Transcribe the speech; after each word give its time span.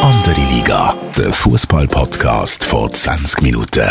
Andere 0.00 0.40
Liga, 0.50 0.94
der 1.18 1.34
Fußball-Podcast 1.34 2.64
vor 2.64 2.90
20 2.90 3.42
Minuten. 3.42 3.86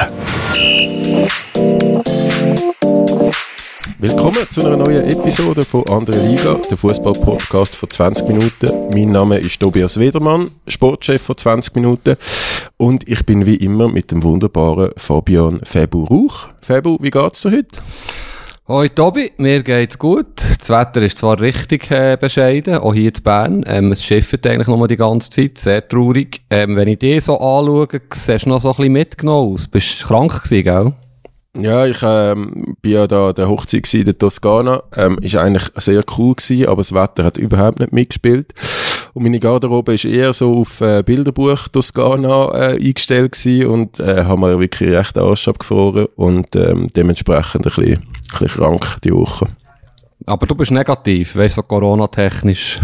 Willkommen 4.00 4.50
zu 4.50 4.66
einer 4.66 4.78
neuen 4.78 5.08
Episode 5.12 5.62
von 5.62 5.88
Andere 5.90 6.18
Liga, 6.26 6.56
der 6.72 6.76
Fußball-Podcast 6.76 7.76
von 7.76 7.88
20 7.88 8.28
Minuten. 8.28 8.90
Mein 8.96 9.12
Name 9.12 9.38
ist 9.38 9.60
Tobias 9.60 10.00
Wedermann, 10.00 10.50
Sportchef 10.68 11.22
von 11.22 11.38
20 11.38 11.76
Minuten. 11.76 12.16
Und 12.78 13.08
ich 13.08 13.28
bin 13.28 13.46
wie 13.46 13.58
immer 13.58 13.90
mit 13.90 14.10
dem 14.10 14.24
wunderbaren 14.24 14.90
Fabian 14.98 15.60
Febu 15.62 16.04
Rauch. 16.06 16.48
Febu, 16.62 16.98
wie 17.00 17.12
geht's 17.12 17.44
dir 17.44 17.52
heute? 17.52 17.78
Hoi 18.72 18.88
Tobi, 18.88 19.32
mir 19.38 19.64
geht's 19.64 19.98
gut. 19.98 20.44
Das 20.60 20.70
Wetter 20.70 21.02
ist 21.02 21.18
zwar 21.18 21.42
richtig 21.42 21.90
äh, 21.90 22.20
bescheiden, 22.22 22.76
auch 22.76 22.94
hier 22.94 23.12
in 23.12 23.24
Bern. 23.24 23.64
Ähm, 23.66 23.94
es 23.94 24.06
schifft 24.06 24.46
eigentlich 24.46 24.68
nur 24.68 24.88
die 24.88 24.96
ganze 24.96 25.32
Zeit, 25.32 25.58
sehr 25.58 25.88
traurig. 25.88 26.42
Ähm, 26.52 26.76
wenn 26.76 26.88
ich 26.88 27.00
dich 27.00 27.24
so 27.24 27.40
anschaue, 27.40 27.88
siehst 28.14 28.46
du 28.46 28.50
noch 28.50 28.62
so 28.62 28.70
ein 28.70 28.76
bisschen 28.76 28.94
mitgenommen 28.94 29.56
aus. 29.56 29.68
Bist 29.68 30.04
du 30.04 30.06
krank 30.06 30.44
gewesen, 30.44 30.64
gell? 30.64 30.94
Ja, 31.58 31.88
ich 31.88 31.98
ähm, 32.04 32.76
bin 32.80 32.92
ja 32.92 33.08
da 33.08 33.34
der 33.34 33.50
Hochzeit 33.50 33.92
in 33.92 34.06
der 34.06 34.20
Toskana. 34.20 34.84
Ähm, 34.96 35.18
ist 35.20 35.36
eigentlich 35.36 35.68
sehr 35.78 36.04
cool 36.20 36.36
gewesen, 36.36 36.68
aber 36.68 36.82
das 36.82 36.94
Wetter 36.94 37.24
hat 37.24 37.40
überhaupt 37.40 37.80
nicht 37.80 37.92
mitgespielt. 37.92 38.54
Und 39.14 39.24
meine 39.24 39.40
Garderobe 39.40 39.94
ist 39.94 40.06
eher 40.06 40.34
so 40.34 40.60
auf 40.60 40.82
äh, 40.82 41.04
Bilderbuch 41.04 41.68
Toskana 41.70 42.50
äh, 42.54 42.76
eingestellt 42.76 43.34
gewesen 43.34 43.68
und 43.68 44.00
äh, 44.00 44.24
haben 44.24 44.42
wir 44.42 44.60
wirklich 44.60 44.92
recht 44.92 45.18
Arsch 45.18 45.48
abgefroren 45.48 46.08
und 46.16 46.56
ähm, 46.56 46.88
dementsprechend 46.96 47.66
ein 47.66 47.72
bisschen, 47.76 47.94
ein 47.94 48.08
bisschen 48.30 48.48
krank 48.48 48.98
die 49.04 49.14
Woche. 49.14 49.48
Aber 50.26 50.46
du 50.46 50.56
bist 50.56 50.72
negativ, 50.72 51.36
weißt 51.36 51.58
du, 51.58 51.62
so 51.62 51.64
Corona-technisch. 51.64 52.82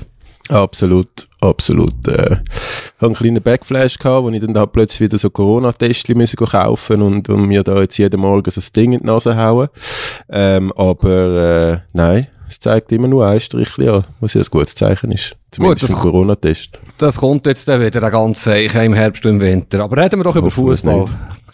Absolut, 0.50 1.28
absolut. 1.42 2.08
Äh, 2.08 2.34
ich 2.34 3.02
hatte 3.02 3.06
einen 3.08 3.14
kleinen 3.16 3.42
Backflash 3.42 3.98
gehabt, 3.98 4.24
wo 4.24 4.30
ich 4.30 4.42
dann 4.42 4.54
da 4.54 4.66
plötzlich 4.66 5.02
wieder 5.02 5.18
so 5.18 5.30
Corona-Testchen 5.30 6.18
müssen 6.18 6.38
kaufen 6.38 7.02
und, 7.02 7.30
und 7.30 7.48
mir 7.48 7.64
da 7.64 7.80
jetzt 7.80 7.98
jeden 7.98 8.20
Morgen 8.22 8.50
so 8.52 8.62
ein 8.62 8.68
Ding 8.76 8.94
in 8.94 9.00
die 9.00 9.06
Nase 9.06 9.36
hauen. 9.36 9.70
Ähm, 10.30 10.72
aber 10.74 11.72
äh, 11.74 11.80
nein, 11.94 12.28
es 12.48 12.60
zeigt 12.60 12.92
immer 12.92 13.08
nur 13.08 13.26
ein 13.28 13.40
Strichchen 13.40 13.90
an, 13.90 14.06
was 14.20 14.36
ja 14.36 14.42
ein 14.42 14.48
gutes 14.52 14.76
Zeichen 14.76 15.12
ist. 15.12 15.36
Zumindest 15.52 15.88
Gut, 15.88 15.90
das- 15.96 16.02
Corona-Test. 16.02 16.80
Das 17.00 17.18
kommt 17.18 17.48
jetzt 17.48 17.68
dann 17.68 17.82
wieder, 17.82 18.00
der 18.00 18.12
ganze 18.12 18.44
Zeichen 18.44 18.82
im 18.82 18.94
Herbst 18.94 19.26
und 19.26 19.34
im 19.34 19.42
Winter. 19.42 19.84
Aber 19.84 19.98
reden 19.98 20.20
wir 20.20 20.24
doch 20.26 20.36
über 20.36 20.52
Fußball. 20.52 21.06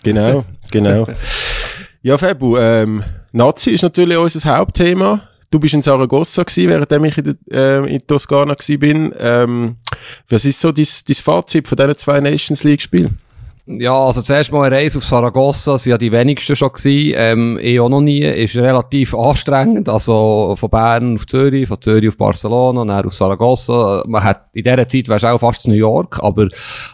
Genau, 0.03 0.43
genau. 0.69 1.07
ja, 2.01 2.17
Fabu, 2.17 2.57
ähm, 2.57 3.03
Nazi 3.31 3.71
ist 3.71 3.83
natürlich 3.83 4.17
unser 4.17 4.57
Hauptthema. 4.57 5.21
Du 5.51 5.59
bist 5.59 5.73
in 5.73 5.81
Saragossa 5.81 6.43
gewesen, 6.43 6.69
während 6.69 7.05
ich 7.05 7.17
in, 7.17 7.37
äh, 7.51 7.95
in 7.95 8.07
Toskana 8.07 8.53
gewesen 8.53 8.79
bin. 8.79 9.13
Ähm, 9.19 9.75
was 10.29 10.45
ist 10.45 10.61
so 10.61 10.71
dein, 10.71 10.85
Fazit 10.85 11.67
von 11.67 11.75
diesen 11.75 11.97
zwei 11.97 12.19
Nations 12.21 12.63
League 12.63 12.81
Spielen? 12.81 13.19
Ja, 13.67 13.93
also 13.93 14.21
zuerst 14.21 14.51
mal 14.51 14.63
eine 14.63 14.75
Reise 14.75 14.97
auf 14.97 15.05
Saragossa, 15.05 15.77
sind 15.77 15.91
ja 15.91 15.97
die 15.97 16.11
wenigsten 16.11 16.55
schon 16.55 16.73
gewesen, 16.73 17.13
ähm, 17.15 17.59
ich 17.61 17.79
auch 17.79 17.89
noch 17.89 18.01
nie, 18.01 18.21
ist 18.21 18.55
relativ 18.55 19.13
anstrengend, 19.13 19.87
also 19.87 20.55
von 20.57 20.69
Bern 20.69 21.15
auf 21.15 21.27
Zürich, 21.27 21.67
von 21.67 21.79
Zürich 21.79 22.09
auf 22.09 22.17
Barcelona, 22.17 22.83
dann 22.83 23.05
auf 23.05 23.13
Saragossa, 23.13 24.03
man 24.07 24.23
hat, 24.23 24.47
in 24.53 24.63
dieser 24.63 24.87
Zeit 24.87 25.07
wärst 25.09 25.25
auch 25.25 25.37
fast 25.37 25.65
in 25.65 25.73
New 25.73 25.77
York, 25.77 26.19
aber, 26.23 26.47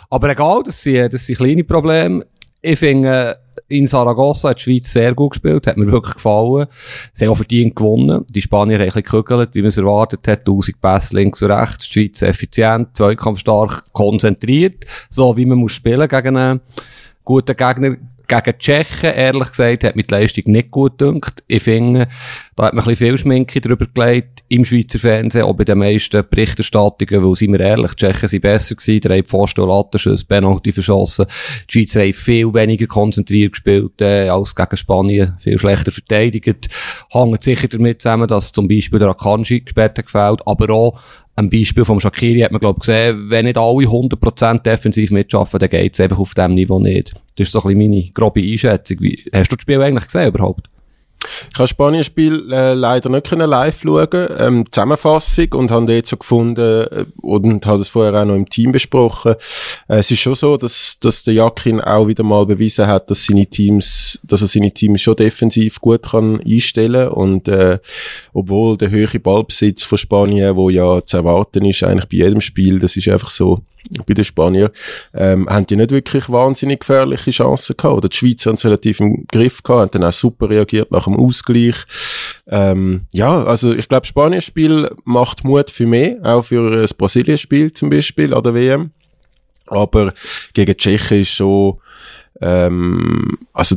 aber 0.10 0.30
egal, 0.30 0.62
das 0.66 0.82
sind, 0.82 1.14
das 1.14 1.26
sind 1.26 1.38
kleine 1.38 1.64
Probleme. 1.64 2.26
Ich 2.62 2.80
finde, 2.80 3.38
in 3.70 3.88
Saragossa 3.88 4.50
hat 4.50 4.60
die 4.60 4.64
Schweiz 4.64 4.92
sehr 4.92 5.14
gut 5.14 5.32
gespielt, 5.32 5.68
hat 5.68 5.78
mir 5.78 5.92
wirklich 5.92 6.16
gefallen. 6.16 6.68
Sie 7.14 7.26
haben 7.26 7.32
auch 7.32 7.38
verdient 7.38 7.76
gewonnen. 7.76 8.26
Die 8.30 8.42
Spanier 8.42 8.76
haben 8.76 8.84
ein 8.84 8.88
bisschen 8.88 9.04
gekügelt, 9.04 9.56
wie 9.56 9.62
man 9.62 9.70
es 9.70 9.78
erwartet 9.78 10.28
hat. 10.28 10.40
1000 10.40 10.82
Pässe 10.82 11.16
links 11.16 11.42
und 11.42 11.52
rechts. 11.52 11.90
Die 11.90 11.94
Schweiz 11.94 12.22
effizient, 12.22 12.96
zweikampfstark, 12.96 13.92
konzentriert. 13.92 14.86
So 15.10 15.36
wie 15.36 15.46
man 15.46 15.58
muss 15.58 15.74
spielen 15.74 16.08
gegen 16.08 16.38
einen 16.38 16.62
guten 17.24 17.56
Gegner. 17.56 17.98
Gegen 18.28 18.60
Tschechen, 18.60 19.14
ehrlich 19.14 19.50
gesagt, 19.50 19.86
hat 19.86 19.96
mir 19.96 20.04
die 20.04 20.14
Leistung 20.14 20.44
nicht 20.48 20.70
gut 20.70 20.98
gedünkt. 20.98 21.44
Ich 21.48 21.64
finde, 21.64 22.08
da 22.58 22.66
hat 22.66 22.74
man 22.74 22.84
ein 22.84 22.90
bisschen 22.90 23.08
viel 23.08 23.18
Schminke 23.18 23.62
drüber 23.62 23.88
gelegt, 23.94 24.44
im 24.50 24.66
Schweizer 24.66 25.00
Fernsehen, 25.00 25.44
auch 25.44 25.54
bei 25.54 25.64
den 25.64 25.78
meisten 25.78 26.24
Berichterstattungen, 26.30 27.24
weil, 27.24 27.36
sind 27.36 27.54
wir 27.54 27.62
ehrlich, 27.62 27.94
die 27.94 28.06
Tschechen 28.06 28.28
sind 28.28 28.42
besser 28.42 28.76
gewesen, 28.76 29.18
hat 29.18 29.28
Pfosten 29.28 29.62
und 29.62 29.70
Lattenschüsse, 29.70 30.26
Penalty 30.26 30.74
verschossen. 30.74 31.26
Die 31.70 31.80
Schweizer 31.80 32.02
haben 32.02 32.14
viel 32.14 32.54
weniger 32.54 32.88
konzentriert 32.88 33.54
gespielt, 33.54 34.02
äh, 34.02 34.28
als 34.28 34.54
gegen 34.54 34.78
Spanien, 34.78 35.38
viel 35.40 35.58
schlechter 35.58 35.94
verteidigt. 35.94 36.68
Hängt 37.10 37.44
sicher 37.44 37.70
damit 37.70 38.02
zusammen, 38.02 38.28
dass 38.28 38.52
zum 38.52 38.68
Beispiel 38.68 39.00
der 39.00 39.10
Akanji 39.10 39.64
hat 39.78 39.96
gefällt, 39.96 40.42
aber 40.46 40.70
auch 40.74 41.00
am 41.38 41.52
Beispiel 41.52 41.86
vom 41.86 42.00
Shakiri 42.00 42.42
hat 42.42 42.52
man, 42.52 42.60
glaube 42.60 42.80
gesehen, 42.80 43.30
wenn 43.30 43.46
nicht 43.46 43.58
alle 43.58 43.86
100% 43.86 44.64
defensiv 44.64 45.12
mitschaffen, 45.12 45.60
dann 45.60 45.70
geht's 45.70 46.00
einfach 46.00 46.18
auf 46.18 46.34
dem 46.34 46.56
Niveau 46.56 46.80
nicht. 46.80 47.14
Das 47.36 47.48
ist 47.48 47.52
so 47.52 47.62
ein 47.62 47.78
bisschen 47.78 47.92
meine 47.92 48.10
grobe 48.12 48.42
Einschätzung. 48.42 48.98
Wie, 49.02 49.24
hast 49.32 49.52
du 49.52 49.56
das 49.56 49.62
Spiel 49.62 49.82
eigentlich 49.82 50.06
gesehen 50.06 50.30
überhaupt? 50.30 50.68
Ich 51.52 51.60
habe 51.60 51.68
Spanien-Spiel 51.68 52.52
äh, 52.52 52.74
leider 52.74 53.10
nicht 53.10 53.28
können 53.28 53.50
live 53.50 53.82
schauen, 53.82 54.28
ähm, 54.38 54.66
Zusammenfassung 54.72 55.54
und 55.54 55.72
habe 55.72 55.86
dort 55.86 56.06
so 56.06 56.18
gefunden 56.18 56.88
äh, 56.92 57.06
und 57.22 57.66
habe 57.66 57.80
das 57.80 57.90
vorher 57.90 58.22
auch 58.22 58.26
noch 58.26 58.36
im 58.36 58.50
Team 58.50 58.72
besprochen. 58.72 59.36
Äh, 59.88 59.98
es 59.98 60.12
ist 60.12 60.20
schon 60.20 60.36
so, 60.36 60.58
dass, 60.58 61.00
dass 61.00 61.24
der 61.24 61.36
Jakin 61.36 61.82
auch 61.82 62.08
wieder 62.08 62.24
mal 62.24 62.46
bewiesen 62.46 62.88
hat, 62.88 63.10
dass 63.10 63.26
seine 63.26 63.46
Teams, 63.46 64.20
dass 64.24 64.42
er 64.42 64.48
seine 64.48 64.72
Teams 64.72 65.02
schon 65.02 65.16
defensiv 65.16 65.80
gut 65.82 66.04
kann 66.04 66.42
einstellen 66.42 67.10
und 67.10 67.48
äh, 67.48 67.80
obwohl 68.34 68.78
der 68.78 68.90
höhere 68.90 69.20
Ballbesitz 69.20 69.84
von 69.84 69.98
Spanien, 69.98 70.56
wo 70.56 70.70
ja 70.70 71.02
zu 71.04 71.18
erwarten 71.18 71.66
ist 71.66 71.84
eigentlich 71.84 72.10
bei 72.10 72.18
jedem 72.18 72.42
Spiel, 72.42 72.80
das 72.80 72.96
ist 72.96 73.08
einfach 73.08 73.30
so 73.30 73.62
bei 74.06 74.14
den 74.14 74.26
Spaniern, 74.26 74.70
ähm, 75.14 75.50
haben 75.50 75.66
die 75.66 75.76
nicht 75.76 75.92
wirklich 75.92 76.30
wahnsinnig 76.30 76.82
gefährliche 76.82 77.32
Chancen 77.32 77.76
gehabt. 77.78 77.98
Oder 77.98 78.10
die 78.10 78.18
Schweizer 78.18 78.50
haben 78.50 78.56
es 78.56 78.66
relativ 78.66 79.00
im 79.00 79.26
Griff 79.32 79.64
gehabt, 79.64 79.82
haben 79.82 80.02
dann 80.02 80.10
auch 80.10 80.14
super 80.14 80.50
reagiert 80.50 80.92
nach 80.92 81.06
dem 81.06 81.16
Ausgleich. 81.16 81.76
Ähm, 82.48 83.02
ja, 83.12 83.44
also 83.44 83.74
ich 83.74 83.90
glaube, 83.90 84.06
Spanien-Spiel 84.06 84.90
macht 85.04 85.44
Mut 85.44 85.70
für 85.70 85.86
mich, 85.86 86.16
auch 86.24 86.44
für 86.44 86.82
das 86.82 86.94
Brasilien-Spiel 86.94 87.72
zum 87.74 87.90
Beispiel 87.90 88.34
an 88.34 88.44
der 88.44 88.54
WM. 88.54 88.92
Aber 89.68 90.12
gegen 90.54 90.72
die 90.72 90.78
Tschechen 90.78 91.22
ist 91.22 91.30
schon, 91.30 91.80
ähm, 92.42 93.38
also 93.54 93.76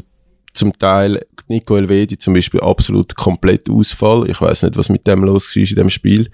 zum 0.52 0.76
Teil 0.78 1.20
Nico 1.48 1.76
Elvedi 1.76 2.16
zum 2.16 2.34
Beispiel 2.34 2.60
absolut 2.60 3.16
komplett 3.16 3.68
Ausfall. 3.68 4.28
Ich 4.30 4.40
weiß 4.40 4.62
nicht, 4.64 4.76
was 4.76 4.88
mit 4.88 5.06
dem 5.06 5.24
los 5.24 5.54
war 5.54 5.62
in 5.62 5.76
dem 5.76 5.90
Spiel. 5.90 6.30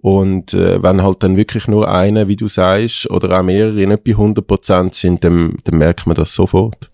Und 0.00 0.54
äh, 0.54 0.82
wenn 0.82 1.02
halt 1.02 1.22
dann 1.22 1.36
wirklich 1.36 1.68
nur 1.68 1.88
einer, 1.88 2.28
wie 2.28 2.36
du 2.36 2.48
sagst, 2.48 3.10
oder 3.10 3.38
auch 3.38 3.42
mehrere 3.42 3.86
nicht 3.86 4.04
bei 4.04 4.12
100% 4.12 4.94
sind, 4.94 5.24
dann, 5.24 5.56
dann 5.64 5.78
merkt 5.78 6.06
man 6.06 6.16
das 6.16 6.34
sofort. 6.34 6.90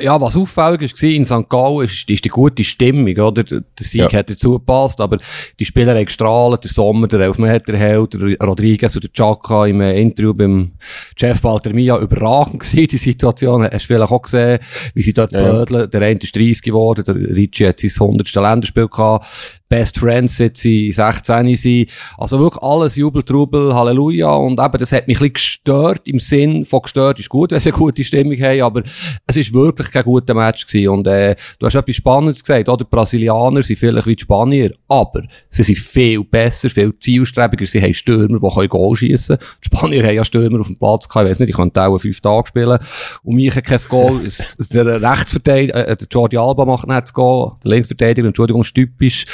Ja, 0.00 0.20
was 0.20 0.36
auffällig 0.36 0.92
war 0.92 1.08
in 1.08 1.24
St. 1.24 1.48
Gallen, 1.48 1.84
ist, 1.84 2.08
ist 2.10 2.24
die 2.24 2.28
gute 2.28 2.62
Stimmung, 2.62 3.16
oder? 3.16 3.42
Der 3.42 3.62
Sieg 3.80 4.12
Ja. 4.12 4.18
hat 4.18 4.28
dazu 4.28 4.52
gepasst, 4.58 5.00
aber 5.00 5.18
die 5.58 5.64
Spieler 5.64 5.94
haben 5.94 6.04
gestrahlt, 6.04 6.64
der 6.64 6.70
Sommer, 6.70 7.08
der 7.08 7.20
Elfmeterheld, 7.20 8.12
der 8.14 8.36
Rodriguez 8.46 8.94
und 8.94 9.04
der 9.04 9.12
Chaka 9.12 9.66
im 9.66 9.80
äh, 9.80 9.98
Interview 10.00 10.34
beim 10.34 10.72
Jeff 11.16 11.40
Baltermia 11.40 11.98
überragend 11.98 12.60
gewesen, 12.60 12.86
die 12.86 12.96
Situation. 12.98 13.62
Hast 13.64 13.72
du 13.84 13.94
vielleicht 13.94 14.12
auch 14.12 14.22
gesehen, 14.22 14.58
wie 14.94 15.02
sie 15.02 15.14
dort 15.14 15.32
Ja, 15.32 15.40
ja. 15.40 15.52
blödeln. 15.64 15.90
Der 15.90 16.02
eine 16.02 16.20
ist 16.20 16.36
30 16.36 16.62
geworden, 16.62 17.04
der 17.06 17.14
Ricci 17.14 17.64
hat 17.64 17.80
sein 17.80 17.90
100. 17.98 18.34
Länderspiel 18.34 18.88
gehabt. 18.88 19.26
Best 19.70 19.98
Friends 19.98 20.38
seit 20.38 20.56
sie 20.56 20.90
16 20.90 21.54
sind. 21.54 21.90
Also 22.16 22.38
wirklich 22.40 22.62
alles 22.62 22.96
Jubel, 22.96 23.22
Trubel, 23.22 23.74
Halleluja. 23.74 24.30
Und 24.32 24.58
eben, 24.58 24.78
das 24.78 24.92
hat 24.92 25.06
mich 25.08 25.18
ein 25.20 25.30
bisschen 25.30 25.32
gestört, 25.34 26.00
im 26.04 26.18
Sinn 26.18 26.64
von 26.64 26.80
gestört 26.80 27.20
ist 27.20 27.28
gut, 27.28 27.52
wenn 27.52 27.60
sie 27.60 27.68
eine 27.70 27.76
gute 27.78 28.02
Stimmung 28.02 28.38
haben, 28.40 28.62
aber 28.62 28.82
es 29.26 29.36
ist 29.36 29.52
wirklich 29.52 29.77
kein 29.84 30.04
guter 30.04 30.34
Match 30.34 30.66
gewesen. 30.66 30.88
Und, 30.88 31.06
äh, 31.06 31.36
du 31.58 31.66
hast 31.66 31.74
etwas 31.74 31.96
Spannendes 31.96 32.42
gesagt, 32.42 32.68
oder? 32.68 32.84
Die 32.84 32.90
Brasilianer 32.90 33.62
sind 33.62 33.78
vielleicht 33.78 34.06
wie 34.06 34.16
die 34.16 34.22
Spanier, 34.22 34.72
aber 34.88 35.22
sie 35.50 35.62
sind 35.62 35.78
viel 35.78 36.24
besser, 36.24 36.70
viel 36.70 36.92
zielstrebiger. 36.98 37.66
Sie 37.66 37.82
haben 37.82 37.94
Stürmer, 37.94 38.38
die 38.38 38.54
können 38.54 38.68
Goal 38.68 38.96
schiessen. 38.96 39.38
Die 39.62 39.66
Spanier 39.66 40.04
haben 40.04 40.14
ja 40.14 40.24
Stürmer 40.24 40.60
auf 40.60 40.66
dem 40.66 40.76
Platz 40.76 41.08
gehabt, 41.08 41.24
ich 41.24 41.30
weiss 41.30 41.38
nicht, 41.38 41.50
ich 41.50 41.56
könnte 41.56 41.82
auch 41.82 41.98
fünf 41.98 42.20
Tage 42.20 42.46
spielen. 42.48 42.78
Und 43.22 43.34
mich 43.34 43.54
hat 43.54 43.64
kein 43.64 43.80
Goal. 43.88 44.20
Der 44.72 45.00
Rechtsverteidiger, 45.00 45.88
äh, 45.88 45.96
der 45.96 46.08
Jordi 46.10 46.36
Alba 46.36 46.64
macht 46.64 46.86
nicht 46.86 47.02
das 47.02 47.12
Goal. 47.12 47.52
Der 47.64 47.70
Linksverteidiger, 47.70 48.26
Entschuldigung, 48.28 48.62
typisch. 48.62 49.26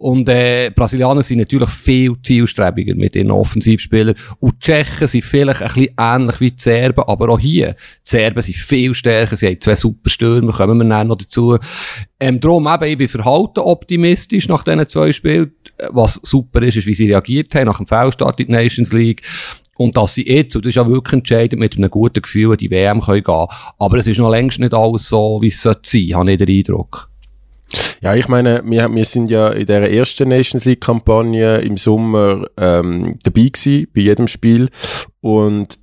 Und 0.00 0.28
äh, 0.28 0.70
Brasilianer 0.72 1.22
sind 1.22 1.38
natürlich 1.38 1.68
viel 1.70 2.14
zielstrebiger 2.22 2.94
mit 2.94 3.16
ihren 3.16 3.32
Offensivspielern. 3.32 4.14
Und 4.38 4.54
die 4.54 4.58
Tschechen 4.60 5.08
sind 5.08 5.24
vielleicht 5.24 5.60
ein 5.60 5.66
bisschen 5.66 5.94
ähnlich 5.98 6.40
wie 6.40 6.50
die 6.52 6.62
Serben, 6.62 7.02
aber 7.04 7.30
auch 7.30 7.40
hier. 7.40 7.72
Die 7.72 7.76
Serben 8.02 8.40
sind 8.40 8.54
viel 8.54 8.94
stärker, 8.94 9.34
sie 9.34 9.48
haben 9.48 9.60
zwei 9.60 9.74
super 9.74 10.08
Stürmer, 10.08 10.52
kommen 10.52 10.78
wir 10.78 10.84
dann 10.84 11.08
noch 11.08 11.16
dazu. 11.16 11.58
Ähm, 12.20 12.38
darum 12.38 12.68
eben, 12.68 12.84
ich 12.84 12.98
bin 12.98 13.08
verhalten 13.08 13.58
optimistisch 13.58 14.46
nach 14.46 14.62
diesen 14.62 14.88
zwei 14.88 15.12
Spielen. 15.12 15.52
Was 15.90 16.20
super 16.22 16.62
ist, 16.62 16.76
ist, 16.76 16.86
wie 16.86 16.94
sie 16.94 17.08
reagiert 17.08 17.54
haben 17.56 17.66
nach 17.66 17.78
dem 17.78 17.86
Fehlstart 17.86 18.38
in 18.38 18.46
die 18.46 18.52
Nations 18.52 18.92
League. 18.92 19.22
Und 19.76 19.96
dass 19.96 20.14
sie 20.14 20.28
jetzt, 20.28 20.54
und 20.54 20.64
das 20.64 20.70
ist 20.70 20.76
ja 20.76 20.88
wirklich 20.88 21.14
entscheidend, 21.14 21.60
mit 21.60 21.76
einem 21.76 21.90
guten 21.90 22.22
Gefühl 22.22 22.52
an 22.52 22.58
die 22.58 22.70
WM 22.70 23.00
können 23.00 23.22
gehen 23.22 23.46
Aber 23.78 23.96
es 23.96 24.06
ist 24.06 24.18
noch 24.18 24.30
längst 24.30 24.60
nicht 24.60 24.74
alles 24.74 25.08
so, 25.08 25.38
wie 25.40 25.48
es 25.48 25.62
sollte 25.62 25.88
sein, 25.88 26.14
habe 26.14 26.32
ich 26.32 26.38
den 26.38 26.48
Eindruck. 26.48 27.07
Ja, 28.00 28.14
ich 28.14 28.28
meine, 28.28 28.62
wir, 28.64 28.92
wir 28.94 29.04
sind 29.04 29.30
ja 29.30 29.48
in 29.50 29.66
der 29.66 29.92
ersten 29.92 30.28
Nations 30.28 30.64
League 30.64 30.80
Kampagne 30.80 31.58
im 31.58 31.76
Sommer 31.76 32.46
ähm, 32.56 33.18
dabei 33.22 33.48
gewesen, 33.52 33.88
bei 33.94 34.02
jedem 34.02 34.28
Spiel 34.28 34.68
und 35.20 35.78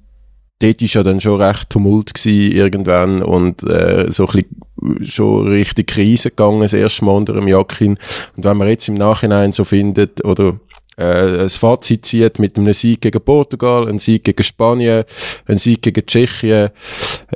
dort 0.59 0.81
ist 0.81 0.93
ja 0.93 1.03
dann 1.03 1.19
schon 1.19 1.41
recht 1.41 1.69
Tumult 1.69 2.13
gewesen 2.13 2.51
irgendwann 2.51 3.21
und 3.21 3.63
äh, 3.63 4.05
so 4.09 4.27
ein 4.27 4.31
bisschen 4.33 4.61
schon 5.03 5.47
richtig 5.47 5.87
Krise 5.87 6.29
gegangen, 6.29 6.61
das 6.61 6.73
erste 6.73 7.05
Mal 7.05 7.13
unter 7.13 7.33
dem 7.33 7.47
Jakin. 7.47 7.97
Und 8.35 8.43
wenn 8.43 8.57
man 8.57 8.67
jetzt 8.67 8.87
im 8.87 8.95
Nachhinein 8.95 9.51
so 9.51 9.63
findet, 9.63 10.23
oder 10.23 10.59
äh, 10.97 11.43
ein 11.43 11.49
Fazit 11.49 12.05
zieht 12.05 12.39
mit 12.39 12.57
einem 12.57 12.73
Sieg 12.73 13.01
gegen 13.01 13.21
Portugal, 13.21 13.87
einem 13.87 13.99
Sieg 13.99 14.23
gegen 14.23 14.43
Spanien, 14.43 15.03
einem 15.45 15.57
Sieg 15.57 15.81
gegen 15.81 16.05
Tschechien. 16.05 16.69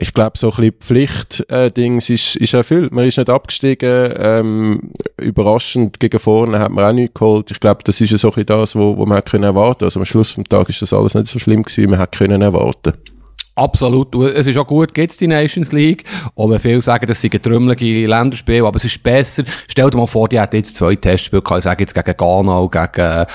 Ich 0.01 0.13
glaube, 0.13 0.37
so 0.37 0.47
ein 0.49 0.55
bisschen 0.55 0.73
Pflichtdings 0.79 2.09
äh, 2.09 2.13
ist, 2.13 2.35
ist 2.37 2.53
erfüllt. 2.53 2.93
Man 2.93 3.05
ist 3.05 3.17
nicht 3.17 3.29
abgestiegen. 3.29 4.13
Ähm, 4.17 4.91
überraschend 5.17 5.99
gegen 5.99 6.19
vorne 6.19 6.59
hat 6.59 6.71
man 6.71 6.85
auch 6.85 6.93
nichts 6.93 7.19
geholt. 7.19 7.51
Ich 7.51 7.59
glaube, 7.59 7.83
das 7.83 7.99
ist 7.99 8.17
so 8.17 8.29
ein 8.29 8.31
bisschen 8.31 8.45
das, 8.45 8.75
wo, 8.75 8.97
wo 8.97 9.05
man 9.05 9.17
hat 9.17 9.29
können 9.29 9.43
erwarten. 9.43 9.83
Also 9.83 9.99
am 9.99 10.05
Schluss 10.05 10.31
vom 10.31 10.45
Tag 10.45 10.69
ist 10.69 10.81
das 10.81 10.93
alles 10.93 11.15
nicht 11.15 11.27
so 11.27 11.39
schlimm 11.39 11.63
gewesen, 11.63 11.83
wie 11.83 11.87
man 11.87 11.99
hat 11.99 12.17
können 12.17 12.41
erwarten. 12.41 12.93
Absolut. 13.59 14.15
Es 14.15 14.47
ist 14.47 14.57
auch 14.57 14.67
gut, 14.67 14.93
gibt 14.93 15.11
es 15.11 15.17
die 15.17 15.27
Nations 15.27 15.73
League. 15.73 16.05
Auch 16.35 16.49
wenn 16.49 16.59
viele 16.59 16.79
sagen, 16.79 17.05
das 17.07 17.19
sind 17.19 17.43
trümmelige 17.43 18.07
Länderspiele, 18.07 18.65
aber 18.65 18.77
es 18.77 18.85
ist 18.85 19.03
besser. 19.03 19.43
Stell 19.67 19.89
dir 19.89 19.97
mal 19.97 20.07
vor, 20.07 20.29
die 20.29 20.39
hätten 20.39 20.55
jetzt 20.55 20.77
zwei 20.77 20.95
Testspiele 20.95 21.41
gehabt, 21.41 21.59
ich 21.59 21.63
sage 21.65 21.83
jetzt 21.83 21.93
gegen 21.93 22.15
Ghana 22.15 22.67
gegen, 22.67 23.25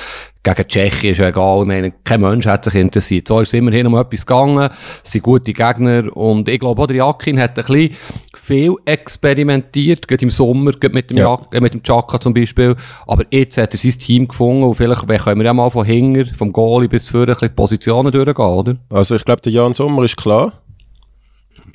gegen 0.44 0.68
Tschechien 0.68 1.12
ist 1.12 1.18
ja 1.18 1.28
egal. 1.28 1.62
Ich 1.62 1.66
meine, 1.66 1.90
kein 2.04 2.20
Mensch 2.20 2.46
hat 2.46 2.64
sich 2.64 2.74
interessiert. 2.74 3.26
So 3.26 3.40
ist 3.40 3.48
es 3.48 3.54
immerhin 3.54 3.86
um 3.86 3.96
etwas 3.96 4.26
gegangen. 4.26 4.68
Es 5.02 5.12
sind 5.12 5.22
gute 5.22 5.52
Gegner. 5.52 6.14
Und 6.14 6.48
ich 6.48 6.60
glaube, 6.60 6.82
auch 6.82 6.86
der 6.86 6.96
Jakin 6.96 7.40
hat 7.40 7.58
ein 7.58 7.64
bisschen 7.64 7.96
viel 8.36 8.74
experimentiert, 8.84 10.06
gerade 10.06 10.22
im 10.22 10.30
Sommer, 10.30 10.72
gerade 10.72 10.94
mit 10.94 11.10
dem, 11.10 11.16
ja. 11.16 11.38
Äh, 11.50 11.60
mit 11.60 11.72
dem 11.72 11.82
Chaka 11.82 12.20
zum 12.20 12.34
Beispiel. 12.34 12.76
Aber 13.06 13.24
jetzt 13.30 13.56
hat 13.56 13.72
er 13.72 13.78
sein 13.78 13.92
Team 13.92 14.28
gefunden 14.28 14.64
und 14.64 14.74
vielleicht 14.74 15.06
können 15.06 15.40
wir 15.40 15.46
ja 15.46 15.54
mal 15.54 15.70
von 15.70 15.86
hinten, 15.86 16.26
vom 16.34 16.52
Goalie 16.52 16.88
bis 16.88 17.08
vorne, 17.08 17.28
ein 17.28 17.34
bisschen 17.34 17.54
Positionen 17.54 18.12
durchgehen, 18.12 18.36
oder? 18.36 18.76
Also 18.90 19.16
ich 19.16 19.24
glaube, 19.24 19.40
der 19.40 19.52
Jan 19.52 19.72
Sommer 19.72 20.04
ist 20.04 20.16
klar. 20.16 20.52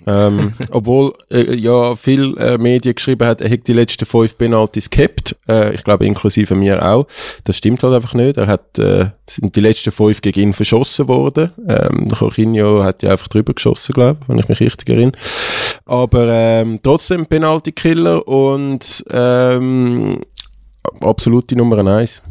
Ähm, 0.06 0.54
obwohl 0.72 1.14
äh, 1.30 1.56
ja 1.56 1.96
viel 1.96 2.38
äh, 2.38 2.58
Medien 2.58 2.96
geschrieben 2.96 3.28
hat, 3.28 3.42
er 3.42 3.50
hätte 3.50 3.64
die 3.66 3.74
letzten 3.74 4.06
fünf 4.06 4.38
Penalties 4.38 4.90
gehabt. 4.90 5.36
Äh, 5.48 5.74
ich 5.74 5.84
glaube 5.84 6.06
inklusive 6.06 6.56
mir 6.56 6.86
auch. 6.86 7.06
Das 7.44 7.58
stimmt 7.58 7.84
halt 7.84 7.94
einfach 7.94 8.14
nicht. 8.14 8.38
Er 8.38 8.48
hat 8.48 8.80
äh, 8.80 9.08
sind 9.28 9.56
die 9.56 9.62
letzten 9.62 9.92
fünf 9.92 10.22
gegen 10.22 10.40
ihn 10.40 10.54
verschossen 10.54 11.08
worden. 11.08 11.52
Ähm, 11.68 12.06
Jorginho 12.20 12.84
hat 12.84 13.04
ja 13.04 13.12
einfach 13.12 13.28
drüber 13.28 13.54
geschossen, 13.54 13.94
glaube 13.94 14.20
ich, 14.22 14.30
wenn 14.30 14.40
ich 14.40 14.48
mich 14.48 14.60
richtig 14.60 14.90
erinnere. 14.90 15.20
Aber 15.86 16.28
ähm, 16.30 16.80
trotzdem 16.84 17.26
Penalty-Killer 17.26 18.28
und 18.28 19.04
ähm, 19.12 20.22
absolute 21.02 21.56
Nummer 21.56 21.86
eins. 21.86 22.22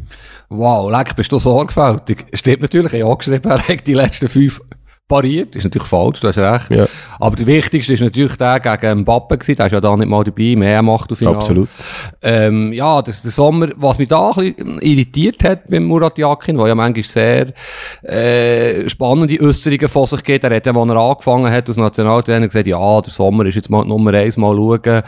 Wow, 0.49 0.89
leck, 0.89 1.15
bist 1.15 1.31
du 1.31 1.37
sorgfältig. 1.37 2.25
Stimmt 2.33 2.61
natürlich, 2.61 2.93
ich 2.93 3.03
habe 3.03 3.17
geschrieben, 3.17 3.49
er 3.49 3.67
hat 3.67 3.85
die 3.85 3.93
letzten 3.93 4.27
fünf 4.27 4.61
pariert. 5.09 5.55
Ist 5.55 5.65
natürlich 5.65 5.87
falsch, 5.87 6.21
du 6.21 6.29
hast 6.29 6.37
recht. 6.37 6.69
Ja. 6.69 6.87
Aber 7.19 7.35
der 7.35 7.47
wichtigste 7.47 7.93
ist 7.93 8.01
natürlich 8.01 8.37
der 8.37 8.61
gegen 8.61 8.99
Mbappe 9.01 9.37
gewesen. 9.37 9.57
Der 9.57 9.65
ist 9.65 9.71
ja 9.73 9.81
da 9.81 9.97
nicht 9.97 10.07
mal 10.07 10.23
dabei, 10.23 10.55
mehr 10.55 10.81
macht 10.81 11.11
auf 11.11 11.21
Absolut. 11.25 11.67
Ähm, 12.21 12.71
ja, 12.71 13.01
das, 13.01 13.21
der 13.21 13.31
Sommer, 13.31 13.69
was 13.75 13.97
mich 13.97 14.07
da 14.07 14.29
ein 14.29 14.53
bisschen 14.53 14.79
irritiert 14.81 15.43
hat 15.43 15.67
beim 15.67 15.83
Murat 15.83 16.17
Yakin, 16.17 16.57
der 16.57 16.67
ja 16.67 16.75
manchmal 16.75 17.03
sehr, 17.03 17.53
äh, 18.03 18.87
spannende 18.87 19.41
Äußerungen 19.41 19.87
von 19.87 20.05
sich 20.05 20.23
geht. 20.23 20.43
Er 20.43 20.55
hat 20.55 20.65
ja, 20.65 20.73
als 20.73 20.89
er 20.89 20.95
angefangen 20.95 21.51
hat, 21.51 21.67
als 21.67 21.77
Nationaltrainer 21.77 22.47
gesagt, 22.47 22.67
ja, 22.67 23.01
der 23.01 23.11
Sommer 23.11 23.45
ist 23.45 23.55
jetzt 23.55 23.69
mal 23.69 23.83
Nummer 23.85 24.13
eins, 24.13 24.37
mal 24.37 24.55
schauen. 24.55 25.01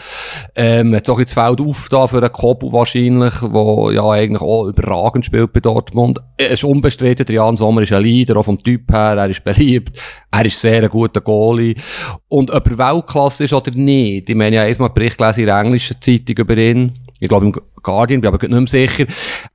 Ähm, 0.56 0.96
hat 0.96 1.10
auch 1.10 1.20
jetzt 1.20 1.34
Feld 1.34 1.62
auf 1.62 1.90
da 1.90 2.08
für 2.08 2.18
einen 2.18 2.32
Kobu 2.32 2.74
wahrscheinlich, 2.74 3.36
der 3.40 3.94
ja 3.94 4.10
eigentlich 4.10 4.42
auch 4.42 4.66
überragend 4.66 5.26
spielt 5.26 5.54
bei 5.54 5.60
Dortmund. 5.60 6.20
Er 6.38 6.52
ist 6.52 6.64
unbestritten, 6.64 7.26
der 7.28 7.36
Jan 7.36 7.56
Sommer 7.56 7.82
ist 7.82 7.94
ein 7.94 8.02
Leader, 8.02 8.38
auch 8.38 8.46
vom 8.46 8.62
Typ 8.64 8.92
her, 8.92 9.16
er 9.18 9.30
ist 9.30 9.44
beliebt. 9.44 9.91
Er 10.32 10.46
ist 10.46 10.60
sehr 10.60 10.84
ein 10.84 10.90
guter 10.90 11.22
Goalie. 11.22 11.76
Und 12.28 12.52
ob 12.52 12.68
er 12.68 12.78
Weltklasse 12.78 13.46
ist 13.46 13.54
oder 13.54 13.72
nicht, 13.72 14.30
ich 14.30 14.36
meine, 14.36 14.56
ich 14.56 14.60
habe 14.60 14.70
erstmal 14.70 14.90
einen 14.90 14.96
Bericht 14.96 15.18
gelesen 15.18 15.42
in 15.42 15.46
der 15.48 15.60
englischen 15.60 16.02
Zeitung 16.02 16.36
über 16.38 16.58
ihn. 16.58 16.94
Ich 17.22 17.30
glaube, 17.30 17.46
im 17.46 17.54
Guardian, 17.84 18.20
bin 18.20 18.34
aber 18.34 18.40
nicht 18.48 18.50
mehr 18.50 18.68
sicher. 18.68 19.06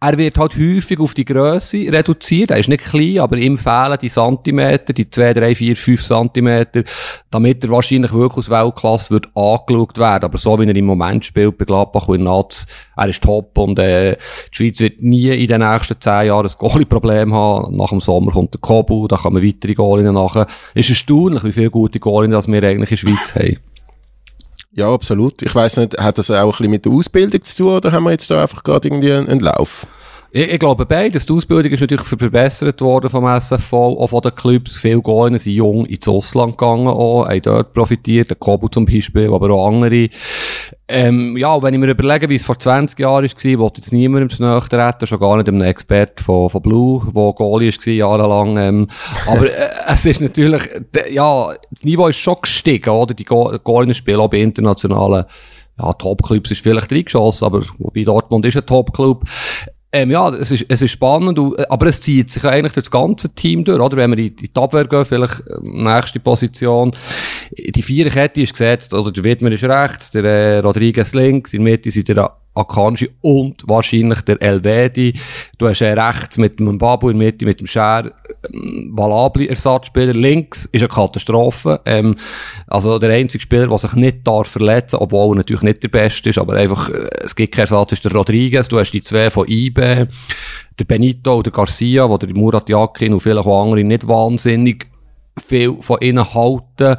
Er 0.00 0.16
wird 0.16 0.38
halt 0.38 0.56
häufig 0.56 1.00
auf 1.00 1.14
die 1.14 1.24
Größe 1.24 1.78
reduziert. 1.90 2.52
Er 2.52 2.58
ist 2.58 2.68
nicht 2.68 2.84
klein, 2.84 3.18
aber 3.18 3.36
ihm 3.38 3.58
fehlen 3.58 3.98
die 4.00 4.08
Zentimeter, 4.08 4.92
die 4.92 5.10
2, 5.10 5.34
3, 5.34 5.54
4, 5.56 5.76
5 5.76 6.06
Zentimeter, 6.06 6.84
damit 7.28 7.64
er 7.64 7.70
wahrscheinlich 7.70 8.12
wirklich 8.12 8.46
aus 8.46 8.50
Weltklasse 8.50 9.10
wird 9.10 9.26
angeschaut 9.34 9.98
werden. 9.98 10.24
Aber 10.24 10.38
so 10.38 10.56
wie 10.60 10.64
er 10.64 10.76
im 10.76 10.84
Moment 10.84 11.24
spielt 11.24 11.58
bei 11.58 11.64
Gladbach 11.64 12.06
und 12.06 12.22
Nats, 12.22 12.68
er 12.96 13.08
ist 13.08 13.24
top 13.24 13.58
und 13.58 13.80
äh, 13.80 14.16
die 14.52 14.56
Schweiz 14.56 14.78
wird 14.78 15.02
nie 15.02 15.30
in 15.30 15.48
den 15.48 15.60
nächsten 15.60 16.00
10 16.00 16.26
Jahren 16.26 16.46
ein 16.46 16.52
Goalie-Problem 16.56 17.34
haben. 17.34 17.76
Nach 17.76 17.90
dem 17.90 18.00
Sommer 18.00 18.30
kommt 18.30 18.54
der 18.54 18.60
Kobu, 18.60 19.08
da 19.08 19.16
kommen 19.16 19.42
weitere 19.42 19.74
Goalien 19.74 20.14
nachher. 20.14 20.46
Es 20.72 20.88
ist 20.88 20.90
erstaunlich, 20.90 21.42
wie 21.42 21.52
viele 21.52 21.70
gute 21.70 21.98
Goalien 21.98 22.30
wir 22.30 22.62
eigentlich 22.62 23.02
in 23.02 23.10
der 23.12 23.16
Schweiz 23.16 23.34
haben. 23.34 23.56
Ja, 24.76 24.92
absolut. 24.92 25.40
Ich 25.40 25.54
weiß 25.54 25.78
nicht, 25.78 25.96
hat 25.96 26.18
das 26.18 26.30
auch 26.30 26.36
ein 26.36 26.48
bisschen 26.50 26.70
mit 26.70 26.84
der 26.84 26.92
Ausbildung 26.92 27.40
zu 27.40 27.56
tun 27.56 27.76
oder 27.76 27.92
haben 27.92 28.04
wir 28.04 28.10
jetzt 28.10 28.30
da 28.30 28.42
einfach 28.42 28.62
gerade 28.62 28.88
irgendwie 28.88 29.10
einen, 29.10 29.26
einen 29.26 29.40
Lauf? 29.40 29.86
Ich, 30.30 30.52
ich, 30.52 30.58
glaube 30.58 30.84
beides. 30.84 31.24
Die 31.24 31.32
Ausbildung 31.32 31.72
ist 31.72 31.80
natürlich 31.80 32.04
verbessert 32.04 32.82
worden 32.82 33.08
vom 33.08 33.26
SFV, 33.26 33.72
auch 33.72 34.08
von 34.08 34.20
den 34.20 34.34
Clubs. 34.34 34.76
Viele 34.76 35.00
Goinen 35.00 35.38
sind 35.38 35.54
jung 35.54 35.86
ins 35.86 36.06
Ausland 36.06 36.58
gegangen, 36.58 36.88
auch, 36.88 37.26
haben 37.26 37.40
dort 37.40 37.72
profitiert, 37.72 38.28
der 38.28 38.36
Kobo 38.36 38.68
zum 38.68 38.84
Beispiel, 38.84 39.32
aber 39.32 39.48
auch 39.48 39.66
andere. 39.66 40.10
Ähm, 40.88 41.36
ja, 41.36 41.60
wenn 41.60 41.74
ich 41.74 41.80
mir 41.80 41.90
überlege, 41.90 42.28
wie 42.28 42.36
es 42.36 42.44
vor 42.44 42.58
20 42.58 42.98
Jahren 43.00 43.24
war, 43.24 43.58
wollte 43.58 43.80
jetzt 43.80 43.92
niemandem 43.92 44.30
zu 44.30 44.42
nahe 44.42 44.60
treten, 44.60 45.06
schon 45.06 45.18
gar 45.18 45.36
nicht 45.36 45.48
einem 45.48 45.62
Expert 45.62 46.20
von, 46.20 46.48
von 46.48 46.62
Blue, 46.62 47.02
der 47.04 47.32
Goalie 47.32 47.72
war, 47.72 47.92
jahrelang. 47.92 48.56
Ähm, 48.56 48.88
aber 49.26 49.46
äh, 49.46 49.68
es 49.88 50.06
ist 50.06 50.20
natürlich, 50.20 50.62
ja, 51.10 51.54
das 51.70 51.82
Niveau 51.82 52.06
ist 52.06 52.18
schon 52.18 52.36
gestiegen, 52.40 52.90
oder? 52.90 53.14
Die 53.14 53.24
Goalien 53.24 53.94
spielen 53.94 54.20
auch 54.20 54.30
bei 54.30 54.38
internationalen 54.38 55.24
ja, 55.78 55.92
Top-Clubs 55.92 56.52
ist 56.52 56.62
vielleicht 56.62 56.90
reingeschossen, 56.90 57.46
aber 57.46 57.62
wobei 57.78 58.04
Dortmund 58.04 58.46
ist 58.46 58.56
ein 58.56 58.64
Top-Club. 58.64 59.24
Ähm, 59.96 60.10
ja, 60.10 60.28
es 60.28 60.50
ist, 60.50 60.66
es 60.68 60.82
ist 60.82 60.90
spannend, 60.90 61.38
äh, 61.38 61.64
aber 61.70 61.86
es 61.86 62.02
zieht 62.02 62.28
sich 62.28 62.44
eigentlich 62.44 62.74
durch 62.74 62.84
das 62.84 62.90
ganze 62.90 63.34
Team 63.34 63.64
durch, 63.64 63.80
oder? 63.80 63.96
Wenn 63.96 64.14
wir 64.14 64.26
in 64.26 64.36
die 64.36 64.50
Abwehr 64.52 64.84
gehen, 64.86 65.06
vielleicht 65.06 65.40
äh, 65.40 65.54
nächste 65.62 66.20
Position. 66.20 66.94
Die 67.56 67.82
Viererkette 67.82 68.42
ist 68.42 68.52
gesetzt, 68.52 68.92
oder 68.92 69.10
der 69.10 69.24
Wittmer 69.24 69.50
ist 69.50 69.64
rechts, 69.64 70.10
der 70.10 70.24
äh, 70.24 70.58
Rodriguez 70.58 71.14
links, 71.14 71.54
in 71.54 71.64
der 71.64 71.72
Mitte 71.72 71.90
sind 71.90 72.08
der 72.08 72.36
Akanji 72.56 73.10
und 73.20 73.62
wahrscheinlich 73.66 74.22
der 74.22 74.40
Elvedi. 74.40 75.14
Du 75.58 75.68
hast 75.68 75.80
äh, 75.82 75.92
rechts 75.92 76.38
mit 76.38 76.58
dem 76.58 76.78
Babu 76.78 77.10
in 77.10 77.18
der 77.18 77.26
Mitte, 77.26 77.44
mit 77.44 77.60
dem 77.60 77.66
Scher, 77.66 78.12
ähm, 78.52 78.92
valable 78.94 79.48
Ersatzspieler. 79.48 80.14
Links 80.14 80.66
ist 80.72 80.82
eine 80.82 80.88
Katastrophe. 80.88 81.80
Ähm, 81.84 82.16
also 82.66 82.98
der 82.98 83.10
einzige 83.10 83.42
Spieler, 83.42 83.68
der 83.68 83.78
sich 83.78 83.92
nicht 83.94 84.26
darf 84.26 84.48
verletzen, 84.48 84.96
obwohl 84.96 85.34
er 85.34 85.38
natürlich 85.38 85.62
nicht 85.62 85.82
der 85.82 85.88
Beste 85.88 86.30
ist, 86.30 86.38
aber 86.38 86.54
einfach, 86.54 86.88
äh, 86.88 87.08
es 87.22 87.36
gibt 87.36 87.54
keinen 87.54 87.64
Ersatz, 87.64 87.92
ist 87.92 88.04
der 88.04 88.12
Rodriguez. 88.12 88.68
Du 88.68 88.78
hast 88.78 88.92
die 88.92 89.02
zwei 89.02 89.30
von 89.30 89.46
IB, 89.48 90.06
der 90.78 90.84
Benito 90.86 91.36
oder 91.36 91.50
Garcia, 91.50 92.08
wo 92.08 92.18
der 92.18 92.34
Murat 92.34 92.68
Yakin 92.68 93.12
und 93.12 93.26
auch 93.26 93.62
andere 93.62 93.84
nicht 93.84 94.08
wahnsinnig 94.08 94.86
viel 95.38 95.76
von 95.80 95.98
ihnen 96.00 96.34
halten. 96.34 96.96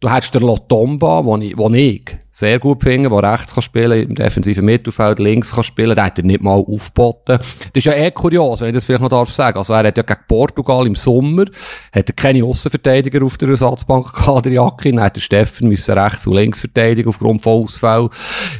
Du 0.00 0.10
hast 0.10 0.34
den 0.34 0.42
Lotomba, 0.42 1.24
wo 1.24 1.36
ich, 1.38 1.56
wo 1.56 1.70
ich 1.70 2.04
sehr 2.38 2.60
gut 2.60 2.84
finde, 2.84 3.08
der 3.08 3.32
rechts 3.32 3.52
kann 3.52 3.62
spielen, 3.62 4.10
im 4.10 4.14
defensiven 4.14 4.64
Mittelfeld 4.64 5.18
links 5.18 5.52
kann 5.56 5.64
spielen, 5.64 5.96
der 5.96 6.04
hat 6.04 6.18
er 6.18 6.24
nicht 6.24 6.40
mal 6.40 6.52
aufgeboten. 6.52 7.38
Das 7.38 7.72
ist 7.74 7.86
ja 7.86 7.94
eh 7.94 8.12
kurios, 8.12 8.60
wenn 8.60 8.68
ich 8.68 8.74
das 8.74 8.84
vielleicht 8.84 9.02
noch 9.02 9.08
darf 9.08 9.28
sagen. 9.32 9.58
Also 9.58 9.72
er 9.72 9.88
hat 9.88 9.96
ja 9.96 10.04
gegen 10.04 10.20
Portugal 10.28 10.86
im 10.86 10.94
Sommer, 10.94 11.46
hat 11.92 12.08
er 12.08 12.14
keine 12.14 12.44
Aussenverteidiger 12.44 13.24
auf 13.24 13.38
der 13.38 13.48
Ersatzbank 13.48 14.14
gehabt, 14.14 14.46
der 14.46 14.52
Jacke, 14.52 14.92
dann 14.92 15.00
hat 15.00 15.16
der 15.16 15.20
Steffen 15.20 15.68
müssen 15.68 15.98
rechts 15.98 16.28
und 16.28 16.34
links 16.34 16.60
verteidigen 16.60 17.08
aufgrund 17.08 17.42
von 17.42 17.64
Ausfall. 17.64 18.08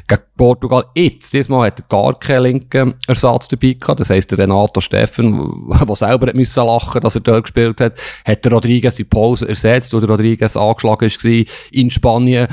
Gegen 0.08 0.23
Portugal 0.37 0.85
jetzt, 0.97 1.32
diesmal 1.32 1.68
hat 1.68 1.78
er 1.78 1.85
gar 1.88 2.18
keinen 2.18 2.42
linken 2.42 2.94
Ersatz 3.06 3.47
dabei 3.47 3.75
gehabt, 3.75 4.00
das 4.00 4.11
heisst 4.11 4.32
der 4.32 4.38
Renato 4.38 4.80
Steffen, 4.80 5.68
der 5.87 5.94
selber 5.94 6.26
hat 6.26 6.35
müssen 6.35 6.66
lachen, 6.66 7.00
dass 7.00 7.14
er 7.14 7.20
dort 7.20 7.44
gespielt 7.44 7.80
hat, 7.80 7.92
hat 8.25 8.44
der 8.44 8.52
Rodriguez 8.52 8.97
die 8.97 9.04
Pause 9.04 9.49
ersetzt, 9.49 9.92
wo 9.92 10.00
der 10.00 10.08
Rodriguez 10.08 10.56
angeschlagen 10.56 11.08
war 11.08 11.44
in 11.70 11.90
Spanien. 11.90 12.49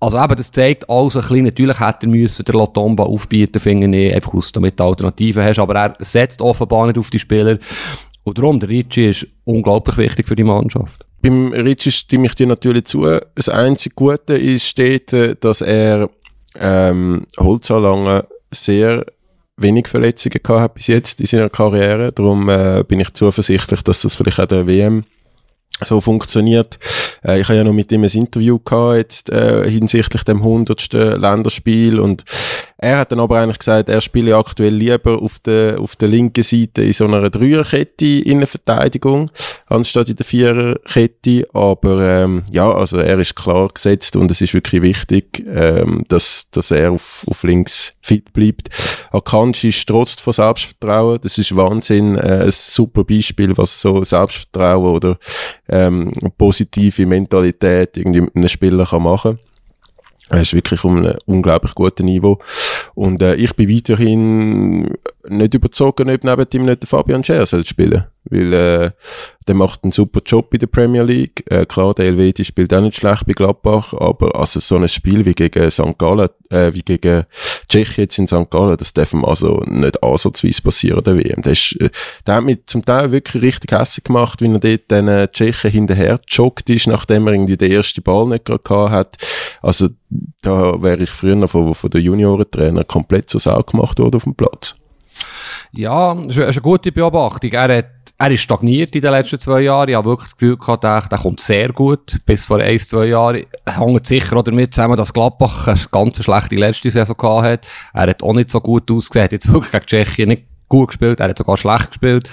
Also 0.00 0.18
eben, 0.18 0.34
das 0.34 0.50
zeigt 0.50 0.88
alles 0.88 1.14
ein 1.14 1.20
bisschen, 1.20 1.44
natürlich 1.44 1.78
hätte 1.78 2.06
er 2.06 2.08
müssen 2.08 2.44
der 2.44 2.54
Latomba 2.54 3.04
aufbieten, 3.04 3.60
finde 3.60 3.98
ich, 3.98 4.14
einfach 4.14 4.32
aus, 4.32 4.50
damit 4.50 4.80
du 4.80 4.84
Alternativen 4.84 5.44
hast, 5.44 5.58
aber 5.58 5.74
er 5.74 5.96
setzt 5.98 6.40
offenbar 6.40 6.86
nicht 6.86 6.98
auf 6.98 7.10
die 7.10 7.18
Spieler. 7.18 7.58
Und 8.24 8.38
darum, 8.38 8.58
der 8.58 8.70
Ricci 8.70 9.08
ist 9.08 9.26
unglaublich 9.44 9.98
wichtig 9.98 10.26
für 10.26 10.36
die 10.36 10.44
Mannschaft. 10.44 11.04
Beim 11.20 11.52
Ricci 11.52 11.90
stimme 11.90 12.26
ich 12.26 12.34
dir 12.34 12.46
natürlich 12.46 12.86
zu. 12.86 13.06
Das 13.34 13.50
einzige 13.50 13.94
Gute 13.94 14.38
ist 14.38 14.66
steht, 14.66 15.14
dass 15.40 15.60
er 15.60 16.08
ähm, 16.58 17.26
Holzanlange 17.38 18.26
sehr 18.50 19.04
wenig 19.58 19.88
Verletzungen 19.88 20.42
gehabt 20.42 20.60
hat 20.62 20.74
bis 20.74 20.86
jetzt 20.86 21.20
in 21.20 21.26
seiner 21.26 21.50
Karriere. 21.50 22.12
Darum 22.12 22.48
äh, 22.48 22.84
bin 22.88 23.00
ich 23.00 23.12
zuversichtlich, 23.12 23.82
dass 23.82 24.02
das 24.02 24.16
vielleicht 24.16 24.40
auch 24.40 24.46
der 24.46 24.66
WM 24.66 25.04
so 25.84 26.00
funktioniert. 26.00 26.78
Äh, 27.24 27.40
ich 27.40 27.48
habe 27.48 27.58
ja 27.58 27.64
noch 27.64 27.72
mit 27.72 27.92
ihm 27.92 28.04
ein 28.04 28.10
Interview 28.10 28.58
gehabt, 28.58 28.96
jetzt, 28.96 29.30
äh, 29.30 29.68
hinsichtlich 29.68 30.24
dem 30.24 30.42
hundertsten 30.42 31.20
Länderspiel 31.20 31.98
und 32.00 32.24
Er 32.82 32.96
hat 32.96 33.12
dann 33.12 33.20
aber 33.20 33.38
eigentlich 33.38 33.58
gesagt, 33.58 33.90
er 33.90 34.00
spiele 34.00 34.34
aktuell 34.34 34.72
lieber 34.72 35.20
auf 35.20 35.38
der, 35.38 35.78
auf 35.78 35.96
der 35.96 36.08
linken 36.08 36.42
Seite 36.42 36.82
in 36.82 36.94
so 36.94 37.04
einer 37.04 37.28
Dreierkette 37.28 38.06
in 38.06 38.38
der 38.38 38.46
Verteidigung, 38.46 39.30
anstatt 39.66 40.08
in 40.08 40.16
der 40.16 40.24
Viererkette. 40.24 41.46
Aber 41.52 42.00
ähm, 42.00 42.42
ja, 42.50 42.72
also 42.72 42.96
er 42.96 43.18
ist 43.18 43.36
klar 43.36 43.68
gesetzt 43.68 44.16
und 44.16 44.30
es 44.30 44.40
ist 44.40 44.54
wirklich 44.54 44.80
wichtig, 44.80 45.44
ähm, 45.46 46.04
dass, 46.08 46.50
dass 46.52 46.70
er 46.70 46.92
auf, 46.92 47.26
auf 47.28 47.42
links 47.42 47.92
fit 48.00 48.32
bleibt. 48.32 48.70
Akanji 49.12 49.68
ist 49.68 49.86
trotz 49.86 50.18
von 50.18 50.32
Selbstvertrauen, 50.32 51.20
das 51.20 51.36
ist 51.36 51.54
Wahnsinn, 51.54 52.16
äh, 52.16 52.44
ein 52.44 52.50
super 52.50 53.04
Beispiel, 53.04 53.54
was 53.58 53.78
so 53.78 54.02
Selbstvertrauen 54.02 54.94
oder 54.94 55.18
ähm, 55.68 56.12
positive 56.38 57.04
Mentalität 57.04 57.98
irgendwie 57.98 58.22
mit 58.22 58.36
einem 58.36 58.48
Spieler 58.48 58.86
kann 58.86 59.02
machen 59.02 59.38
er 60.30 60.42
ist 60.42 60.54
wirklich 60.54 60.84
um 60.84 61.04
ein 61.04 61.18
unglaublich 61.26 61.74
gutes 61.74 62.04
Niveau. 62.04 62.38
Und 62.94 63.22
äh, 63.22 63.34
ich 63.34 63.54
bin 63.54 63.68
weiterhin 63.68 64.96
nicht 65.28 65.54
überzogen, 65.54 66.10
ob 66.10 66.24
neben 66.24 66.46
ihm 66.52 66.62
nicht 66.62 66.86
Fabian 66.86 67.24
Scher 67.24 67.46
spielen 67.46 68.04
Weil 68.24 68.52
äh, 68.52 68.90
der 69.46 69.54
macht 69.54 69.82
einen 69.82 69.92
super 69.92 70.20
Job 70.24 70.52
in 70.54 70.60
der 70.60 70.66
Premier 70.66 71.02
League. 71.02 71.44
Äh, 71.50 71.66
klar, 71.66 71.94
der 71.94 72.06
Elvedi 72.06 72.44
spielt 72.44 72.72
auch 72.72 72.80
nicht 72.80 72.96
schlecht 72.96 73.26
bei 73.26 73.32
Gladbach, 73.32 73.92
aber 73.94 74.36
also 74.36 74.60
so 74.60 74.76
ein 74.76 74.86
Spiel 74.88 75.24
wie 75.24 75.34
gegen 75.34 75.70
St. 75.70 75.98
Gallen, 75.98 76.28
äh, 76.50 76.72
wie 76.72 76.82
gegen 76.82 77.24
Tschechien 77.68 78.04
jetzt 78.04 78.18
in 78.18 78.26
St. 78.26 78.50
Gallen, 78.50 78.76
das 78.76 78.92
darf 78.92 79.12
ihm 79.12 79.24
also 79.24 79.62
nicht 79.66 80.02
ansatzweise 80.02 80.62
passieren, 80.62 81.02
der 81.02 81.16
WM. 81.16 81.42
Der, 81.42 81.52
ist, 81.52 81.76
äh, 81.80 81.90
der 82.26 82.36
hat 82.36 82.44
mich 82.44 82.66
zum 82.66 82.84
Teil 82.84 83.12
wirklich 83.12 83.42
richtig 83.42 83.72
hässlich 83.72 84.04
gemacht, 84.04 84.40
wie 84.40 84.52
er 84.52 84.58
dort 84.58 84.90
den 84.90 85.08
äh, 85.08 85.28
Tschechen 85.28 85.70
hinterher 85.70 86.20
joggt 86.28 86.70
ist, 86.70 86.86
nachdem 86.86 87.26
er 87.26 87.32
irgendwie 87.32 87.56
den 87.56 87.72
ersten 87.72 88.02
Ball 88.02 88.26
nicht 88.28 88.44
gerade 88.44 88.62
gehabt 88.62 88.92
hat. 88.92 89.16
Also 89.62 89.88
da 90.42 90.82
wäre 90.82 91.02
ich 91.02 91.10
früher 91.10 91.46
von, 91.48 91.74
von 91.74 91.90
der 91.90 92.00
Juniorentrainer 92.00 92.84
komplett 92.84 93.28
zur 93.28 93.40
Sau 93.40 93.62
gemacht 93.62 93.98
worden 93.98 94.16
auf 94.16 94.24
dem 94.24 94.34
Platz. 94.34 94.74
Ja, 95.72 96.14
das 96.14 96.36
ist 96.36 96.42
eine 96.42 96.60
gute 96.60 96.92
Beobachtung. 96.92 97.52
Er 97.52 97.76
hat 97.78 97.86
er 98.20 98.30
ist 98.30 98.42
stagniert 98.42 98.94
in 98.94 99.00
den 99.00 99.12
letzten 99.12 99.40
zwei 99.40 99.62
Jahren. 99.62 99.88
Ich 99.88 99.94
habe 99.94 100.10
wirklich 100.10 100.28
das 100.28 100.36
Gefühl 100.36 100.58
gehabt, 100.58 100.84
der, 100.84 101.00
der 101.10 101.18
kommt 101.18 101.40
sehr 101.40 101.70
gut. 101.72 102.20
Bis 102.26 102.44
vor 102.44 102.58
ein, 102.58 102.78
zwei 102.78 103.06
Jahren 103.06 103.46
hängt 103.66 104.06
sicher 104.06 104.36
auch 104.36 104.42
damit 104.42 104.74
zusammen, 104.74 104.98
dass 104.98 105.14
Gladbach 105.14 105.68
eine 105.68 105.80
ganz 105.90 106.22
schlechte 106.22 106.56
letzte 106.56 106.90
Saison 106.90 107.16
gehabt 107.16 107.46
hat. 107.46 107.66
Er 107.94 108.10
hat 108.10 108.22
auch 108.22 108.34
nicht 108.34 108.50
so 108.50 108.60
gut 108.60 108.90
ausgesehen. 108.90 109.28
Jetzt 109.32 109.50
wirklich 109.50 109.72
gegen 109.72 109.86
Tschechien 109.86 110.28
nicht 110.28 110.49
gut 110.70 110.88
gespielt, 110.88 111.20
er 111.20 111.28
hat 111.28 111.36
sogar 111.36 111.58
schlecht 111.58 111.88
gespielt. 111.88 112.30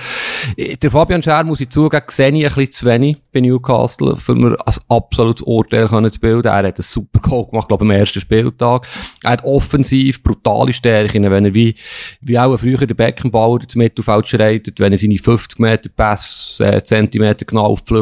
Der 0.82 0.92
Fabian 0.92 1.22
Scher, 1.22 1.44
muss 1.44 1.60
ich 1.60 1.70
zugeben, 1.70 2.06
sehe 2.08 2.30
ich 2.30 2.36
ein 2.36 2.42
bisschen 2.44 2.72
zu 2.72 2.86
wenig 2.86 3.18
bei 3.34 3.42
Newcastle, 3.42 4.16
für 4.16 4.36
mir 4.36 4.56
als 4.66 4.80
absolutes 4.88 5.42
Urteil 5.42 5.88
können 5.88 6.12
zu 6.12 6.22
bilden. 6.22 6.48
Er 6.48 6.58
hat 6.58 6.66
einen 6.66 6.76
super 6.78 7.20
Goal 7.20 7.48
gemacht, 7.48 7.68
glaube 7.68 7.84
ich, 7.84 7.92
am 7.92 7.98
ersten 7.98 8.22
Spieltag. 8.22 8.88
Er 9.24 9.32
hat 9.32 9.44
offensiv 9.44 10.24
brutale 10.24 10.72
Stärken, 10.72 11.30
wenn 11.30 11.46
er 11.46 11.54
wie, 11.54 11.76
wie 12.22 12.40
auch 12.40 12.56
früher 12.58 12.86
der 12.86 12.96
Beckenbauer 12.96 13.62
ins 13.62 13.76
Mittelfeld 13.76 14.28
schreitet, 14.28 14.80
wenn 14.80 14.94
er 14.94 14.98
seine 15.00 15.18
50 15.18 15.60
Meter 15.60 15.90
Pass, 15.90 16.60
äh, 16.60 16.82
Zentimeter 16.84 17.44
genau 17.44 17.66
auf 17.66 17.82
die 17.82 17.94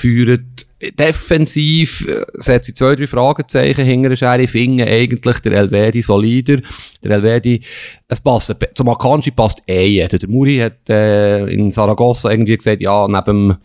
Flügel 0.00 0.46
defensiv 0.92 2.06
äh, 2.08 2.24
setze 2.34 2.70
ich 2.70 2.76
zwei, 2.76 2.96
drei 2.96 3.06
Fragezeichen 3.06 3.84
hinter 3.84 4.10
der 4.10 4.16
Schere. 4.16 4.46
Finde 4.46 4.86
eigentlich 4.86 5.38
der 5.40 5.52
Elvedi 5.52 6.02
solider. 6.02 6.58
Der 7.02 7.10
Elvedi, 7.12 7.60
es 8.08 8.20
passt, 8.20 8.54
zum 8.74 8.88
Akanji 8.88 9.30
passt 9.30 9.62
eh 9.66 9.86
jeder. 9.86 10.18
Der 10.18 10.28
Muri 10.28 10.58
hat 10.58 10.88
äh, 10.88 11.46
in 11.46 11.70
Saragossa 11.70 12.30
irgendwie 12.30 12.56
gesagt, 12.56 12.80
ja, 12.80 13.06
neben 13.08 13.56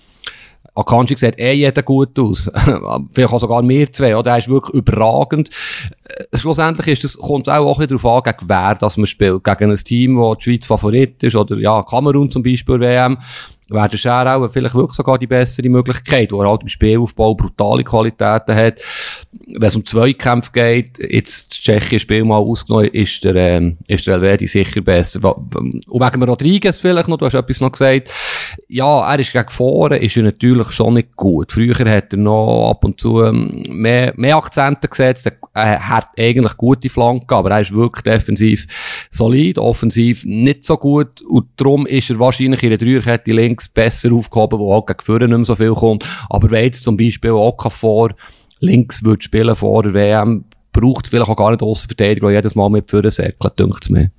Akanji 0.76 1.18
sieht 1.18 1.38
eh 1.38 1.54
jeder 1.54 1.84
gut 1.84 2.18
aus. 2.20 2.50
Vielleicht 3.12 3.34
auch 3.34 3.40
sogar 3.40 3.62
mehr 3.62 3.92
zwei, 3.92 4.16
oder? 4.16 4.32
Er 4.32 4.38
ist 4.38 4.50
wirklich 4.50 4.76
überragend. 4.76 5.50
Äh, 6.10 6.38
schlussendlich 6.38 6.88
ist 6.88 7.04
das, 7.04 7.18
kommt 7.18 7.48
es 7.48 7.54
auch, 7.54 7.66
auch 7.66 7.86
darauf 7.86 8.06
an, 8.06 8.24
gegen 8.24 8.50
wer 8.50 8.76
das 8.76 8.98
man 8.98 9.06
spielt. 9.06 9.44
Gegen 9.44 9.72
ein 9.72 9.78
Team, 9.78 10.18
wo 10.18 10.36
die 10.36 10.44
Schweiz 10.44 10.66
Favorit 10.66 11.24
ist, 11.24 11.36
oder 11.36 11.58
ja, 11.58 11.84
Kamerun 11.84 12.32
zum 12.32 12.44
Beispiel, 12.44 12.80
WM 12.80 13.18
wäre 13.70 13.98
Scher 13.98 14.36
auch 14.36 14.48
vielleicht 14.52 14.76
wirklich 14.76 14.96
sogar 14.96 15.18
die 15.18 15.28
bessere 15.28 15.70
Möglichkeit, 15.70 16.32
wo 16.32 16.42
er 16.42 16.50
halt 16.50 16.62
im 16.62 16.68
Spielaufbau 16.68 17.36
brutale 17.36 17.84
Qualitäten 17.84 18.56
hat. 18.56 18.82
Wenn 19.48 19.68
es 19.68 19.76
um 19.76 19.86
Zweikämpfe 19.86 20.52
geht, 20.52 20.98
jetzt 21.00 21.52
das 21.52 21.60
tschechische 21.60 22.00
Spiel 22.00 22.26
mal 22.26 22.38
ausgenommen, 22.38 22.88
ist 22.88 23.24
der, 23.24 23.36
ähm, 23.36 23.78
ist 23.88 24.08
der 24.08 24.16
Elvedi 24.16 24.48
sicher 24.48 24.82
besser. 24.82 25.36
Und 25.38 25.84
wegen 25.88 26.24
Rodriguez 26.24 26.80
vielleicht 26.80 27.08
noch, 27.08 27.18
du 27.18 27.26
hast 27.26 27.36
etwas 27.36 27.62
noch 27.62 27.72
gesagt. 27.72 28.10
Ja, 28.68 29.12
er 29.12 29.20
ist 29.20 29.34
gegen 29.34 29.50
vorne, 29.50 29.98
ist 29.98 30.18
er 30.18 30.24
natürlich 30.24 30.72
schon 30.72 30.96
nicht 30.96 31.16
gut. 31.16 31.52
Früher 31.52 31.76
hat 31.76 32.14
er 32.14 32.20
noch 32.20 32.72
ab 32.72 32.84
und 32.86 33.00
zu 33.00 33.24
ähm, 33.24 33.64
mehr, 33.70 34.14
mehr 34.16 34.38
Akzente 34.38 34.88
gesetzt, 34.88 35.32
er 35.54 35.90
hat 36.02 36.10
eigentlich 36.18 36.58
gute 36.58 36.90
Flanken, 36.90 37.34
aber 37.34 37.52
er 37.52 37.62
ist 37.62 37.74
wirklich 37.74 38.04
defensiv 38.04 38.68
solid, 39.12 39.58
offensiv 39.58 40.26
nicht 40.26 40.64
so 40.64 40.78
gut 40.78 41.22
und 41.22 41.48
darum 41.58 41.86
ist 41.86 42.10
er 42.10 42.20
wahrscheinlich 42.20 42.64
in 42.64 42.70
der 42.70 42.78
Dreierkette 42.78 43.32
links 43.32 43.70
besser 43.70 44.12
aufgehoben, 44.14 44.60
wo 44.60 44.74
auch 44.74 44.86
gegen 44.86 45.02
vorne 45.02 45.28
nicht 45.28 45.38
mehr 45.38 45.46
so 45.46 45.56
viel 45.56 45.74
kommt. 45.74 46.06
Aber 46.30 46.52
wenn 46.52 46.66
jetzt 46.66 46.84
zum 46.84 46.98
Beispiel 46.98 47.32
vor 47.32 48.14
links 48.60 49.04
würde 49.04 49.24
spielen 49.24 49.56
vor 49.56 49.84
der 49.84 49.94
WM, 49.94 50.46
braucht 50.72 51.06
es 51.06 51.10
vielleicht 51.10 51.30
auch 51.30 51.36
gar 51.36 51.52
nicht 51.52 51.64
Außenverteidigung, 51.64 52.32
jedes 52.32 52.56
Mal 52.56 52.70
mit 52.70 52.90
vorne 52.90 53.12
säckelt, 53.12 53.60
denkt 53.60 53.84
es 53.84 53.90
mir. 53.90 54.12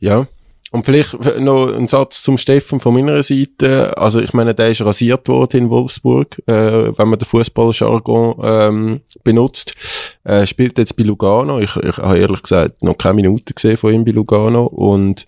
Ja. 0.00 0.26
Und 0.72 0.86
vielleicht 0.86 1.38
noch 1.38 1.70
ein 1.70 1.86
Satz 1.86 2.22
zum 2.22 2.38
Steffen 2.38 2.80
von 2.80 2.94
meiner 2.94 3.22
Seite. 3.22 3.94
Also 3.98 4.20
ich 4.22 4.32
meine, 4.32 4.54
der 4.54 4.68
ist 4.68 4.80
rasiert 4.80 5.28
worden 5.28 5.64
in 5.64 5.70
Wolfsburg, 5.70 6.42
äh, 6.46 6.96
wenn 6.96 7.08
man 7.08 7.18
den 7.18 7.26
Fußballjargon 7.26 8.40
ähm, 8.42 9.00
benutzt. 9.22 9.74
Äh, 10.24 10.46
spielt 10.46 10.78
jetzt 10.78 10.96
bei 10.96 11.02
Lugano. 11.02 11.60
Ich, 11.60 11.76
ich 11.76 11.98
habe 11.98 12.18
ehrlich 12.18 12.42
gesagt 12.42 12.82
noch 12.82 12.96
keine 12.96 13.14
Minute 13.14 13.52
gesehen 13.52 13.76
von 13.76 13.92
ihm 13.92 14.04
bei 14.04 14.12
Lugano 14.12 14.64
und 14.64 15.26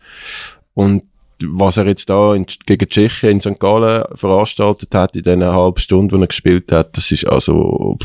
und 0.73 1.03
was 1.43 1.77
er 1.77 1.87
jetzt 1.87 2.09
da 2.09 2.35
in, 2.35 2.47
gegen 2.65 2.89
Tschechien 2.89 3.33
in 3.33 3.41
St. 3.41 3.61
Gallen 3.61 4.05
veranstaltet 4.15 4.95
hat, 4.95 5.15
in 5.15 5.25
den 5.25 5.45
halben 5.45 5.79
Stunden, 5.79 6.17
wo 6.17 6.23
er 6.23 6.27
gespielt 6.27 6.73
hat, 6.73 6.97
das 6.97 7.13
ist 7.13 7.29
also, 7.29 7.99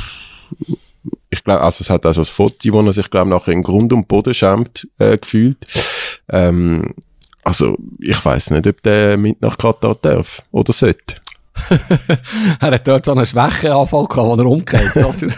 ich 1.29 1.43
glaube, 1.43 1.61
also 1.61 1.81
es 1.81 1.89
hat 1.89 2.05
also 2.05 2.21
das 2.21 2.29
Foto, 2.29 2.73
wo 2.73 2.81
er 2.81 2.91
sich, 2.91 3.09
glaube 3.09 3.29
nachher 3.29 3.53
in 3.53 3.63
Grund 3.63 3.93
und 3.93 4.09
Boden 4.09 4.33
schämt, 4.33 4.89
äh, 4.97 5.17
gefühlt. 5.17 5.65
Ähm, 6.27 6.95
also, 7.43 7.77
ich 7.99 8.23
weiß 8.23 8.51
nicht, 8.51 8.67
ob 8.67 8.81
der 8.83 9.17
mit 9.17 9.41
nach 9.41 9.57
Katar 9.57 9.95
darf 9.95 10.43
oder 10.51 10.73
sollte. 10.73 11.15
er 12.59 12.71
hat 12.71 12.87
dort 12.87 13.05
so 13.05 13.11
einen 13.11 13.25
Schwächeanfall 13.25 14.05
gehabt, 14.05 14.27
wo 14.27 14.35
er 14.35 14.45
umgeht, 14.45 14.95
oder? 14.95 15.33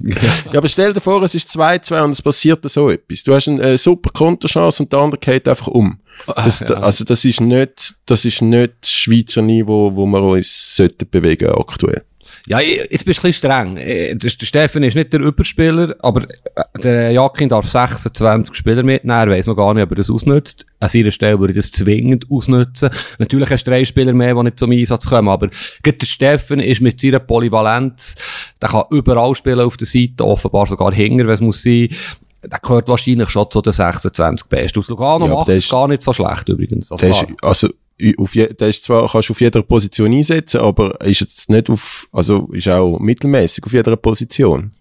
ja, 0.52 0.58
aber 0.58 0.68
stell 0.68 0.92
dir 0.92 1.00
vor, 1.00 1.22
es 1.22 1.34
ist 1.34 1.48
2-2 1.50 2.02
und 2.02 2.10
es 2.12 2.22
passiert 2.22 2.68
so 2.70 2.90
etwas. 2.90 3.22
Du 3.24 3.34
hast 3.34 3.48
eine 3.48 3.62
äh, 3.62 3.78
super 3.78 4.10
Konterchance 4.10 4.82
und 4.82 4.92
der 4.92 5.00
andere 5.00 5.20
geht 5.20 5.48
einfach 5.48 5.68
um. 5.68 5.98
Das, 6.36 6.60
ja. 6.60 6.68
Also 6.76 7.04
das 7.04 7.24
ist 7.24 7.40
nicht, 7.40 7.94
das 8.06 8.24
ist 8.24 8.42
nicht 8.42 8.74
das 8.80 8.92
Schweizer 8.92 9.42
Niveau, 9.42 9.94
wo 9.94 10.06
wir 10.06 10.22
uns 10.22 10.76
sollten 10.76 11.08
bewegen 11.10 11.50
aktuell. 11.50 12.02
Ja, 12.46 12.60
jetzt 12.60 13.04
bist 13.04 13.18
du 13.22 13.26
ein 13.26 13.30
bisschen 13.30 13.32
streng. 13.32 13.76
Äh, 13.76 14.16
der 14.16 14.28
Steffen 14.28 14.82
ist 14.82 14.94
nicht 14.94 15.12
der 15.12 15.20
Überspieler, 15.20 15.94
aber 16.00 16.22
äh, 16.22 16.80
der 16.82 17.10
Jakin 17.10 17.48
darf 17.48 17.68
26 17.68 18.54
Spieler 18.54 18.82
mitnehmen. 18.82 19.18
Er 19.18 19.28
weiss 19.28 19.46
noch 19.46 19.56
gar 19.56 19.74
nicht, 19.74 19.84
ob 19.84 19.90
er 19.90 19.96
das 19.96 20.10
ausnutzt. 20.10 20.64
An 20.80 20.88
seiner 20.88 21.10
Stelle 21.10 21.38
würde 21.38 21.52
ich 21.52 21.58
das 21.58 21.72
zwingend 21.72 22.26
ausnutzen. 22.30 22.90
Natürlich 23.18 23.50
hast 23.50 23.64
du 23.64 23.70
drei 23.70 23.84
Spieler 23.84 24.12
mehr, 24.12 24.34
die 24.34 24.42
nicht 24.44 24.58
zum 24.58 24.72
Einsatz 24.72 25.06
kommen, 25.06 25.28
aber 25.28 25.48
der 25.84 26.06
Steffen 26.06 26.60
ist 26.60 26.80
mit 26.80 27.00
seiner 27.00 27.18
Polyvalenz, 27.18 28.14
der 28.62 28.68
kann 28.68 28.84
überall 28.90 29.34
spielen 29.34 29.60
auf 29.60 29.76
der 29.76 29.86
Seite, 29.86 30.24
offenbar 30.24 30.66
sogar 30.66 30.92
hinger, 30.92 31.26
wenn 31.26 31.34
es 31.34 31.40
muss 31.40 31.62
sein 31.62 31.88
der 32.42 32.58
gehört 32.60 32.88
wahrscheinlich 32.88 33.30
schon 33.30 33.50
zu 33.50 33.60
den 33.60 33.72
26 33.72 34.48
Besten. 34.48 34.78
Aus 34.78 34.88
Lugano 34.88 35.26
ja, 35.26 35.34
macht 35.34 35.48
es 35.48 35.68
gar 35.68 35.88
nicht 35.88 36.02
so 36.02 36.12
schlecht 36.12 36.48
übrigens. 36.48 36.92
Also, 36.92 37.06
ist, 37.06 37.26
also 37.42 37.68
auf 38.18 38.34
je, 38.34 38.46
der 38.52 38.68
ist 38.68 38.84
zwar, 38.84 39.08
kannst 39.08 39.28
du 39.28 39.32
auf 39.32 39.40
jeder 39.40 39.62
Position 39.62 40.12
einsetzen, 40.12 40.60
aber 40.60 41.00
ist 41.00 41.20
jetzt 41.20 41.50
nicht 41.50 41.68
auf, 41.68 42.06
also 42.12 42.48
ist 42.52 42.68
auch 42.68 42.98
mittelmäßig 42.98 43.64
auf 43.64 43.72
jeder 43.72 43.96
Position. 43.96 44.72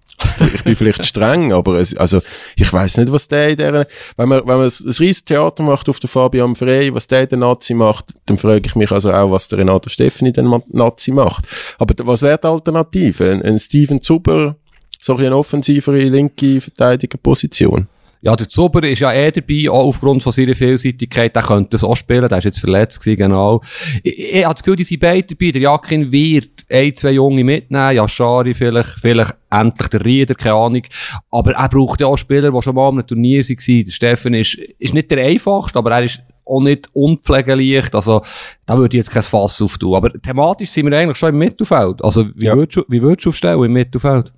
ich 0.53 0.63
bin 0.63 0.75
vielleicht 0.75 1.05
streng, 1.05 1.53
aber 1.53 1.79
es, 1.79 1.95
also 1.95 2.21
ich 2.55 2.71
weiß 2.71 2.97
nicht, 2.97 3.11
was 3.11 3.27
der 3.27 3.49
in 3.49 3.57
der, 3.57 3.87
wenn 4.17 4.29
man 4.29 4.39
wenn 4.39 4.57
man 4.57 4.61
ein 4.61 4.71
riesiges 4.85 5.23
Theater 5.23 5.63
macht 5.63 5.89
auf 5.89 5.99
der 5.99 6.09
Fabian 6.09 6.55
Frey, 6.55 6.93
was 6.93 7.07
der 7.07 7.27
der 7.27 7.37
Nazi 7.37 7.73
macht, 7.73 8.13
dann 8.25 8.37
frage 8.37 8.65
ich 8.65 8.75
mich 8.75 8.91
also 8.91 9.11
auch, 9.11 9.31
was 9.31 9.47
der 9.47 9.59
Renato 9.59 9.89
Steffeni 9.89 10.29
in 10.29 10.33
der 10.33 10.61
Nazi 10.69 11.11
macht. 11.11 11.45
Aber 11.77 11.93
was 12.05 12.21
wäre 12.21 12.39
die 12.39 12.47
Alternative? 12.47 13.31
Ein, 13.31 13.41
ein 13.43 13.59
Steven 13.59 14.01
Zuber, 14.01 14.55
so 14.99 15.15
ein 15.15 15.25
eine 15.25 15.37
offensivere 15.37 16.03
linke 16.03 16.61
Verteidigerposition? 16.61 17.87
Ja, 18.21 18.35
der 18.35 18.49
Zuber 18.49 18.83
ist 18.83 18.99
ja 18.99 19.13
eh 19.13 19.31
dabei, 19.31 19.69
auch 19.69 19.85
aufgrund 19.85 20.23
von 20.23 20.31
seiner 20.31 20.55
Vielseitigkeit. 20.55 21.35
Der 21.35 21.43
könnte 21.43 21.71
das 21.71 21.83
auch 21.83 21.95
spielen, 21.95 22.27
der 22.27 22.37
ist 22.37 22.45
jetzt 22.45 22.59
verletzt 22.59 22.99
gewesen, 22.99 23.17
genau. 23.17 23.61
Ich, 24.03 24.17
ich, 24.17 24.33
ich 24.35 24.43
habe 24.43 24.55
das 24.55 24.63
Gefühl, 24.63 24.75
die 24.75 24.83
sind 24.83 24.99
beide 24.99 25.35
dabei. 25.35 25.51
Der 25.51 25.61
Jakin 25.61 26.11
wird 26.11 26.65
ein, 26.71 26.95
zwei 26.95 27.11
Junge 27.11 27.43
mitnehmen, 27.43 27.95
ja, 27.95 28.07
Schari 28.07 28.53
vielleicht, 28.53 28.89
vielleicht 28.99 29.35
endlich 29.49 29.87
der 29.87 30.03
Rieder, 30.03 30.35
keine 30.35 30.55
Ahnung. 30.55 30.83
Aber 31.31 31.53
er 31.53 31.69
braucht 31.69 32.01
ja 32.01 32.07
auch 32.07 32.17
Spieler, 32.17 32.51
die 32.51 32.61
schon 32.61 32.75
mal 32.75 32.89
am 32.89 33.05
Turnier 33.05 33.43
waren. 33.43 33.83
Der 33.85 33.91
Steffen 33.91 34.33
ist, 34.33 34.55
ist 34.55 34.93
nicht 34.93 35.11
der 35.11 35.25
einfachste, 35.25 35.79
aber 35.79 35.91
er 35.91 36.03
ist 36.03 36.21
auch 36.47 36.61
nicht 36.61 36.89
unpflegeleicht. 36.93 37.93
Also, 37.93 38.21
da 38.65 38.77
würde 38.77 38.95
ich 38.95 39.03
jetzt 39.03 39.11
kein 39.11 39.23
Fass 39.23 39.61
auftun. 39.61 39.95
Aber 39.95 40.11
thematisch 40.13 40.69
sind 40.69 40.89
wir 40.89 40.97
eigentlich 40.97 41.17
schon 41.17 41.29
im 41.29 41.37
Mittelfeld. 41.37 42.03
Also, 42.03 42.27
wie, 42.35 42.45
ja. 42.45 42.55
würdest, 42.55 42.77
du, 42.77 42.83
wie 42.87 43.01
würdest 43.01 43.25
du 43.25 43.29
aufstellen 43.29 43.63
im 43.63 43.73
Mittelfeld? 43.73 44.33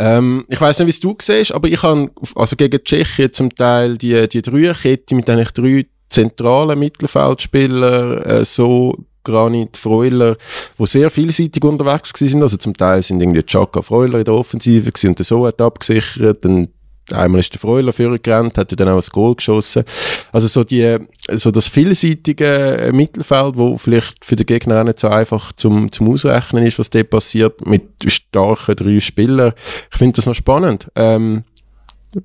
Ähm, 0.00 0.44
ich 0.48 0.60
weiß 0.60 0.78
nicht, 0.78 0.86
wie 0.86 0.90
es 0.90 1.00
du 1.00 1.16
siehst, 1.20 1.52
aber 1.52 1.66
ich 1.66 1.82
habe, 1.82 2.08
also 2.36 2.54
gegen 2.54 2.82
Tschechien 2.82 3.32
zum 3.32 3.52
Teil 3.52 3.98
die, 3.98 4.28
die 4.28 4.42
Dreierkette 4.42 5.16
mit 5.16 5.28
eigentlich 5.28 5.50
drei 5.50 5.86
zentralen 6.08 6.78
Mittelfeldspieler, 6.78 8.24
äh, 8.26 8.44
so 8.44 8.96
Granit, 9.24 9.76
Freuler, 9.76 10.36
wo 10.76 10.86
sehr 10.86 11.10
vielseitig 11.10 11.62
unterwegs 11.64 12.12
sind. 12.14 12.42
Also 12.42 12.56
zum 12.56 12.74
Teil 12.74 13.02
sind 13.02 13.20
irgendwie 13.20 13.42
Chaka 13.42 13.82
Freuler 13.82 14.20
in 14.20 14.24
der 14.24 14.34
Offensive 14.34 14.90
gewesen 14.90 15.08
und 15.08 15.18
der 15.18 15.26
so 15.26 15.46
hat 15.46 15.60
abgesichert. 15.60 16.44
Dann 16.44 16.68
einmal 17.12 17.40
ist 17.40 17.52
der 17.52 17.60
Freuler 17.60 17.92
vorgerannt, 17.92 18.58
hat 18.58 18.78
dann 18.78 18.88
auch 18.88 19.02
ein 19.02 19.08
Goal 19.12 19.34
geschossen. 19.34 19.84
Also 20.32 20.48
so 20.48 20.64
die, 20.64 20.98
so 21.32 21.50
das 21.50 21.68
vielseitige 21.68 22.90
Mittelfeld, 22.92 23.56
wo 23.56 23.76
vielleicht 23.78 24.24
für 24.24 24.36
den 24.36 24.46
Gegner 24.46 24.80
auch 24.80 24.84
nicht 24.84 25.00
so 25.00 25.08
einfach 25.08 25.52
zum, 25.52 25.90
zum 25.92 26.10
Ausrechnen 26.10 26.66
ist, 26.66 26.78
was 26.78 26.90
dort 26.90 27.10
passiert, 27.10 27.66
mit 27.66 27.82
starken 28.06 28.76
drei 28.76 29.00
Spielern. 29.00 29.52
Ich 29.90 29.98
finde 29.98 30.16
das 30.16 30.26
noch 30.26 30.34
spannend. 30.34 30.88
Ähm, 30.94 31.44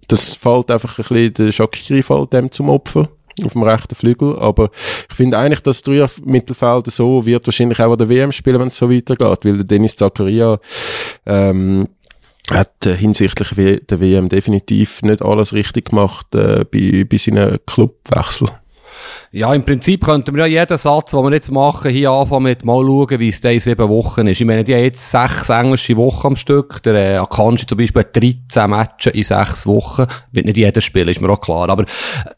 das 0.08 0.36
fällt 0.36 0.72
einfach 0.72 0.98
ein 0.98 1.06
bisschen, 1.06 1.34
der 1.34 1.52
Shakiri 1.52 2.04
fällt 2.04 2.34
dem 2.34 2.52
zum 2.52 2.70
Opfer 2.70 3.10
auf 3.44 3.54
dem 3.54 3.63
rechten 3.63 3.96
Flügel. 3.96 4.38
Aber 4.40 4.70
ich 5.10 5.16
finde 5.16 5.38
eigentlich, 5.38 5.62
dass 5.62 5.82
das 5.82 6.22
Mittelfeld 6.24 6.88
so 6.88 7.25
wird 7.25 7.46
wahrscheinlich 7.48 7.80
auch 7.80 7.92
an 7.92 7.98
der 7.98 8.10
WM 8.10 8.32
spielen, 8.32 8.60
wenn 8.60 8.68
es 8.68 8.78
so 8.78 8.90
weitergeht, 8.90 9.46
weil 9.46 9.56
der 9.56 9.63
Dennis 9.63 9.96
Zakaria 9.96 10.60
ähm, 11.25 11.88
hat 12.52 12.86
äh, 12.86 12.96
hinsichtlich 12.96 13.80
der 13.86 14.00
WM 14.00 14.30
definitiv 14.30 15.02
nicht 15.02 15.22
alles 15.22 15.54
richtig 15.54 15.90
gemacht 15.90 16.34
äh, 16.36 16.66
bei, 16.66 17.06
bei 17.06 17.18
seinen 17.18 17.60
Clubwechsel. 17.66 18.50
Ja, 19.36 19.52
im 19.52 19.66
Prinzip 19.66 20.06
könnten 20.06 20.36
wir 20.36 20.46
ja 20.46 20.62
jeden 20.62 20.78
Satz, 20.78 21.10
den 21.10 21.24
wir 21.24 21.32
jetzt 21.32 21.52
machen, 21.52 21.90
hier 21.90 22.12
anfangen 22.12 22.44
mit 22.44 22.63
mal 22.63 22.86
schauen, 22.86 23.20
wie 23.20 23.30
es 23.30 23.42
da 23.42 23.50
in 23.50 23.60
sieben 23.60 23.90
Wochen 23.90 24.28
ist. 24.28 24.40
Ich 24.40 24.46
meine, 24.46 24.63
die 24.63 24.75
haben 24.75 24.84
jetzt 24.84 25.10
sechs 25.10 25.50
englische 25.50 25.98
Wochen 25.98 26.28
am 26.28 26.36
Stück. 26.36 26.84
Der 26.84 26.94
äh, 26.94 27.18
Akanji 27.18 27.66
zum 27.66 27.80
Beispiel 27.80 28.04
hat 28.04 28.16
13 28.16 28.70
Matches 28.70 29.12
in 29.12 29.24
sechs 29.24 29.66
Wochen. 29.66 30.06
Wird 30.32 30.46
nicht 30.46 30.58
jeder 30.58 30.82
spielen, 30.82 31.08
ist 31.10 31.20
mir 31.20 31.32
auch 31.32 31.42
klar. 31.42 31.68
Aber 31.68 31.84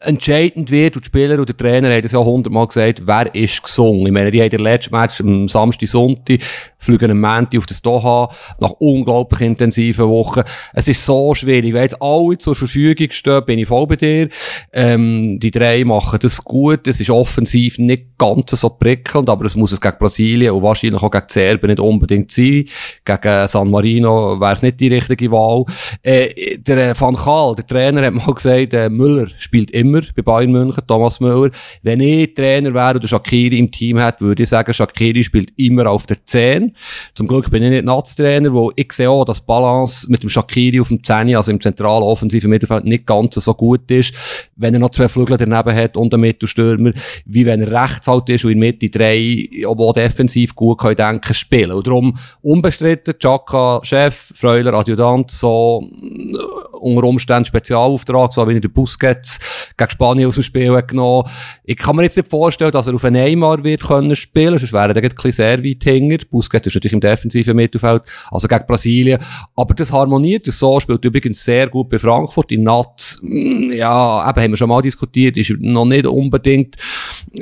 entscheidend 0.00 0.70
wird, 0.70 0.96
und 0.96 1.04
die 1.04 1.08
Spieler 1.08 1.38
und 1.38 1.50
der 1.50 1.56
Trainer 1.58 1.90
haben 1.92 2.00
das 2.00 2.12
ja 2.12 2.18
hundertmal 2.18 2.66
gesagt, 2.66 3.02
wer 3.04 3.34
ist 3.34 3.62
gesungen. 3.62 4.06
Ich 4.06 4.12
meine, 4.12 4.30
die 4.30 4.40
haben 4.40 4.48
der 4.48 4.60
letzte 4.60 4.92
Match 4.92 5.20
am 5.20 5.48
Samstag, 5.48 5.90
Sonntag, 5.90 6.38
fliegen 6.78 7.10
am 7.10 7.20
Montag 7.20 7.58
auf 7.58 7.66
das 7.66 7.82
Doha, 7.82 8.30
nach 8.58 8.72
unglaublich 8.78 9.42
intensiven 9.42 10.08
Wochen. 10.08 10.44
Es 10.72 10.88
ist 10.88 11.04
so 11.04 11.34
schwierig. 11.34 11.74
Wenn 11.74 11.82
jetzt 11.82 12.00
alle 12.00 12.38
zur 12.38 12.54
Verfügung 12.54 13.10
stehen, 13.10 13.44
bin 13.44 13.58
ich 13.58 13.68
voll 13.68 13.86
bei 13.86 13.96
dir. 13.96 14.30
Ähm, 14.72 15.38
die 15.40 15.50
drei 15.50 15.84
machen 15.84 16.20
das 16.22 16.42
gut 16.42 16.85
es 16.88 17.00
ist 17.00 17.10
offensiv 17.10 17.78
nicht 17.78 18.18
ganz 18.18 18.50
so 18.50 18.70
prickelnd, 18.70 19.28
aber 19.28 19.44
es 19.44 19.56
muss 19.56 19.72
es 19.72 19.80
gegen 19.80 19.98
Brasilien 19.98 20.52
und 20.52 20.62
wahrscheinlich 20.62 21.02
auch 21.02 21.10
gegen 21.10 21.26
Serbien 21.28 21.70
nicht 21.70 21.80
unbedingt 21.80 22.30
sein. 22.30 22.64
Gegen 23.04 23.48
San 23.48 23.70
Marino 23.70 24.40
wäre 24.40 24.52
es 24.52 24.62
nicht 24.62 24.80
die 24.80 24.88
richtige 24.88 25.30
Wahl. 25.30 25.64
Äh, 26.02 26.58
der 26.58 26.90
äh, 26.90 27.00
Van 27.00 27.14
Gaal, 27.14 27.54
der 27.56 27.66
Trainer, 27.66 28.02
hat 28.02 28.14
mal 28.14 28.34
gesagt, 28.34 28.74
äh, 28.74 28.88
Müller 28.88 29.26
spielt 29.38 29.70
immer 29.70 30.02
bei 30.14 30.22
Bayern 30.22 30.52
München, 30.52 30.82
Thomas 30.86 31.20
Müller. 31.20 31.50
Wenn 31.82 32.00
ich 32.00 32.34
Trainer 32.34 32.72
wäre 32.74 32.96
oder 32.96 33.08
Shakiri 33.08 33.58
im 33.58 33.70
Team 33.70 33.98
hätte, 33.98 34.20
würde 34.20 34.42
ich 34.42 34.48
sagen, 34.48 34.72
Shakiri 34.72 35.24
spielt 35.24 35.52
immer 35.56 35.88
auf 35.90 36.06
der 36.06 36.24
10. 36.24 36.74
Zum 37.14 37.26
Glück 37.26 37.50
bin 37.50 37.62
ich 37.62 37.70
nicht 37.70 37.84
Nazi-Trainer, 37.84 38.52
wo 38.52 38.72
ich 38.76 38.92
sehe 38.92 39.10
auch, 39.10 39.24
dass 39.24 39.40
Balance 39.40 40.10
mit 40.10 40.22
dem 40.22 40.28
Shakiri 40.28 40.80
auf 40.80 40.88
dem 40.88 41.02
10, 41.02 41.34
also 41.36 41.50
im 41.50 41.60
zentralen 41.60 42.02
offensiven 42.02 42.50
Mittelfeld, 42.50 42.84
nicht 42.84 43.06
ganz 43.06 43.34
so 43.34 43.54
gut 43.54 43.90
ist. 43.90 44.14
Wenn 44.56 44.74
er 44.74 44.80
noch 44.80 44.90
zwei 44.90 45.08
Flügel 45.08 45.36
daneben 45.36 45.74
hat 45.74 45.96
und 45.96 46.12
einen 46.14 46.20
Mittelstürmer, 46.22 46.75
Stürmer, 46.76 46.92
wie 47.24 47.46
wenn 47.46 47.62
er 47.62 47.84
rechts 47.84 48.06
halt 48.06 48.28
ist 48.28 48.44
und 48.44 48.52
in 48.52 48.58
Mitte 48.58 48.88
drei, 48.88 49.16
die 49.16 49.66
defensiv 49.94 50.54
gut 50.54 50.78
können 50.78 50.96
denken, 50.96 51.34
spielen. 51.34 51.72
Und 51.72 51.86
darum 51.86 52.16
unbestritten, 52.42 53.14
Chaka 53.18 53.80
Chef, 53.82 54.32
Freuler 54.34 54.74
Adjutant, 54.74 55.30
so 55.30 55.88
äh, 56.02 56.36
unter 56.80 57.04
Umständen 57.04 57.46
Spezialauftrag, 57.46 58.32
so 58.32 58.46
wie 58.48 58.54
er 58.54 58.60
den 58.60 58.72
Busquets 58.72 59.38
gegen 59.76 59.90
Spanien 59.90 60.28
aus 60.28 60.34
dem 60.34 60.42
Spiel 60.42 60.74
hat 60.74 60.88
genommen. 60.88 61.28
Ich 61.64 61.76
kann 61.76 61.96
mir 61.96 62.04
jetzt 62.04 62.16
nicht 62.16 62.28
vorstellen, 62.28 62.70
dass 62.70 62.86
er 62.86 62.94
auf 62.94 63.04
einen 63.04 63.22
Neymar 63.22 63.64
wird 63.64 63.82
können 63.82 64.14
spielen, 64.14 64.58
sonst 64.58 64.72
wäre 64.72 64.94
er 64.94 64.96
ein 64.96 65.08
bisschen 65.08 65.32
sehr 65.32 65.64
weit 65.64 65.84
hinger. 65.84 66.18
Busquets 66.30 66.66
ist 66.66 66.74
natürlich 66.74 66.92
im 66.92 67.00
defensiven 67.00 67.56
Mittelfeld, 67.56 68.02
also 68.30 68.48
gegen 68.48 68.66
Brasilien. 68.66 69.18
Aber 69.54 69.74
das 69.74 69.92
harmoniert, 69.92 70.46
das 70.46 70.58
so 70.58 70.78
spielt 70.80 71.04
übrigens 71.04 71.44
sehr 71.44 71.68
gut 71.68 71.88
bei 71.88 71.98
Frankfurt. 71.98 72.52
In 72.52 72.62
Natz, 72.62 73.20
mm, 73.22 73.70
ja, 73.72 74.28
eben 74.28 74.42
haben 74.42 74.52
wir 74.52 74.56
schon 74.56 74.68
mal 74.68 74.82
diskutiert, 74.82 75.36
ist 75.36 75.54
noch 75.60 75.84
nicht 75.84 76.06
unbedingt 76.06 76.65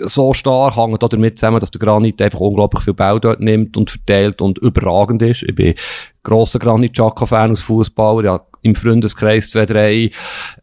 so 0.06 0.34
stark, 0.34 0.76
hängt 0.76 1.02
auch 1.02 1.08
damit 1.08 1.38
zusammen, 1.38 1.60
dass 1.60 1.70
der 1.70 1.80
Granit 1.80 2.20
einfach 2.20 2.40
unglaublich 2.40 2.82
viel 2.82 2.94
Bau 2.94 3.18
dort 3.18 3.40
nimmt 3.40 3.76
und 3.76 3.90
verteilt 3.90 4.40
und 4.40 4.58
überragend 4.58 5.22
ist. 5.22 5.42
Ich 5.42 5.54
bin 5.54 5.74
grosser 6.22 6.58
Granit 6.58 6.94
Xhaka-Fan 6.94 7.52
aus 7.52 7.62
Fußballer, 7.62 8.24
ja, 8.24 8.40
im 8.64 8.74
Freundeskreis 8.74 9.50
zwei, 9.50 9.66
drei 9.66 10.11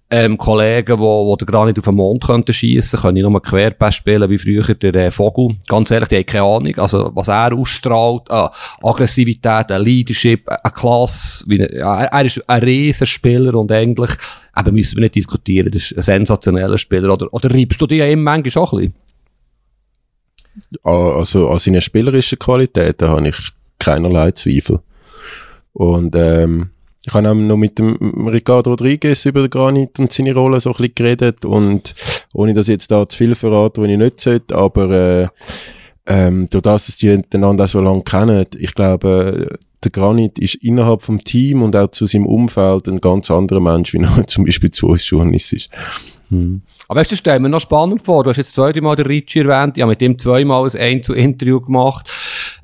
ähm, 0.10 0.38
Kollegen, 0.38 1.00
wo, 1.00 1.28
wo 1.28 1.36
der 1.36 1.46
gar 1.46 1.66
nicht 1.66 1.78
auf 1.78 1.86
den 1.86 1.96
Mond 1.96 2.24
könnten 2.26 2.52
schiessen, 2.52 3.00
können 3.00 3.18
ich 3.18 3.24
nur 3.24 3.42
Querpass 3.42 3.96
spielen, 3.96 4.30
wie 4.30 4.38
früher 4.38 4.64
der 4.64 4.96
äh, 4.96 5.12
Vogel. 5.12 5.56
Ganz 5.68 5.92
ehrlich, 5.92 6.10
die 6.10 6.18
haben 6.18 6.26
keine 6.26 6.44
Ahnung. 6.44 6.78
Also, 6.78 7.12
was 7.14 7.30
er 7.30 7.54
ausstrahlt, 7.54 8.24
äh, 8.30 8.48
Aggressivität, 8.82 9.72
ein 9.72 9.84
Leadership, 9.84 10.50
eine 10.50 10.74
Klasse, 10.74 11.46
wie, 11.48 11.60
ja, 11.78 12.04
er 12.04 12.26
ist 12.26 12.44
ein 12.50 12.64
Riesenspieler 12.64 13.54
und 13.54 13.72
eigentlich, 13.72 14.12
eben 14.58 14.76
müssen 14.76 14.98
wir 14.98 15.02
nicht 15.04 15.16
diskutieren, 15.16 15.72
das 15.72 15.92
ist 15.92 15.98
ein 15.98 16.02
sensationeller 16.02 16.78
Spieler. 16.78 17.14
Oder, 17.14 17.32
oder 17.32 17.54
reibst 17.54 17.80
du 17.80 17.88
dich 17.88 18.00
ja 18.00 18.08
immer 18.08 18.36
manchmal 18.36 18.64
auch 18.64 18.74
ein 18.74 18.80
bisschen? 18.80 18.96
Also, 20.84 21.50
an 21.50 21.60
seinen 21.60 21.82
spielerischen 21.82 22.40
Qualitäten 22.40 23.08
habe 23.08 23.30
ich 23.30 23.38
keinerlei 23.80 24.32
Zweifel. 24.32 24.80
Und, 25.72 26.16
ähm, 26.18 26.72
ich 27.06 27.14
habe 27.14 27.36
noch 27.36 27.58
mit 27.58 27.80
dem 27.80 27.96
Ricardo 28.28 28.72
Rodriguez 28.72 29.26
über 29.26 29.48
Granit 29.50 30.00
und 30.00 30.14
seine 30.14 30.34
Rolle 30.34 30.60
so 30.60 30.70
ein 30.70 30.78
bisschen 30.78 30.96
geredet 30.96 31.46
und 31.46 31.96
ohne 32.34 32.54
dass 32.54 32.68
ich 32.68 32.74
jetzt 32.74 32.92
da 32.92 33.08
zu 33.08 33.18
viel 33.18 33.36
verrate, 33.36 33.82
was 33.82 33.90
ich 33.90 33.98
nicht 33.98 34.20
sollte, 34.20 34.56
aber 34.56 34.92
äh, 34.92 35.28
ähm, 36.06 36.48
durch 36.50 36.64
das, 36.64 36.88
dass 36.88 36.98
die 36.98 37.10
einander 37.34 37.68
so 37.68 37.82
lange 37.82 38.04
kennen, 38.04 38.46
ich 38.58 38.76
glaube, 38.76 39.58
der 39.84 39.92
Granit 39.92 40.38
ist 40.38 40.56
innerhalb 40.56 41.02
vom 41.02 41.24
Team 41.24 41.64
und 41.64 41.76
auch 41.76 41.90
zu 41.90 42.06
seinem 42.06 42.28
Umfeld 42.28 42.88
ein 42.88 43.02
ganz 43.02 43.32
anderer 43.32 43.60
Mensch, 43.60 43.94
wie 43.94 44.00
er 44.00 44.28
zum 44.28 44.46
Beispiel 44.46 44.70
zu 44.70 44.88
uns 44.88 45.10
Journalist 45.10 45.54
ist. 45.54 45.70
Hm. 46.30 46.62
Aber 46.88 47.00
weißt 47.00 47.12
du, 47.12 47.16
stell 47.16 47.40
mir 47.40 47.50
noch 47.50 47.60
spannend 47.62 48.04
vor. 48.04 48.24
Du 48.24 48.30
hast 48.30 48.38
jetzt 48.38 48.54
zweimal 48.54 48.96
den 48.96 49.06
Ritchie 49.06 49.40
erwähnt. 49.40 49.78
Ich 49.78 49.82
habe 49.82 49.92
mit 49.92 50.02
ihm 50.02 50.20
zweimal 50.20 50.70
ein 50.70 50.78
Ein-zu-Interview 50.78 51.62
gemacht. 51.62 52.10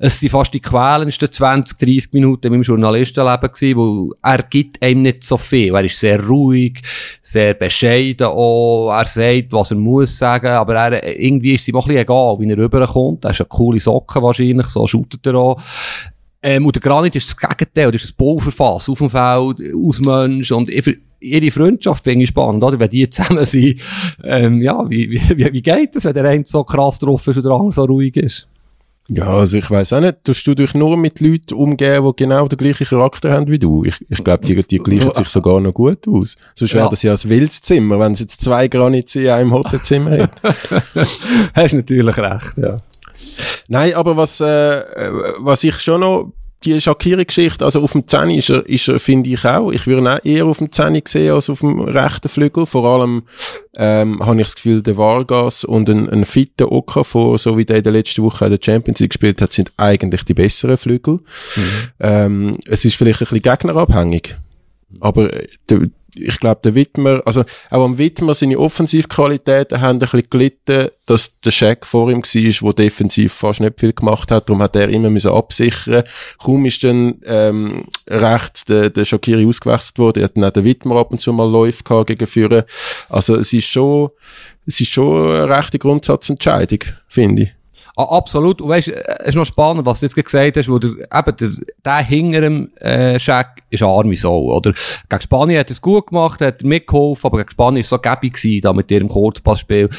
Es 0.00 0.20
sind 0.20 0.30
fast 0.30 0.54
die 0.54 0.60
quälendsten 0.60 1.30
20, 1.30 1.76
30 1.76 2.12
Minuten 2.12 2.46
in 2.46 2.52
meinem 2.52 2.62
Journalistenleben 2.62 3.50
gewesen, 3.50 3.76
wo 3.76 4.14
er 4.22 4.42
gibt 4.44 4.80
einem 4.80 5.02
nicht 5.02 5.24
so 5.24 5.36
viel. 5.36 5.74
Er 5.74 5.84
ist 5.84 5.98
sehr 5.98 6.24
ruhig, 6.24 6.80
sehr 7.20 7.54
bescheiden 7.54 8.28
auch. 8.28 8.92
Er 8.92 9.06
sagt, 9.06 9.52
was 9.52 9.72
er 9.72 9.76
muss 9.76 10.16
sagen. 10.16 10.46
Aber 10.46 10.76
er, 10.76 11.18
irgendwie 11.18 11.54
ist 11.54 11.62
es 11.62 11.68
ihm 11.68 11.76
auch 11.76 11.86
ein 11.86 11.88
bisschen 11.88 12.02
egal, 12.02 12.36
wie 12.38 12.48
er 12.48 12.58
rüberkommt. 12.58 13.24
Er 13.24 13.30
ist 13.30 13.40
eine 13.40 13.48
coole 13.48 13.80
Socke 13.80 14.22
wahrscheinlich. 14.22 14.66
So 14.66 14.86
shootet 14.86 15.26
er 15.26 15.34
auch. 15.34 15.60
Ähm, 16.44 16.64
und 16.64 16.76
der 16.76 16.82
Granit 16.82 17.16
ist 17.16 17.28
das 17.28 17.36
Gegenteil. 17.36 17.90
Das 17.90 18.04
ist 18.04 18.12
ein 18.12 18.16
Bauverfass 18.16 18.88
auf 18.88 18.98
dem 18.98 19.10
Feld, 19.10 19.60
aus 19.74 19.98
Mensch. 19.98 20.52
Und 20.52 20.70
ihre 21.20 21.50
Freundschaft 21.50 22.04
finde 22.04 22.22
ich 22.22 22.28
spannend, 22.28 22.62
oder? 22.62 22.78
Wenn 22.78 22.90
die 22.90 23.08
zusammen 23.08 23.44
sind, 23.44 23.80
ähm, 24.22 24.62
ja, 24.62 24.88
wie, 24.88 25.10
wie, 25.10 25.52
wie 25.52 25.62
geht 25.62 25.96
das, 25.96 26.04
wenn 26.04 26.14
der 26.14 26.26
eine 26.26 26.44
so 26.46 26.62
krass 26.62 27.00
drauf 27.00 27.26
ist 27.26 27.36
und 27.36 27.44
der 27.44 27.52
andere 27.52 27.72
so 27.72 27.84
ruhig 27.84 28.16
ist? 28.16 28.46
Ja, 29.10 29.24
also 29.24 29.56
ich 29.56 29.70
weiß 29.70 29.94
auch 29.94 30.00
nicht, 30.00 30.22
tust 30.22 30.46
du 30.46 30.54
dich 30.54 30.74
nur 30.74 30.98
mit 30.98 31.20
Leuten 31.20 31.54
umgehen, 31.54 32.04
die 32.04 32.24
genau 32.24 32.46
den 32.46 32.58
gleichen 32.58 32.86
Charakter 32.86 33.32
haben 33.32 33.48
wie 33.48 33.58
du? 33.58 33.82
Ich, 33.84 34.04
ich 34.10 34.22
glaube, 34.22 34.44
die, 34.44 34.54
die 34.62 34.78
gleichen 34.78 35.14
sich 35.14 35.28
sogar 35.28 35.60
noch 35.60 35.72
gut 35.72 36.06
aus. 36.06 36.36
Sonst 36.54 36.74
wäre 36.74 36.90
das 36.90 37.02
ja 37.02 37.12
ein 37.12 37.24
wildes 37.24 37.62
Zimmer, 37.62 37.98
wenn 37.98 38.12
es 38.12 38.20
jetzt 38.20 38.42
zwei 38.42 38.68
Granits 38.68 39.16
in 39.16 39.28
einem 39.28 39.52
Hotelzimmer 39.54 40.18
hat. 40.18 40.30
Hast 41.54 41.72
natürlich 41.72 42.18
recht, 42.18 42.58
ja. 42.58 42.82
Nein, 43.68 43.94
aber 43.94 44.16
was, 44.16 44.40
äh, 44.40 44.84
was 45.38 45.64
ich 45.64 45.78
schon 45.80 46.02
noch 46.02 46.32
die 46.64 46.80
Shakiri-Geschichte, 46.80 47.64
also 47.64 47.82
auf 47.82 47.92
dem 47.92 48.06
10 48.06 48.30
ist 48.30 48.50
er, 48.50 48.66
ist 48.66 48.88
er 48.88 48.98
finde 48.98 49.30
ich 49.30 49.44
auch. 49.44 49.70
Ich 49.70 49.86
würde 49.86 50.02
ihn 50.02 50.08
auch 50.08 50.24
eher 50.24 50.46
auf 50.46 50.58
dem 50.58 50.72
10 50.72 51.02
sehen 51.06 51.32
als 51.32 51.48
auf 51.48 51.60
dem 51.60 51.80
rechten 51.80 52.28
Flügel. 52.28 52.66
Vor 52.66 52.84
allem 52.84 53.22
ähm, 53.76 54.24
habe 54.24 54.40
ich 54.40 54.48
das 54.48 54.56
Gefühl, 54.56 54.82
der 54.82 54.96
Vargas 54.96 55.64
und 55.64 55.88
ein, 55.88 56.10
ein 56.10 56.24
fitter 56.24 56.72
Okafor, 56.72 57.38
so 57.38 57.56
wie 57.56 57.64
der 57.64 57.76
in 57.76 57.84
der 57.84 57.92
letzten 57.92 58.24
Woche 58.24 58.46
in 58.46 58.50
der 58.50 58.60
Champions 58.60 58.98
League 58.98 59.10
gespielt 59.10 59.40
hat, 59.40 59.52
sind 59.52 59.72
eigentlich 59.76 60.24
die 60.24 60.34
besseren 60.34 60.76
Flügel. 60.76 61.14
Mhm. 61.14 61.62
Ähm, 62.00 62.52
es 62.66 62.84
ist 62.84 62.96
vielleicht 62.96 63.20
ein 63.20 63.26
bisschen 63.26 63.42
gegnerabhängig. 63.42 64.36
Aber 65.00 65.32
äh, 65.32 65.46
der, 65.68 65.90
ich 66.18 66.40
glaube, 66.40 66.60
der 66.64 66.74
Wittmer, 66.74 67.22
also 67.24 67.44
auch 67.70 67.84
am 67.84 67.98
Wittmer 67.98 68.34
seine 68.34 68.58
Offensivqualitäten 68.58 69.80
haben 69.80 69.96
ein 69.96 69.98
bisschen 70.00 70.22
gelitten, 70.30 70.88
dass 71.06 71.38
der 71.40 71.50
Scheck 71.50 71.86
vor 71.86 72.10
ihm 72.10 72.22
war, 72.22 72.72
der 72.72 72.84
defensiv 72.84 73.32
fast 73.32 73.60
nicht 73.60 73.80
viel 73.80 73.92
gemacht 73.92 74.30
hat. 74.30 74.48
Darum 74.48 74.62
hat 74.62 74.76
er 74.76 74.88
immer 74.88 75.10
müssen 75.10 75.32
absichern. 75.32 76.04
Kaum 76.38 76.64
ist 76.64 76.84
dann 76.84 77.20
ähm, 77.24 77.84
rechts 78.08 78.64
der, 78.64 78.90
der 78.90 79.04
Shakiri 79.04 79.46
ausgewechselt 79.46 79.98
worden. 79.98 80.20
Er 80.20 80.24
hat 80.24 80.36
dann 80.36 80.44
auch 80.44 80.50
den 80.50 80.64
Wittmer 80.64 80.96
ab 80.96 81.10
und 81.10 81.20
zu 81.20 81.32
mal 81.32 81.50
Läufe 81.50 81.82
gehabt 81.84 82.08
gegen 82.08 82.26
Führer. 82.26 82.64
Also 83.08 83.36
es 83.36 83.52
ist 83.52 83.66
schon, 83.66 84.10
es 84.66 84.80
ist 84.80 84.90
schon 84.90 85.34
eine 85.34 85.48
rechte 85.48 85.78
Grundsatzentscheidung, 85.78 86.80
finde 87.08 87.42
ich. 87.42 87.57
Absolut. 87.98 88.60
Und 88.60 88.68
weißt, 88.68 88.88
es 88.88 89.28
ist 89.28 89.34
noch 89.34 89.44
spannend, 89.44 89.84
was 89.84 89.98
du 89.98 90.06
jetzt 90.06 90.14
gesagt 90.14 90.56
hast, 90.56 90.68
wo 90.68 90.78
der, 90.78 90.90
eben 90.90 91.36
der, 91.36 91.50
der 91.84 91.96
hinter 91.96 92.40
dem, 92.42 92.70
äh, 92.76 93.18
Scheck 93.18 93.64
ist 93.70 93.82
arme 93.82 94.14
oder? 94.24 94.72
Gegen 95.08 95.22
Spanien 95.22 95.58
hat 95.58 95.70
es 95.70 95.82
gut 95.82 96.06
gemacht, 96.06 96.40
hat 96.40 96.62
mitgeholfen, 96.62 97.26
aber 97.26 97.38
gegen 97.38 97.50
Spanien 97.50 97.80
ist 97.80 97.88
so 97.88 97.98
gäbig 97.98 98.34
gewesen, 98.34 98.60
da 98.62 98.72
mit 98.72 98.88
ihrem 98.92 99.08
Kurzpassspiel. 99.08 99.90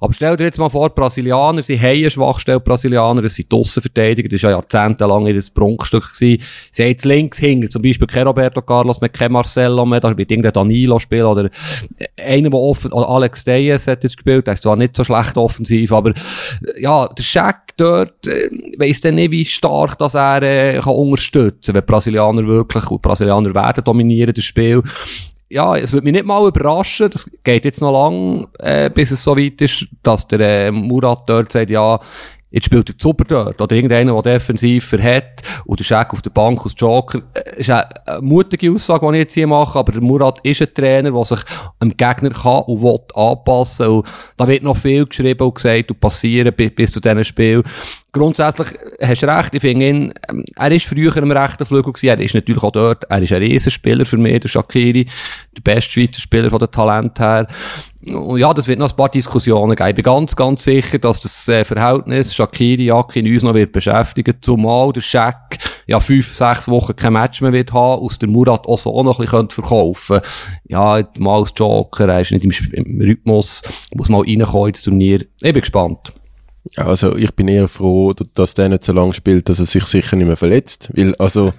Aber 0.00 0.12
stell 0.12 0.36
dir 0.36 0.44
jetzt 0.44 0.58
mal 0.58 0.68
vor, 0.68 0.88
Brasilianer, 0.90 1.62
sie 1.64 1.78
haben 1.78 1.98
eine 1.98 2.10
Schwachstelle, 2.10 2.60
Brasilianer, 2.60 3.24
es 3.24 3.34
sind 3.34 3.52
Aussenverteidiger, 3.52 4.28
das 4.28 4.42
war 4.44 4.50
ja 4.50 4.56
jahrzehntelang 4.56 5.26
ihr 5.26 5.42
Prunkstück 5.52 6.12
gewesen. 6.12 6.42
Sie 6.70 6.82
haben 6.82 6.90
jetzt 6.90 7.04
links 7.04 7.38
hinter, 7.38 7.68
zum 7.68 7.82
Beispiel 7.82 8.06
kein 8.06 8.26
Roberto 8.26 8.62
Carlos, 8.62 9.00
mit 9.00 9.12
kein 9.12 9.32
Marcelo 9.32 9.84
mehr, 9.84 10.00
da 10.00 10.16
wird 10.16 10.30
irgendein 10.30 10.52
Danilo 10.52 10.98
spielen, 11.00 11.26
oder 11.26 11.50
einer, 12.24 12.50
der 12.50 12.60
offen, 12.60 12.92
oder 12.92 13.08
Alex 13.08 13.42
Deyes 13.42 13.88
hat 13.88 14.04
jetzt 14.04 14.16
gespielt, 14.16 14.46
der 14.46 14.54
ist 14.54 14.62
zwar 14.62 14.76
nicht 14.76 14.96
so 14.96 15.02
schlecht 15.02 15.36
offensiv, 15.36 15.92
aber, 15.92 16.14
ja, 16.80 17.08
der 17.08 17.22
Scheck 17.22 17.47
dort, 17.80 18.26
äh, 18.26 18.50
weiss 18.78 19.00
dann 19.00 19.16
nicht, 19.16 19.30
wie 19.30 19.44
stark 19.44 19.98
das 19.98 20.14
er, 20.14 20.42
äh, 20.42 20.80
kann 20.80 20.94
unterstützen, 20.94 21.74
wenn 21.74 21.82
die 21.82 21.86
Brasilianer 21.86 22.46
wirklich, 22.46 22.90
und 22.90 23.02
Brasilianer 23.02 23.54
werden 23.54 23.84
dominieren, 23.84 24.34
das 24.34 24.44
Spiel. 24.44 24.82
Ja, 25.50 25.76
es 25.76 25.92
würde 25.92 26.04
mich 26.04 26.12
nicht 26.12 26.26
mal 26.26 26.46
überraschen, 26.46 27.08
das 27.10 27.30
geht 27.42 27.64
jetzt 27.64 27.80
noch 27.80 27.92
lang, 27.92 28.48
äh, 28.58 28.90
bis 28.90 29.12
es 29.12 29.24
so 29.24 29.36
weit 29.36 29.62
ist, 29.62 29.86
dass 30.02 30.28
der 30.28 30.40
äh, 30.40 30.70
Murat 30.70 31.22
dort 31.26 31.52
sagt, 31.52 31.70
ja, 31.70 31.98
Jetzt 32.50 32.64
spielt 32.66 32.88
der 32.88 32.96
Zuber 32.98 33.24
dort. 33.24 33.60
Oder 33.60 33.76
irgendeiner, 33.76 34.20
der 34.22 34.34
defensiv 34.34 34.92
hat. 34.92 35.42
Und 35.66 35.80
der 35.80 35.84
Scheck 35.84 36.12
auf 36.12 36.22
der 36.22 36.30
Bank 36.30 36.60
als 36.64 36.74
Joker. 36.76 37.22
Das 37.34 37.44
äh, 37.44 37.60
ist 37.60 37.70
eine, 37.70 38.22
mutige 38.22 38.72
Aussage, 38.72 39.06
die 39.06 39.12
ich 39.12 39.22
jetzt 39.22 39.34
hier 39.34 39.46
mache. 39.46 39.78
Aber 39.78 40.00
Murat 40.00 40.40
ist 40.42 40.62
ein 40.62 40.72
Trainer, 40.72 41.10
der 41.10 41.24
sich 41.24 41.40
am 41.78 41.90
Gegner 41.90 42.30
kann 42.30 42.62
und 42.62 42.82
will 42.82 42.98
anpassen. 43.14 43.86
Und 43.86 44.06
da 44.36 44.48
wird 44.48 44.62
noch 44.62 44.76
viel 44.76 45.04
geschrieben 45.04 45.46
und 45.46 45.54
gesagt 45.54 45.90
und 45.90 46.00
passieren 46.00 46.54
bis, 46.56 46.74
bis 46.74 46.92
zu 46.92 47.00
diesem 47.00 47.22
Spiel. 47.24 47.62
Grundsätzlich 48.10 48.68
hast 49.02 49.22
du 49.22 49.26
recht. 49.26 49.54
Ich 49.54 49.60
finde 49.60 49.86
ihn, 49.86 50.14
ähm, 50.30 50.44
er 50.56 50.72
ist 50.72 50.86
früher 50.86 51.14
im 51.18 51.30
rechten 51.30 51.66
Flügel 51.66 51.92
gewesen. 51.92 52.08
Er 52.08 52.20
ist 52.20 52.34
natürlich 52.34 52.62
auch 52.62 52.72
dort. 52.72 53.04
Er 53.04 53.20
ist 53.20 53.32
ein 53.32 53.42
Riesenspieler 53.42 54.06
für 54.06 54.16
mich, 54.16 54.40
der 54.40 54.48
Shakiri. 54.48 55.06
Der 55.56 55.62
beste 55.62 55.92
Schweizer 55.92 56.20
Spieler 56.20 56.48
von 56.48 56.58
der 56.58 56.70
Talent 56.70 57.20
her. 57.20 57.46
Und 58.06 58.38
ja, 58.38 58.54
das 58.54 58.66
wird 58.66 58.78
noch 58.78 58.90
ein 58.90 58.96
paar 58.96 59.10
Diskussionen 59.10 59.76
geben. 59.76 59.90
Ich 59.90 59.94
bin 59.96 60.04
ganz, 60.04 60.34
ganz 60.34 60.64
sicher, 60.64 60.98
dass 60.98 61.20
das 61.20 61.48
äh, 61.48 61.64
Verhältnis 61.64 62.34
Shakiri, 62.38 62.84
Yakin 62.86 63.26
uns 63.26 63.42
noch 63.42 63.54
wird 63.54 63.72
beschäftigen, 63.72 64.34
zumal 64.40 64.92
der 64.92 65.00
Scheck 65.00 65.58
ja 65.86 66.00
fünf, 66.00 66.34
sechs 66.34 66.68
Wochen 66.68 66.94
kein 66.94 67.12
Match 67.12 67.40
mehr 67.40 67.52
wird 67.52 67.72
haben, 67.72 68.02
aus 68.02 68.18
der 68.18 68.28
Murat 68.28 68.66
auch 68.66 68.78
so 68.78 69.02
noch 69.02 69.18
ein 69.18 69.24
bisschen 69.24 69.50
verkaufen 69.50 70.20
Ja, 70.68 71.02
mal 71.18 71.40
als 71.40 71.52
Joker, 71.56 72.08
er 72.08 72.20
ist 72.20 72.32
nicht 72.32 72.44
im, 72.44 72.52
im 72.72 73.00
Rhythmus, 73.00 73.62
muss 73.94 74.08
mal 74.08 74.22
reinkommen 74.22 74.68
ins 74.68 74.82
Turnier. 74.82 75.20
Ich 75.40 75.52
bin 75.52 75.60
gespannt. 75.60 76.12
Also 76.76 77.16
ich 77.16 77.34
bin 77.34 77.48
eher 77.48 77.68
froh, 77.68 78.12
dass 78.34 78.54
der 78.54 78.68
nicht 78.68 78.84
so 78.84 78.92
lange 78.92 79.14
spielt, 79.14 79.48
dass 79.48 79.58
er 79.58 79.66
sich 79.66 79.84
sicher 79.84 80.16
nicht 80.16 80.26
mehr 80.26 80.36
verletzt. 80.36 80.90
Weil, 80.94 81.14
also, 81.16 81.54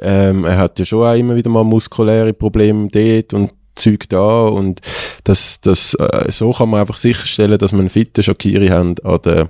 ähm, 0.00 0.44
er 0.44 0.56
hat 0.56 0.78
ja 0.78 0.84
schon 0.84 1.06
auch 1.06 1.14
immer 1.14 1.36
wieder 1.36 1.50
mal 1.50 1.64
muskuläre 1.64 2.32
Probleme 2.32 2.88
dort 2.88 3.34
und 3.34 3.52
Zeug 3.76 4.08
da 4.08 4.46
und 4.48 4.80
das, 5.24 5.60
das, 5.60 5.94
äh, 5.94 6.32
so 6.32 6.50
kann 6.52 6.70
man 6.70 6.80
einfach 6.80 6.96
sicherstellen, 6.96 7.58
dass 7.58 7.72
man 7.72 7.80
einen 7.80 7.90
fitten 7.90 8.22
Shakiri 8.22 8.68
haben 8.68 8.94
an 9.04 9.20
der, 9.22 9.48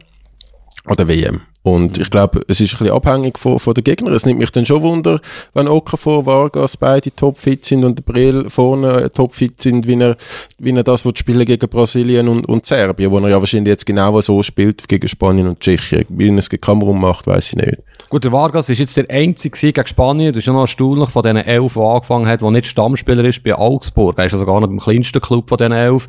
an 0.87 0.97
der 0.97 1.09
WM. 1.09 1.41
Und 1.67 1.99
ich 1.99 2.11
glaube, 2.11 2.43
es 2.47 2.61
ist 2.61 2.75
ein 2.75 2.79
bisschen 2.79 2.95
abhängig 2.95 3.41
von, 3.41 3.59
von 3.59 3.75
den 3.75 3.83
Gegnern. 3.83 4.15
Es 4.15 4.25
nimmt 4.25 4.39
mich 4.39 4.53
dann 4.53 4.65
schon 4.65 4.83
Wunder, 4.83 5.21
wenn 5.53 5.67
Okafor, 5.67 6.25
Vargas 6.25 6.77
beide 6.77 7.11
topfit 7.11 7.65
sind 7.65 7.83
und 7.83 8.05
Brill 8.05 8.49
vorne 8.49 9.11
topfit 9.11 9.61
sind, 9.61 9.85
wie 9.85 10.01
er, 10.01 10.17
wie 10.61 10.71
er 10.71 10.85
das 10.85 11.05
wird 11.05 11.19
spielen 11.19 11.45
gegen 11.45 11.69
Brasilien 11.69 12.29
und, 12.29 12.47
und 12.47 12.65
Serbien, 12.65 13.11
wo 13.11 13.19
er 13.19 13.31
ja 13.31 13.41
wahrscheinlich 13.41 13.71
jetzt 13.71 13.85
genau 13.85 14.21
so 14.21 14.45
spielt 14.45 14.87
gegen 14.87 15.09
Spanien 15.09 15.49
und 15.49 15.59
Tschechien. 15.59 16.05
Wie 16.09 16.29
er 16.29 16.39
es 16.39 16.49
gegen 16.49 16.61
Kamerun 16.61 17.01
macht, 17.01 17.27
weiß 17.27 17.49
ich 17.49 17.57
nicht. 17.57 17.79
Gut, 18.09 18.23
der 18.23 18.31
Vargas 18.31 18.69
ist 18.69 18.79
jetzt 18.79 18.97
der 18.97 19.11
einzige 19.11 19.59
gegen 19.59 19.87
Spanien. 19.89 20.33
Das 20.33 20.43
ist 20.43 20.47
ja 20.47 20.53
noch 20.53 20.61
erstaunlich 20.61 21.09
von 21.09 21.25
diesen 21.25 21.39
elf, 21.39 21.75
die 21.75 21.81
angefangen 21.81 22.29
hat, 22.29 22.43
der 22.43 22.51
nicht 22.53 22.69
Stammspieler 22.69 23.25
ist 23.25 23.43
bei 23.43 23.57
Augsburg. 23.57 24.17
Er 24.19 24.27
ist 24.27 24.35
also 24.35 24.47
gar 24.47 24.61
nicht 24.61 24.71
im 24.71 24.79
kleinsten 24.79 25.21
Club 25.21 25.49
von 25.49 25.59
diesen 25.59 25.73
elf. 25.73 26.07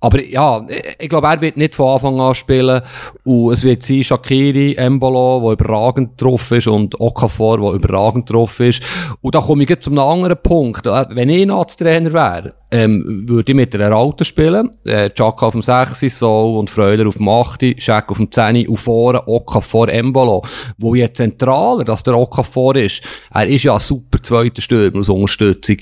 Aber 0.00 0.22
ja, 0.22 0.66
ich 0.98 1.08
glaube, 1.08 1.28
er 1.28 1.40
wird 1.40 1.56
nicht 1.56 1.74
von 1.74 1.94
Anfang 1.94 2.20
an 2.20 2.34
spielen. 2.34 2.82
Und 3.24 3.52
es 3.54 3.64
wird 3.64 3.82
sein 3.82 4.04
Shakiri, 4.04 4.76
Embolo, 4.82 5.40
der 5.42 5.52
überragend 5.52 6.20
drauf 6.20 6.50
ist, 6.50 6.66
und 6.66 7.00
Okafor, 7.00 7.58
der 7.58 7.72
überragend 7.72 8.30
drauf 8.30 8.60
ist. 8.60 8.82
Und 9.20 9.34
da 9.34 9.40
komme 9.40 9.62
ich 9.62 9.70
jetzt 9.70 9.84
zu 9.84 9.90
einem 9.90 10.00
anderen 10.00 10.36
Punkt. 10.42 10.86
Wenn 10.86 11.28
ich 11.28 11.46
Trainer 11.76 12.12
wäre, 12.12 12.54
ähm, 12.70 13.24
würde 13.28 13.52
ich 13.52 13.56
mit 13.56 13.74
einer 13.74 13.94
Alten 13.94 14.24
spielen. 14.24 14.70
Äh, 14.84 15.10
Chaka 15.10 15.46
auf 15.46 15.52
dem 15.52 15.62
6, 15.62 16.00
So 16.18 16.58
und 16.58 16.70
Freuler 16.70 17.06
auf 17.06 17.16
dem 17.16 17.28
8, 17.28 17.80
Scheck 17.80 18.08
auf 18.08 18.16
dem 18.16 18.30
10 18.30 18.66
und 18.66 18.76
vorne 18.76 19.26
Okafor 19.26 19.88
Embolo. 19.88 20.42
Wo 20.78 20.94
je 20.94 21.12
zentraler, 21.12 21.84
dass 21.84 22.02
der 22.02 22.16
Okafor 22.16 22.76
ist, 22.76 23.02
er 23.32 23.46
ist 23.46 23.64
ja 23.64 23.74
ein 23.74 23.80
super 23.80 24.22
zweiter 24.22 24.62
Stürmer 24.62 24.98
als 24.98 25.08
Unterstützung 25.08 25.76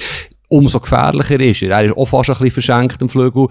umso 0.51 0.81
gefährlicher 0.81 1.39
ist 1.41 1.63
er. 1.63 1.71
Er 1.71 1.85
ist 1.85 1.97
auch 1.97 2.07
fast 2.07 2.29
ein 2.29 2.51
verschenkt 2.51 3.01
im 3.01 3.09
Flügel. 3.09 3.47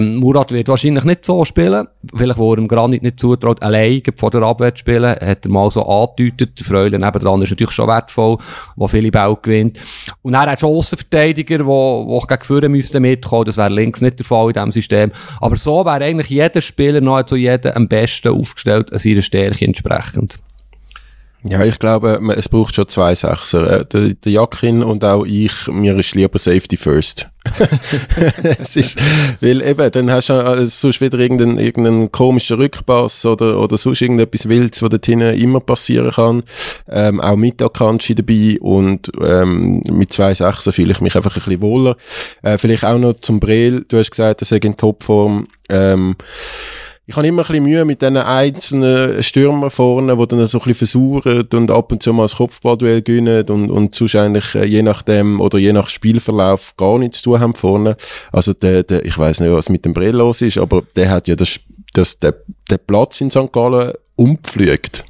Murat 0.00 0.50
wird 0.50 0.68
wahrscheinlich 0.68 1.04
nicht 1.04 1.24
so 1.24 1.44
spielen. 1.44 1.86
Vielleicht, 2.14 2.38
wo 2.38 2.52
er 2.52 2.58
ihm 2.58 2.66
Granit 2.66 3.02
nicht 3.02 3.20
zutraut, 3.20 3.62
allein 3.62 4.02
vor 4.16 4.30
der 4.30 4.42
Abwehr 4.42 4.74
zu 4.74 4.80
spielen, 4.80 5.14
hat 5.14 5.46
er 5.46 5.50
mal 5.50 5.70
so 5.70 5.86
angedeutet. 5.86 6.58
Der 6.58 6.66
Freude 6.66 6.98
nebendran 6.98 7.42
ist 7.42 7.50
natürlich 7.50 7.70
schon 7.70 7.86
wertvoll, 7.86 8.38
wo 8.74 8.88
viele 8.88 9.12
Bälle 9.12 9.38
gewinnt. 9.40 9.78
Und 10.22 10.34
er 10.34 10.50
hat 10.50 10.60
schon 10.60 10.76
Aussenverteidiger, 10.76 11.58
die, 11.58 11.64
die 11.64 12.26
gegen 12.26 12.42
Führen 12.42 12.72
müssten 12.72 13.02
mitkommen. 13.02 13.44
Das 13.44 13.56
wäre 13.56 13.70
links 13.70 14.00
nicht 14.00 14.18
der 14.18 14.26
Fall 14.26 14.48
in 14.48 14.54
diesem 14.54 14.72
System. 14.72 15.12
Aber 15.40 15.56
so 15.56 15.84
wäre 15.84 16.04
eigentlich 16.04 16.28
jeder 16.28 16.60
Spieler, 16.60 17.00
nahezu 17.00 17.36
jeder, 17.36 17.76
am 17.76 17.86
besten 17.86 18.28
aufgestellt, 18.28 18.92
an 18.92 18.98
seiner 18.98 19.22
Stärke 19.22 19.64
entsprechend. 19.64 20.40
Ja, 21.44 21.64
ich 21.64 21.80
glaube, 21.80 22.20
es 22.36 22.48
braucht 22.48 22.74
schon 22.74 22.86
zwei 22.86 23.14
Sechser. 23.14 23.80
Äh, 23.80 23.84
der, 23.86 24.14
der 24.14 24.32
Jakin 24.32 24.82
und 24.82 25.04
auch 25.04 25.24
ich, 25.24 25.66
mir 25.68 25.98
ist 25.98 26.14
lieber 26.14 26.38
Safety 26.38 26.76
First. 26.76 27.28
es 28.44 28.76
ist, 28.76 29.02
weil 29.40 29.62
eben, 29.62 29.90
dann 29.90 30.10
hast 30.12 30.28
du 30.28 30.34
äh, 30.34 30.64
sonst 30.66 31.00
wieder 31.00 31.18
irgendeinen, 31.18 31.58
irgendeinen 31.58 32.12
komischen 32.12 32.58
Rückpass 32.58 33.26
oder, 33.26 33.58
oder 33.58 33.76
sonst 33.76 34.00
irgendetwas 34.00 34.48
Wildes, 34.48 34.80
was 34.80 34.90
dort 34.90 35.04
hinten 35.04 35.34
immer 35.34 35.58
passieren 35.58 36.12
kann. 36.12 36.44
Ähm, 36.88 37.20
auch 37.20 37.34
mit 37.34 37.60
Akanji 37.60 38.14
dabei 38.14 38.58
und 38.60 39.10
ähm, 39.20 39.82
mit 39.90 40.12
zwei 40.12 40.34
Sechser 40.34 40.72
fühle 40.72 40.92
ich 40.92 41.00
mich 41.00 41.16
einfach 41.16 41.32
ein 41.32 41.42
bisschen 41.42 41.60
wohler. 41.60 41.96
Äh, 42.42 42.58
vielleicht 42.58 42.84
auch 42.84 42.98
noch 42.98 43.14
zum 43.14 43.40
Brel, 43.40 43.84
du 43.88 43.98
hast 43.98 44.12
gesagt, 44.12 44.42
er 44.42 44.44
sei 44.44 44.58
in 44.58 44.76
Topform. 44.76 45.48
Ähm, 45.68 46.14
ich 47.12 47.16
habe 47.16 47.28
immer 47.28 47.42
ein 47.42 47.46
bisschen 47.46 47.64
Mühe 47.64 47.84
mit 47.84 48.00
diesen 48.00 48.16
einzelnen 48.16 49.22
Stürmer 49.22 49.68
vorne, 49.68 50.16
die 50.16 50.26
dann 50.28 50.46
so 50.46 50.58
ein 50.58 50.64
bisschen 50.64 50.74
versuchen 50.74 51.46
und 51.52 51.70
ab 51.70 51.92
und 51.92 52.02
zu 52.02 52.10
mal 52.14 52.22
das 52.22 52.36
Kopfballduell 52.36 53.02
gewinnen 53.02 53.44
und, 53.50 53.70
und 53.70 53.94
sonst 53.94 54.16
eigentlich 54.16 54.54
äh, 54.54 54.64
je 54.64 54.80
nachdem 54.80 55.38
oder 55.38 55.58
je 55.58 55.74
nach 55.74 55.90
Spielverlauf 55.90 56.74
gar 56.78 56.98
nichts 56.98 57.20
zu 57.20 57.32
tun 57.32 57.40
haben 57.40 57.54
vorne. 57.54 57.98
Also 58.32 58.54
der, 58.54 58.82
der, 58.84 59.04
ich 59.04 59.18
weiß 59.18 59.40
nicht, 59.40 59.52
was 59.52 59.68
mit 59.68 59.84
dem 59.84 59.92
Brill 59.92 60.16
los 60.16 60.40
ist, 60.40 60.56
aber 60.56 60.84
der 60.96 61.10
hat 61.10 61.28
ja 61.28 61.36
das, 61.36 61.60
das, 61.92 62.18
der, 62.18 62.34
der 62.70 62.78
Platz 62.78 63.20
in 63.20 63.30
St. 63.30 63.52
Gallen 63.52 63.92
umgepflügt. 64.16 65.04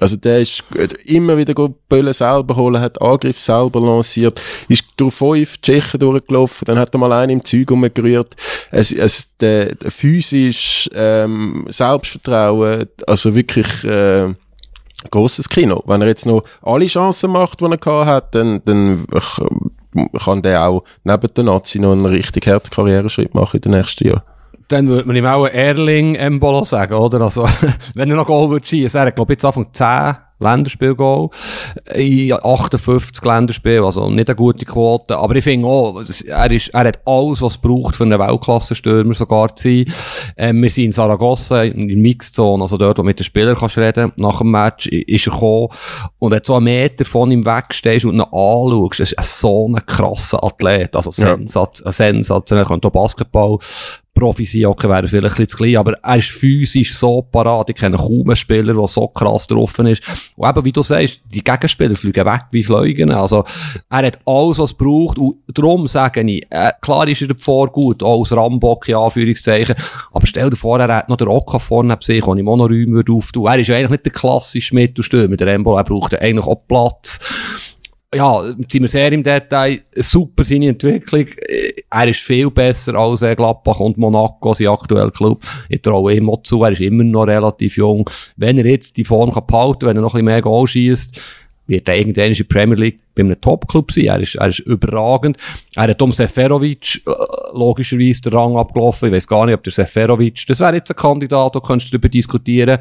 Also 0.00 0.16
der 0.16 0.40
ist 0.40 0.64
immer 1.04 1.36
wieder 1.36 1.54
Böllen 1.88 2.12
selber 2.12 2.56
holen, 2.56 2.80
hat 2.80 3.00
Angriff 3.00 3.38
selber 3.40 3.80
lanciert, 3.80 4.40
ist 4.68 4.84
durch 4.96 5.14
fünf 5.14 5.60
Tschechen 5.60 6.00
durchgelaufen, 6.00 6.64
dann 6.66 6.78
hat 6.78 6.92
er 6.94 6.98
mal 6.98 7.12
einen 7.12 7.38
im 7.38 7.44
Zeug 7.44 7.70
umgerührt. 7.70 8.34
Es, 8.72 8.90
es, 8.90 9.36
der, 9.36 9.74
der 9.76 9.90
physisch, 9.92 10.90
ähm, 10.94 11.66
Selbstvertrauen, 11.68 12.86
also 13.06 13.34
wirklich, 13.34 13.84
äh, 13.84 14.34
grosses 15.10 15.48
Kino. 15.48 15.82
Wenn 15.86 16.02
er 16.02 16.08
jetzt 16.08 16.26
noch 16.26 16.42
alle 16.62 16.86
Chancen 16.86 17.30
macht, 17.30 17.60
die 17.60 17.64
er 17.64 17.76
gehabt 17.76 18.06
hat, 18.06 18.34
dann, 18.34 18.62
dann 18.64 19.06
kann 20.24 20.42
der 20.42 20.66
auch 20.66 20.82
neben 21.04 21.34
der 21.34 21.44
Nazi 21.44 21.78
noch 21.78 21.92
einen 21.92 22.06
richtig 22.06 22.46
harten 22.48 22.70
Karriereschritt 22.70 23.34
machen 23.34 23.56
in 23.56 23.62
den 23.62 23.72
nächsten 23.72 24.08
Jahren 24.08 24.22
dann 24.68 24.88
würde 24.88 25.06
man 25.06 25.16
ihm 25.16 25.26
auch 25.26 25.46
Erling 25.46 26.14
Embolo 26.14 26.64
sagen, 26.64 26.94
oder? 26.94 27.20
Also, 27.20 27.46
wenn 27.94 28.10
er 28.10 28.16
noch 28.16 28.26
Goal 28.26 28.50
würde 28.50 28.66
schießen, 28.66 29.00
er 29.00 29.12
glaube 29.12 29.34
jetzt 29.34 29.44
Anfang 29.44 29.68
10 29.72 30.16
Länderspielgoal. 30.40 31.30
In 31.94 32.32
58 32.32 33.24
Länderspiel, 33.24 33.82
also 33.84 34.10
nicht 34.10 34.28
eine 34.28 34.36
gute 34.36 34.64
Quote. 34.64 35.16
Aber 35.16 35.34
ich 35.36 35.44
finde 35.44 35.66
auch, 35.66 36.02
er, 36.26 36.50
ist, 36.50 36.68
er 36.68 36.84
hat 36.84 37.00
alles, 37.06 37.40
was 37.40 37.54
es 37.54 37.58
braucht, 37.58 37.96
für 37.96 38.04
einen 38.04 38.18
Weltklasse-Stürmer 38.18 39.14
sogar 39.14 39.54
zu 39.54 39.68
sein. 39.68 39.94
Ähm, 40.36 40.62
wir 40.62 40.70
sind 40.70 40.86
in 40.86 40.92
Saragossa, 40.92 41.62
in 41.62 41.88
der 41.88 41.96
Mixzone, 41.96 42.62
also 42.62 42.76
dort, 42.76 42.98
wo 42.98 43.02
du 43.02 43.06
mit 43.06 43.18
den 43.18 43.24
Spielern 43.24 43.56
kannst 43.56 43.78
reden. 43.78 44.12
Nach 44.16 44.38
dem 44.38 44.50
Match 44.50 44.86
ist 44.88 45.26
er 45.26 45.32
gekommen 45.32 45.68
und 46.18 46.34
hat 46.34 46.46
so 46.46 46.56
einen 46.56 46.64
Meter 46.64 47.04
von 47.04 47.30
ihm 47.30 47.46
wegstehst 47.46 48.04
und 48.04 48.14
ihn 48.14 48.20
anschaust. 48.20 49.00
Ist 49.00 49.16
so 49.20 49.68
ein 49.68 49.86
krasser 49.86 50.42
Athlet. 50.42 50.96
Also 50.96 51.10
Sensat, 51.10 51.80
ja. 51.84 51.92
sensationell. 51.92 52.64
Er 52.64 52.68
kann 52.68 52.80
Basketball 52.80 53.58
Profi 54.14 54.44
sein, 54.44 54.66
okay, 54.66 54.88
wäre 54.88 55.08
vielleicht 55.08 55.40
ein 55.40 55.46
klein, 55.46 55.76
aber 55.76 55.94
er 56.00 56.16
ist 56.16 56.30
physisch 56.30 56.94
so 56.94 57.22
parat. 57.22 57.70
Ich 57.70 57.76
kenne 57.76 57.96
kaum 57.96 58.22
einen 58.28 58.36
Spieler, 58.36 58.72
der 58.72 58.86
so 58.86 59.08
krass 59.08 59.48
getroffen 59.48 59.86
ist. 59.86 60.02
Und 60.36 60.48
eben, 60.48 60.64
wie 60.64 60.72
du 60.72 60.82
sagst, 60.82 61.20
die 61.32 61.42
Gegenspieler 61.42 61.96
fliegen 61.96 62.24
weg 62.24 62.42
wie 62.52 62.62
Fliegen. 62.62 63.10
Also, 63.10 63.44
er 63.90 64.06
hat 64.06 64.20
alles, 64.24 64.58
was 64.58 64.70
es 64.70 64.74
braucht. 64.74 65.18
Und 65.18 65.38
darum 65.52 65.88
sage 65.88 66.22
ich, 66.22 66.46
äh, 66.50 66.70
klar 66.80 67.08
ist 67.08 67.22
er 67.22 67.28
davor 67.28 67.72
gut, 67.72 68.02
auch 68.04 68.20
als 68.20 68.32
Rambock, 68.32 68.88
in 68.88 68.94
Anführungszeichen. 68.94 69.74
Aber 70.12 70.26
stell 70.26 70.48
dir 70.48 70.56
vor, 70.56 70.78
er 70.78 70.94
hat 70.94 71.08
noch 71.08 71.16
den 71.16 71.28
Oka 71.28 71.58
vorne 71.58 71.98
sich, 72.00 72.24
den 72.24 72.38
ich 72.38 72.44
Monoräume 72.44 72.92
würde 72.92 73.12
auftun. 73.12 73.46
Er 73.46 73.58
ist 73.58 73.70
eigentlich 73.70 73.90
nicht 73.90 74.06
der 74.06 74.12
klassische 74.12 74.74
Mittelstürmer, 74.76 75.36
der 75.36 75.48
Embolo. 75.48 75.76
Er 75.76 75.84
braucht 75.84 76.14
eigentlich 76.14 76.46
auch 76.46 76.62
Platz 76.68 77.18
ja, 78.14 78.42
sind 78.42 78.82
wir 78.82 78.88
sehr 78.88 79.12
im 79.12 79.22
Detail. 79.22 79.80
Super 79.94 80.44
seine 80.44 80.68
Entwicklung. 80.68 81.26
Er 81.90 82.08
ist 82.08 82.20
viel 82.20 82.50
besser 82.50 82.94
als 82.94 83.22
äh, 83.22 83.34
Gladbach 83.34 83.80
und 83.80 83.98
Monaco, 83.98 84.54
sein 84.54 84.68
aktueller 84.68 85.10
Club. 85.10 85.42
Ich 85.68 85.82
traue 85.82 86.14
ihm 86.14 86.30
auch 86.30 86.42
zu, 86.42 86.62
er 86.62 86.72
ist 86.72 86.80
immer 86.80 87.04
noch 87.04 87.26
relativ 87.26 87.76
jung. 87.76 88.08
Wenn 88.36 88.58
er 88.58 88.66
jetzt 88.66 88.96
die 88.96 89.04
Form 89.04 89.30
kann 89.30 89.46
behalten 89.46 89.86
wenn 89.86 89.96
er 89.96 90.02
noch 90.02 90.14
ein 90.14 90.18
bisschen 90.18 90.24
mehr 90.26 90.42
Goal 90.42 90.66
schießt, 90.66 91.20
wird 91.66 91.88
er 91.88 91.96
irgendwann 91.96 92.30
in 92.30 92.34
der 92.34 92.44
Premier 92.44 92.76
League 92.76 93.00
bei 93.14 93.22
einem 93.22 93.40
Top-Club 93.40 93.92
sein. 93.92 94.04
Er 94.04 94.20
ist, 94.20 94.34
er 94.34 94.48
ist 94.48 94.58
überragend. 94.60 95.38
Er 95.74 95.88
hat 95.88 96.02
um 96.02 96.12
Seferovic 96.12 97.02
äh, 97.06 97.10
logischerweise 97.54 98.22
den 98.22 98.32
Rang 98.34 98.56
abgelaufen. 98.56 99.08
Ich 99.08 99.14
weiß 99.14 99.26
gar 99.26 99.46
nicht, 99.46 99.54
ob 99.54 99.64
der 99.64 99.72
Seferovic, 99.72 100.46
das 100.46 100.60
wäre 100.60 100.76
jetzt 100.76 100.90
ein 100.90 100.96
Kandidat, 100.96 101.56
da 101.56 101.60
könntest 101.60 101.92
du 101.92 101.98
darüber 101.98 102.08
diskutieren 102.08 102.78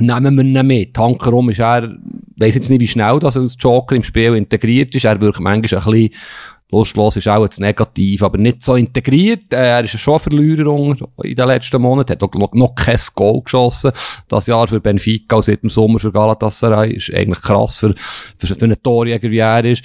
nehmen 0.00 0.36
wir 0.36 0.44
ihn 0.44 0.66
mit. 0.66 0.94
Tankerum 0.94 1.50
ist 1.50 1.60
er, 1.60 1.94
weiss 2.42 2.54
jetzt 2.54 2.70
nicht, 2.70 2.80
wie 2.80 2.86
schnell 2.86 3.18
das 3.18 3.36
als 3.36 3.56
Joker 3.58 3.96
im 3.96 4.02
Spiel 4.02 4.34
integriert 4.34 4.94
ist. 4.94 5.04
Er 5.04 5.20
wirkt 5.20 5.40
manchmal 5.40 5.54
ein 5.54 5.62
bisschen 5.92 6.10
lustlos, 6.72 7.16
ist 7.16 7.28
auch 7.28 7.44
jetzt 7.44 7.60
negativ, 7.60 8.22
aber 8.22 8.38
nicht 8.38 8.62
so 8.62 8.74
integriert. 8.74 9.52
Äh, 9.52 9.68
er 9.68 9.84
ist 9.84 9.98
schon 9.98 10.14
ein 10.14 10.20
Verlierer 10.20 10.96
in 11.22 11.36
den 11.36 11.46
letzten 11.46 11.80
Monaten, 11.80 12.12
hat 12.12 12.22
noch, 12.34 12.52
noch 12.54 12.74
kein 12.74 12.98
Goal 13.14 13.42
geschossen. 13.42 13.92
Das 14.26 14.46
Jahr 14.46 14.66
für 14.66 14.80
Benfica, 14.80 15.40
seit 15.42 15.62
dem 15.62 15.70
Sommer 15.70 15.98
für 15.98 16.10
Galatasaray, 16.10 16.94
ist 16.94 17.14
eigentlich 17.14 17.42
krass 17.42 17.78
für, 17.78 17.94
für, 18.38 18.46
für 18.46 18.64
einen 18.64 18.82
Torjäger, 18.82 19.30
wie 19.30 19.38
er 19.38 19.64
ist. 19.64 19.84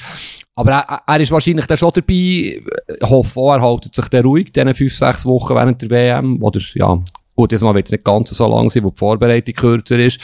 Aber 0.55 0.71
er, 0.71 1.01
er 1.05 1.19
ist 1.19 1.31
wahrscheinlich 1.31 1.67
dann 1.67 1.77
schon 1.77 1.91
dabei. 1.93 2.13
Ich 2.13 2.61
hoffe 3.03 3.39
auch, 3.39 3.53
er 3.53 3.61
hält 3.61 3.93
sich 3.93 4.07
dann 4.07 4.25
ruhig, 4.25 4.51
diese 4.53 4.73
fünf, 4.73 4.95
sechs 4.95 5.25
Wochen 5.25 5.55
während 5.55 5.81
der 5.81 5.89
WM. 5.89 6.41
Oder, 6.41 6.61
ja, 6.73 6.99
Gut, 7.37 7.51
jetzt 7.51 7.61
mal 7.61 7.75
wird 7.75 7.85
es 7.85 7.91
nicht 7.91 8.03
ganz 8.03 8.31
so 8.31 8.47
lang 8.47 8.71
sein, 8.71 8.83
wo 8.83 8.89
die 8.89 8.97
Vorbereitung 8.97 9.53
kürzer 9.53 9.99
ist. 9.99 10.19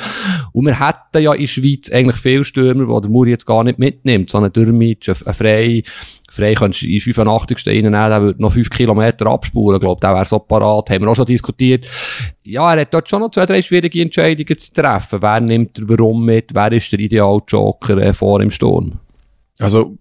Und 0.52 0.66
wir 0.66 0.80
hätten 0.80 1.22
ja 1.22 1.32
in 1.34 1.48
Schweiz 1.48 1.92
eigentlich 1.92 2.16
viele 2.16 2.44
Stürmer, 2.44 2.88
die 2.88 3.02
der 3.02 3.12
Muri 3.12 3.30
jetzt 3.30 3.46
gar 3.46 3.64
nicht 3.64 3.78
mitnimmt, 3.78 4.32
sondern 4.32 4.52
Dürmitsch, 4.52 5.10
ein 5.10 5.34
Frei, 5.34 5.84
Frei 6.28 6.56
könntest 6.56 6.82
du 6.82 6.88
in 6.88 7.00
85. 7.00 7.68
reinnehmen, 7.68 7.92
der 7.92 8.20
würde 8.20 8.42
noch 8.42 8.52
5 8.52 8.68
Kilometer 8.68 9.28
abspulen, 9.28 9.80
glaub, 9.80 10.02
der 10.02 10.16
wäre 10.16 10.26
so 10.26 10.40
parat, 10.40 10.90
haben 10.90 11.04
wir 11.04 11.12
auch 11.12 11.16
schon 11.16 11.28
diskutiert. 11.28 11.86
Ja, 12.46 12.74
er 12.74 12.82
hat 12.82 12.94
dort 12.96 13.08
schon 13.08 13.22
noch 13.22 13.30
zwei, 13.30 13.46
drei 13.46 13.62
schwierige 13.62 14.02
Entscheidungen 14.02 14.58
zu 14.58 14.74
treffen. 14.74 15.22
Wer 15.22 15.40
nimmt 15.40 15.78
er 15.78 15.90
warum 15.90 16.26
mit? 16.26 16.56
Wer 16.56 16.72
ist 16.72 16.92
der 16.92 17.00
Ideal-Joker 17.00 17.98
äh, 17.98 18.14
vor 18.14 18.42
im 18.42 18.50
Sturm? 18.50 18.94
Also, 19.60 20.00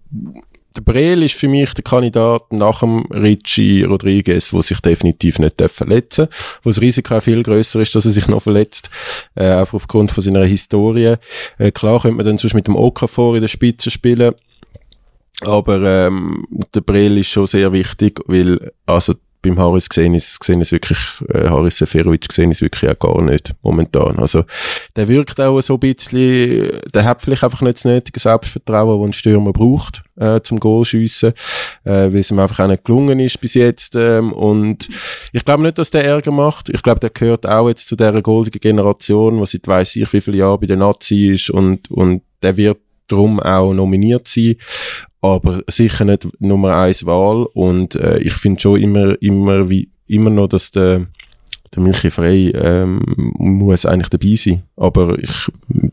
der 0.75 0.81
Breel 0.81 1.23
ist 1.23 1.35
für 1.35 1.47
mich 1.47 1.73
der 1.73 1.83
Kandidat 1.83 2.51
nach 2.51 2.79
dem 2.79 3.05
Richie 3.11 3.83
Rodriguez, 3.83 4.53
wo 4.53 4.61
sich 4.61 4.79
definitiv 4.79 5.39
nicht 5.39 5.61
verletzen 5.61 6.27
darf, 6.27 6.59
wo 6.63 6.69
das 6.69 6.81
Risiko 6.81 7.15
auch 7.15 7.23
viel 7.23 7.43
größer 7.43 7.79
ist, 7.81 7.95
dass 7.95 8.05
er 8.05 8.11
sich 8.11 8.27
noch 8.27 8.41
verletzt, 8.41 8.89
äh, 9.35 9.45
einfach 9.45 9.75
aufgrund 9.75 10.11
von 10.11 10.23
seiner 10.23 10.45
Historie. 10.45 11.15
Äh, 11.57 11.71
klar 11.71 12.01
könnte 12.01 12.17
man 12.17 12.25
dann 12.25 12.37
sonst 12.37 12.53
mit 12.53 12.67
dem 12.67 12.75
Okafor 12.75 13.35
in 13.35 13.41
der 13.41 13.47
Spitze 13.47 13.91
spielen, 13.91 14.33
aber 15.41 16.07
ähm, 16.07 16.45
der 16.73 16.81
Breel 16.81 17.17
ist 17.17 17.27
schon 17.27 17.47
sehr 17.47 17.71
wichtig, 17.71 18.19
weil 18.25 18.71
also 18.85 19.13
beim 19.43 19.59
Haris 19.59 19.89
gesehen 19.89 20.15
ist, 20.15 20.39
gesehen 20.39 20.61
ist 20.61 20.71
wirklich, 20.71 20.97
äh, 21.29 21.49
Haris 21.49 21.77
Seferovic 21.77 22.27
gesehen 22.29 22.49
ist 22.49 22.61
wirklich 22.61 22.89
auch 22.89 22.97
gar 22.97 23.21
nicht 23.21 23.53
momentan. 23.61 24.17
Also, 24.17 24.45
der 24.95 25.07
wirkt 25.07 25.39
auch 25.39 25.61
so 25.61 25.75
ein 25.75 25.79
bisschen, 25.81 26.79
der 26.93 27.03
hat 27.03 27.21
vielleicht 27.21 27.43
einfach 27.43 27.61
nicht 27.61 27.75
das 27.75 27.85
nötige 27.85 28.19
Selbstvertrauen, 28.19 28.99
das 28.99 29.07
ein 29.07 29.13
Stürmer 29.13 29.51
braucht, 29.51 30.01
äh, 30.15 30.39
zum 30.41 30.59
Goalschiessen, 30.59 31.33
äh, 31.83 31.91
weil 31.91 32.17
es 32.17 32.31
ihm 32.31 32.39
einfach 32.39 32.63
auch 32.63 32.69
nicht 32.69 32.85
gelungen 32.85 33.19
ist 33.19 33.39
bis 33.39 33.53
jetzt, 33.53 33.95
ähm, 33.95 34.31
und 34.31 34.89
ich 35.33 35.43
glaube 35.43 35.63
nicht, 35.63 35.77
dass 35.77 35.91
der 35.91 36.05
Ärger 36.05 36.31
macht. 36.31 36.69
Ich 36.69 36.81
glaube, 36.81 37.01
der 37.01 37.09
gehört 37.09 37.47
auch 37.47 37.67
jetzt 37.67 37.87
zu 37.87 37.95
dieser 37.95 38.21
goldigen 38.21 38.61
Generation, 38.61 39.41
was 39.41 39.51
seit 39.51 39.67
weiss 39.67 39.95
ich 39.95 40.11
wie 40.13 40.21
viele 40.21 40.37
Jahre 40.37 40.57
bei 40.57 40.67
der 40.67 40.77
Nazi 40.77 41.27
ist 41.27 41.49
und, 41.49 41.91
und 41.91 42.23
der 42.41 42.55
wird 42.55 42.79
darum 43.07 43.39
auch 43.41 43.73
nominiert 43.73 44.27
sein 44.27 44.55
aber 45.23 45.63
sicher 45.67 46.03
nicht 46.03 46.27
Nummer 46.39 46.75
eins 46.75 47.05
Wahl 47.05 47.45
und 47.53 47.95
äh, 47.95 48.19
ich 48.19 48.33
finde 48.33 48.59
schon 48.59 48.81
immer, 48.81 49.19
immer, 49.21 49.69
wie, 49.69 49.89
immer 50.05 50.29
noch, 50.29 50.49
dass 50.49 50.69
der, 50.71 51.07
der 51.73 51.81
Milchi 51.81 52.11
Frey 52.11 52.49
ähm, 52.49 53.01
muss 53.15 53.85
eigentlich 53.85 54.09
dabei 54.09 54.35
sein. 54.35 54.63
Aber 54.75 55.17
ich, 55.17 55.47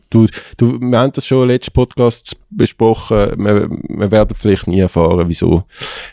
du, 0.09 0.27
du, 0.57 0.81
wir 0.81 0.99
haben 0.99 1.13
das 1.13 1.25
schon 1.25 1.47
letzten 1.47 1.71
Podcast 1.71 2.41
besprochen, 2.49 3.31
wir, 3.37 3.69
wir 3.69 4.11
werden 4.11 4.35
vielleicht 4.35 4.67
nie 4.67 4.81
erfahren, 4.81 5.29
wieso, 5.29 5.63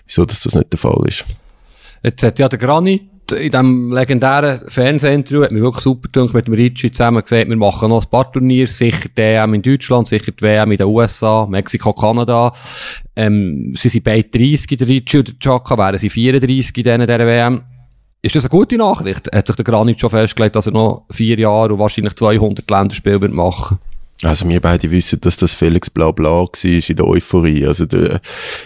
wieso 0.06 0.24
dass 0.24 0.40
das 0.40 0.54
nicht 0.54 0.72
der 0.72 0.78
Fall 0.78 1.02
ist. 1.08 1.24
Jetzt 2.04 2.22
hat 2.22 2.38
ja 2.38 2.48
der 2.48 2.60
Granit 2.60 3.02
in 3.32 3.50
diesem 3.50 3.92
legendären 3.92 4.60
Fernsehinterview 4.68 5.44
hat 5.44 5.52
mir 5.52 5.62
wirklich 5.62 5.84
super 5.84 6.08
gedacht, 6.12 6.34
mit 6.34 6.46
dem 6.46 6.54
Ricci 6.54 6.92
zusammen 6.92 7.22
gesagt, 7.22 7.48
wir 7.48 7.56
machen 7.56 7.88
noch 7.88 8.04
ein 8.04 8.10
paar 8.10 8.30
Turniere, 8.32 8.68
sicher 8.68 9.08
die 9.16 9.20
EM 9.20 9.54
in 9.54 9.62
Deutschland, 9.62 10.08
sicher 10.08 10.32
die 10.32 10.42
WM 10.42 10.72
in 10.72 10.78
den 10.78 10.86
USA, 10.86 11.46
Mexiko, 11.46 11.92
Kanada. 11.92 12.52
Ähm, 13.16 13.74
sie 13.76 13.88
sind 13.88 14.04
beide 14.04 14.28
30, 14.28 14.78
der 14.78 14.88
Ricci 14.88 15.18
und 15.18 15.28
der 15.28 15.38
Chaka, 15.38 15.76
wären 15.76 15.98
sie 15.98 16.10
34 16.10 16.76
in 16.78 16.84
denen 16.84 17.06
dieser 17.06 17.26
WM. 17.26 17.62
Ist 18.20 18.34
das 18.34 18.44
eine 18.44 18.50
gute 18.50 18.76
Nachricht? 18.76 19.30
Hat 19.32 19.46
sich 19.46 19.56
der 19.56 19.64
Granit 19.64 20.00
schon 20.00 20.10
festgelegt, 20.10 20.56
dass 20.56 20.66
er 20.66 20.72
noch 20.72 21.04
vier 21.10 21.38
Jahre 21.38 21.72
und 21.72 21.78
wahrscheinlich 21.78 22.16
200 22.16 22.68
Länderspiele 22.70 23.20
wird 23.20 23.32
machen 23.32 23.78
also 24.24 24.48
wir 24.48 24.60
beide 24.60 24.90
wissen, 24.90 25.20
dass 25.20 25.36
das 25.36 25.54
Felix 25.54 25.90
Blabla 25.90 26.30
war 26.30 26.48
in 26.64 26.96
der 26.96 27.06
Euphorie. 27.06 27.66
Also 27.66 27.86
der, 27.86 28.20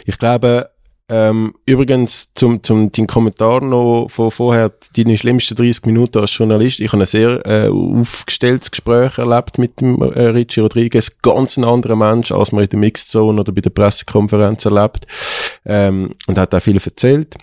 ich 0.07 0.19
glaube, 0.19 0.71
ähm, 1.09 1.55
übrigens, 1.67 2.33
zum, 2.33 2.63
zum 2.63 2.91
dein 2.93 3.07
Kommentar 3.07 3.63
noch 3.63 4.07
von 4.09 4.31
vorher, 4.31 4.73
deine 4.97 5.19
schlimmsten 5.19 5.57
30 5.57 5.85
Minuten 5.87 6.19
als 6.19 6.37
Journalist. 6.37 6.81
Ich 6.81 6.93
habe 6.93 7.03
ein 7.03 7.07
sehr 7.07 7.45
äh, 7.45 7.69
aufgestelltes 7.69 8.71
Gespräch 8.71 9.19
erlebt 9.19 9.59
mit 9.59 9.81
dem 9.81 10.01
äh, 10.01 10.27
Richie 10.29 10.61
Rodriguez. 10.61 11.19
Ganz 11.21 11.57
ein 11.57 11.65
anderer 11.65 11.97
Mensch, 11.97 12.33
als 12.33 12.53
man 12.53 12.65
in 12.65 12.71
der 12.71 12.79
Mixed 12.79 13.09
Zone 13.09 13.41
oder 13.41 13.53
bei 13.53 13.61
der 13.61 13.71
Pressekonferenz 13.71 14.65
erlebt. 14.65 15.07
Ähm, 15.67 16.15
und 16.29 16.39
hat 16.39 16.55
auch 16.55 16.63
viel 16.63 16.81
erzählt. 16.83 17.37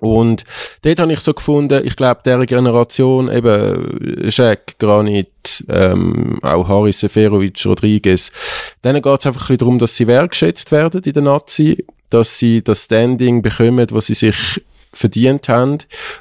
Und 0.00 0.44
dort 0.82 1.00
habe 1.00 1.12
ich 1.12 1.20
so 1.20 1.32
gefunden, 1.32 1.84
ich 1.84 1.96
glaube, 1.96 2.20
der 2.24 2.44
Generation, 2.44 3.30
eben 3.30 4.30
Shaq, 4.30 4.78
Granit, 4.78 5.64
ähm, 5.68 6.38
auch 6.42 6.68
Haris 6.68 7.00
Seferovic, 7.00 7.64
Rodriguez, 7.64 8.30
denen 8.84 9.00
geht 9.00 9.20
es 9.20 9.26
einfach 9.26 9.40
ein 9.40 9.46
bisschen 9.46 9.58
darum, 9.58 9.78
dass 9.78 9.96
sie 9.96 10.06
wertschätzt 10.06 10.70
werden 10.70 11.02
in 11.02 11.12
der 11.12 11.22
Nazi 11.22 11.84
dass 12.10 12.38
sie 12.38 12.62
das 12.62 12.84
Standing 12.84 13.42
bekommen, 13.42 13.86
was 13.90 14.06
sie 14.06 14.14
sich 14.14 14.62
verdient 14.92 15.48
haben. 15.48 15.78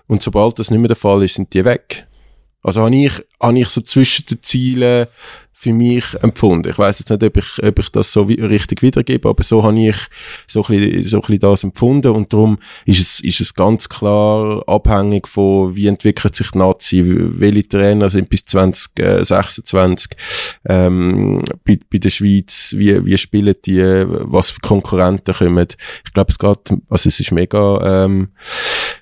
Und 0.08 0.22
sobald 0.22 0.60
das 0.60 0.70
nicht 0.70 0.80
mehr 0.80 0.90
der 0.90 0.98
Fall 0.98 1.24
ist, 1.24 1.36
sind 1.36 1.54
die 1.54 1.66
weg. 1.66 2.06
Also 2.66 2.82
habe 2.82 2.96
ich, 2.96 3.14
habe 3.40 3.60
ich 3.60 3.70
so 3.70 3.82
zwischen 3.82 4.26
den 4.26 4.42
Zielen 4.42 5.08
für 5.58 5.72
mich 5.72 6.04
empfunden. 6.22 6.70
Ich 6.70 6.78
weiß 6.78 7.00
jetzt 7.00 7.10
nicht, 7.10 7.24
ob 7.24 7.38
ich, 7.38 7.64
ob 7.64 7.80
ich 7.80 7.90
das 7.90 8.12
so 8.12 8.24
richtig 8.24 8.82
wiedergebe, 8.82 9.30
aber 9.30 9.42
so 9.44 9.64
habe 9.64 9.80
ich 9.80 9.96
so 10.48 10.64
ein, 10.64 10.68
bisschen, 10.68 11.04
so 11.04 11.18
ein 11.18 11.22
bisschen 11.22 11.40
das 11.40 11.64
empfunden 11.64 12.12
und 12.12 12.34
darum 12.34 12.60
ist 12.86 13.00
es, 13.00 13.20
ist 13.22 13.40
es 13.40 13.54
ganz 13.54 13.88
klar 13.88 14.64
abhängig 14.68 15.28
von, 15.28 15.76
wie 15.76 15.88
entwickelt 15.88 16.36
sich 16.36 16.52
die 16.52 16.58
Nazi, 16.58 17.04
welche 17.06 17.68
Trainer 17.68 18.10
sind 18.10 18.30
bis 18.30 18.46
2026 18.46 20.12
ähm, 20.68 21.38
bei, 21.64 21.80
bei 21.90 22.00
der 22.00 22.10
Schweiz, 22.10 22.76
wie, 22.78 23.06
wie 23.06 23.18
spielen 23.18 23.56
die, 23.66 23.82
was 23.82 24.52
für 24.52 24.60
Konkurrenten 24.60 25.34
kommen. 25.34 25.68
Ich 26.06 26.14
glaube, 26.14 26.32
es 26.32 26.38
geht, 26.38 26.80
also 26.90 27.10
es 27.10 27.20
ist 27.20 27.32
mega, 27.32 28.06
ähm, 28.06 28.28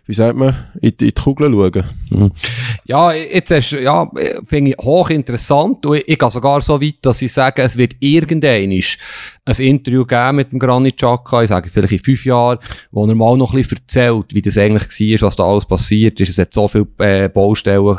wie 0.06 0.14
sagt 0.14 0.38
man, 0.38 0.54
in, 0.82 0.90
in 0.90 0.98
die 0.98 1.12
Kugel 1.14 1.52
schauen. 1.52 1.84
Mhm. 2.10 2.32
Ja, 2.86 3.14
jetzt 3.14 3.52
ist, 3.52 3.72
ja, 3.72 4.10
finde 4.46 4.72
ich 4.72 4.78
hochinteressant. 4.78 5.86
Und 5.86 5.98
ich, 5.98 6.08
ich 6.10 6.20
gehe 6.20 6.30
sogar 6.30 6.62
so 6.62 6.82
weit, 6.82 6.98
dass 7.02 7.22
ich 7.22 7.32
sage, 7.32 7.62
es 7.62 7.78
wird 7.78 7.96
irgendein 8.00 8.72
ein 9.46 9.56
Interview 9.60 10.06
geben 10.06 10.38
mit 10.38 10.52
dem 10.52 10.60
Granit 10.60 10.98
Xhaka, 10.98 11.44
ich 11.44 11.50
sage 11.50 11.70
vielleicht 11.70 11.94
in 11.94 12.00
fünf 12.00 12.26
Jahren, 12.26 12.60
wo 12.92 13.06
er 13.06 13.16
mal 13.16 13.38
noch 13.38 13.54
ein 13.54 13.58
bisschen 13.58 13.80
erzählt, 13.80 14.34
wie 14.34 14.42
das 14.42 14.58
eigentlich 14.58 15.22
war, 15.22 15.28
was 15.28 15.36
da 15.36 15.44
alles 15.44 15.66
passiert 15.66 16.20
ist. 16.20 16.30
Es 16.30 16.38
hat 16.38 16.54
so 16.54 16.68
viele 16.68 16.88
äh, 17.00 17.30
Baustellen 17.30 17.98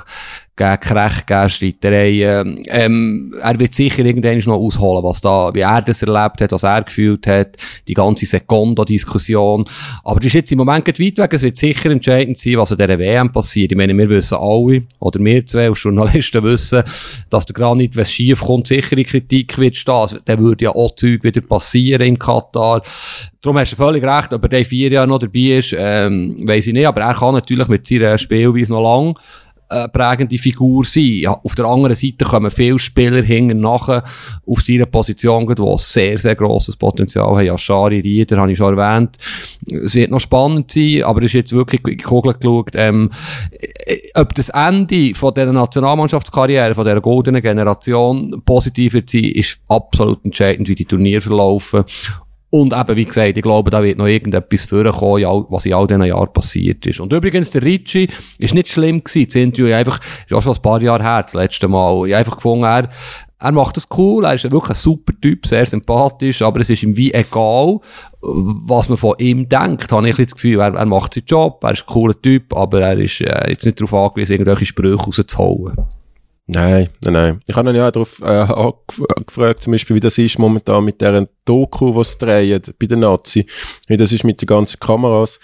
gegen 0.57 0.81
Krech, 0.81 1.27
gegen 1.27 1.49
Streitereien. 1.49 2.62
Ähm, 2.69 3.35
er 3.43 3.59
wird 3.59 3.75
sicher 3.75 4.05
irgendwann 4.05 4.38
noch 4.38 4.57
ausholen, 4.57 5.03
was 5.03 5.21
da, 5.21 5.53
wie 5.53 5.61
er 5.61 5.83
das 5.83 6.03
erlebt 6.03 6.40
hat, 6.40 6.53
was 6.53 6.62
er 6.62 6.83
gefühlt 6.83 7.27
hat, 7.27 7.57
die 7.88 7.95
ganze 7.95 8.27
Sekondo-Diskussion. 8.27 9.64
Aber 10.05 10.21
das 10.21 10.27
ist 10.27 10.35
jetzt 10.35 10.53
im 10.53 10.59
Moment 10.59 10.87
weit 10.87 11.19
weg. 11.19 11.33
Es 11.33 11.43
wird 11.43 11.57
sicher 11.57 11.90
entscheidend 11.90 12.38
sein, 12.38 12.57
was 12.57 12.71
an 12.71 12.79
dieser 12.79 12.99
WM 12.99 13.33
passiert. 13.33 13.73
Ich 13.73 13.77
meine, 13.77 13.97
wir 13.97 14.09
wissen 14.09 14.38
alle, 14.38 14.83
oder 15.01 15.21
wir 15.21 15.45
zwei 15.47 15.69
als 15.69 15.83
Journalisten 15.83 16.45
wissen, 16.45 16.85
dass 17.31 17.47
der 17.47 17.55
Granit, 17.55 17.97
wenn 17.97 18.03
es 18.03 18.12
schief 18.12 18.40
kommt, 18.40 18.69
sicher 18.69 18.97
in 18.97 19.05
Kritik 19.05 19.59
wird 19.59 19.75
stehen. 19.75 19.95
Also, 19.95 20.19
dann 20.25 20.38
würde 20.38 20.67
ja 20.67 20.71
auch 20.71 20.95
Zeug 20.95 21.25
wieder 21.25 21.40
passieren 21.40 22.03
in 22.03 22.19
Katar. 22.19 22.83
Darum 23.43 23.59
hast 23.59 23.73
du 23.73 23.77
völlig 23.77 24.05
recht, 24.05 24.33
ob 24.33 24.45
er 24.45 24.59
in 24.59 24.64
vier 24.64 24.90
Jahren 24.90 25.11
noch 25.11 25.19
dabei 25.19 25.59
ist, 25.59 25.75
ähm, 25.77 26.37
weiss 26.47 26.67
ich 26.67 26.73
nicht. 26.73 26.87
Aber 26.87 27.03
er 27.03 27.14
kann 27.14 27.35
natürlich 27.35 27.69
mit 27.69 27.87
seiner 27.87 28.17
Spielweise 28.17 28.73
noch 28.73 28.83
lang 28.83 29.19
äh, 29.74 29.88
prägende 29.88 30.38
Figur 30.38 30.84
sein. 30.84 31.26
Auf 31.26 31.54
der 31.54 31.64
anderen 31.64 31.96
Seite 31.96 32.24
kommen 32.24 32.50
viele 32.50 32.78
Spieler 32.78 33.22
hinten 33.22 33.60
nachher 33.60 34.04
auf 34.46 34.60
seiner 34.62 34.87
Position, 34.87 35.46
die 35.46 35.74
sehr, 35.78 36.18
sehr 36.18 36.34
grosses 36.34 36.76
Potenzial 36.76 37.26
haben. 37.26 37.46
Ja, 37.46 37.58
Schari, 37.58 38.00
Rieder, 38.00 38.38
habe 38.38 38.52
ich 38.52 38.58
schon 38.58 38.78
erwähnt. 38.78 39.16
Es 39.68 39.94
wird 39.94 40.10
noch 40.10 40.20
spannend 40.20 40.70
sein, 40.70 41.02
aber 41.02 41.20
es 41.20 41.26
ist 41.26 41.32
jetzt 41.34 41.52
wirklich 41.52 41.80
in 41.87 41.98
die 41.98 42.04
Kugel 42.04 42.34
geschaut, 42.34 42.72
ähm, 42.74 43.10
äh, 43.87 43.96
ob 44.14 44.34
das 44.34 44.50
Ende 44.50 45.14
von 45.14 45.34
dieser 45.34 45.52
Nationalmannschaftskarriere, 45.52 46.74
von 46.74 46.84
dieser 46.84 47.00
goldenen 47.00 47.42
Generation 47.42 48.42
positiv 48.44 48.94
wird 48.94 49.10
sein, 49.10 49.24
ist 49.24 49.58
absolut 49.68 50.24
entscheidend, 50.24 50.68
wie 50.68 50.74
die 50.74 50.84
Turniere 50.84 51.20
verlaufen. 51.20 51.84
Und 52.55 52.73
eben, 52.73 52.97
wie 52.97 53.05
gesagt, 53.05 53.37
ich 53.37 53.43
glaube, 53.43 53.69
da 53.73 53.83
wird 53.83 53.99
noch 53.99 54.07
irgendetwas 54.07 54.67
vorkommen, 54.67 55.45
was 55.49 55.67
in 55.67 55.75
all 55.75 55.88
diesen 55.88 56.05
Jahren 56.05 56.33
passiert 56.33 56.87
ist. 56.87 57.01
Und 57.01 57.12
übrigens, 57.12 57.51
der 57.51 57.64
Ricci 57.64 58.09
ist 58.38 58.55
nicht 58.55 58.69
schlimm 58.69 59.03
gewesen. 59.03 59.27
Das 59.27 59.35
Interview 59.35 59.75
einfach, 59.75 59.99
ist 59.99 60.33
auch 60.33 60.40
schon 60.40 60.55
ein 60.55 60.62
paar 60.62 60.81
Jahre 60.81 61.03
her, 61.03 61.23
das 61.25 61.35
letzte 61.35 61.67
Mal. 61.67 62.07
Ich 62.07 62.12
habe 62.12 62.19
einfach 62.19 62.37
gefunden, 62.37 62.64
er, 62.64 62.88
er 63.40 63.51
macht 63.51 63.77
das 63.77 63.88
cool, 63.97 64.25
er 64.25 64.35
ist 64.35 64.45
wirklich 64.45 64.71
ein 64.71 64.77
super 64.77 65.12
Typ, 65.21 65.49
sehr 65.49 65.67
sympathisch, 65.67 66.43
aber 66.43 66.61
es 66.61 66.71
ist 66.71 66.85
ihm 66.85 66.97
wie 66.97 67.12
egal, 67.12 67.81
was 68.21 68.88
man 68.88 68.99
von 68.99 69.17
ihm 69.19 69.49
denkt, 69.49 69.90
habe 69.90 70.09
ich 70.09 70.14
das 70.14 70.35
Gefühl. 70.37 70.61
Er, 70.61 70.75
er 70.75 70.87
macht 70.87 71.14
seinen 71.14 71.27
Job, 71.27 71.59
er 71.64 71.73
ist 71.73 71.83
ein 71.83 71.93
cooler 71.93 72.23
Typ, 72.23 72.55
aber 72.55 72.83
er 72.83 72.99
ist 73.01 73.21
äh, 73.21 73.51
jetzt 73.51 73.67
nicht 73.67 73.81
darauf 73.81 73.95
angewiesen, 73.95 74.35
irgendwelche 74.35 74.67
Sprüche 74.67 74.95
rauszuholen. 74.95 75.75
Nein, 76.46 76.90
nein, 77.02 77.12
nein. 77.14 77.40
Ich 77.46 77.57
habe 77.57 77.70
ihn 77.70 77.76
ja 77.76 77.88
auch 77.88 77.90
darauf 77.90 78.20
äh, 78.20 79.22
gefragt, 79.24 79.62
zum 79.62 79.72
Beispiel, 79.72 79.96
wie 79.96 80.00
das 80.00 80.18
ist 80.18 80.38
momentan 80.38 80.85
mit 80.85 81.00
deren 81.00 81.26
Doku, 81.46 81.94
was 81.94 82.18
drehen 82.18 82.61
bei 82.78 82.87
den 82.87 83.00
Nazi, 83.00 83.46
wie 83.87 83.96
das 83.96 84.12
ist 84.12 84.24
mit 84.24 84.42
den 84.42 84.46
ganzen 84.46 84.78
Kameras. 84.78 85.40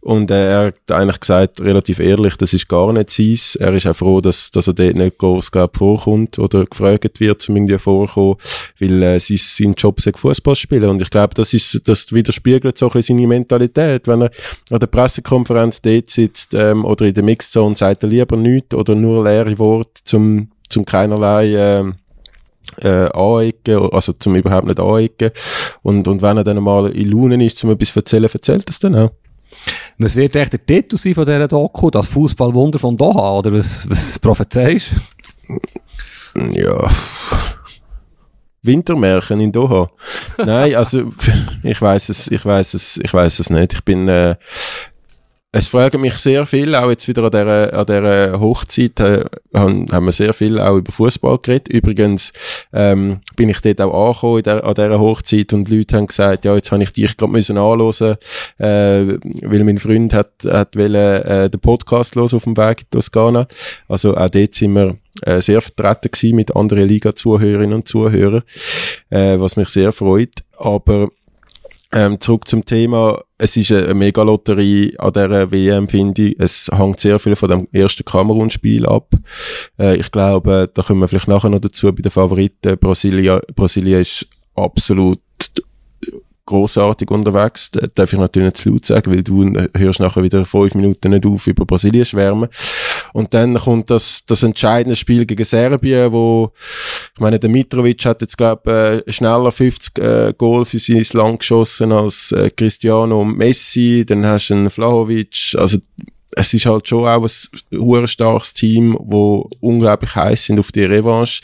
Und 0.00 0.30
äh, 0.30 0.50
er 0.50 0.66
hat 0.66 0.90
eigentlich 0.90 1.20
gesagt, 1.20 1.60
relativ 1.60 1.98
ehrlich, 1.98 2.36
das 2.36 2.52
ist 2.52 2.68
gar 2.68 2.92
nicht 2.92 3.10
sein. 3.10 3.38
Er 3.60 3.74
ist 3.74 3.86
auch 3.86 3.96
froh, 3.96 4.20
dass, 4.20 4.50
dass 4.50 4.68
er 4.68 4.74
dort 4.74 4.96
nicht 4.96 5.18
groß 5.18 5.50
glaub, 5.50 5.76
vorkommt 5.76 6.38
oder 6.38 6.64
gefragt 6.64 7.20
wird, 7.20 7.42
zum 7.42 7.56
irgendwie 7.56 7.78
vorkommen, 7.78 8.36
weil 8.78 9.02
äh, 9.02 9.18
sein, 9.18 9.36
sein 9.38 9.74
Job 9.76 9.98
ist 9.98 10.16
Fußball 10.16 10.54
spielen. 10.54 10.88
Und 10.88 11.02
ich 11.02 11.10
glaube, 11.10 11.34
das 11.34 11.52
ist, 11.52 11.88
das 11.88 12.12
widerspiegelt 12.12 12.78
so 12.78 12.86
ein 12.86 12.92
bisschen 12.92 13.18
seine 13.18 13.26
Mentalität. 13.26 14.06
Wenn 14.06 14.22
er 14.22 14.30
an 14.70 14.78
der 14.78 14.86
Pressekonferenz 14.86 15.82
dort 15.82 16.10
sitzt 16.10 16.54
ähm, 16.54 16.84
oder 16.84 17.06
in 17.06 17.14
der 17.14 17.24
Mixzone, 17.24 17.74
sagt 17.74 18.04
er 18.04 18.08
lieber 18.08 18.36
nichts 18.36 18.74
oder 18.74 18.94
nur 18.94 19.24
leere 19.24 19.58
Worte 19.58 20.02
zum 20.04 20.48
zum, 20.68 20.84
keinerlei, 20.84 21.54
äh, 21.54 21.92
äh, 22.82 23.10
anecken, 23.12 23.90
also 23.92 24.12
zum 24.12 24.34
überhaupt 24.34 24.66
nicht 24.66 24.80
anecken. 24.80 25.30
Und, 25.82 26.06
und 26.06 26.22
wenn 26.22 26.36
er 26.36 26.44
dann 26.44 26.62
mal 26.62 26.90
in 26.90 27.10
Launen 27.10 27.40
ist, 27.40 27.58
zum 27.58 27.70
etwas 27.70 27.96
erzählen, 27.96 28.24
erzählt 28.24 28.68
das 28.68 28.78
dann 28.78 28.94
auch. 28.94 29.10
Was 29.98 30.14
wird 30.14 30.36
echt 30.36 30.52
der 30.52 30.64
Titel 30.64 30.96
sein 30.96 31.14
von 31.14 31.24
dieser 31.24 31.48
Doku? 31.48 31.90
Das 31.90 32.08
Fußballwunder 32.08 32.78
von 32.78 32.96
Doha? 32.96 33.38
Oder 33.38 33.52
was, 33.52 33.88
was 33.90 34.18
prophezeist 34.18 34.90
Ja. 36.52 36.88
Wintermärchen 38.62 39.40
in 39.40 39.52
Doha. 39.52 39.88
Nein, 40.38 40.74
also 40.74 41.10
ich 41.62 41.80
weiß 41.80 42.08
es, 42.10 42.30
ich 42.30 42.44
weiß 42.44 42.74
es, 42.74 42.98
ich 43.02 43.12
weiß 43.12 43.38
es 43.38 43.50
nicht. 43.50 43.72
Ich 43.72 43.84
bin 43.84 44.08
äh, 44.08 44.36
es 45.50 45.68
fragen 45.68 46.02
mich 46.02 46.14
sehr 46.14 46.44
viel, 46.44 46.74
auch 46.74 46.90
jetzt 46.90 47.08
wieder 47.08 47.24
an 47.24 47.30
dieser, 47.30 47.72
an 47.72 47.86
dieser 47.86 48.38
Hochzeit, 48.38 49.00
äh, 49.00 49.24
haben, 49.54 49.86
haben 49.90 50.04
wir 50.04 50.12
sehr 50.12 50.34
viel 50.34 50.60
auch 50.60 50.76
über 50.76 50.92
Fußball 50.92 51.38
geredet. 51.38 51.68
Übrigens 51.68 52.34
ähm, 52.70 53.20
bin 53.34 53.48
ich 53.48 53.60
dort 53.62 53.80
auch 53.80 54.08
angekommen 54.08 54.42
der, 54.42 54.64
an 54.64 54.74
dieser 54.74 55.00
Hochzeit 55.00 55.54
und 55.54 55.70
Leute 55.70 55.96
haben 55.96 56.06
gesagt, 56.06 56.44
ja, 56.44 56.54
jetzt 56.54 56.70
habe 56.70 56.82
ich 56.82 56.92
dich 56.92 57.16
gerade 57.16 57.32
müssen 57.32 57.56
anhören, 57.56 58.16
äh, 58.58 59.18
weil 59.42 59.64
mein 59.64 59.78
Freund 59.78 60.12
hat, 60.12 60.32
hat 60.44 60.76
wollen, 60.76 61.22
äh, 61.22 61.48
den 61.48 61.60
Podcast 61.60 62.14
los 62.14 62.34
auf 62.34 62.44
dem 62.44 62.58
Weg 62.58 62.82
in 62.82 62.90
Toskana. 62.90 63.48
Also 63.88 64.18
auch 64.18 64.28
dort 64.28 64.52
sind 64.52 64.74
wir 64.74 64.98
äh, 65.22 65.40
sehr 65.40 65.62
vertreten 65.62 66.10
gewesen 66.10 66.36
mit 66.36 66.54
anderen 66.54 66.86
Liga-Zuhörerinnen 66.86 67.72
und 67.72 67.88
Zuhörern, 67.88 68.42
äh, 69.08 69.40
was 69.40 69.56
mich 69.56 69.68
sehr 69.68 69.92
freut. 69.92 70.44
Aber 70.58 71.08
ähm, 71.92 72.20
zurück 72.20 72.46
zum 72.46 72.66
Thema. 72.66 73.22
Es 73.38 73.56
ist 73.56 73.70
eine, 73.72 73.94
Megalotterie 73.94 74.98
an 74.98 75.12
dieser 75.12 75.50
WM, 75.50 75.88
finde 75.88 76.22
ich. 76.22 76.40
Es 76.40 76.68
hängt 76.72 76.98
sehr 76.98 77.18
viel 77.20 77.36
von 77.36 77.48
dem 77.48 77.68
ersten 77.72 78.04
Kamerun-Spiel 78.04 78.84
ab. 78.84 79.14
Äh, 79.78 79.96
ich 79.96 80.10
glaube, 80.10 80.68
da 80.74 80.82
kommen 80.82 81.00
wir 81.00 81.08
vielleicht 81.08 81.28
nachher 81.28 81.48
noch 81.48 81.60
dazu 81.60 81.92
bei 81.92 82.02
den 82.02 82.10
Favoriten. 82.10 82.76
Brasilia, 82.78 83.40
Brasilien 83.54 84.00
ist 84.00 84.26
absolut 84.56 85.20
großartig 86.48 87.10
unterwegs. 87.10 87.70
Das 87.70 87.92
darf 87.94 88.12
ich 88.12 88.18
natürlich 88.18 88.46
nicht 88.46 88.56
zu 88.56 88.70
laut 88.70 88.84
sagen, 88.86 89.12
weil 89.12 89.22
du 89.22 89.68
hörst 89.76 90.00
nachher 90.00 90.22
wieder 90.22 90.44
fünf 90.46 90.74
Minuten 90.74 91.10
nicht 91.10 91.26
auf 91.26 91.46
über 91.46 91.66
Brasilien 91.66 92.04
schwärmen. 92.04 92.48
Und 93.12 93.34
dann 93.34 93.54
kommt 93.54 93.90
das, 93.90 94.24
das 94.26 94.42
entscheidende 94.42 94.96
Spiel 94.96 95.26
gegen 95.26 95.44
Serbien, 95.44 96.12
wo, 96.12 96.52
ich 97.14 97.20
meine, 97.20 97.38
der 97.38 97.50
Mitrovic 97.50 98.04
hat 98.06 98.22
jetzt, 98.22 98.38
glaube 98.38 99.02
äh, 99.06 99.12
schneller 99.12 99.52
50 99.52 99.98
äh, 99.98 100.34
Goal 100.36 100.64
für 100.64 100.78
sein 100.78 101.04
Land 101.12 101.40
geschossen 101.40 101.92
als 101.92 102.32
äh, 102.32 102.50
Cristiano 102.50 103.24
Messi. 103.24 104.04
Dann 104.06 104.24
hast 104.24 104.48
du 104.48 104.54
einen 104.54 104.70
Vlahovic. 104.70 105.54
Also, 105.56 105.78
es 106.32 106.52
ist 106.52 106.66
halt 106.66 106.88
schon 106.88 107.06
auch 107.06 107.26
ein 107.96 108.06
starkes 108.06 108.52
Team, 108.52 108.96
wo 109.00 109.48
unglaublich 109.60 110.14
heiß 110.14 110.46
sind 110.46 110.58
auf 110.58 110.72
die 110.72 110.84
Revanche. 110.84 111.42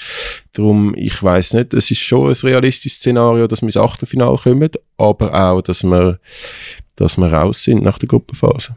Darum, 0.53 0.95
ich 0.97 1.23
weiß 1.23 1.55
nicht, 1.55 1.73
es 1.75 1.91
ist 1.91 2.01
schon 2.01 2.29
ein 2.29 2.35
realistisches 2.35 2.99
Szenario, 2.99 3.47
dass 3.47 3.63
wir 3.63 3.67
ins 3.67 3.77
Achtelfinale 3.77 4.37
kommen, 4.37 4.71
aber 4.99 5.35
auch, 5.35 5.63
dass 5.63 5.83
wir, 5.85 6.19
dass 6.97 7.17
wir 7.17 7.33
raus 7.33 7.65
sind 7.65 7.83
nach 7.83 7.99
der 7.99 8.09
Gruppenphase. 8.09 8.77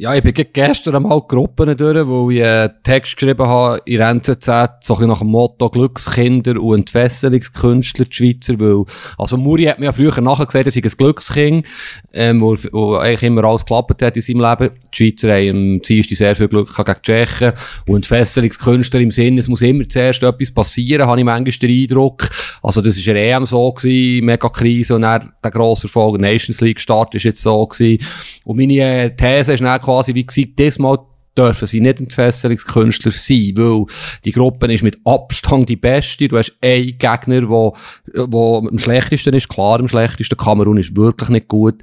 Ja, 0.00 0.14
ich 0.14 0.22
bin 0.22 0.32
gestern 0.52 0.94
einmal 0.94 1.20
Gruppen 1.22 1.76
durch, 1.76 2.06
wo 2.06 2.30
ich 2.30 2.44
einen 2.44 2.70
Text 2.84 3.16
geschrieben 3.16 3.48
habe 3.48 3.82
in 3.84 4.00
NZZ, 4.00 4.46
so 4.46 4.54
ein 4.54 4.70
bisschen 4.78 5.08
nach 5.08 5.18
dem 5.18 5.26
Motto 5.26 5.68
Glückskinder 5.68 6.62
und 6.62 6.78
Entfesselungskünstler, 6.78 8.04
die 8.04 8.14
Schweizer, 8.14 8.60
weil, 8.60 8.84
also 9.18 9.36
Muri 9.36 9.64
hat 9.64 9.80
mir 9.80 9.86
ja 9.86 9.92
früher 9.92 10.20
nachher 10.20 10.46
gesagt, 10.46 10.66
er 10.66 10.70
sei 10.70 10.82
ein 10.84 10.92
Glückskind, 10.96 11.66
ähm, 12.12 12.40
wo, 12.40 12.56
wo 12.70 12.94
eigentlich 12.94 13.24
immer 13.24 13.42
alles 13.42 13.64
geklappt 13.64 14.00
hat 14.02 14.14
in 14.14 14.22
seinem 14.22 14.40
Leben. 14.40 14.70
Die 14.94 14.96
Schweizer 14.96 15.32
haben 15.34 15.50
am 15.50 15.82
Dienstag 15.82 16.16
sehr 16.16 16.36
viel 16.36 16.46
Glück 16.46 16.76
gegen 16.76 16.94
die 16.94 17.02
Tschechen 17.02 17.52
und 17.88 17.96
Entfesselungskünstler 17.96 19.00
im 19.00 19.10
Sinne, 19.10 19.40
es 19.40 19.48
muss 19.48 19.62
immer 19.62 19.88
zuerst 19.88 20.22
etwas 20.22 20.52
passieren, 20.52 21.08
habe 21.08 21.18
ich 21.18 21.24
manchmal 21.24 21.68
den 21.68 21.82
Eindruck. 21.82 22.28
Also 22.62 22.80
das 22.82 23.04
war 23.04 23.14
eine 23.16 23.24
EM 23.24 23.46
so 23.46 23.72
gewesen, 23.72 24.26
mega 24.26 24.48
Krise 24.48 24.94
und 24.94 25.02
dann 25.02 25.32
der 25.42 25.50
grosse 25.50 25.88
Erfolg, 25.88 26.20
Nations 26.20 26.60
League 26.60 26.78
Start 26.78 27.16
ist 27.16 27.24
jetzt 27.24 27.42
so 27.42 27.66
gewesen. 27.66 28.06
Und 28.44 28.58
meine 28.58 28.74
äh, 28.74 29.16
These 29.16 29.54
ist 29.54 29.60
dann 29.60 29.87
quasi 29.88 30.14
wie 30.14 30.26
gesagt, 30.26 30.58
diesmal 30.58 30.98
dürfen 31.36 31.66
sie 31.66 31.80
nicht 31.80 32.00
Entfesselungskünstler 32.00 33.10
sein, 33.10 33.54
weil 33.56 33.86
die 34.24 34.32
Gruppe 34.32 34.70
ist 34.70 34.82
mit 34.82 34.98
Abstand 35.04 35.68
die 35.68 35.76
beste. 35.76 36.28
Du 36.28 36.36
hast 36.36 36.58
einen 36.62 36.98
Gegner, 36.98 37.48
wo, 37.48 37.74
wo 38.14 38.58
am 38.58 38.78
schlechtesten 38.78 39.34
ist, 39.34 39.48
klar 39.48 39.78
am 39.80 39.88
schlechtesten. 39.88 40.36
Kamerun 40.36 40.76
ist 40.76 40.94
wirklich 40.94 41.30
nicht 41.30 41.48
gut. 41.48 41.76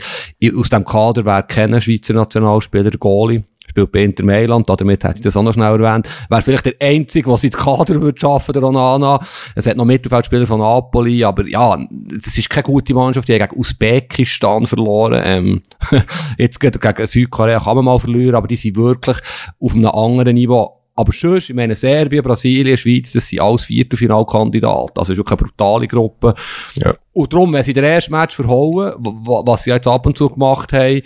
Aus 0.56 0.70
dem 0.70 0.86
Kader 0.86 1.26
wäre 1.26 1.44
kein 1.44 1.80
Schweizer 1.82 2.14
Nationalspieler 2.14 2.92
der 2.92 3.00
Goalie 3.00 3.44
spielt 3.68 3.92
bei 3.92 4.04
Inter 4.04 4.24
Mailand, 4.24 4.70
damit 4.70 5.04
hätte 5.04 5.16
ich 5.16 5.22
das 5.22 5.36
auch 5.38 5.44
noch 5.44 5.54
schnell 5.54 5.82
erwähnt, 5.82 6.08
wäre 6.30 6.42
vielleicht 6.42 6.66
der 6.66 6.76
Einzige, 6.82 7.30
der 7.30 7.44
ins 7.44 7.58
Kader 7.58 8.02
würde 8.02 8.20
schaffen, 8.20 8.54
der 8.54 8.64
Onana. 8.64 9.20
Es 9.56 9.68
hat 9.68 9.78
noch 9.78 9.86
Mittelfeldspieler 9.86 10.46
von 10.46 10.60
Napoli, 10.60 11.24
aber 11.24 11.48
ja, 11.48 11.78
das 11.90 12.38
ist 12.38 12.50
keine 12.50 12.64
gute 12.64 12.94
Mannschaft, 12.94 13.28
die 13.28 13.40
hat 13.40 13.50
gegen 13.50 13.60
Usbekistan 13.60 14.66
verloren, 14.66 15.22
ähm, 15.24 15.62
jetzt 16.38 16.60
gegen 16.60 16.80
Südkorea 17.06 17.60
kann 17.60 17.76
man 17.76 17.86
mal 17.86 18.00
verlieren, 18.00 18.36
aber 18.36 18.48
die 18.48 18.56
sind 18.56 18.76
wirklich 18.76 19.18
auf 19.60 19.74
einem 19.74 19.88
anderen 19.88 20.36
Niveau. 20.36 20.82
Aber 20.98 21.12
sonst, 21.12 21.50
ich 21.50 21.56
meine, 21.56 21.76
Serbien, 21.76 22.24
Brasilien, 22.24 22.78
Schweiz, 22.78 23.12
das 23.12 23.28
sind 23.28 23.42
alles 23.42 23.66
Viertelfinalkandidaten. 23.66 24.98
Also, 24.98 25.02
es 25.02 25.10
ist 25.10 25.18
wirklich 25.18 25.40
eine 25.40 25.50
brutale 25.50 25.88
Gruppe. 25.88 26.34
Ja. 26.76 26.94
Und 27.12 27.34
darum, 27.34 27.52
wenn 27.52 27.64
sie 27.64 27.74
den 27.74 27.84
ersten 27.84 28.14
Match 28.14 28.36
verhauen, 28.36 28.94
was 28.98 29.64
sie 29.66 29.72
jetzt 29.72 29.88
ab 29.88 30.06
und 30.06 30.18
zu 30.18 30.30
gemacht 30.30 30.72
haben, 30.72 31.02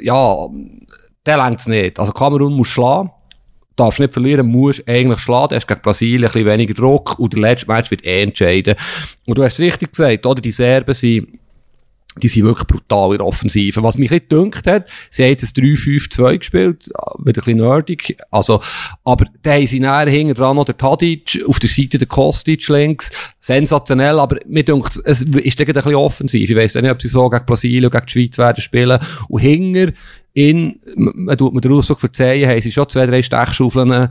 ja, 0.00 0.46
der 1.26 1.36
längt's 1.36 1.66
nicht. 1.66 1.98
Also 1.98 2.12
Kamerun 2.12 2.54
muss 2.54 2.68
schlagen. 2.68 3.10
Darfst 3.74 4.00
nicht 4.00 4.14
verlieren, 4.14 4.46
musst 4.46 4.88
eigentlich 4.88 5.20
schlagen. 5.20 5.50
Du 5.50 5.56
hast 5.56 5.66
gegen 5.66 5.82
Brasilien 5.82 6.22
ein 6.22 6.32
bisschen 6.32 6.46
weniger 6.46 6.74
Druck 6.74 7.18
und 7.18 7.34
der 7.34 7.40
letzte 7.40 7.66
Match 7.66 7.90
wird 7.90 8.06
eh 8.06 8.22
entscheiden. 8.22 8.74
Und 9.26 9.36
du 9.36 9.44
hast 9.44 9.54
es 9.54 9.60
richtig 9.60 9.90
gesagt, 9.90 10.24
oder? 10.24 10.40
Die 10.40 10.50
Serben 10.50 10.94
sind 10.94 11.28
die 12.22 12.28
sind 12.28 12.44
wirklich 12.44 12.66
brutal 12.66 13.12
in 13.12 13.18
der 13.18 13.26
Offensive. 13.26 13.82
Was 13.82 13.98
mich 13.98 14.10
nicht 14.10 14.28
gedünkt 14.28 14.66
hat, 14.66 14.88
sie 15.10 15.24
haben 15.24 15.30
jetzt 15.30 15.44
ein 15.44 15.64
3-5-2 15.64 16.38
gespielt, 16.38 16.88
wieder 17.18 17.42
ein 17.42 17.44
bisschen 17.44 17.56
nerdig, 17.58 18.16
also, 18.30 18.60
aber 19.04 19.26
da 19.42 19.52
haben 19.52 19.66
sie 19.66 19.80
näher 19.80 20.08
hinten 20.08 20.34
dran 20.34 20.56
noch 20.56 20.64
der 20.64 20.76
Tadic, 20.76 21.42
auf 21.46 21.58
der 21.58 21.70
Seite 21.70 21.98
der 21.98 22.08
Kostic 22.08 22.66
links, 22.68 23.10
sensationell, 23.38 24.18
aber 24.18 24.38
mir 24.46 24.64
dünkt, 24.64 25.00
es 25.04 25.22
ist 25.22 25.60
ein 25.60 25.66
bisschen 25.66 25.94
offensiv. 25.94 26.48
Ich 26.48 26.56
weiss 26.56 26.74
nicht, 26.74 26.90
ob 26.90 27.02
sie 27.02 27.08
so 27.08 27.28
gegen 27.28 27.46
Brasilien, 27.46 27.90
gegen 27.90 28.06
die 28.06 28.12
Schweiz 28.12 28.38
werden 28.38 28.60
spielen. 28.60 28.98
Und 29.28 29.40
hinger 29.40 29.92
in, 30.36 30.78
man 30.96 31.34
tut 31.38 31.54
mir 31.54 31.62
den 31.62 31.72
Ausdruck 31.72 31.98
verzeihen, 31.98 32.46
haben 32.46 32.60
sie 32.60 32.70
schon 32.70 32.86
zwei, 32.90 33.06
drei 33.06 33.22
Stechschaufeln. 33.22 34.08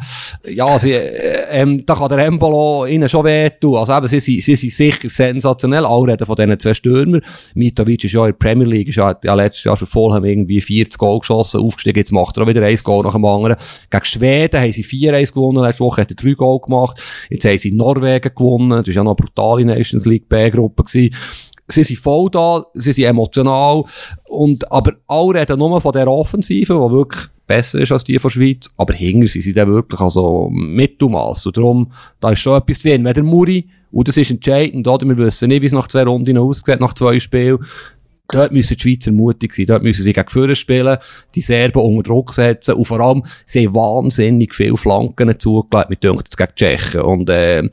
Ja, 0.50 0.80
sie, 0.80 0.94
äh, 0.94 1.46
ähm, 1.52 1.86
da 1.86 1.94
kann 1.94 2.10
der 2.10 2.18
Embolo 2.26 2.88
ihnen 2.88 3.08
schon 3.08 3.26
wehtun. 3.26 3.78
Also 3.78 3.96
eben, 3.96 4.08
sie, 4.08 4.20
sie, 4.20 4.42
sie 4.42 4.56
sind 4.56 4.72
sicher 4.72 5.08
sensationell. 5.08 5.86
Alle 5.86 6.14
reden 6.14 6.26
von 6.26 6.36
diesen 6.36 6.60
zwei 6.60 6.74
Stürmer. 6.74 7.20
Mitovic 7.54 8.06
ist 8.06 8.14
ja 8.14 8.26
in 8.26 8.32
der 8.32 8.40
Premier 8.40 8.66
League, 8.66 8.88
ist 8.88 8.96
ja, 8.96 9.16
ja 9.24 9.36
letztes 9.36 9.66
Jahr 9.66 9.78
für 9.78 9.86
Fulham 9.86 10.26
irgendwie 10.26 10.60
40 10.60 10.98
Goal 10.98 11.20
geschossen, 11.20 11.62
aufgestiegen, 11.62 12.00
jetzt 12.00 12.12
macht 12.12 12.38
er 12.38 12.44
auch 12.44 12.48
wieder 12.48 12.64
ein 12.64 12.76
Goal 12.84 13.04
nach 13.04 13.14
dem 13.14 13.26
anderen. 13.26 13.58
Gegen 13.92 14.06
Schweden 14.06 14.62
haben 14.62 14.72
sie 14.72 14.84
4-1 14.84 15.32
gewonnen, 15.32 15.64
letzte 15.64 15.84
Woche 15.84 16.02
hat 16.02 16.10
er 16.10 16.16
3 16.16 16.32
Goal 16.32 16.60
gemacht. 16.60 17.00
Jetzt 17.30 17.46
haben 17.46 17.58
sie 17.60 17.72
Norwegen 17.72 18.34
gewonnen, 18.34 18.84
das 18.84 18.88
war 18.88 18.94
ja 18.96 19.04
noch 19.04 19.16
eine 19.16 19.28
brutale 19.28 19.64
Nations 19.64 20.08
League 20.08 20.28
B-Gruppe 20.28 20.86
sie 21.68 21.84
sind 21.84 22.00
voll 22.00 22.30
da, 22.30 22.64
sie 22.74 22.92
sind 22.92 23.06
emotional, 23.06 23.84
und, 24.26 24.72
aber 24.72 24.94
alle 25.08 25.40
reden 25.40 25.60
nur 25.60 25.80
von 25.82 25.94
der 25.94 26.08
Offensive, 26.08 26.74
die 26.74 26.94
wirklich 26.94 27.26
besser 27.48 27.80
ist 27.80 27.92
als 27.92 28.04
die 28.04 28.20
von 28.20 28.32
Schweiz, 28.32 28.70
aber 28.78 28.94
hinter 28.94 29.28
sie 29.28 29.42
sind 29.42 29.58
dann 29.58 29.70
wirklich 29.70 30.02
also 30.02 30.50
Mittelmaß. 30.52 31.46
Und 31.48 31.58
darum, 31.58 31.92
da 32.20 32.32
ist 32.32 32.40
schon 32.40 32.58
etwas 32.58 32.80
drin. 32.80 33.04
Wenn 33.04 33.14
der 33.14 33.24
Muri, 33.24 33.68
und 33.92 34.08
das 34.08 34.18
ist 34.18 34.32
entscheidend, 34.32 34.88
oder? 34.88 35.08
Wir 35.08 35.18
wissen 35.18 35.50
nicht, 35.50 35.62
wie 35.62 35.68
es 35.68 35.72
nach 35.72 35.88
zwei 35.88 36.04
Runden 36.04 36.38
aussieht, 36.38 36.80
nach 36.80 36.94
zwei 36.94 37.20
Spielen. 37.20 37.60
Dort 38.28 38.52
müssen 38.52 38.76
die 38.76 38.82
Schweizer 38.82 39.12
mutig 39.12 39.54
sein. 39.54 39.68
Dort 39.68 39.84
müssen 39.84 40.04
sie 40.04 40.12
gegen 40.12 40.28
Führer 40.28 40.56
spielen, 40.56 40.98
die 41.36 41.42
Serben 41.42 41.82
unter 41.82 42.10
Druck 42.10 42.34
setzen. 42.34 42.74
Und 42.74 42.86
vor 42.86 43.00
allem, 43.00 43.24
sie 43.46 43.68
haben 43.68 43.76
wahnsinnig 43.76 44.56
viele 44.56 44.78
Flanken 44.78 45.40
zugelegt 45.40 45.90
mit 45.92 46.04
Dünkt 46.04 46.36
gegen 46.36 46.56
Tschechen. 46.56 47.02
Und, 47.02 47.30
äh, 47.30 47.70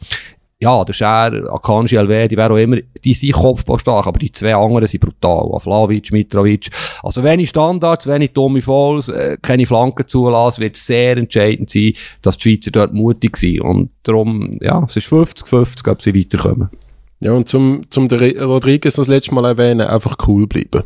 ja, 0.62 0.84
der 0.84 0.92
Scher, 0.92 1.52
Akanji, 1.52 1.96
Elvedi, 1.96 2.36
wer 2.36 2.52
auch 2.52 2.56
immer, 2.56 2.76
die 3.04 3.14
sind 3.14 3.32
kopfballstark, 3.32 4.06
aber 4.06 4.20
die 4.20 4.30
zwei 4.30 4.54
anderen 4.54 4.86
sind 4.86 5.00
brutal. 5.00 5.50
Aflavic, 5.56 6.12
Mitrovic. 6.12 6.70
Also 7.02 7.24
wenig 7.24 7.48
Standards, 7.48 8.06
wenig 8.06 8.32
dumme 8.32 8.62
Fouls, 8.62 9.08
äh, 9.08 9.36
keine 9.42 9.66
Flanken 9.66 10.06
zulassen, 10.06 10.62
wird 10.62 10.76
sehr 10.76 11.16
entscheidend 11.16 11.68
sein, 11.68 11.94
dass 12.22 12.38
die 12.38 12.42
Schweizer 12.42 12.70
dort 12.70 12.94
mutig 12.94 13.36
sind. 13.38 13.60
Und 13.62 13.90
darum, 14.04 14.52
ja, 14.60 14.84
es 14.88 14.96
ist 14.96 15.08
50-50, 15.08 15.90
ob 15.90 16.00
sie 16.00 16.14
weiterkommen. 16.14 16.70
Ja, 17.18 17.32
und 17.32 17.48
zum, 17.48 17.82
zum 17.90 18.06
Rodriguez 18.06 18.94
das 18.94 19.08
letzte 19.08 19.34
Mal 19.34 19.44
erwähnen, 19.44 19.88
einfach 19.88 20.16
cool 20.28 20.46
bleiben. 20.46 20.84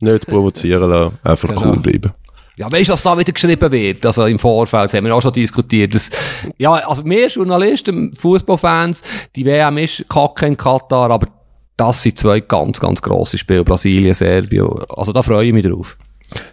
Nicht 0.00 0.26
provozieren 0.26 0.88
lassen, 0.88 1.18
einfach 1.22 1.50
genau. 1.50 1.72
cool 1.72 1.80
bleiben. 1.80 2.12
Ja, 2.58 2.70
weißt 2.70 2.88
du, 2.88 2.92
was 2.92 3.02
da 3.04 3.16
wieder 3.16 3.32
geschrieben 3.32 3.70
wird? 3.70 4.04
Also 4.04 4.26
im 4.26 4.38
Vorfeld, 4.38 4.84
das 4.84 4.94
haben 4.94 5.04
wir 5.04 5.14
auch 5.14 5.22
schon 5.22 5.32
diskutiert. 5.32 5.94
Das, 5.94 6.10
ja, 6.58 6.72
also 6.72 7.04
mehr 7.04 7.28
Journalisten, 7.28 8.16
Fußballfans, 8.16 9.02
die 9.36 9.44
WM 9.44 9.78
ist 9.78 10.08
kacke 10.08 10.46
in 10.46 10.56
Katar, 10.56 11.08
aber 11.08 11.28
das 11.76 12.02
sind 12.02 12.18
zwei 12.18 12.40
ganz, 12.40 12.80
ganz 12.80 13.00
grosse 13.00 13.38
Spiele. 13.38 13.62
Brasilien, 13.62 14.12
Serbien. 14.12 14.68
Also 14.88 15.12
da 15.12 15.22
freue 15.22 15.46
ich 15.46 15.52
mich 15.52 15.64
drauf. 15.64 15.96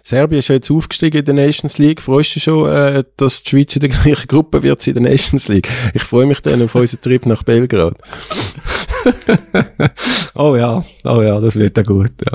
Serbien 0.04 0.38
ist 0.38 0.48
jetzt 0.48 0.70
aufgestiegen 0.70 1.18
in 1.18 1.24
der 1.24 1.34
Nations 1.34 1.78
League. 1.78 2.00
Freust 2.00 2.30
du 2.30 2.34
dich 2.34 2.44
schon, 2.44 2.70
äh, 2.70 3.02
dass 3.16 3.42
die 3.42 3.50
Schweiz 3.50 3.74
in 3.74 3.80
der 3.80 3.88
gleichen 4.04 4.28
Gruppe 4.28 4.62
wird 4.62 4.86
in 4.86 4.94
der 4.94 5.02
Nations 5.02 5.48
League? 5.48 5.68
Ich 5.92 6.04
freue 6.04 6.26
mich 6.26 6.40
dann 6.40 6.62
auf 6.62 6.74
unseren 6.76 7.00
Trip 7.00 7.26
nach 7.26 7.42
Belgrad. 7.42 7.94
oh 10.34 10.56
ja, 10.56 10.82
oh 11.04 11.22
ja, 11.22 11.40
das 11.40 11.56
wird 11.56 11.76
ja 11.76 11.82
gut, 11.82 12.12
ja. 12.24 12.32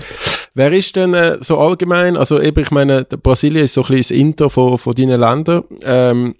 Wer 0.54 0.72
ist 0.74 0.96
denn 0.96 1.14
äh, 1.14 1.38
so 1.42 1.58
allgemein, 1.58 2.18
also 2.18 2.42
eben, 2.42 2.62
ich 2.62 2.72
meine, 2.72 3.06
Brasilien 3.06 3.66
ist 3.66 3.74
so 3.74 3.82
ein 3.82 3.88
bisschen 3.88 4.02
das 4.02 4.12
Inter 4.12 4.50
von, 4.50 4.78
von 4.78 4.94
deinen 4.94 5.20
Ländern. 5.20 5.64
Ähm, 5.84 6.36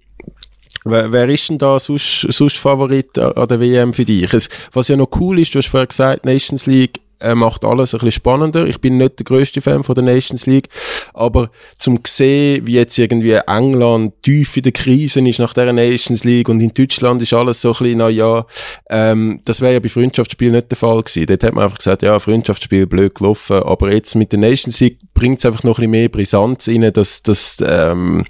Wer, 0.84 1.12
wer 1.12 1.28
ist 1.28 1.48
denn 1.48 1.58
da 1.58 1.78
sonst, 1.78 2.22
sonst 2.32 2.56
Favorit 2.56 3.16
an 3.18 3.46
der 3.46 3.60
WM 3.60 3.92
für 3.92 4.04
dich? 4.04 4.32
Es, 4.34 4.48
was 4.72 4.88
ja 4.88 4.96
noch 4.96 5.10
cool 5.20 5.38
ist, 5.38 5.54
du 5.54 5.58
hast 5.58 5.68
vorher 5.68 5.86
gesagt, 5.86 6.24
Nations 6.24 6.66
League 6.66 7.00
äh, 7.22 7.34
macht 7.34 7.64
alles 7.64 7.94
ein 7.94 7.98
bisschen 7.98 8.12
spannender. 8.12 8.66
Ich 8.66 8.80
bin 8.80 8.98
nicht 8.98 9.18
der 9.18 9.24
größte 9.24 9.60
Fan 9.60 9.84
von 9.84 9.94
der 9.94 10.04
Nations 10.04 10.46
League, 10.46 10.68
aber 11.14 11.50
zum 11.78 12.00
sehen, 12.06 12.66
wie 12.66 12.74
jetzt 12.74 12.98
irgendwie 12.98 13.38
England 13.46 14.14
tief 14.22 14.56
in 14.56 14.64
der 14.64 14.72
Krise 14.72 15.26
ist 15.26 15.38
nach 15.38 15.54
der 15.54 15.72
Nations 15.72 16.24
League 16.24 16.48
und 16.48 16.60
in 16.60 16.72
Deutschland 16.74 17.22
ist 17.22 17.32
alles 17.32 17.60
so 17.60 17.70
ein 17.70 17.78
bisschen, 17.78 17.98
na 17.98 18.08
ja, 18.08 18.44
ähm, 18.90 19.40
das 19.44 19.60
wäre 19.60 19.74
ja 19.74 19.80
bei 19.80 19.88
Freundschaftsspielen 19.88 20.54
nicht 20.54 20.70
der 20.70 20.76
Fall 20.76 21.02
gewesen. 21.02 21.26
Dort 21.26 21.44
hat 21.44 21.54
man 21.54 21.64
einfach 21.64 21.78
gesagt, 21.78 22.02
ja, 22.02 22.18
Freundschaftsspiel 22.18 22.86
blöd 22.86 23.14
gelaufen, 23.14 23.62
aber 23.62 23.92
jetzt 23.92 24.14
mit 24.14 24.32
der 24.32 24.38
Nations 24.38 24.80
League 24.80 24.98
bringt 25.14 25.38
es 25.38 25.46
einfach 25.46 25.62
noch 25.62 25.78
ein 25.78 25.82
bisschen 25.82 25.90
mehr 25.90 26.08
Brisanz 26.08 26.68
rein, 26.68 26.92
dass, 26.92 27.22
dass 27.22 27.58
ähm, 27.66 28.24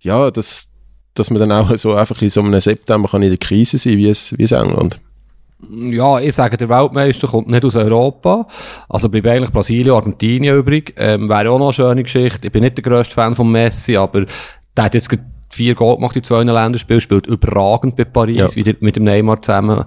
ja, 0.00 0.30
dass, 0.30 0.68
dass 1.14 1.30
man 1.30 1.40
dann 1.40 1.52
auch 1.52 1.76
so 1.76 1.94
einfach 1.94 2.20
in 2.22 2.30
so 2.30 2.40
einem 2.40 2.60
September 2.60 3.08
kann 3.08 3.22
in 3.22 3.30
der 3.30 3.38
Krise 3.38 3.78
sein, 3.78 3.96
wie 3.96 4.08
es, 4.08 4.36
wie 4.36 4.44
es 4.44 4.52
England. 4.52 5.00
Ja, 5.70 6.20
ich 6.20 6.34
sage, 6.34 6.56
der 6.56 6.68
Weltmeister 6.68 7.28
kommt 7.28 7.48
nicht 7.48 7.64
aus 7.64 7.76
Europa. 7.76 8.46
Also 8.88 9.08
bleibt 9.08 9.26
eigentlich 9.26 9.52
Brasilien, 9.52 9.94
Argentinien 9.94 10.56
übrig. 10.56 10.94
Ähm, 10.96 11.28
wäre 11.28 11.50
auch 11.50 11.58
noch 11.58 11.66
eine 11.66 11.72
schöne 11.72 12.02
Geschichte. 12.02 12.46
Ich 12.46 12.52
bin 12.52 12.62
nicht 12.62 12.76
der 12.76 12.84
grösste 12.84 13.14
Fan 13.14 13.34
von 13.34 13.50
Messi, 13.50 13.96
aber 13.96 14.26
der 14.76 14.84
hat 14.84 14.94
jetzt 14.94 15.08
vier 15.54 15.74
Gold 15.74 15.98
gemacht 15.98 16.16
in 16.16 16.24
zwei 16.24 16.42
Länderspielen, 16.42 17.00
spielt 17.00 17.26
überragend 17.26 17.96
bei 17.96 18.04
Paris, 18.04 18.36
ja. 18.36 18.54
wieder 18.56 18.74
mit 18.80 18.96
dem 18.96 19.04
Neymar 19.04 19.40
zusammen. 19.40 19.84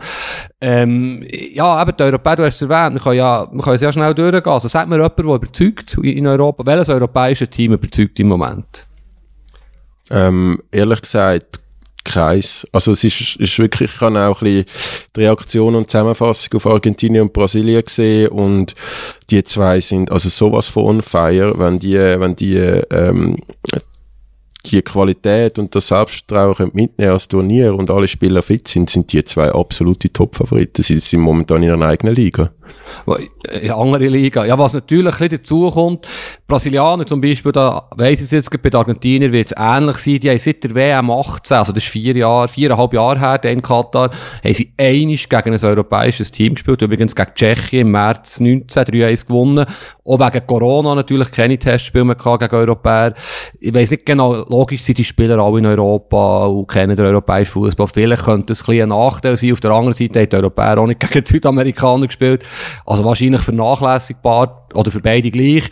Ähm, 0.62 1.26
ja, 1.30 1.82
eben, 1.82 1.94
die 1.98 2.04
Europäer, 2.04 2.36
du 2.38 2.46
hast 2.46 2.62
es 2.62 2.70
erwähnt, 2.70 2.96
wir 2.96 3.02
können 3.02 3.18
ja, 3.18 3.48
wir 3.52 3.62
können 3.62 3.78
sehr 3.78 3.92
schnell 3.92 4.14
durchgehen. 4.14 4.46
Also, 4.46 4.68
sagt 4.68 4.90
mir 4.90 4.96
jemand, 4.96 5.18
der 5.18 5.26
überzeugt 5.26 5.98
in 6.02 6.26
Europa, 6.26 6.66
welches 6.66 6.90
europäische 6.90 7.48
Team 7.48 7.74
überzeugt 7.74 8.20
im 8.20 8.28
Moment? 8.28 8.88
Ähm, 10.10 10.62
ehrlich 10.72 11.02
gesagt, 11.02 11.60
keins. 12.08 12.68
Also 12.72 12.92
es 12.92 13.04
ist, 13.04 13.36
ist 13.38 13.60
wirklich, 13.60 13.92
ich 13.94 14.02
habe 14.02 14.20
auch 14.20 14.42
ein 14.42 14.46
bisschen 14.46 14.66
die 15.16 15.22
Reaktion 15.22 15.76
und 15.76 15.90
Zusammenfassung 15.90 16.54
auf 16.56 16.66
Argentinien 16.66 17.24
und 17.24 17.34
Brasilien 17.34 17.84
gesehen 17.84 18.30
und 18.30 18.76
die 19.30 19.44
zwei 19.44 19.80
sind 19.82 20.12
also 20.12 20.30
sowas 20.30 20.68
von 20.68 20.86
on 20.86 21.02
fire, 21.02 21.54
wenn 21.58 21.80
die, 21.80 21.96
wenn 21.96 22.36
die 22.36 22.56
ähm, 22.56 23.38
die 24.66 24.82
Qualität 24.82 25.60
und 25.60 25.74
das 25.74 25.88
Selbstvertrauen 25.88 26.72
mitnehmen 26.74 27.12
als 27.12 27.28
Turnier 27.28 27.76
und 27.76 27.90
alle 27.90 28.08
Spieler 28.08 28.44
fit 28.44 28.68
sind, 28.68 28.90
sind 28.90 29.12
die 29.14 29.24
zwei 29.24 29.52
absolute 29.52 30.12
Top-Favoriten. 30.12 30.84
Sie 30.84 31.00
sind 31.00 31.22
momentan 31.22 31.64
in 31.64 31.70
ihrer 31.70 31.82
eigenen 31.82 32.16
Liga. 32.16 32.52
In 33.62 33.72
andere 33.72 34.08
Liga. 34.08 34.46
Ja, 34.46 34.58
was 34.58 34.74
natürlich 34.74 35.20
ein 35.22 35.30
dazu 35.30 35.70
kommt, 35.70 36.08
Brasilianer 36.48 37.06
zum 37.06 37.22
Beispiel, 37.22 37.52
da 37.52 37.90
weiss 37.96 38.22
ich 38.22 38.32
jetzt, 38.32 38.50
bei 38.50 38.70
den 38.70 38.78
Argentiniern 38.78 39.32
wird 39.32 39.52
es 39.52 39.56
ähnlich 39.58 39.98
sein, 39.98 40.20
die 40.20 40.30
haben 40.30 40.40
seit 40.40 40.64
der 40.64 40.76
WM 40.76 41.12
18, 41.12 41.58
also 41.58 41.74
das 41.74 41.84
ist 41.84 41.90
vier 41.90 42.16
Jahre, 42.16 42.48
viereinhalb 42.48 42.94
Jahre 42.94 43.20
her, 43.20 43.44
in 43.46 43.62
Katar, 43.62 44.12
haben 44.44 44.54
sie 44.54 44.74
einisch 44.78 45.28
gegen 45.28 45.54
ein 45.54 45.64
europäisches 45.64 46.32
Team 46.32 46.54
gespielt, 46.54 46.82
übrigens 46.82 47.16
gegen 47.16 47.34
Tschechien 47.34 47.82
im 47.82 47.92
März 47.92 48.40
19, 48.40 48.84
3-1 48.84 49.28
gewonnen. 49.28 49.66
Auch 50.06 50.20
wegen 50.20 50.48
Corona 50.48 50.96
natürlich 50.96 51.32
keine 51.32 51.58
Testspiele 51.60 52.06
mehr 52.06 52.16
gegen 52.16 52.56
Europäer. 52.56 53.14
Ich 53.60 53.74
weiss 53.74 53.92
nicht 53.92 54.06
genau, 54.06 54.36
logisch 54.48 54.84
sind 54.84 54.98
die 54.98 55.04
Spieler 55.04 55.38
alle 55.40 55.60
in 55.60 55.66
Europa 55.66 56.46
und 56.46 56.68
kennen 56.68 56.96
den 56.96 57.06
europäischen 57.06 57.52
Fußball. 57.52 57.88
Vielleicht 57.88 58.24
könnte 58.24 58.54
es 58.54 58.68
ein, 58.68 58.82
ein 58.82 58.90
Nachteil 58.90 59.36
sein. 59.36 59.52
Auf 59.52 59.60
der 59.60 59.72
anderen 59.72 59.96
Seite 59.96 60.22
haben 60.22 60.30
die 60.30 60.36
Europäer 60.38 60.78
auch 60.78 60.88
nicht 60.88 61.00
gegen 61.00 61.24
die 61.24 61.30
Südamerikaner 61.30 62.08
gespielt. 62.08 62.46
Also 62.86 63.04
wahrscheinlich 63.06 63.42
vernachlässigbar 63.42 64.68
oder 64.74 64.92
für 64.92 65.02
beide 65.02 65.32
gleich. 65.32 65.70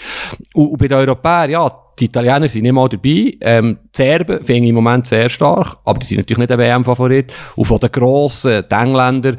Und, 0.54 0.68
und 0.68 0.78
bei 0.78 0.88
den 0.88 0.98
Europäern, 0.98 1.52
ja, 1.52 1.72
die 2.00 2.06
Italiener 2.06 2.48
sind 2.48 2.64
nicht 2.64 2.74
mal 2.74 2.90
dabei. 2.90 3.38
Ähm, 3.42 3.78
die 3.84 3.98
Serben 3.98 4.44
finde 4.44 4.64
ich 4.64 4.70
im 4.70 4.76
Moment 4.76 5.08
sehr 5.08 5.30
stark, 5.30 5.78
aber 5.86 6.00
die 6.00 6.06
sind 6.06 6.18
natürlich 6.18 6.40
nicht 6.40 6.50
der 6.50 6.58
WM-Favorit. 6.58 7.34
Und 7.56 7.66
von 7.66 7.80
den 7.80 7.92
grossen, 7.92 8.64
die 8.70 8.76
Engländer, 8.76 9.38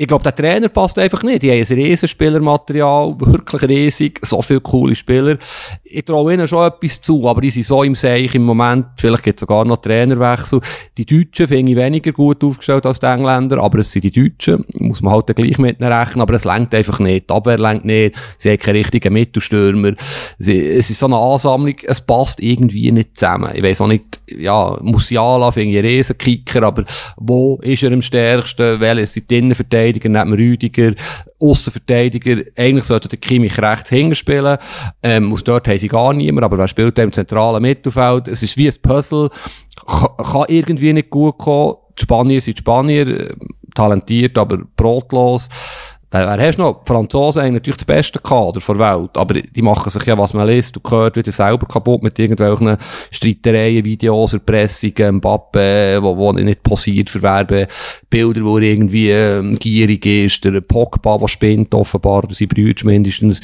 ich 0.00 0.06
glaube, 0.06 0.22
der 0.22 0.34
Trainer 0.34 0.70
passt 0.70 0.98
einfach 0.98 1.22
nicht. 1.24 1.42
Die 1.42 1.50
haben 1.50 1.58
ein 1.58 1.74
riesen 1.74 2.08
Spielermaterial, 2.08 3.14
wirklich 3.20 3.62
riesig, 3.64 4.18
so 4.22 4.40
viele 4.40 4.62
coole 4.62 4.94
Spieler. 4.94 5.36
Ich 5.84 6.06
traue 6.06 6.32
ihnen 6.32 6.48
schon 6.48 6.66
etwas 6.66 7.02
zu, 7.02 7.28
aber 7.28 7.42
die 7.42 7.50
sind 7.50 7.66
so 7.66 7.82
im 7.82 7.94
Seich 7.94 8.34
im 8.34 8.44
Moment. 8.44 8.86
Vielleicht 8.96 9.24
gibt 9.24 9.38
es 9.38 9.40
sogar 9.40 9.66
noch 9.66 9.76
Trainerwechsel. 9.76 10.62
Die 10.96 11.04
Deutschen 11.04 11.48
finde 11.48 11.72
ich 11.72 11.76
weniger 11.76 12.12
gut 12.12 12.42
aufgestellt 12.42 12.86
als 12.86 12.98
die 12.98 13.04
Engländer, 13.04 13.62
aber 13.62 13.80
es 13.80 13.92
sind 13.92 14.04
die 14.04 14.10
Deutschen. 14.10 14.64
Muss 14.78 15.02
man 15.02 15.12
halt 15.12 15.28
dann 15.28 15.34
gleich 15.34 15.58
mit 15.58 15.82
rechnen, 15.82 16.22
aber 16.22 16.32
es 16.32 16.46
lenkt 16.46 16.74
einfach 16.74 16.98
nicht. 16.98 17.28
Die 17.28 17.34
Abwehr 17.34 17.58
lenkt 17.58 17.84
nicht. 17.84 18.14
Sie 18.38 18.48
haben 18.48 18.58
keine 18.58 18.78
richtigen 18.78 19.12
Mittelstürmer. 19.12 19.92
Es 20.38 20.48
ist 20.48 20.98
so 20.98 21.04
eine 21.04 21.18
Ansammlung, 21.18 21.76
es 21.84 22.00
passt 22.00 22.40
irgendwie 22.40 22.90
nicht 22.90 23.18
zusammen. 23.18 23.50
Ich 23.54 23.62
weiß 23.62 23.82
auch 23.82 23.86
nicht, 23.86 24.18
ja, 24.34 24.78
Musiala 24.80 25.50
finde 25.50 25.72
ich 25.72 25.78
ein 25.80 25.84
riesen 25.84 26.16
Kicker, 26.16 26.62
aber 26.62 26.84
wo 27.18 27.58
ist 27.60 27.82
er 27.82 27.92
am 27.92 28.00
stärksten? 28.00 28.80
Welche 28.80 29.06
sind 29.06 29.30
die 29.30 29.36
Innenverteidiger? 29.36 29.89
Verteidiger 29.90 30.08
neben 30.08 30.32
Rüdiger, 30.32 30.92
Aussenverteidiger. 31.40 32.42
Eigentlich 32.56 32.84
sollte 32.84 33.08
der 33.08 33.18
Kimmich 33.18 33.58
rechts 33.58 33.90
hinten 33.90 34.14
spielen. 34.14 34.58
Ähm, 35.02 35.32
aus 35.32 35.44
dort 35.44 35.68
haben 35.68 35.78
sie 35.78 35.88
gar 35.88 36.12
niemand, 36.12 36.44
aber 36.44 36.58
wer 36.58 36.68
spielt 36.68 36.98
im 36.98 37.12
zentralen 37.12 37.62
Mittelfeld? 37.62 38.28
Es 38.28 38.42
ist 38.42 38.56
wie 38.56 38.68
ein 38.68 38.74
Puzzle. 38.82 39.30
kann 39.86 40.44
irgendwie 40.48 40.92
nicht 40.92 41.10
gut 41.10 41.38
kommen. 41.38 41.76
Die 41.98 42.02
Spanier 42.02 42.40
sind 42.40 42.58
die 42.58 42.60
Spanier, 42.60 43.34
talentiert, 43.74 44.38
aber 44.38 44.58
brotlos. 44.76 45.48
Wer, 46.12 46.26
wer 46.26 46.46
hast 46.46 46.58
noch? 46.58 46.82
Die 46.82 46.92
Franzosen 46.92 47.42
haben 47.42 47.54
natürlich 47.54 47.76
das 47.76 47.84
beste 47.84 48.18
Kader 48.18 48.60
der 48.60 48.78
Welt, 48.78 49.10
aber 49.14 49.34
die 49.34 49.62
machen 49.62 49.90
sich 49.90 50.04
ja, 50.04 50.18
was 50.18 50.34
man 50.34 50.48
liest, 50.48 50.74
du 50.74 50.80
gehört 50.80 51.16
wieder 51.16 51.30
selber 51.30 51.66
kaputt 51.66 52.02
mit 52.02 52.18
irgendwelchen 52.18 52.76
Streitereien, 53.12 53.84
Videos, 53.84 54.32
Erpressungen, 54.32 55.16
Mbappe, 55.16 56.00
wo, 56.02 56.16
wo 56.16 56.32
nicht 56.32 56.64
posiert 56.64 57.10
für 57.10 57.22
Werbebilder, 57.22 58.42
wo 58.42 58.58
er 58.58 58.64
irgendwie 58.64 59.10
ähm, 59.10 59.56
gierig 59.56 60.04
ist, 60.04 60.44
der 60.44 60.60
Pogba, 60.60 61.16
der 61.16 61.28
spinnt 61.28 61.72
offenbar, 61.74 62.24
oder 62.24 62.34
sein 62.34 62.48
Brüder 62.48 62.84
mindestens. 62.86 63.40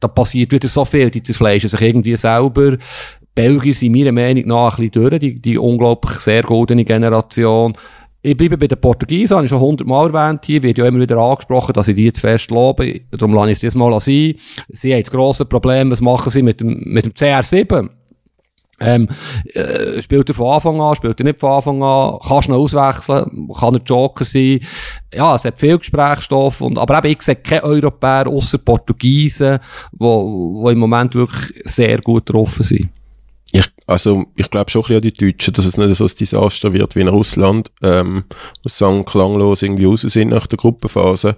Da 0.00 0.08
passiert 0.08 0.50
wieder 0.50 0.68
so 0.68 0.84
viel, 0.84 1.10
die 1.10 1.22
zerfleischen 1.22 1.68
sich 1.68 1.80
irgendwie 1.80 2.16
selber. 2.16 2.76
Belgier 3.36 3.74
sind 3.74 3.92
meiner 3.92 4.12
Meinung 4.12 4.48
nach 4.48 4.78
ein 4.78 4.90
bisschen 4.90 5.08
durch, 5.08 5.20
die, 5.20 5.40
die 5.40 5.58
unglaublich 5.58 6.18
sehr 6.18 6.42
goldene 6.42 6.84
Generation. 6.84 7.74
Ich 8.22 8.36
bleibe 8.36 8.58
bei 8.58 8.66
den 8.66 8.78
Portugiesen, 8.78 9.34
habe 9.34 9.46
ich 9.46 9.50
schon 9.50 9.60
hundertmal 9.60 10.14
erwähnt 10.14 10.44
hier, 10.44 10.62
wird 10.62 10.76
ja 10.76 10.86
immer 10.86 11.00
wieder 11.00 11.16
angesprochen, 11.16 11.72
dass 11.72 11.88
ich 11.88 11.96
die 11.96 12.12
zu 12.12 12.20
fest 12.20 12.50
lobe. 12.50 13.00
Darum 13.10 13.34
lasse 13.34 13.50
ich 13.50 13.56
es 13.56 13.60
diesmal 13.60 13.98
sein. 13.98 14.34
Sie 14.68 14.92
haben 14.92 15.00
das 15.00 15.10
grosse 15.10 15.46
Problem, 15.46 15.90
was 15.90 16.02
machen 16.02 16.30
sie 16.30 16.42
mit 16.42 16.60
dem, 16.60 16.82
mit 16.84 17.06
dem 17.06 17.12
CR7? 17.12 17.88
Ähm, 18.82 19.08
äh, 19.54 20.02
spielt 20.02 20.28
er 20.28 20.34
von 20.34 20.54
Anfang 20.54 20.80
an, 20.80 20.94
spielt 20.96 21.20
er 21.20 21.24
nicht 21.24 21.40
von 21.40 21.50
Anfang 21.50 21.82
an, 21.82 22.18
du 22.18 22.52
ihn 22.52 22.54
auswechseln, 22.54 23.48
kann 23.58 23.74
er 23.74 23.82
Joker 23.84 24.24
sein. 24.24 24.60
Ja, 25.14 25.34
es 25.34 25.44
hat 25.44 25.60
viel 25.60 25.78
Gesprächsstoff, 25.78 26.62
und, 26.62 26.78
aber 26.78 26.98
eben, 26.98 27.12
ich 27.12 27.22
sehe 27.22 27.36
keine 27.36 27.64
Europäer 27.64 28.26
außer 28.26 28.58
Portugiesen, 28.58 29.58
wo 29.92 30.68
im 30.70 30.78
Moment 30.78 31.14
wirklich 31.14 31.62
sehr 31.64 32.00
gut 32.00 32.26
getroffen 32.26 32.62
sind. 32.62 32.88
Also, 33.90 34.26
ich 34.36 34.48
glaube 34.48 34.70
schon 34.70 34.82
ein 34.82 34.86
bisschen 34.86 34.96
an 34.98 35.02
die 35.02 35.12
Deutschen, 35.12 35.52
dass 35.52 35.64
es 35.64 35.76
nicht 35.76 35.96
so 35.96 36.04
ein 36.04 36.10
Desaster 36.20 36.72
wird 36.72 36.94
wie 36.94 37.00
in 37.00 37.08
Russland, 37.08 37.72
ähm, 37.82 38.22
muss 38.62 38.78
sagen, 38.78 39.04
klanglos 39.04 39.62
irgendwie 39.62 39.86
raus 39.86 40.02
sind 40.02 40.28
nach 40.28 40.46
der 40.46 40.58
Gruppenphase. 40.58 41.34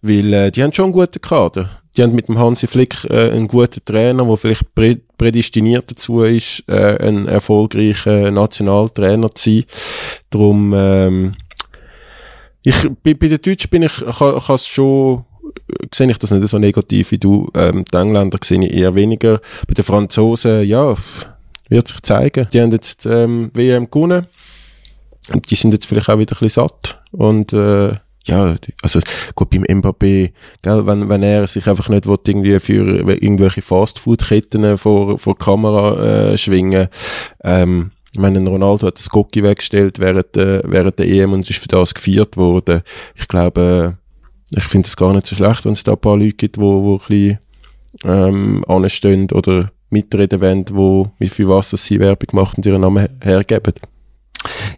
Weil, 0.00 0.32
äh, 0.32 0.50
die 0.50 0.62
haben 0.62 0.72
schon 0.72 0.86
einen 0.86 0.94
guten 0.94 1.20
Kader. 1.20 1.68
Die 1.94 2.02
haben 2.02 2.14
mit 2.14 2.28
dem 2.28 2.38
Hansi 2.38 2.66
Flick 2.66 3.04
äh, 3.10 3.32
einen 3.32 3.46
guten 3.46 3.84
Trainer, 3.84 4.24
der 4.24 4.36
vielleicht 4.38 4.74
prä 4.74 4.96
prädestiniert 5.18 5.90
dazu 5.90 6.22
ist, 6.22 6.64
äh, 6.66 6.96
ein 7.06 7.28
erfolgreicher 7.28 8.30
Nationaltrainer 8.30 9.28
zu 9.28 9.50
sein. 9.50 9.64
Darum, 10.30 10.72
ähm, 10.74 11.34
ich, 12.62 12.88
bei, 13.02 13.12
bei 13.12 13.28
den 13.28 13.42
Deutschen 13.42 13.68
bin 13.68 13.82
ich, 13.82 13.96
kann, 13.96 14.40
kann 14.40 14.54
es 14.54 14.66
schon, 14.66 15.26
sehe 15.94 16.10
ich 16.10 16.18
das 16.18 16.30
nicht 16.30 16.48
so 16.48 16.58
negativ 16.58 17.10
wie 17.10 17.18
du. 17.18 17.50
Ähm, 17.54 17.84
die 17.84 17.98
Engländer 17.98 18.38
sehe 18.42 18.64
ich 18.64 18.72
eher 18.72 18.94
weniger. 18.94 19.42
Bei 19.68 19.74
den 19.74 19.84
Franzosen, 19.84 20.66
ja, 20.66 20.94
wird 21.72 21.88
sich 21.88 22.02
zeigen. 22.02 22.46
Die 22.52 22.60
haben 22.60 22.70
jetzt 22.70 23.06
ähm, 23.06 23.50
WM 23.54 23.90
gewonnen. 23.90 24.26
Die 25.48 25.54
sind 25.54 25.72
jetzt 25.72 25.86
vielleicht 25.86 26.08
auch 26.08 26.18
wieder 26.18 26.36
ein 26.36 26.40
bisschen 26.40 26.68
satt. 26.68 27.00
Und 27.12 27.52
äh, 27.52 27.94
ja, 28.24 28.54
also 28.82 29.00
gut, 29.34 29.50
beim 29.50 29.62
Mbappé, 29.64 30.32
gell, 30.62 30.86
wenn, 30.86 31.08
wenn 31.08 31.22
er 31.22 31.46
sich 31.46 31.66
einfach 31.66 31.88
nicht 31.88 32.06
will, 32.06 32.18
irgendwie 32.26 32.60
für 32.60 33.00
irgendwelche 33.10 33.62
Fastfood-Ketten 33.62 34.78
vor, 34.78 35.18
vor 35.18 35.34
die 35.34 35.44
Kamera 35.44 36.30
äh, 36.32 36.38
schwingen, 36.38 36.88
ähm, 37.42 37.90
ich 38.14 38.20
meine, 38.20 38.46
Ronaldo 38.46 38.88
hat 38.88 38.98
das 38.98 39.08
Gocki 39.08 39.42
weggestellt 39.42 39.98
während, 39.98 40.36
äh, 40.36 40.62
während 40.66 40.98
der 40.98 41.08
EM 41.08 41.32
und 41.32 41.48
ist 41.48 41.58
für 41.58 41.68
das 41.68 41.94
gefeiert 41.94 42.36
worden. 42.36 42.82
Ich 43.16 43.26
glaube, 43.26 43.96
äh, 44.52 44.56
ich 44.58 44.64
finde 44.64 44.86
es 44.86 44.96
gar 44.96 45.14
nicht 45.14 45.26
so 45.26 45.34
schlecht, 45.34 45.64
wenn 45.64 45.72
es 45.72 45.82
da 45.82 45.92
ein 45.92 45.98
paar 45.98 46.18
Leute 46.18 46.34
gibt, 46.34 46.58
wo, 46.58 46.82
wo 46.82 46.94
ein 46.94 46.98
bisschen 46.98 47.38
ähm, 48.04 48.64
anstehen 48.68 49.30
oder 49.32 49.72
mitreden 49.92 50.40
wollen, 50.40 50.64
wo, 50.72 51.06
mit 51.18 51.30
viel 51.30 51.48
Wasser 51.48 51.76
sie 51.76 52.00
Werbung 52.00 52.28
machen 52.32 52.56
und 52.56 52.66
ihren 52.66 52.80
Namen 52.80 53.08
hergeben. 53.20 53.74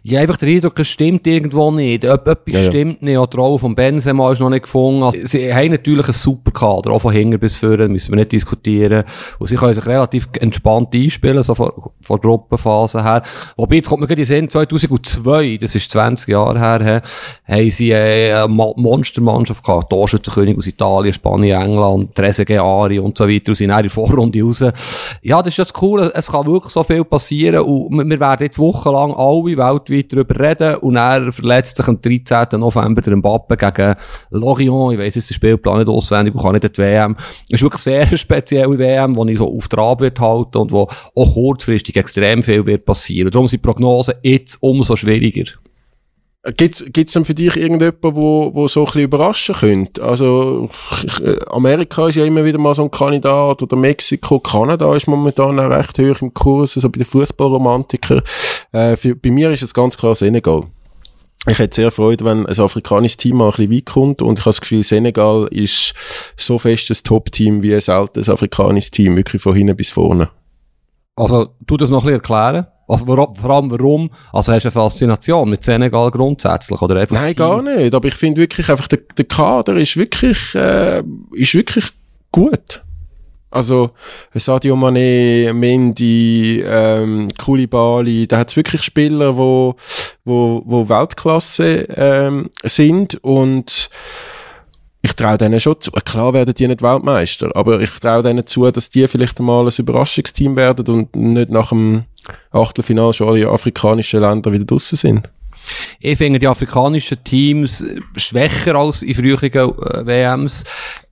Ja, 0.03 0.21
einfach 0.21 0.37
der 0.37 0.49
Eindruck, 0.49 0.77
es 0.79 0.87
stimmt 0.87 1.25
irgendwo 1.25 1.71
nicht. 1.71 2.03
Etwas 2.03 2.37
ja, 2.47 2.59
ja. 2.59 2.69
stimmt 2.69 3.01
nicht. 3.01 3.17
Auch 3.17 3.25
die 3.25 3.37
Rolle 3.37 3.57
von 3.57 3.75
Benzema 3.75 4.31
ist 4.31 4.39
noch 4.39 4.49
nicht 4.49 4.63
gefunden. 4.63 5.03
Also, 5.03 5.17
sie 5.23 5.53
haben 5.53 5.71
natürlich 5.71 6.05
einen 6.05 6.13
super 6.13 6.51
Kader, 6.51 6.91
auch 6.91 6.99
von 6.99 7.11
hinten 7.13 7.39
bis 7.39 7.57
vorne, 7.57 7.87
müssen 7.87 8.11
wir 8.11 8.17
nicht 8.17 8.31
diskutieren. 8.31 9.03
Und 9.39 9.47
sie 9.47 9.55
können 9.55 9.73
sich 9.73 9.85
relativ 9.85 10.29
entspannt 10.39 10.93
einspielen, 10.93 11.41
so 11.43 11.55
von, 11.55 11.71
von 12.01 12.19
Gruppenphase 12.19 13.03
her. 13.03 13.23
Wobei, 13.57 13.75
jetzt 13.75 13.89
kommt 13.89 14.01
mir 14.01 14.07
gerade 14.07 14.21
in 14.21 14.25
Sinn, 14.25 14.49
2002, 14.49 15.57
das 15.59 15.75
ist 15.75 15.89
20 15.91 16.29
Jahre 16.29 16.59
her, 16.59 17.01
haben 17.47 17.69
sie 17.69 17.91
äh, 17.91 18.33
eine 18.33 18.47
Monstermannschaft 18.47 19.63
gehabt. 19.63 19.89
Torschützenkönig 19.89 20.57
aus 20.57 20.67
Italien, 20.67 21.13
Spanien, 21.13 21.61
England, 21.61 22.15
Trezeguet, 22.15 22.59
Ari 22.59 22.99
und 22.99 23.17
so 23.17 23.27
weiter. 23.27 23.49
Und 23.49 23.55
sind 23.55 23.69
in 23.69 23.77
der 23.77 23.89
Vorrunde 23.89 24.41
raus. 24.41 24.63
Ja, 25.21 25.41
das 25.41 25.53
ist 25.53 25.57
jetzt 25.57 25.81
cool. 25.81 26.11
Es 26.13 26.31
kann 26.31 26.45
wirklich 26.45 26.71
so 26.73 26.83
viel 26.83 27.03
passieren. 27.03 27.61
Und 27.61 28.09
wir 28.09 28.19
werden 28.19 28.43
jetzt 28.43 28.59
wochenlang 28.59 29.13
alle 29.13 29.54
weltweit 29.57 30.13
darüber 30.13 30.39
reden 30.39 30.75
und 30.77 30.95
er 30.95 31.31
verletzt 31.31 31.77
sich 31.77 31.87
am 31.87 31.99
13. 32.01 32.59
November 32.59 33.01
der 33.01 33.15
Mbappe 33.15 33.57
gegen 33.57 33.95
Lorient, 34.31 34.93
ich 34.93 34.99
weiss 34.99 35.15
jetzt 35.15 35.29
den 35.29 35.35
Spielplan 35.35 35.79
nicht 35.79 35.89
auswendig, 35.89 36.33
und 36.35 36.41
kann 36.41 36.53
nicht 36.53 36.77
die 36.77 36.81
WM. 36.81 37.15
Es 37.49 37.61
ist 37.61 37.61
wirklich 37.61 37.87
eine 37.87 38.07
sehr 38.07 38.17
spezielle 38.17 38.77
WM, 38.77 39.13
die 39.13 39.33
ich 39.33 39.37
so 39.37 39.55
auf 39.55 39.67
Trab 39.67 40.01
wird 40.01 40.19
halten 40.19 40.57
und 40.57 40.71
wo 40.71 40.87
auch 41.15 41.33
kurzfristig 41.33 41.95
extrem 41.95 42.43
viel 42.43 42.65
wird 42.65 42.85
passieren. 42.85 43.31
Darum 43.31 43.47
sind 43.47 43.61
Prognosen 43.61 44.15
jetzt 44.23 44.57
umso 44.61 44.95
schwieriger. 44.95 45.45
Gibt 46.53 46.81
es 46.81 47.11
denn 47.11 47.25
für 47.25 47.33
dich 47.33 47.55
irgendjemanden, 47.55 48.15
wo, 48.15 48.53
wo 48.53 48.67
so 48.67 48.81
ein 48.81 48.85
bisschen 48.85 49.01
überraschen 49.01 49.55
könnte? 49.55 50.03
Also, 50.03 50.69
äh, 51.23 51.39
Amerika 51.47 52.07
ist 52.07 52.15
ja 52.15 52.25
immer 52.25 52.45
wieder 52.45 52.59
mal 52.59 52.75
so 52.75 52.83
ein 52.83 52.91
Kandidat, 52.91 53.63
oder 53.63 53.75
Mexiko, 53.75 54.39
Kanada 54.39 54.95
ist 54.95 55.07
momentan 55.07 55.59
auch 55.59 55.69
recht 55.71 55.97
hoch 55.97 56.21
im 56.21 56.33
Kurs, 56.35 56.77
also 56.77 56.89
bei 56.89 56.99
den 56.99 57.05
Fußballromantikern. 57.05 58.21
Äh, 58.71 58.95
für, 58.95 59.15
bei 59.15 59.31
mir 59.31 59.49
ist 59.51 59.63
es 59.63 59.73
ganz 59.73 59.97
klar 59.97 60.13
Senegal. 60.13 60.63
Ich 61.47 61.57
hätte 61.57 61.75
sehr 61.75 61.91
Freude, 61.91 62.25
wenn 62.25 62.45
ein 62.45 62.59
afrikanisches 62.59 63.17
Team 63.17 63.37
mal 63.37 63.45
ein 63.45 63.51
bisschen 63.51 63.71
weit 63.71 63.85
kommt 63.85 64.21
und 64.21 64.39
ich 64.39 64.45
habe 64.45 64.49
das 64.49 64.61
Gefühl, 64.61 64.83
Senegal 64.83 65.47
ist 65.49 65.93
so 66.37 66.59
fest 66.59 66.91
ein 66.91 66.97
Top-Team 67.03 67.63
wie 67.63 67.73
ein 67.73 67.81
altes 67.87 68.29
afrikanisches 68.29 68.91
Team, 68.91 69.15
wirklich 69.15 69.41
von 69.41 69.55
hinten 69.55 69.75
bis 69.75 69.89
vorne. 69.89 70.29
Also, 71.15 71.55
tu 71.65 71.77
das 71.77 71.89
noch 71.89 72.03
ein 72.03 72.19
bisschen 72.19 72.21
erklären? 72.21 72.67
Vor 72.87 73.49
allem 73.49 73.71
warum? 73.71 74.11
Also 74.31 74.53
hast 74.53 74.63
du 74.63 74.67
eine 74.67 74.71
Faszination 74.71 75.49
mit 75.49 75.63
Senegal 75.63 76.11
grundsätzlich 76.11 76.79
oder 76.81 76.97
einfach 76.97 77.19
Nein, 77.19 77.35
gar 77.35 77.61
nicht. 77.63 77.95
Aber 77.95 78.07
ich 78.07 78.13
finde 78.13 78.41
wirklich 78.41 78.69
einfach, 78.69 78.87
der, 78.87 78.99
der 79.17 79.25
Kader 79.25 79.75
ist 79.77 79.97
wirklich, 79.97 80.53
äh, 80.53 81.01
ist 81.31 81.55
wirklich 81.55 81.85
gut. 82.31 82.83
Also, 83.49 83.91
Sadio 84.33 84.75
Mane, 84.75 85.53
Mendy, 85.53 86.61
ähm, 86.67 87.29
Koulibaly, 87.37 88.27
da 88.27 88.39
hat 88.39 88.49
es 88.49 88.57
wirklich 88.57 88.81
Spieler, 88.81 89.37
wo, 89.37 89.75
wo, 90.25 90.61
wo 90.65 90.89
Weltklasse 90.89 91.87
ähm, 91.95 92.49
sind 92.63 93.15
und 93.23 93.89
ich 95.05 95.13
traue 95.15 95.37
denen 95.37 95.59
schon 95.59 95.79
zu. 95.79 95.91
Klar 95.91 96.33
werden 96.33 96.53
die 96.55 96.67
nicht 96.67 96.81
Weltmeister, 96.81 97.55
aber 97.55 97.79
ich 97.79 97.91
traue 97.99 98.23
denen 98.23 98.45
zu, 98.45 98.69
dass 98.71 98.89
die 98.89 99.07
vielleicht 99.07 99.39
einmal 99.39 99.67
ein 99.67 99.73
Überraschungsteam 99.77 100.55
werden 100.55 100.87
und 100.87 101.15
nicht 101.15 101.51
nach 101.51 101.69
dem 101.69 102.05
Achtelfinale 102.51 103.13
schon 103.13 103.29
alle 103.29 103.47
afrikanischen 103.47 104.21
Länder 104.21 104.51
wieder 104.51 104.65
draussen 104.65 104.97
sind. 104.97 105.31
Ich 105.99 106.17
finde 106.17 106.39
die 106.39 106.47
afrikanischen 106.47 107.23
Teams 107.23 107.85
schwächer 108.15 108.75
als 108.75 109.03
in 109.03 109.13
früheren 109.13 109.51
äh, 109.51 110.05
WMs. 110.05 110.63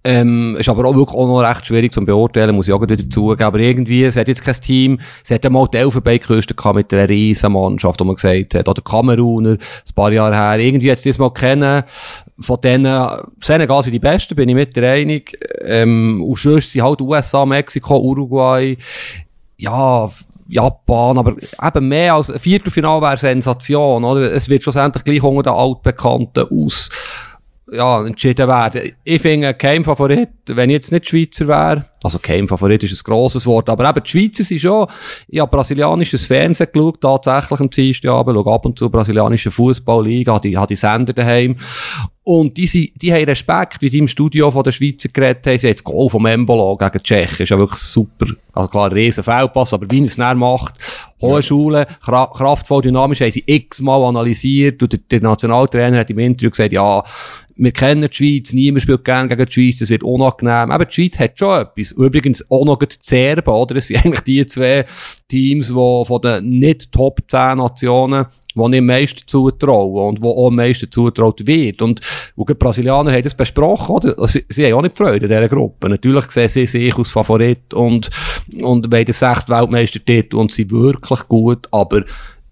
Ähm, 0.06 0.58
ist 0.60 0.68
aber 0.68 0.86
auch 0.86 0.96
wirklich 0.96 1.18
auch 1.18 1.28
noch 1.28 1.40
recht 1.40 1.66
schwierig 1.66 1.94
zu 1.94 2.04
beurteilen, 2.04 2.56
muss 2.56 2.68
ich 2.68 2.74
auch 2.74 2.82
wieder 2.82 2.98
zugeben. 3.10 3.44
Aber 3.44 3.60
irgendwie, 3.60 4.04
es 4.04 4.18
hat 4.18 4.28
jetzt 4.28 4.44
kein 4.44 4.56
Team, 4.56 5.00
es 5.24 5.32
hat 5.32 5.46
einmal 5.46 5.68
die 5.70 5.78
Elfenbeinküste 5.78 6.54
gehabt 6.54 6.76
mit 6.76 6.94
einer 6.94 7.08
riesen 7.08 7.54
Mannschaft, 7.54 8.02
wo 8.02 8.06
man 8.06 8.16
gesagt 8.16 8.56
hat, 8.56 8.68
oder 8.68 8.82
Kameruner, 8.82 9.52
ein 9.52 9.96
paar 9.96 10.12
Jahre 10.12 10.36
her. 10.36 10.60
Irgendwie 10.60 10.88
jetzt 10.88 11.06
diesmal 11.06 11.32
kennen, 11.32 11.84
von 12.38 12.60
denen, 12.62 13.08
Senegal 13.42 13.82
sind 13.84 13.94
die 13.94 14.00
Besten, 14.00 14.36
bin 14.36 14.50
ich 14.50 14.56
mit 14.56 14.76
der 14.76 14.92
einig. 14.92 15.38
Ähm, 15.62 16.22
und 16.22 16.38
sonst 16.38 16.74
sind 16.74 16.84
halt 16.84 17.00
USA, 17.00 17.46
Mexiko, 17.46 17.98
Uruguay, 17.98 18.78
ja, 19.58 20.10
Japan, 20.48 21.18
aber 21.18 21.36
eben 21.64 21.88
mehr 21.88 22.16
als 22.16 22.30
ein 22.30 22.40
Viertelfinal 22.40 23.02
wäre 23.02 23.18
Sensation, 23.18 24.04
oder? 24.04 24.32
Es 24.34 24.50
wird 24.50 24.64
schlussendlich 24.64 25.04
gleich 25.04 25.24
unter 25.24 25.52
den 25.52 25.58
Altbekannten 25.58 26.46
aus, 26.52 26.90
ja, 27.76 28.06
entschieden 28.06 28.48
werden. 28.48 28.92
Ich 29.04 29.22
finde 29.22 29.54
kein 29.54 29.84
Favorit, 29.84 30.30
wenn 30.48 30.70
ich 30.70 30.76
jetzt 30.76 30.92
nicht 30.92 31.08
Schweizer 31.08 31.48
wäre, 31.48 31.86
also 32.04 32.20
kein 32.20 32.48
Favorit 32.48 32.84
ist 32.84 32.94
ein 32.94 33.04
grosses 33.04 33.46
Wort, 33.46 33.70
aber 33.70 33.90
eben 33.90 34.04
die 34.04 34.10
Schweizer 34.10 34.44
sind 34.44 34.60
schon, 34.60 34.88
ich 35.28 35.40
habe 35.40 35.50
brasilianisches 35.50 36.26
Fernsehen 36.26 36.70
geschaut, 36.72 37.02
tatsächlich 37.02 37.60
am 37.60 37.70
Dienstagabend, 37.70 38.38
schaue 38.38 38.54
ab 38.54 38.66
und 38.66 38.78
zu 38.78 38.90
brasilianische 38.90 39.52
Fußballliga, 39.52 40.34
habe 40.34 40.50
die, 40.50 40.58
habe 40.58 40.68
die 40.68 40.76
Sender 40.76 41.14
daheim 41.14 41.56
und 42.26 42.56
die, 42.56 42.68
sind, 42.68 42.92
die 43.02 43.14
haben 43.14 43.26
Respekt, 43.26 43.82
wie 43.82 43.90
die 43.90 43.98
im 43.98 44.08
Studio 44.08 44.50
von 44.50 44.64
der 44.64 44.72
Schweizer 44.72 45.10
geredet 45.10 45.46
haben. 45.46 45.58
Sie 45.58 45.68
haben 45.68 45.74
das 45.74 45.84
Goal 45.84 46.10
vom 46.10 46.26
Embolo 46.26 46.78
gegen 46.78 47.04
Tschechien. 47.04 47.44
Ist 47.44 47.50
ja 47.50 47.58
wirklich 47.58 47.82
super. 47.82 48.28
Also 48.54 48.70
klar, 48.70 48.86
ein 48.86 48.94
riesen 48.94 49.26
Feldpass, 49.26 49.74
aber 49.74 49.88
wie 49.92 50.00
er 50.00 50.06
es 50.06 50.18
macht. 50.18 50.76
Hohe. 51.28 51.42
Schule, 51.42 51.88
kraftvoll, 52.02 52.82
dynamisch, 52.82 53.22
haben 53.22 53.32
sie 53.32 53.44
x-mal 53.46 54.04
analysiert. 54.04 54.82
Und 54.82 54.92
der, 54.92 55.00
der 55.12 55.22
Nationaltrainer 55.22 56.00
hat 56.00 56.10
im 56.10 56.20
Interview 56.20 56.50
gesagt, 56.50 56.74
ja, 56.74 57.04
wir 57.56 57.72
kennen 57.72 58.08
die 58.10 58.16
Schweiz, 58.16 58.54
niemand 58.54 58.82
spielt 58.84 59.06
gerne 59.06 59.30
gegen 59.30 59.46
die 59.46 59.52
Schweiz, 59.52 59.80
das 59.80 59.90
wird 59.90 60.04
unangenehm. 60.04 60.72
Aber 60.72 60.86
die 60.86 60.94
Schweiz 60.94 61.20
hat 61.20 61.38
schon 61.38 61.62
etwas. 61.62 61.92
Übrigens 61.92 62.50
auch 62.50 62.66
noch 62.66 62.78
die 62.78 62.96
Serben, 63.00 63.54
oder? 63.54 63.76
Das 63.76 63.88
sind 63.88 63.98
eigentlich 64.06 64.22
die 64.22 64.46
zwei 64.46 64.86
Teams, 65.28 65.68
die 65.68 65.74
von 65.74 66.22
den 66.24 66.60
nicht 66.60 66.92
Top 66.92 67.20
10 67.28 67.58
Nationen 67.58 68.26
wo 68.56 68.70
ich 68.70 68.78
am 68.78 68.86
meisten 68.86 69.22
zutraue 69.26 70.08
und 70.08 70.22
wo 70.22 70.32
auch 70.32 70.48
am 70.48 70.56
meisten 70.56 70.92
zutraut 70.92 71.46
wird. 71.46 71.82
Und, 71.82 72.02
und 72.36 72.50
die 72.50 72.54
Brasilianer 72.54 73.12
haben 73.12 73.24
das 73.24 73.36
besprochen, 73.36 73.96
oder? 73.96 74.10
Also, 74.20 74.40
sie, 74.40 74.46
sie 74.50 74.66
haben 74.66 74.74
auch 74.74 74.82
nicht 74.82 74.98
Freude 74.98 75.26
in 75.26 75.30
dieser 75.30 75.50
Gruppe. 75.50 75.90
Natürlich 75.90 76.26
sehen 76.32 76.50
sie 76.50 76.66
sich 76.66 76.98
als 76.98 77.12
Favorit 77.12 77.74
und, 77.74 78.10
und 78.62 78.92
wollen 78.92 79.06
den 79.06 79.14
sechsten 79.14 79.52
Weltmeistertitel 79.52 80.36
und 80.36 80.52
sind 80.52 80.72
wirklich 80.72 81.28
gut, 81.28 81.68
aber 81.72 82.04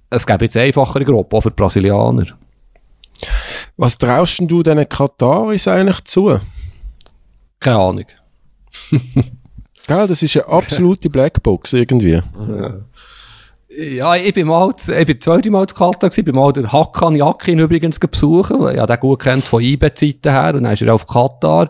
es 0.10 0.26
gibt 0.26 0.42
jetzt 0.42 0.58
einfachere 0.58 1.06
Gruppen, 1.06 1.38
auch 1.38 1.42
für 1.42 1.52
die 1.52 1.56
Brasilianer. 1.56 2.26
Was 3.78 3.98
traust 3.98 4.40
denn 4.40 4.48
du 4.48 4.62
diesen 4.64 4.88
Kataris 4.88 5.68
eigentlich 5.68 6.04
zu? 6.04 6.40
Keine 7.60 7.78
Ahnung. 7.78 8.06
Gell, 9.88 10.08
das 10.08 10.24
ist 10.24 10.38
eine 10.38 10.48
absolute 10.48 11.10
Blackbox 11.10 11.74
irgendwie. 11.74 12.22
Ja, 12.22 12.82
ich 13.74 14.34
bin 14.34 14.48
mal, 14.48 14.74
ich 14.76 15.08
bin 15.08 15.22
zweite 15.22 15.50
Mal 15.50 15.66
zu 15.66 15.76
Katar 15.76 16.10
gewesen, 16.10 16.26
bin 16.26 16.36
mal 16.36 16.52
der 16.52 16.72
Hakan 16.72 17.16
Yakin 17.16 17.60
übrigens 17.60 18.00
besuchen, 18.00 18.60
weil 18.60 18.78
ich 18.78 18.86
den 18.86 19.00
gut 19.00 19.20
kennt 19.24 19.44
von 19.46 19.62
IB-Zeiten 19.62 20.32
her, 20.32 20.56
und 20.56 20.64
dann 20.64 20.74
ist 20.74 20.82
er 20.82 20.94
auf 20.94 21.08
Katar. 21.08 21.70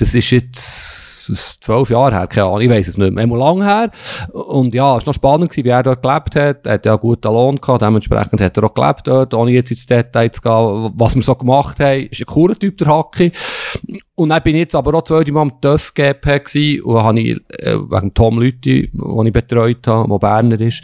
Das 0.00 0.14
ist 0.14 0.30
jetzt 0.30 1.60
zwölf 1.60 1.90
Jahre 1.90 2.14
her, 2.14 2.26
keine 2.26 2.46
Ahnung, 2.46 2.62
ich 2.62 2.70
weiss 2.70 2.88
es 2.88 2.96
nicht 2.96 3.12
mehr, 3.12 3.24
immer 3.24 3.36
lang 3.36 3.62
her. 3.62 3.90
Und 4.32 4.74
ja, 4.74 4.96
es 4.96 5.04
war 5.04 5.10
noch 5.10 5.14
spannend 5.14 5.50
gewesen, 5.50 5.66
wie 5.66 5.68
er 5.68 5.82
dort 5.82 6.00
gelebt 6.00 6.36
hat. 6.36 6.66
Er 6.66 6.72
hat 6.72 6.86
ja 6.86 6.92
einen 6.92 7.00
guten 7.00 7.28
Lohn 7.28 7.60
gehabt, 7.60 7.82
dementsprechend 7.82 8.40
hat 8.40 8.56
er 8.56 8.64
auch 8.64 8.72
gelebt 8.72 9.06
dort, 9.06 9.34
ohne 9.34 9.50
jetzt 9.52 9.70
ins 9.70 9.84
Detail 9.84 10.30
zu 10.32 10.40
gehen, 10.40 10.92
was 10.96 11.14
wir 11.14 11.22
so 11.22 11.34
gemacht 11.34 11.78
haben. 11.80 12.06
Ist 12.06 12.20
ein 12.20 12.26
cooler 12.26 12.58
Typ, 12.58 12.78
der 12.78 12.86
Haki. 12.86 13.30
Und 14.14 14.30
dann 14.30 14.42
bin 14.42 14.54
ich 14.54 14.60
jetzt 14.60 14.74
aber 14.74 14.94
auch 14.94 15.02
zweite 15.02 15.32
Mal 15.32 15.42
am 15.42 15.60
TÜV 15.60 15.94
GP 15.94 16.44
gewesen, 16.44 16.82
und 16.82 17.02
habe 17.02 17.20
ich, 17.20 17.40
äh, 17.58 17.76
wegen 17.76 18.14
Tom 18.14 18.38
Lüthi, 18.38 18.90
den 18.92 19.26
ich 19.26 19.32
betreut 19.32 19.86
habe, 19.86 20.08
der 20.08 20.18
Berner 20.18 20.60
ist. 20.60 20.82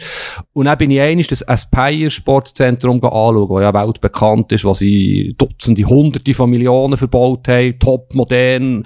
Und 0.53 0.65
dann 0.65 0.77
bin 0.77 0.91
ich 0.91 1.01
einig 1.01 1.27
das 1.27 1.47
Aspire 1.47 2.09
Sportzentrum 2.09 3.03
anschauen, 3.03 3.47
das 3.49 3.61
ja 3.61 3.73
weltbekannt 3.73 4.51
ist, 4.51 4.65
was 4.65 4.79
sie 4.79 5.35
Dutzende, 5.37 5.83
Hunderte 5.83 6.33
von 6.33 6.49
Millionen 6.49 6.97
verbaut 6.97 7.47
haben, 7.47 7.77
top 7.77 8.15
modern, 8.15 8.85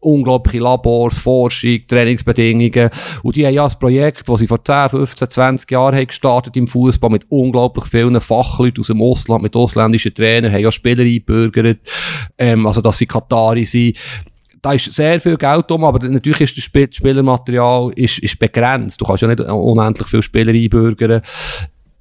unglaubliche 0.00 0.62
Labors, 0.62 1.18
Forschung, 1.18 1.78
Trainingsbedingungen. 1.86 2.90
Und 3.22 3.36
die 3.36 3.46
haben 3.46 3.54
ja 3.54 3.66
ein 3.66 3.78
Projekt, 3.78 4.28
das 4.28 4.40
sie 4.40 4.46
vor 4.46 4.64
10, 4.64 4.90
15, 4.90 5.30
20 5.30 5.70
Jahren 5.70 5.94
haben 5.94 6.06
gestartet 6.06 6.56
im 6.56 6.66
Fußball 6.66 7.10
mit 7.10 7.26
unglaublich 7.28 7.84
vielen 7.86 8.20
Fachleuten 8.20 8.80
aus 8.80 8.88
dem 8.88 9.02
Ausland, 9.02 9.42
mit 9.42 9.54
ausländischen 9.54 10.14
Trainern, 10.14 10.52
haben 10.52 10.62
ja 10.62 10.72
Spieler 10.72 11.04
eingebürgert, 11.04 11.78
ähm, 12.38 12.66
also 12.66 12.80
dass 12.80 12.98
sie 12.98 13.06
Katari 13.06 13.64
sind 13.64 13.96
da 14.62 14.72
ist 14.72 14.92
sehr 14.92 15.18
viel 15.20 15.36
Geld 15.36 15.70
um, 15.70 15.84
aber 15.84 16.06
natürlich 16.06 16.42
ist 16.42 16.56
das 16.56 16.64
Spiel 16.64 16.88
Spielermaterial 16.92 17.92
ist, 17.94 18.18
ist 18.18 18.38
begrenzt. 18.38 19.00
Du 19.00 19.06
kannst 19.06 19.22
ja 19.22 19.28
nicht 19.28 19.40
unendlich 19.40 20.08
viele 20.08 20.22
Spieler 20.22 20.52
einbürgern. 20.52 21.22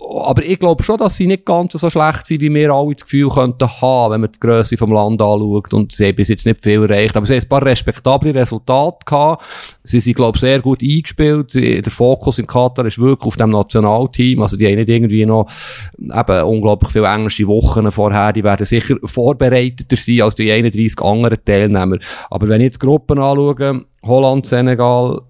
Aber 0.01 0.43
ich 0.45 0.57
glaube 0.59 0.81
schon, 0.81 0.97
dass 0.97 1.17
sie 1.17 1.27
nicht 1.27 1.45
ganz 1.45 1.73
so 1.73 1.89
schlecht 1.89 2.25
sind, 2.25 2.39
wie 2.39 2.53
wir 2.53 2.71
alle 2.71 2.95
das 2.95 3.03
Gefühl 3.03 3.29
könnten 3.29 3.67
haben, 3.81 4.13
wenn 4.13 4.21
man 4.21 4.31
die 4.31 4.39
Größe 4.39 4.77
vom 4.77 4.93
Land 4.93 5.21
anschaut. 5.21 5.73
Und 5.73 5.91
sie 5.91 6.13
bis 6.13 6.29
jetzt 6.29 6.45
nicht 6.45 6.63
viel 6.63 6.83
erreicht. 6.83 7.17
Aber 7.17 7.25
sie 7.25 7.35
haben 7.35 7.43
ein 7.43 7.49
paar 7.49 7.65
respektable 7.65 8.33
Resultate 8.33 8.97
gehabt. 9.05 9.43
Sie 9.83 9.99
sind, 9.99 10.15
glaube 10.15 10.37
ich, 10.37 10.41
sehr 10.41 10.61
gut 10.61 10.81
eingespielt. 10.81 11.53
Der 11.53 11.91
Fokus 11.91 12.39
in 12.39 12.47
Katar 12.47 12.85
ist 12.85 12.97
wirklich 12.97 13.27
auf 13.27 13.35
dem 13.35 13.49
Nationalteam. 13.49 14.41
Also 14.41 14.55
die 14.55 14.67
haben 14.67 14.75
nicht 14.75 14.89
irgendwie 14.89 15.25
noch 15.25 15.47
eben 15.97 16.43
unglaublich 16.43 16.91
viele 16.91 17.07
englische 17.07 17.47
Wochen 17.47 17.91
vorher. 17.91 18.31
Die 18.31 18.43
werden 18.43 18.65
sicher 18.65 18.95
vorbereiteter 19.03 19.97
sein 19.97 20.21
als 20.21 20.35
die 20.35 20.49
31 20.49 21.01
anderen 21.01 21.43
Teilnehmer. 21.43 21.97
Aber 22.29 22.47
wenn 22.47 22.61
ich 22.61 22.67
jetzt 22.67 22.79
Gruppen 22.79 23.19
anschaue, 23.19 23.85
Holland, 24.03 24.45
Senegal, 24.45 25.21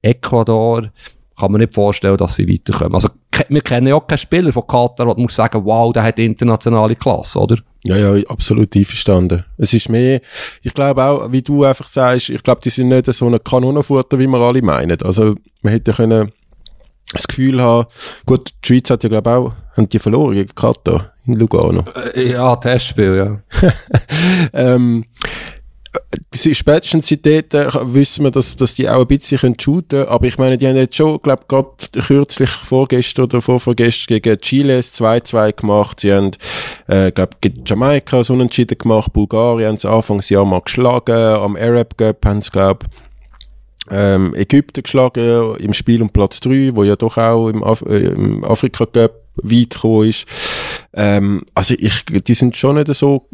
Ecuador, 0.00 0.90
kann 1.36 1.50
man 1.50 1.60
nicht 1.60 1.74
vorstellen, 1.74 2.16
dass 2.18 2.36
sie 2.36 2.48
weiterkommen. 2.48 2.94
Also, 2.94 3.08
wir 3.48 3.60
kennen 3.60 3.86
ja 3.86 3.94
auch 3.94 4.06
keinen 4.06 4.18
Spieler 4.18 4.52
von 4.52 4.66
Katar, 4.66 5.06
wo 5.06 5.12
man 5.12 5.22
muss 5.22 5.36
sagen, 5.36 5.64
wow, 5.64 5.92
der 5.92 6.02
hat 6.02 6.18
internationale 6.18 6.96
Klasse, 6.96 7.38
oder? 7.38 7.56
Ja, 7.84 7.96
ja, 7.96 8.22
absolut 8.28 8.74
einverstanden. 8.76 9.44
Es 9.58 9.74
ist 9.74 9.88
mehr, 9.88 10.20
ich 10.62 10.72
glaube 10.72 11.02
auch, 11.02 11.32
wie 11.32 11.42
du 11.42 11.64
einfach 11.64 11.88
sagst, 11.88 12.30
ich 12.30 12.42
glaube, 12.42 12.60
die 12.62 12.70
sind 12.70 12.88
nicht 12.88 13.12
so 13.12 13.26
eine 13.26 13.40
Kanonenfutter, 13.40 14.18
wie 14.18 14.26
wir 14.26 14.40
alle 14.40 14.62
meinen. 14.62 15.00
Also, 15.02 15.34
man 15.62 15.72
hätte 15.72 15.92
können 15.92 16.32
das 17.12 17.26
Gefühl 17.26 17.60
haben, 17.60 17.86
gut, 18.24 18.50
die 18.62 18.66
Schweiz 18.66 18.90
hat 18.90 19.02
ja, 19.02 19.08
glaube 19.08 19.30
ich, 19.30 19.36
auch, 19.36 19.52
haben 19.76 19.88
die 19.88 19.98
verloren 19.98 20.34
gegen 20.34 20.54
Katar 20.54 21.12
in 21.26 21.34
Lugano. 21.34 21.84
Ja, 22.14 22.56
Testspiel, 22.56 23.16
ja. 23.16 23.70
ähm, 24.52 25.04
spätestens 26.34 27.08
seit 27.08 27.26
dort 27.26 27.54
äh, 27.54 27.94
wissen 27.94 28.24
wir, 28.24 28.30
dass, 28.30 28.56
dass 28.56 28.74
die 28.74 28.88
auch 28.88 29.00
ein 29.00 29.06
bisschen 29.06 29.38
können 29.38 29.56
shooten 29.58 29.88
können. 29.88 30.08
Aber 30.08 30.26
ich 30.26 30.38
meine, 30.38 30.56
die 30.56 30.66
haben 30.66 30.76
jetzt 30.76 30.96
schon, 30.96 31.18
glaube 31.22 31.44
gerade 31.48 31.68
kürzlich 32.06 32.50
vorgestern 32.50 33.24
oder 33.24 33.42
vorvorgestern 33.42 34.20
gegen 34.20 34.38
Chile 34.38 34.80
2-2 34.80 35.52
gemacht. 35.52 36.00
Sie 36.00 36.12
haben, 36.12 36.30
äh, 36.88 37.12
glaube 37.12 37.36
gegen 37.40 37.64
Jamaika 37.64 38.24
so 38.24 38.34
unentschieden 38.34 38.78
gemacht. 38.78 39.12
Bulgarien 39.12 39.68
haben 39.68 39.78
sie 39.78 39.90
Anfangsjahr 39.90 40.44
mal 40.44 40.60
geschlagen. 40.60 41.14
Am 41.14 41.56
Arab 41.56 41.96
Cup 41.96 42.24
haben 42.24 42.42
sie, 42.42 42.50
glaube 42.50 42.86
ähm, 43.90 44.34
Ägypten 44.34 44.82
geschlagen 44.82 45.56
im 45.56 45.72
Spiel 45.72 46.02
um 46.02 46.10
Platz 46.10 46.40
3, 46.40 46.70
wo 46.74 46.84
ja 46.84 46.96
doch 46.96 47.18
auch 47.18 47.48
im, 47.48 47.62
Af 47.62 47.82
äh, 47.82 47.98
im 47.98 48.44
Afrika 48.44 48.86
Cup 48.86 49.22
weit 49.36 49.70
gekommen 49.70 50.08
ist. 50.08 50.26
Ähm, 50.94 51.42
also 51.54 51.74
ich, 51.78 52.04
die 52.04 52.34
sind 52.34 52.56
schon 52.56 52.76
nicht 52.76 52.92
so 52.94 53.26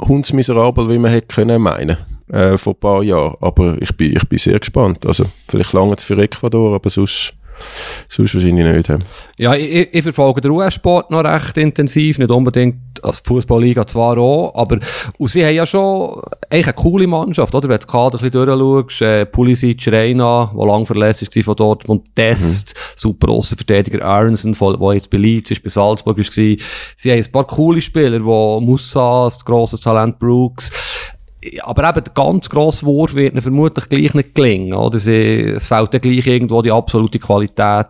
hundsmiserabel, 0.00 0.88
wie 0.88 0.98
man 0.98 1.10
hätte 1.10 1.34
können 1.34 1.62
meinen 1.62 1.96
äh, 2.28 2.56
vor 2.58 2.74
ein 2.74 2.80
paar 2.80 3.02
Jahren. 3.02 3.36
Aber 3.40 3.76
ich 3.80 3.96
bin, 3.96 4.16
ich 4.16 4.28
bin 4.28 4.38
sehr 4.38 4.58
gespannt. 4.58 5.06
Also 5.06 5.24
vielleicht 5.48 5.72
lange 5.72 5.96
für 5.98 6.20
Ecuador, 6.20 6.74
aber 6.74 6.90
sonst 6.90 7.34
Sonst 8.08 8.34
wahrscheinlich 8.34 8.88
nicht. 8.88 9.02
Ja, 9.36 9.54
ich, 9.54 9.92
ich 9.92 10.02
verfolge 10.02 10.40
den 10.40 10.52
US-Sport 10.52 11.10
noch 11.10 11.24
recht 11.24 11.56
intensiv, 11.56 12.18
nicht 12.18 12.30
unbedingt 12.30 12.76
als 13.02 13.20
Fußballliga 13.24 13.86
zwar 13.86 14.16
auch, 14.18 14.54
aber 14.54 14.78
und 15.18 15.30
sie 15.30 15.44
haben 15.44 15.54
ja 15.54 15.66
schon 15.66 16.20
eigentlich 16.50 16.66
eine 16.66 16.74
coole 16.74 17.06
Mannschaft, 17.06 17.54
oder? 17.54 17.68
Wenn 17.68 17.78
du 17.78 17.86
das 17.86 17.88
Kader 17.88 18.18
ein 18.18 18.30
bisschen 18.30 18.58
durchschaust, 18.58 19.02
äh, 19.02 19.26
Pulisic, 19.26 19.86
Reina, 19.88 20.52
der 20.56 20.66
lang 20.66 20.86
verlässlich 20.86 21.34
war 21.36 21.42
von 21.42 21.56
Dortmund, 21.56 22.14
Test, 22.14 22.74
mhm. 22.74 22.80
super 22.96 23.42
Verteidiger 23.42 24.04
Aronson, 24.04 24.52
der 24.52 24.94
jetzt 24.94 25.10
bei 25.10 25.18
Leeds 25.18 25.50
ist, 25.50 25.62
bei 25.62 25.68
Salzburg 25.68 26.16
war. 26.16 26.24
Sie 26.24 26.58
haben 27.06 27.18
ein 27.18 27.32
paar 27.32 27.46
coole 27.46 27.82
Spieler, 27.82 28.24
wo 28.24 28.60
Musa, 28.60 29.24
das 29.24 29.44
grosses 29.44 29.80
Talent 29.80 30.18
Brooks, 30.18 30.70
aber 31.62 31.88
eben 31.88 32.04
der 32.04 32.14
ganz 32.14 32.48
grosse 32.48 32.86
Wurf 32.86 33.14
wird 33.14 33.32
ihnen 33.32 33.42
vermutlich 33.42 33.88
gleich 33.88 34.14
nicht 34.14 34.34
gelingen, 34.34 34.74
oder? 34.74 34.98
Sie, 34.98 35.40
es 35.56 35.68
fehlt 35.68 35.92
dann 35.92 36.00
gleich 36.00 36.26
irgendwo 36.26 36.62
die 36.62 36.72
absolute 36.72 37.18
Qualität. 37.18 37.86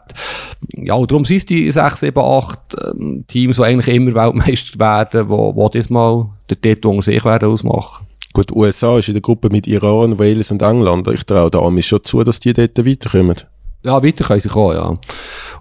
Ja, 0.77 0.95
und 0.95 1.11
darum 1.11 1.25
sind 1.25 1.39
es 1.39 1.47
die 1.47 1.71
6, 1.71 2.01
7, 2.01 2.19
8 2.19 2.59
ähm, 2.85 3.25
Teams, 3.29 3.57
die 3.57 3.63
eigentlich 3.63 3.95
immer 3.95 4.15
Weltmeister 4.15 4.79
werden, 4.79 5.29
wo, 5.29 5.55
wo 5.55 5.69
diesmal 5.69 6.27
den 6.51 6.61
Titel 6.61 6.89
unter 6.89 7.03
sich 7.03 7.25
werden 7.25 7.51
ausmachen. 7.51 8.07
Gut, 8.33 8.51
USA 8.51 8.99
ist 8.99 9.09
in 9.09 9.15
der 9.15 9.23
Gruppe 9.23 9.49
mit 9.49 9.67
Iran, 9.67 10.19
Wales 10.19 10.51
und 10.51 10.61
England. 10.61 11.07
Ich 11.09 11.25
traue 11.25 11.51
der 11.51 11.63
Amis 11.63 11.87
schon 11.87 12.03
zu, 12.03 12.25
dass 12.25 12.41
die 12.41 12.53
dort 12.53 12.85
weiterkommen. 12.85 13.37
Ja, 13.85 14.03
weiter 14.03 14.25
können 14.25 14.41
sie 14.41 14.49
kommen, 14.49 14.75
ja. 14.75 14.99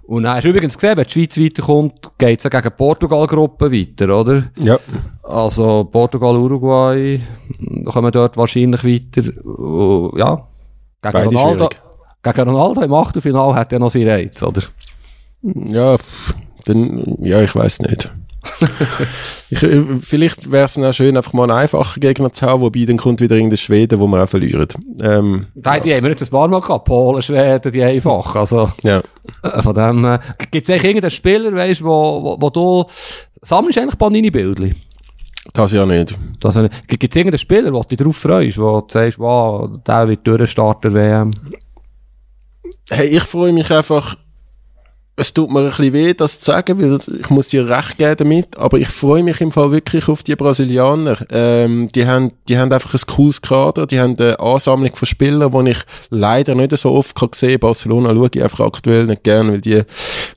Und 0.06 0.24
dann 0.24 0.36
hast 0.36 0.44
du 0.44 0.50
übrigens 0.50 0.74
gesehen, 0.74 0.96
wenn 0.96 1.04
die 1.04 1.12
Schweiz 1.12 1.38
weiterkommt, 1.38 2.10
geht 2.18 2.38
es 2.38 2.44
ja 2.44 2.50
gegen 2.50 2.76
Portugal-Gruppe 2.76 3.72
weiter, 3.72 4.20
oder? 4.20 4.44
Ja. 4.58 4.78
Also 5.22 5.84
Portugal, 5.84 6.36
Uruguay, 6.36 7.20
kommen 7.86 8.12
dort 8.12 8.36
wahrscheinlich 8.36 8.84
weiter. 8.84 9.22
ja, 10.18 10.46
gegen 11.00 11.12
Beide 11.12 11.26
Ronaldo. 11.26 11.68
Schwierig. 11.70 11.80
Gegen 12.22 12.48
Ronaldo 12.48 12.82
im 12.82 12.94
Achtelfinale 12.94 13.54
hat 13.54 13.72
er 13.72 13.78
noch 13.78 13.90
seinen 13.90 14.08
Reiz, 14.08 14.42
oder? 14.42 14.62
Ja, 15.42 15.96
dann, 16.66 17.16
ja, 17.20 17.42
ich 17.42 17.54
weiß 17.54 17.80
nicht 17.80 18.10
ich, 19.50 19.62
äh, 19.62 19.82
vielleicht 20.00 20.50
wäre 20.50 20.64
es 20.64 20.78
auch 20.78 20.92
schön, 20.92 21.16
einfach 21.16 21.32
mal 21.32 21.44
einen 21.44 21.58
einfachen 21.58 22.00
Gegner 22.00 22.32
zu 22.32 22.46
haben, 22.46 22.62
wobei 22.62 22.84
dann 22.84 22.96
kommt 22.96 23.20
wieder 23.20 23.36
irgendein 23.36 23.56
Schweden, 23.56 23.98
wo 23.98 24.06
wir 24.06 24.22
auch 24.22 24.28
verlieren. 24.28 24.68
Ähm, 25.00 25.46
die, 25.54 25.88
ja. 25.88 25.96
haben 25.96 26.04
wir 26.04 26.10
jetzt 26.10 26.22
ein 26.22 26.30
paar 26.30 26.48
Mal 26.48 26.60
gehabt, 26.60 26.84
Polen, 26.84 27.22
Schweden, 27.22 27.72
die 27.72 27.82
einfach, 27.82 28.36
also 28.36 28.70
ja. 28.82 29.02
Äh, 29.42 29.62
von 29.62 29.74
dem, 29.74 30.04
äh, 30.04 30.18
gibt 30.50 30.68
es 30.68 30.72
eigentlich 30.72 30.84
irgendeinen 30.84 31.10
Spieler, 31.10 31.52
weißt, 31.54 31.82
wo, 31.82 32.22
wo, 32.22 32.36
wo 32.40 32.50
du, 32.50 32.84
sammelst 33.42 33.78
eigentlich 33.78 33.98
Panini-Bildchen? 33.98 34.74
Das 35.52 35.72
ja 35.72 35.84
nicht. 35.84 36.16
Das 36.40 36.58
Gibt 36.88 37.04
es 37.04 37.16
irgendeinen 37.16 37.38
Spieler, 37.38 37.72
wo 37.72 37.82
du 37.82 37.88
dich 37.88 37.98
darauf 37.98 38.16
freust, 38.16 38.58
wo 38.58 38.80
du 38.80 38.86
sagst, 38.88 39.18
wow, 39.18 39.70
der 39.86 40.08
wird 40.08 40.26
durchstarten 40.26 40.94
WM? 40.94 41.30
Hey, 42.90 43.08
ich 43.08 43.22
freue 43.22 43.52
mich 43.52 43.70
einfach 43.70 44.14
es 45.16 45.32
tut 45.32 45.50
mir 45.50 45.60
ein 45.60 45.66
bisschen 45.68 45.92
weh, 45.92 46.12
das 46.12 46.40
zu 46.40 46.46
sagen, 46.46 46.80
weil 46.80 46.98
ich 47.20 47.30
muss 47.30 47.48
dir 47.48 47.68
recht 47.68 47.98
geben 47.98 48.16
damit, 48.16 48.58
aber 48.58 48.78
ich 48.78 48.88
freue 48.88 49.22
mich 49.22 49.40
im 49.40 49.52
Fall 49.52 49.70
wirklich 49.70 50.08
auf 50.08 50.24
die 50.24 50.34
Brasilianer. 50.34 51.18
Ähm, 51.30 51.88
die 51.94 52.06
haben, 52.06 52.32
die 52.48 52.58
haben 52.58 52.72
einfach 52.72 52.94
ein 52.94 53.06
cooles 53.06 53.40
Kader, 53.40 53.86
die 53.86 54.00
haben 54.00 54.16
eine 54.18 54.40
Ansammlung 54.40 54.94
von 54.96 55.06
Spielern, 55.06 55.64
die 55.64 55.70
ich 55.70 55.78
leider 56.10 56.56
nicht 56.56 56.76
so 56.76 56.90
oft 56.90 57.14
kann 57.14 57.28
sehen. 57.32 57.60
Barcelona 57.60 58.12
schaue 58.12 58.28
ich 58.34 58.42
einfach 58.42 58.66
aktuell 58.66 59.06
nicht 59.06 59.22
gern, 59.22 59.52
weil 59.52 59.60
die, 59.60 59.76
weil 59.76 59.84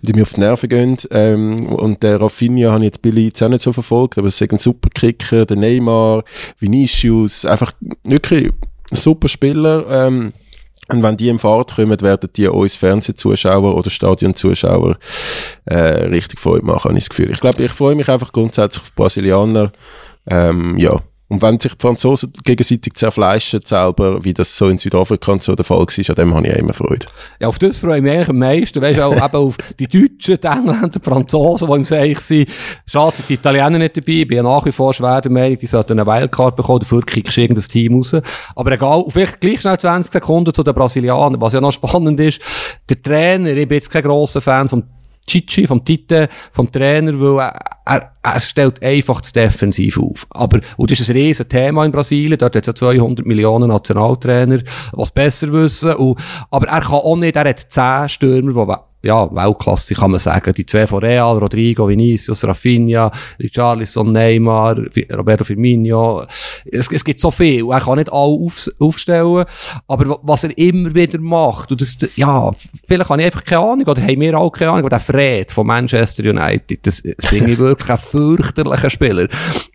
die 0.02 0.14
mir 0.14 0.22
auf 0.22 0.34
die 0.34 0.42
Nerven 0.42 0.70
gehen. 0.70 0.98
Ähm, 1.10 1.56
und 1.70 2.04
der 2.04 2.22
Rafinha 2.22 2.72
habe 2.72 2.84
ich 2.84 2.90
jetzt 2.90 3.02
Billy 3.02 3.26
jetzt 3.26 3.42
auch 3.42 3.50
nicht 3.50 3.64
so 3.64 3.74
verfolgt, 3.74 4.20
aber 4.20 4.28
es 4.28 4.40
ist 4.40 4.52
ein 4.52 4.60
super 4.60 4.90
Kicker, 4.94 5.48
der 5.48 5.58
Neymar, 5.58 6.24
Vinicius, 6.60 7.46
einfach 7.46 7.72
wirklich 8.04 8.52
super 8.92 9.28
Spieler, 9.28 9.86
ähm, 9.90 10.34
Und 10.90 11.04
wenn 11.04 11.18
die 11.18 11.30
in 11.30 11.40
Fahrt 11.40 11.76
kommen, 11.76 12.00
werden 12.02 12.30
die 12.36 12.48
uns 12.48 12.76
Fernsehzuschauer 12.76 13.76
oder 13.76 13.90
Stadionzuschauer 13.90 14.98
äh, 15.66 15.76
richtig 15.76 16.40
Freude 16.40 16.66
machen, 16.66 16.86
habe 16.86 16.98
ich 16.98 17.04
das 17.04 17.10
Gefühl. 17.10 17.32
Ich 17.32 17.42
glaube, 17.42 17.64
ich 17.64 17.72
freue 17.72 17.96
mich 17.96 18.10
einfach 18.10 18.32
grundsätzlich 18.32 18.84
auf 18.84 18.94
Brasilianer. 18.96 19.72
Ähm, 20.30 20.78
ja, 20.78 21.00
und 21.30 21.42
wenn 21.42 21.60
sich 21.60 21.74
die 21.74 21.82
Franzosen 21.82 22.32
gegenseitig 22.44 22.94
zerfleischen 22.94 23.60
selber, 23.64 24.24
wie 24.24 24.34
das 24.34 24.58
so 24.58 24.70
in 24.70 24.78
Südafrika 24.78 25.38
so 25.40 25.56
der 25.56 25.66
Fall 25.66 25.80
war, 25.80 26.10
an 26.10 26.16
dem 26.16 26.34
habe 26.34 26.48
ich 26.48 26.54
auch 26.54 26.60
immer 26.60 26.74
Freude. 26.74 27.08
Ja, 27.40 27.50
auf 27.50 27.60
das 27.60 27.78
freue 27.78 27.98
ich 27.98 28.04
mich 28.04 28.30
am 28.30 28.38
meisten. 28.38 28.82
Weißt 28.82 28.98
du, 28.98 29.04
auch 29.04 29.14
eben 29.14 29.36
auf 29.36 29.58
die 29.78 29.88
Deutschen, 29.88 30.40
die 30.42 30.48
Engländer, 30.48 30.88
die 30.88 31.00
Franzosen, 31.04 31.68
die 31.68 31.74
im 31.74 31.84
Seich 31.84 32.20
sind. 32.20 32.50
Schade, 32.86 33.18
die 33.28 33.34
Italiener 33.34 33.78
nicht 33.78 33.98
dabei. 33.98 34.14
Ich 34.14 34.28
bin 34.28 34.38
ja 34.38 34.44
nach 34.44 34.66
wie 34.66 34.72
vor 34.72 34.94
schwer 34.94 35.20
der 35.20 35.32
Meinung, 35.32 35.58
die 35.60 35.66
sollten 35.66 36.00
eine 36.00 36.08
Wildcard 36.08 36.56
bekommen, 36.56 36.80
dafür 36.80 37.06
kriegst 37.06 37.36
du 37.36 37.42
irgendein 37.42 37.68
Team 37.68 37.96
raus. 37.96 38.16
Aber 38.56 38.72
egal, 38.72 39.04
vielleicht 39.10 39.42
gleich 39.42 39.60
schnell 39.60 39.78
20 39.78 40.14
Sekunden 40.14 40.54
zu 40.54 40.64
den 40.64 40.74
Brasilianern. 40.74 41.42
Was 41.42 41.52
ja 41.52 41.60
noch 41.60 41.74
spannend 41.74 42.20
ist, 42.22 42.42
der 42.90 43.02
Trainer, 43.02 43.50
ich 43.50 43.68
bin 43.68 43.76
jetzt 43.76 43.92
kein 43.92 44.04
grosser 44.04 44.40
Fan 44.40 44.70
vom 44.70 44.84
Chichi, 45.28 45.68
vom 45.68 45.84
Tite, 45.84 46.30
vom 46.52 46.72
Trainer, 46.72 47.20
weil 47.20 47.52
er, 47.86 48.12
er 48.24 48.40
stellt 48.40 48.82
einfach 48.82 49.22
das 49.22 49.34
Defensiv 49.34 50.00
auf. 50.00 50.26
Aber, 50.30 50.60
und 50.78 50.92
das 50.92 51.00
ist 51.00 51.10
ein 51.10 51.18
riesen 51.18 51.48
Thema 51.48 51.86
in 51.86 51.92
Brasilien, 51.92 52.38
dort 52.38 52.56
hat 52.56 52.64
es 52.64 52.68
ja 52.68 52.76
200 52.76 53.26
Millionen 53.26 53.70
Nationaltrainer, 53.70 54.62
was 54.94 55.12
besser 55.12 55.52
wissen, 55.52 55.94
und, 55.96 56.20
aber 56.50 56.68
er 56.68 56.82
kann 56.82 56.96
auch 56.96 57.16
nicht, 57.16 57.36
er 57.36 57.50
hat 57.50 57.60
10 57.60 58.10
Stürmer, 58.10 58.66
die 58.66 58.87
ja, 59.04 59.30
Weltklasse 59.34 59.96
kann 59.96 60.12
man 60.12 60.20
sagen. 60.20 60.54
Die 60.54 60.66
zwei 60.66 60.88
von 60.88 61.00
Real, 61.00 61.38
Rodrigo, 61.38 61.88
Vinicius, 61.88 62.44
Rafinha, 62.44 63.12
Richarlison, 63.40 64.12
Neymar, 64.12 64.78
Roberto 65.14 65.44
Firmino. 65.44 66.24
Es, 66.66 66.92
es 66.92 67.06
gibt 67.06 67.22
so 67.22 67.30
viel. 67.32 67.70
Er 67.70 67.80
kann 67.80 67.98
nicht 67.98 68.12
alle 68.12 68.46
auf, 68.46 68.70
aufstellen. 68.80 69.46
Aber 69.88 70.20
was 70.24 70.44
er 70.44 70.58
immer 70.58 70.94
wieder 70.94 71.20
macht, 71.20 71.72
und 71.72 71.82
das, 71.82 71.98
ja, 72.16 72.52
vielleicht 72.88 73.10
habe 73.10 73.22
ich 73.22 73.28
einfach 73.28 73.44
keine 73.44 73.62
Ahnung, 73.62 73.88
oder 73.88 74.02
haben 74.02 74.20
wir 74.20 74.38
auch 74.38 74.52
keine 74.52 74.72
Ahnung, 74.72 74.82
aber 74.82 74.90
der 74.90 75.00
Fred 75.00 75.52
von 75.52 75.68
Manchester 75.68 76.30
United, 76.30 76.86
das, 76.86 77.04
das 77.04 77.30
finde 77.30 77.52
ich 77.52 77.60
wirklich 77.60 77.90
ein 77.90 77.98
fürchterlicher 77.98 78.90
Spieler. 78.90 79.28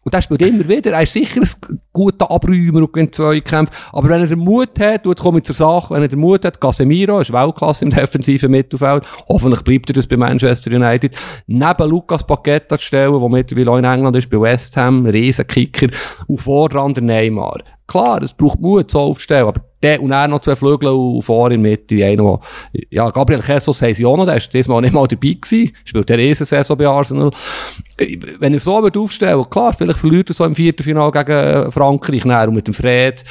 Und 0.05 0.12
der 0.12 0.23
spielt 0.23 0.43
immer 0.43 0.68
wieder. 0.68 0.93
Er 0.93 1.03
ist 1.03 1.12
sicher 1.12 1.41
ein 1.41 1.81
guter 1.93 2.31
Abräumer 2.31 2.81
und 2.81 2.93
gewinnt 2.93 3.14
zwei 3.14 3.41
Kämpfe. 3.41 3.73
Aber 3.93 4.09
wenn 4.09 4.20
er 4.20 4.27
den 4.27 4.41
Mut 4.41 4.81
hat, 4.81 5.07
und 5.07 5.12
jetzt 5.12 5.23
komme 5.23 5.39
ich 5.39 5.45
zur 5.45 5.55
Sache, 5.55 5.95
wenn 5.95 6.03
er 6.03 6.09
den 6.09 6.18
Mut 6.18 6.45
hat, 6.45 6.61
Casemiro 6.61 7.20
ist 7.20 7.33
Weltklasse 7.33 7.85
im 7.85 7.91
defensiven 7.91 8.51
Mittelfeld, 8.51 9.05
Hoffentlich 9.29 9.63
bleibt 9.63 9.91
er 9.91 9.95
das 9.95 10.07
bei 10.07 10.17
Manchester 10.17 10.71
United. 10.73 11.17
Neben 11.47 11.91
Lucas 11.91 12.27
Paqueta 12.27 12.79
zu 12.79 12.85
stellen, 12.85 13.19
der 13.19 13.29
mittlerweile 13.29 13.71
auch 13.71 13.79
in 13.79 13.85
England 13.85 14.17
ist, 14.17 14.31
bei 14.31 14.41
West 14.41 14.77
Ham, 14.77 15.07
Riesenkicker, 15.07 15.89
und 16.27 16.41
vorne 16.41 16.93
der 16.93 17.03
Neymar. 17.03 17.61
Klar, 17.87 18.23
es 18.23 18.33
braucht 18.33 18.61
Mut, 18.61 18.91
so 18.91 19.01
aufzustellen, 19.01 19.49
aber 19.49 19.61
der 19.83 20.03
und 20.03 20.12
er 20.12 20.28
noch 20.28 20.41
zwei 20.41 20.57
Flügel 20.57 20.89
und 20.89 21.22
vor 21.22 21.51
in 21.51 21.62
der 21.62 21.70
Mitte, 21.70 22.05
einer, 22.05 22.41
ja, 22.91 23.11
Gabriel 23.11 23.43
Jesus 23.47 23.83
haben 23.83 23.95
sie 23.95 24.07
auch 24.07 24.16
noch, 24.16 24.26
der 24.26 24.37
ist 24.37 24.53
diesmal 24.53 24.80
nicht 24.80 24.93
mal 24.93 25.07
dabei 25.07 25.35
gewesen, 25.41 25.72
spielt 25.85 26.09
der 26.09 26.18
Riesensaison 26.18 26.76
bei 26.76 26.87
Arsenal. 26.87 27.30
Wenn 28.39 28.55
er 28.55 28.61
so 28.61 28.83
wird 28.83 28.97
aufstellen, 28.97 29.45
klar, 29.51 29.72
vielleicht 29.72 29.99
verliert 29.99 30.30
er 30.30 30.35
so 30.35 30.45
im 30.45 30.55
Viertelfinal 30.55 31.11
gegen 31.11 31.72
Frankreich, 31.72 32.24
näher 32.24 32.49
und 32.49 32.55
mit 32.55 32.66
dem 32.66 32.74
Fred, 32.74 33.24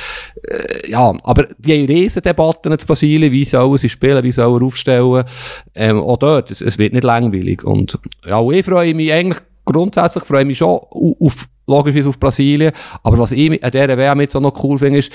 äh, 0.48 0.92
ja, 0.92 1.14
aber 1.24 1.48
die 1.58 1.74
haben 1.74 1.86
Riesendebatten 1.86 2.78
zu 2.78 2.88
Brasilien, 2.88 3.32
wie 3.32 3.46
sollen 3.46 3.78
sie 3.78 3.90
spielen, 3.90 4.24
wie 4.24 4.32
sollen 4.32 4.62
er 4.62 4.66
aufstellen, 4.66 5.24
ähm, 5.76 6.00
auch 6.00 6.18
dort, 6.18 6.52
es, 6.52 6.62
es 6.62 6.78
wird 6.78 6.94
nicht 6.94 7.04
langweilig. 7.04 7.64
Und, 7.64 7.98
ja, 8.26 8.38
und 8.38 8.54
ich 8.54 8.66
freue 8.66 8.94
mich 8.94 9.12
eigentlich 9.12 9.40
grundsätzlich 9.66 10.24
freue 10.24 10.42
ich 10.42 10.48
mich 10.48 10.58
schon 10.58 10.80
auf 10.92 11.48
logischerweise 11.68 12.10
auf 12.10 12.20
Brasilien. 12.20 12.72
Aber 13.04 13.18
was 13.20 13.32
ich 13.32 13.64
an 13.64 13.72
dieser 13.72 13.98
WM 13.98 14.22
jetzt 14.22 14.36
auch 14.36 14.42
noch 14.42 14.64
cool 14.64 14.78
finde, 14.78 15.00
ist, 15.00 15.12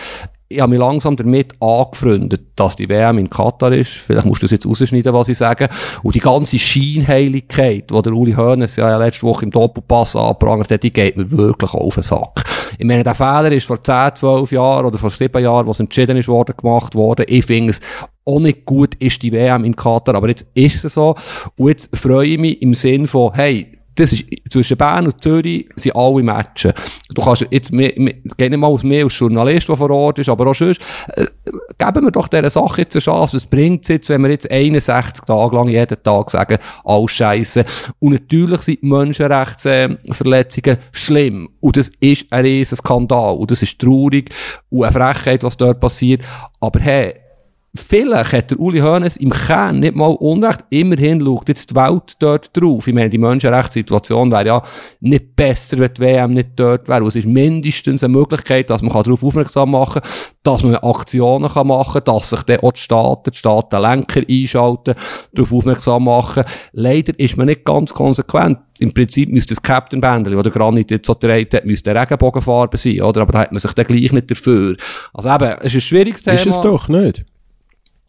ich 0.49 0.61
habe 0.61 0.71
mich 0.71 0.79
langsam 0.79 1.17
damit 1.17 1.61
angefreundet, 1.61 2.53
dass 2.55 2.77
die 2.77 2.89
WM 2.89 3.19
in 3.19 3.29
Katar 3.29 3.73
ist. 3.73 3.91
Vielleicht 3.91 4.27
musst 4.27 4.43
du 4.43 4.45
das 4.45 4.53
jetzt 4.53 4.67
rausschneiden, 4.67 5.13
was 5.13 5.29
ich 5.29 5.39
sage. 5.39 5.69
Und 6.05 6.15
die 6.15 6.21
ganze 6.21 6.57
Scheinheiligkeit, 6.57 7.91
die 7.91 8.03
der 8.03 8.13
Uli 8.13 8.33
Hoeneß 8.33 8.77
ja 8.77 8.97
letzte 8.97 9.27
Woche 9.27 9.45
im 9.45 9.51
Doppelpass 9.51 10.15
angeprangert 10.15 10.71
hat, 10.71 10.85
die 10.85 10.93
geht 10.93 11.17
mir 11.17 11.31
wirklich 11.33 11.75
auf 11.75 11.95
den 11.95 12.05
Sack. 12.05 12.45
Ich 12.79 12.85
meine, 12.85 13.03
der 13.03 13.17
Fehler 13.17 13.51
ist 13.51 13.67
vor 13.67 13.83
10, 13.83 14.15
12 14.15 14.53
Jahren 14.53 14.87
oder 14.87 14.99
vor 14.99 15.11
7 15.11 15.43
Jahren, 15.43 15.67
was 15.67 15.81
entschieden 15.81 16.17
ist 16.17 16.29
worden, 16.29 16.55
gemacht 16.57 16.95
worden. 16.95 17.27
Ich 17.29 17.45
finde 17.45 17.73
es 17.73 17.81
auch 18.25 18.41
nicht 18.41 18.65
gut 18.65 18.95
ist 18.97 19.23
die 19.23 19.33
WM 19.33 19.65
in 19.65 19.75
Katar, 19.75 20.15
aber 20.15 20.29
jetzt 20.29 20.47
ist 20.55 20.85
es 20.85 20.95
so. 20.95 21.17
Und 21.57 21.69
jetzt 21.69 21.97
freue 21.97 22.27
ich 22.27 22.39
mich 22.39 22.63
im 22.63 22.75
Sinn 22.75 23.07
von, 23.07 23.33
hey, 23.35 23.71
das 23.97 24.13
ist, 24.13 24.25
zwischen 24.51 24.77
Bern 24.77 25.07
und 25.07 25.23
Zürich 25.23 25.69
sind 25.77 25.97
alle 25.97 26.23
Matchen. 26.23 26.73
Du 27.15 27.23
kannst 27.23 27.47
jetzt, 27.51 27.73
mehr, 27.73 27.93
mehr, 27.97 28.15
geht 28.37 28.51
nicht 28.51 28.59
mal 28.59 28.67
aus 28.67 28.83
mehr 28.83 29.05
als 29.05 29.19
Journalist, 29.19 29.69
der 29.69 29.77
vor 29.77 29.91
Ort 29.91 30.19
ist, 30.19 30.29
aber 30.29 30.47
auch 30.49 30.55
sonst, 30.55 30.81
äh, 31.15 31.27
geben 31.79 32.05
wir 32.05 32.11
doch 32.11 32.29
dieser 32.29 32.51
Sache 32.51 32.83
jetzt 32.83 32.95
eine 32.95 33.03
Chance. 33.03 33.37
Was 33.37 33.47
bringt 33.47 33.83
es 33.83 33.89
jetzt, 33.89 34.09
wenn 34.09 34.23
wir 34.23 34.31
jetzt 34.31 34.51
61 34.51 35.25
Tage 35.25 35.57
lang 35.57 35.69
jeden 35.69 36.03
Tag 36.03 36.31
sagen, 36.31 36.59
alles 36.85 37.11
Scheiße. 37.13 37.65
Und 37.99 38.13
natürlich 38.13 38.61
sind 38.63 38.83
Menschenrechtsverletzungen 38.83 40.79
schlimm. 40.93 41.49
Und 41.61 41.77
das 41.77 41.91
ist 42.01 42.27
ein 42.31 42.45
riesen 42.45 42.77
Skandal. 42.77 43.37
Und 43.37 43.51
das 43.51 43.63
ist 43.63 43.79
traurig 43.79 44.31
und 44.69 44.85
eine 44.85 44.93
Frechheit, 44.93 45.43
was 45.43 45.57
dort 45.57 45.81
passiert. 45.81 46.23
Aber 46.61 46.81
hey, 46.81 47.15
vielleicht 47.79 48.33
hat 48.33 48.51
der 48.51 48.61
Uli 48.61 48.81
Hoeneß 48.81 49.17
im 49.17 49.31
Kern 49.31 49.81
nicht 49.81 49.95
mal 49.95 50.15
Unrecht. 50.15 50.61
Immerhin 50.71 51.25
schaut 51.25 51.49
jetzt 51.49 51.71
die 51.71 51.75
Welt 51.75 52.17
dort 52.19 52.57
drauf. 52.57 52.87
Ich 52.87 52.95
meine, 52.95 53.11
die 53.11 53.19
Menschenrechtssituation 53.19 54.31
wäre 54.31 54.47
ja 54.47 54.63
nicht 55.01 55.35
besser, 55.37 55.79
wenn 55.79 55.93
die 55.95 56.01
WM 56.01 56.35
nicht 56.35 56.51
dort 56.57 56.89
wäre. 56.89 57.07
Es 57.07 57.17
ist 57.17 57.27
mindestens 57.27 58.05
eine 58.05 58.13
Möglichkeit, 58.13 58.71
dass 58.71 58.83
man 58.83 58.93
darauf 58.93 59.23
aufmerksam 59.23 59.71
machen 59.71 60.03
kann, 60.03 60.11
dass 60.43 60.63
man 60.63 60.77
Aktionen 60.77 61.49
kann 61.49 61.67
machen 61.67 62.05
kann, 62.05 62.15
dass 62.15 62.31
sich 62.31 62.43
dann 62.43 62.61
auch 62.61 62.73
die 62.73 62.81
Staaten, 62.81 63.31
die 63.31 63.37
Staatenlenker 63.37 64.23
einschalten, 64.29 64.95
darauf 65.35 65.53
aufmerksam 65.53 66.05
machen. 66.05 66.45
Leider 66.73 67.19
ist 67.19 67.37
man 67.37 67.47
nicht 67.47 67.65
ganz 67.65 67.93
konsequent. 67.93 68.59
Im 68.79 68.93
Prinzip 68.93 69.31
müsste 69.31 69.55
das 69.55 69.63
Captain 69.63 70.01
Bändeli, 70.01 70.41
der 70.41 70.53
Granit 70.53 70.91
jetzt 70.91 71.07
so 71.07 71.15
gedreht 71.15 71.55
hat, 71.55 71.65
müsste 71.65 71.95
Regenbogenfarbe 71.95 72.77
sein, 72.77 73.01
oder? 73.01 73.23
Aber 73.23 73.33
da 73.33 73.39
hat 73.41 73.53
man 73.53 73.59
sich 73.59 73.73
dann 73.73 73.87
gleich 73.87 74.13
nicht 74.13 74.31
dafür. 74.31 74.77
Also 75.15 75.31
eben, 75.31 75.57
es 75.61 75.67
ist 75.67 75.75
ein 75.75 75.81
schwieriges 75.81 76.23
Thema. 76.23 76.37
Ist 76.37 76.47
es 76.47 76.61
doch 76.61 76.89
nicht? 76.89 77.25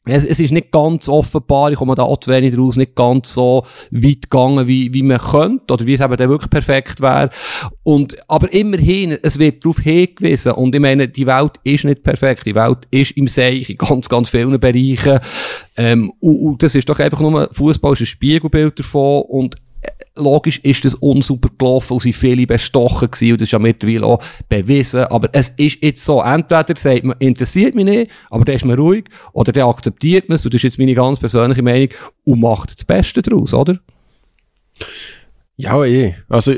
Es, 0.08 0.26
es 0.26 0.40
ist 0.40 0.52
nicht 0.52 0.72
ganz 0.72 1.10
offenbar, 1.10 1.72
ich 1.72 1.78
komme 1.78 1.96
da 1.96 2.04
auch 2.04 2.20
zu 2.20 2.32
wenig 2.32 2.56
draus, 2.56 2.76
nicht 2.76 2.96
ganz 2.96 3.34
so 3.34 3.64
weit 3.92 4.24
gegangen, 4.24 4.68
wie, 4.68 4.94
wie 4.94 5.04
man 5.04 5.18
könnte, 5.18 5.74
oder 5.74 5.86
wie 5.86 5.94
es 5.94 6.02
eben 6.02 6.18
dann 6.18 6.30
wirklich 6.30 6.50
perfekt 6.50 7.02
wäre. 7.02 7.30
Und, 7.84 8.18
aber 8.28 8.52
immerhin, 8.54 9.18
es 9.22 9.40
wird 9.40 9.64
darauf 9.64 9.80
hingewiesen, 9.80 10.54
und 10.54 10.74
ich 10.74 10.82
meine, 10.82 11.08
die 11.08 11.28
Welt 11.28 11.54
ist 11.64 11.86
nicht 11.86 12.04
perfekt, 12.04 12.46
die 12.46 12.56
Welt 12.56 12.80
ist 12.92 13.12
im 13.12 13.28
Seich, 13.28 13.70
in 13.70 13.78
ganz, 13.78 14.10
ganz 14.10 14.30
vielen 14.30 14.60
Bereichen, 14.60 15.20
ähm, 15.78 16.12
und, 16.20 16.38
und 16.38 16.64
das 16.64 16.76
ist 16.76 16.90
doch 16.90 17.00
einfach 17.00 17.20
nur, 17.20 17.50
Fußball 17.52 17.94
ist 17.94 18.02
ein 18.02 18.06
Spiegelbild 18.06 18.80
davon, 18.80 19.24
und 19.28 19.56
logisch 20.18 20.60
ist 20.60 20.84
das 20.84 20.96
unsauber 20.96 21.50
gelaufen 21.58 21.94
und 21.94 22.02
sind 22.02 22.16
viele 22.16 22.48
bestochen 22.48 23.12
gewesen 23.12 23.34
und 23.34 23.42
das 23.42 23.48
ist 23.48 23.52
ja 23.52 23.60
mittlerweile 23.60 24.06
auch 24.06 24.24
bewiesen. 24.50 25.02
Aber 25.06 25.30
es 25.32 25.50
ist 25.58 25.84
jetzt 25.84 26.04
so, 26.04 26.22
entweder 26.22 26.74
sagt 26.76 27.04
man, 27.04 27.16
interessiert 27.20 27.76
mich 27.76 27.86
nicht, 27.86 28.12
aber 28.30 28.46
dann 28.46 28.56
ist 28.56 28.66
man 28.66 28.78
ruhig, 28.78 29.06
oder 29.34 29.52
dann 29.52 29.70
akzeptiert 29.70 30.30
man 30.30 30.38
es, 30.38 30.46
und 30.46 30.54
das 30.54 30.60
ist 30.60 30.64
jetzt 30.64 30.80
meine 30.80 30.94
ganz 30.94 31.20
persönliche 31.20 31.62
Meinung, 31.62 31.90
und 32.24 32.42
macht 32.42 32.78
das 32.78 32.86
Beste 32.86 33.22
daraus, 33.22 33.54
oder? 33.54 33.80
Ja, 35.56 35.84
eh. 35.86 36.16
Also, 36.30 36.54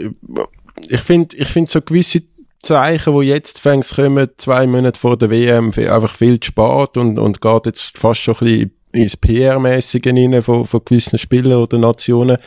ich 0.87 1.01
finde, 1.01 1.35
ich 1.37 1.47
finde 1.47 1.69
so 1.69 1.81
gewisse 1.81 2.21
Zeichen, 2.61 3.13
wo 3.13 3.21
jetzt 3.21 3.61
fängst 3.61 3.95
kommen, 3.95 4.29
zwei 4.37 4.67
Monate 4.67 4.99
vor 4.99 5.17
der 5.17 5.29
WM, 5.29 5.71
einfach 5.75 6.13
viel 6.13 6.39
zu 6.39 6.47
spät 6.47 6.97
und, 6.97 7.17
und 7.17 7.39
geht 7.39 7.65
jetzt 7.65 7.97
fast 7.97 8.21
schon 8.21 8.35
ein 8.35 8.39
bisschen 8.39 8.71
ins 8.91 9.17
PR-mäßige 9.17 10.07
rein 10.07 10.41
von, 10.41 10.65
von 10.65 10.81
gewissen 10.83 11.19
Spielern 11.19 11.61
oder 11.61 11.77
Nationen 11.77 12.37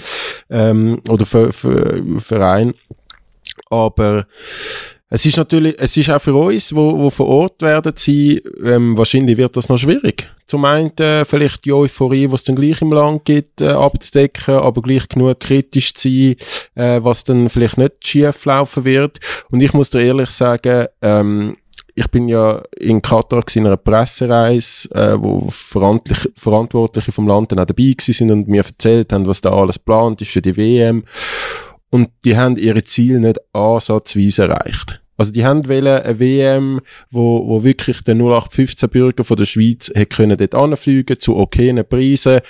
ähm, 0.53 1.01
oder 1.09 1.27
Vereinen. 1.27 2.75
Aber 3.71 4.27
es 5.15 5.27
ist 5.27 5.37
natürlich, 5.37 5.75
es 5.79 5.95
ist 5.97 6.09
auch 6.09 6.21
für 6.21 6.35
uns, 6.35 6.75
wo, 6.75 6.99
wo 6.99 7.11
vor 7.11 7.27
Ort 7.27 7.61
werden 7.61 7.93
sie, 7.97 8.39
ähm, 8.65 8.97
wahrscheinlich 8.97 9.37
wird 9.37 9.55
das 9.57 9.69
noch 9.69 9.77
schwierig. 9.77 10.27
Zum 10.47 10.65
einen 10.65 10.97
äh, 10.99 11.27
vielleicht 11.27 11.67
die 11.67 11.73
Euphorie, 11.73 12.31
was 12.31 12.45
dann 12.45 12.57
gleich 12.57 12.81
im 12.81 12.93
Land 12.93 13.27
gibt, 13.27 13.61
äh, 13.61 13.69
abzudecken, 13.69 14.55
aber 14.55 14.81
gleich 14.81 15.07
genug 15.09 15.39
kritisch 15.41 15.93
zu 15.93 16.09
sein, 16.09 16.37
äh, 16.75 17.05
was 17.05 17.25
dann 17.25 17.51
vielleicht 17.51 17.77
nicht 17.77 18.07
schief 18.07 18.45
laufen 18.47 18.87
wird. 18.87 19.19
Und 19.51 19.61
ich 19.61 19.75
muss 19.75 19.91
dir 19.91 20.01
ehrlich 20.01 20.31
sagen, 20.31 20.87
ähm, 21.03 21.57
ich 21.95 22.09
bin 22.11 22.29
ja 22.29 22.63
in 22.79 23.03
Katar 23.03 23.45
in 23.55 23.67
einer 23.67 23.77
Pressereise, 23.77 24.91
äh, 24.95 25.21
wo 25.21 25.49
Verantwortliche 25.51 27.13
vom 27.13 27.29
Land 27.29 27.53
dann 27.53 27.59
auch 27.59 27.67
dabei 27.67 27.95
sind 27.99 28.31
und 28.31 28.49
mir 28.49 28.65
erzählt 28.65 29.13
haben, 29.13 29.27
was 29.27 29.41
da 29.41 29.51
alles 29.51 29.77
geplant 29.77 30.23
ist 30.23 30.31
für 30.31 30.43
die 30.43 30.57
WM. 30.57 31.05
Und 31.91 32.11
die 32.25 32.37
haben 32.37 32.57
ihre 32.57 32.83
Ziele 32.83 33.21
nicht 33.21 33.41
ansatzweise 33.53 34.45
erreicht. 34.45 35.03
Also 35.19 35.31
die 35.31 35.45
haben 35.45 35.63
eine 35.71 36.19
WM, 36.19 36.81
wo, 37.11 37.47
wo 37.47 37.63
wirklich 37.63 38.03
der 38.03 38.15
0815 38.15 38.89
Bürger 38.89 39.25
von 39.25 39.37
der 39.37 39.45
Schweiz 39.45 39.91
hätte 39.95 40.17
können 40.17 40.37
dort 40.39 40.55
anfliegen 40.55 41.21
zu 41.21 41.37
okayen 41.37 41.87
Preisen, 41.87 42.41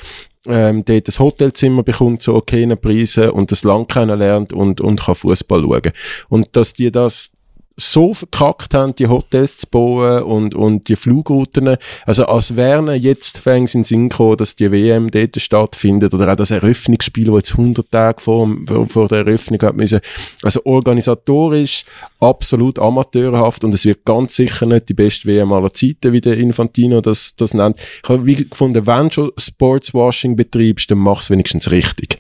ähm, 0.47 0.85
dort 0.85 1.09
ein 1.09 1.19
Hotelzimmer 1.19 1.83
bekommt 1.83 2.23
zu 2.23 2.35
okayen 2.35 2.81
Preisen 2.81 3.31
und 3.31 3.51
das 3.51 3.65
Land 3.65 3.91
kennenlernt 3.91 4.53
und, 4.53 4.81
und 4.81 5.01
kann 5.01 5.17
Fußball 5.17 5.61
schauen. 5.63 5.93
Und 6.29 6.57
dass 6.57 6.73
die 6.73 6.93
das 6.93 7.33
so 7.77 8.15
verkackt 8.15 8.75
haben, 8.75 8.95
die 8.95 9.07
Hotels 9.07 9.59
zu 9.59 9.67
bauen 9.67 10.23
und, 10.23 10.55
und 10.55 10.89
die 10.89 10.97
Flugrouten. 10.97 11.77
Also 12.07 12.27
als 12.27 12.57
wären 12.57 12.89
jetzt 13.01 13.39
fängs 13.39 13.75
in 13.75 13.85
Sinn 13.85 14.09
gekommen, 14.09 14.37
dass 14.37 14.57
die 14.57 14.71
WM 14.71 15.11
dort 15.11 15.41
stattfindet 15.41 16.15
oder 16.15 16.31
auch 16.33 16.37
das 16.37 16.51
Eröffnungsspiel, 16.51 17.27
das 17.27 17.35
jetzt 17.37 17.53
100 17.53 17.91
Tage 17.91 18.21
vor, 18.21 18.49
vor 18.87 19.09
der 19.09 19.27
Eröffnung 19.27 19.61
hat 19.63 19.77
müssen. 19.77 20.01
Also 20.43 20.61
organisatorisch 20.65 21.85
absolut 22.21 22.79
amateurhaft 22.79 23.65
und 23.65 23.75
es 23.75 23.85
wird 23.85 24.05
ganz 24.05 24.37
sicher 24.37 24.67
nicht 24.67 24.89
die 24.89 24.95
beste 24.95 25.29
WM 25.29 25.53
aller 25.53 25.73
Zeiten, 25.73 26.13
wie 26.13 26.21
der 26.21 26.37
Infantino 26.37 27.01
das, 27.01 27.35
das 27.37 27.55
nennt. 27.55 27.77
Ich 28.03 28.09
habe 28.09 28.27
wie 28.27 28.49
gefunden, 28.49 28.87
wenn 28.87 29.11
schon 29.11 29.33
Sportswashing 29.37 30.37
betreibst, 30.37 30.91
dann 30.91 30.99
mach's 30.99 31.31
wenigstens 31.31 31.71
richtig. 31.71 32.19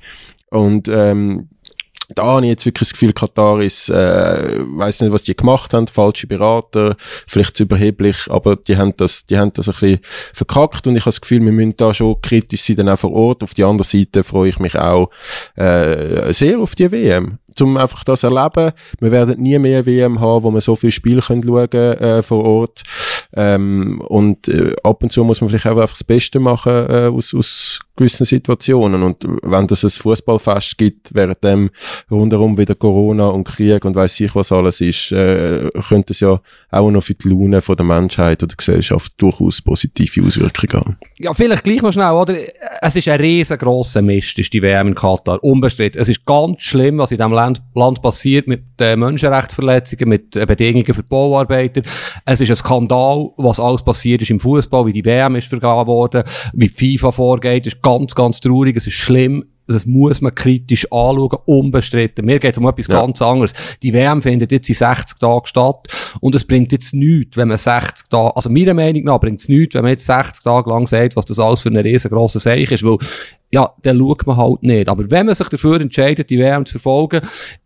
Und 0.51 0.89
ähm, 0.89 1.49
da 2.15 2.25
habe 2.25 2.45
ich 2.45 2.51
jetzt 2.51 2.67
wirklich 2.67 2.89
das 2.89 2.93
Gefühl, 2.93 3.13
Katar 3.13 3.61
ist, 3.61 3.89
äh, 3.89 4.59
weiß 4.61 5.01
nicht, 5.03 5.13
was 5.13 5.25
die 5.25 5.37
gemacht 5.37 5.75
haben, 5.75 5.87
falsche 5.87 6.27
Berater, 6.27 6.97
vielleicht 7.27 7.57
zu 7.57 7.65
überheblich, 7.65 8.17
aber 8.29 8.57
die 8.57 8.77
haben 8.77 8.95
das, 8.97 9.25
die 9.25 9.39
haben 9.39 9.53
das 9.53 9.69
ein 9.69 9.73
bisschen 9.73 10.01
verkackt 10.35 10.87
und 10.87 10.97
ich 10.97 11.03
habe 11.03 11.11
das 11.11 11.21
Gefühl, 11.21 11.45
wir 11.45 11.53
müssen 11.53 11.77
da 11.77 11.93
schon 11.93 12.21
kritisch 12.21 12.63
sein, 12.63 12.77
dann 12.77 12.89
auch 12.89 12.99
vor 12.99 13.13
Ort. 13.13 13.43
Auf 13.43 13.55
die 13.55 13.65
andere 13.65 13.87
Seite 13.87 14.25
freue 14.25 14.49
ich 14.49 14.59
mich 14.59 14.79
auch 14.79 15.11
äh, 15.57 16.33
sehr 16.33 16.59
auf 16.59 16.75
die 16.75 16.91
WM 16.91 17.39
um 17.61 17.77
einfach 17.77 18.05
das 18.05 18.23
erleben. 18.23 18.73
Wir 19.01 19.11
werden 19.11 19.43
nie 19.43 19.59
mehr 19.59 19.85
WM 19.85 20.21
haben, 20.21 20.45
wo 20.45 20.51
wir 20.51 20.61
so 20.61 20.77
viel 20.77 20.91
Spiel 20.91 21.21
können 21.21 21.43
schauen 21.43 21.69
äh, 21.73 22.23
vor 22.23 22.45
Ort. 22.45 22.83
Ähm, 23.35 24.01
und 24.09 24.49
äh, 24.49 24.75
ab 24.83 25.03
und 25.03 25.13
zu 25.13 25.25
muss 25.25 25.41
man 25.41 25.51
vielleicht 25.51 25.67
auch 25.67 25.73
einfach 25.73 25.91
das 25.91 26.05
Beste 26.05 26.39
machen 26.41 26.73
äh, 26.73 27.11
aus, 27.13 27.35
aus 27.35 27.81
gewissen 28.03 28.25
Situationen. 28.25 29.03
Und 29.03 29.25
wenn 29.43 29.67
das 29.67 29.85
ein 29.85 29.91
Fußballfest 29.91 30.77
gibt, 30.77 31.15
während 31.15 31.43
dem 31.45 31.71
rundherum 32.11 32.59
wieder 32.59 32.75
Corona 32.75 33.29
und 33.29 33.45
Krieg 33.45 33.85
und 33.85 33.95
weiß 33.95 34.21
ich 34.21 34.35
was 34.35 34.51
alles 34.53 34.81
ist, 34.81 35.13
äh, 35.13 35.71
könnte 35.89 36.13
es 36.13 36.21
ja 36.21 36.41
auch 36.71 36.91
noch 36.91 37.03
für 37.03 37.15
die 37.15 37.29
Laune 37.29 37.63
von 37.63 37.77
der 37.77 37.87
Menschheit 37.87 38.43
oder 38.43 38.49
der 38.49 38.57
Gesellschaft 38.57 39.13
durchaus 39.19 39.63
positive 39.63 40.27
Auswirkungen 40.27 40.85
haben. 40.85 40.97
Ja, 41.19 41.33
vielleicht 41.35 41.65
gleich 41.65 41.83
noch 41.83 41.93
schnell, 41.93 42.13
oder? 42.13 42.35
Es 42.81 42.97
ist 42.97 43.09
ein 43.09 43.21
riesengroßer 43.21 44.03
Mist, 44.03 44.39
ist 44.39 44.53
die 44.53 44.63
WM 44.63 44.89
in 44.89 44.95
Katar. 44.95 45.43
Unbestritten. 45.43 46.01
Es 46.01 46.09
ist 46.09 46.25
ganz 46.27 46.63
schlimm, 46.63 46.99
was 46.99 47.13
in 47.13 47.19
diesem 47.19 47.33
Land, 47.33 47.63
Land 47.75 48.03
passiert 48.03 48.49
mit 48.49 48.65
äh, 48.81 48.97
Menschenrechtsverletzungen, 48.97 50.09
mit 50.09 50.31
Bedingungen 50.33 50.93
für 50.93 51.03
Bauarbeiter. 51.03 51.83
Es 52.25 52.41
ist 52.41 52.51
ein 52.51 52.57
Skandal, 52.57 53.31
was 53.37 53.61
alles 53.61 53.83
passiert 53.83 54.23
ist 54.23 54.31
im 54.31 54.41
Fußball, 54.41 54.87
wie 54.87 54.93
die 54.93 55.05
WM 55.05 55.37
ist 55.37 55.49
vergeben 55.49 55.87
worden, 55.87 56.25
wie 56.53 56.69
die 56.69 56.99
FIFA 56.99 57.13
vorgeht, 57.13 57.67
ist 57.67 57.81
ganz, 57.99 58.15
ganz 58.15 58.41
traurig, 58.41 58.77
es 58.77 58.87
ist 58.87 58.95
schlimm, 58.95 59.45
das 59.67 59.87
muss 59.87 60.21
man 60.21 60.35
kritisch 60.35 60.85
anschauen, 60.91 61.39
unbestritten. 61.47 62.25
Mir 62.25 62.39
geht 62.39 62.53
es 62.53 62.59
um 62.59 62.67
etwas 62.67 62.89
ja. 62.89 63.01
ganz 63.01 63.23
anderes. 63.23 63.53
Die 63.83 63.93
WM 63.93 64.21
findet 64.21 64.53
jetzt 64.53 64.69
in 64.69 64.75
60 64.75 65.19
Tagen 65.19 65.47
statt 65.47 65.87
und 66.21 66.35
es 66.35 66.45
bringt 66.45 66.73
jetzt 66.73 66.95
nichts, 66.95 67.37
wenn 67.37 67.49
man 67.49 67.57
60 67.57 68.09
Tage, 68.09 68.37
also 68.37 68.51
meiner 68.51 68.75
Meinung 68.75 69.05
nach 69.05 69.21
bringt 69.21 69.41
es 69.41 69.49
nichts, 69.49 69.75
wenn 69.75 69.83
man 69.83 69.93
jetzt 69.93 70.07
60 70.07 70.43
Tage 70.43 70.69
lang 70.69 70.87
sagt, 70.87 71.17
was 71.17 71.25
das 71.27 71.39
alles 71.39 71.61
für 71.61 71.71
eine 71.71 71.85
riesengroße 71.85 72.39
Seich 72.39 72.71
ist, 72.71 72.85
weil 72.85 72.99
ja, 73.55 73.71
dann 73.83 73.99
schaut 73.99 74.27
man 74.27 74.37
halt 74.39 74.63
nicht. 74.63 74.89
Aber 74.89 75.11
wenn 75.11 75.27
man 75.27 75.35
sich 75.35 75.49
dafür 75.49 75.79
entscheidet, 75.81 76.31
die 76.31 76.39
WM 76.39 76.65
zu 76.65 76.73
verfolgen, 76.73 77.21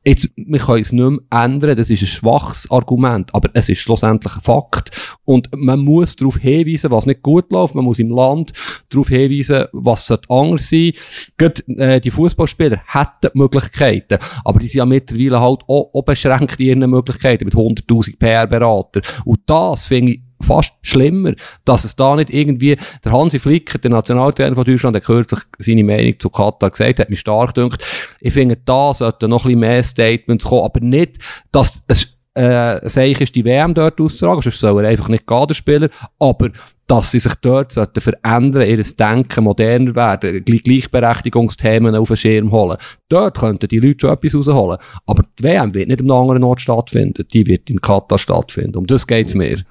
jetzt, 0.04 0.28
wir 0.34 0.58
können 0.58 0.82
es 0.82 0.92
nicht 0.92 1.10
mehr 1.10 1.44
ändern, 1.44 1.76
das 1.76 1.90
ist 1.90 2.02
ein 2.02 2.06
schwaches 2.06 2.68
Argument, 2.70 3.32
aber 3.32 3.50
es 3.54 3.68
ist 3.68 3.78
schlussendlich 3.78 4.34
ein 4.34 4.42
Fakt. 4.42 4.90
Und 5.24 5.48
man 5.54 5.78
muss 5.78 6.16
darauf 6.16 6.38
hinweisen, 6.38 6.90
was 6.90 7.06
nicht 7.06 7.22
gut 7.22 7.52
läuft, 7.52 7.76
man 7.76 7.84
muss 7.84 8.00
im 8.00 8.10
Land 8.10 8.52
darauf 8.90 9.08
hinweisen, 9.08 9.66
was 9.72 10.10
anders 10.28 10.70
sein 10.70 10.92
sollte. 11.38 11.64
äh, 11.76 12.00
die 12.00 12.10
Fußballspieler 12.10 12.82
hätten 12.84 13.38
Möglichkeiten, 13.38 14.18
aber 14.44 14.58
die 14.58 14.66
sind 14.66 14.78
ja 14.78 14.86
mittlerweile 14.86 15.40
halt 15.40 15.60
auch, 15.68 15.90
auch 15.94 16.02
beschränkt 16.02 16.58
in 16.58 16.66
ihren 16.66 16.90
Möglichkeiten 16.90 17.44
mit 17.44 17.54
100'000 17.54 18.18
PR-Berater. 18.18 19.02
Und 19.24 19.40
das 19.46 19.86
finde 19.86 20.12
ich 20.12 20.25
fast 20.40 20.72
schlimmer, 20.82 21.32
dass 21.64 21.84
es 21.84 21.96
da 21.96 22.16
nicht 22.16 22.30
irgendwie, 22.30 22.76
der 23.04 23.12
Hansi 23.12 23.38
Flicker, 23.38 23.78
der 23.78 23.90
Nationaltrainer 23.90 24.54
von 24.54 24.64
Deutschland, 24.64 24.96
hat 24.96 25.04
kürzlich 25.04 25.40
seine 25.58 25.84
Meinung 25.84 26.18
zu 26.18 26.30
Katar 26.30 26.70
gesagt, 26.70 27.00
hat 27.00 27.10
mich 27.10 27.20
stark 27.20 27.54
gedacht. 27.54 27.84
Ich 28.20 28.32
finde, 28.32 28.56
da 28.64 28.94
sollten 28.94 29.30
noch 29.30 29.44
ein 29.44 29.48
bisschen 29.48 29.60
mehr 29.60 29.82
Statements 29.82 30.44
kommen, 30.44 30.64
aber 30.64 30.80
nicht, 30.80 31.18
dass 31.52 31.82
es, 31.88 32.16
äh, 32.34 32.86
sehe 32.88 33.16
ist, 33.16 33.34
die 33.34 33.44
WM 33.44 33.72
dort 33.74 34.00
auszutragen, 34.00 34.42
sonst 34.42 34.60
soll 34.60 34.84
er 34.84 34.90
einfach 34.90 35.08
nicht 35.08 35.26
gehen, 35.26 35.46
der 35.46 35.54
Spieler, 35.54 35.88
aber 36.18 36.50
dass 36.86 37.10
sie 37.10 37.18
sich 37.18 37.34
dort 37.40 37.72
sollten 37.72 38.00
verändern, 38.00 38.68
ihr 38.68 38.82
Denken 38.82 39.44
moderner 39.44 39.94
werden, 39.96 40.44
Gleichberechtigungsthemen 40.44 41.96
auf 41.96 42.08
den 42.08 42.16
Schirm 42.16 42.52
holen. 42.52 42.76
Dort 43.08 43.38
könnten 43.38 43.68
die 43.68 43.80
Leute 43.80 44.02
schon 44.02 44.12
etwas 44.12 44.34
rausholen. 44.34 44.78
Aber 45.06 45.24
die 45.38 45.42
WM 45.42 45.74
wird 45.74 45.88
nicht 45.88 46.00
an 46.00 46.10
einem 46.10 46.20
anderen 46.20 46.44
Ort 46.44 46.60
stattfinden. 46.60 47.26
Die 47.32 47.46
wird 47.46 47.68
in 47.70 47.80
Katar 47.80 48.18
stattfinden. 48.18 48.76
Um 48.76 48.86
das 48.86 49.06
geht's 49.06 49.34
mir. 49.34 49.62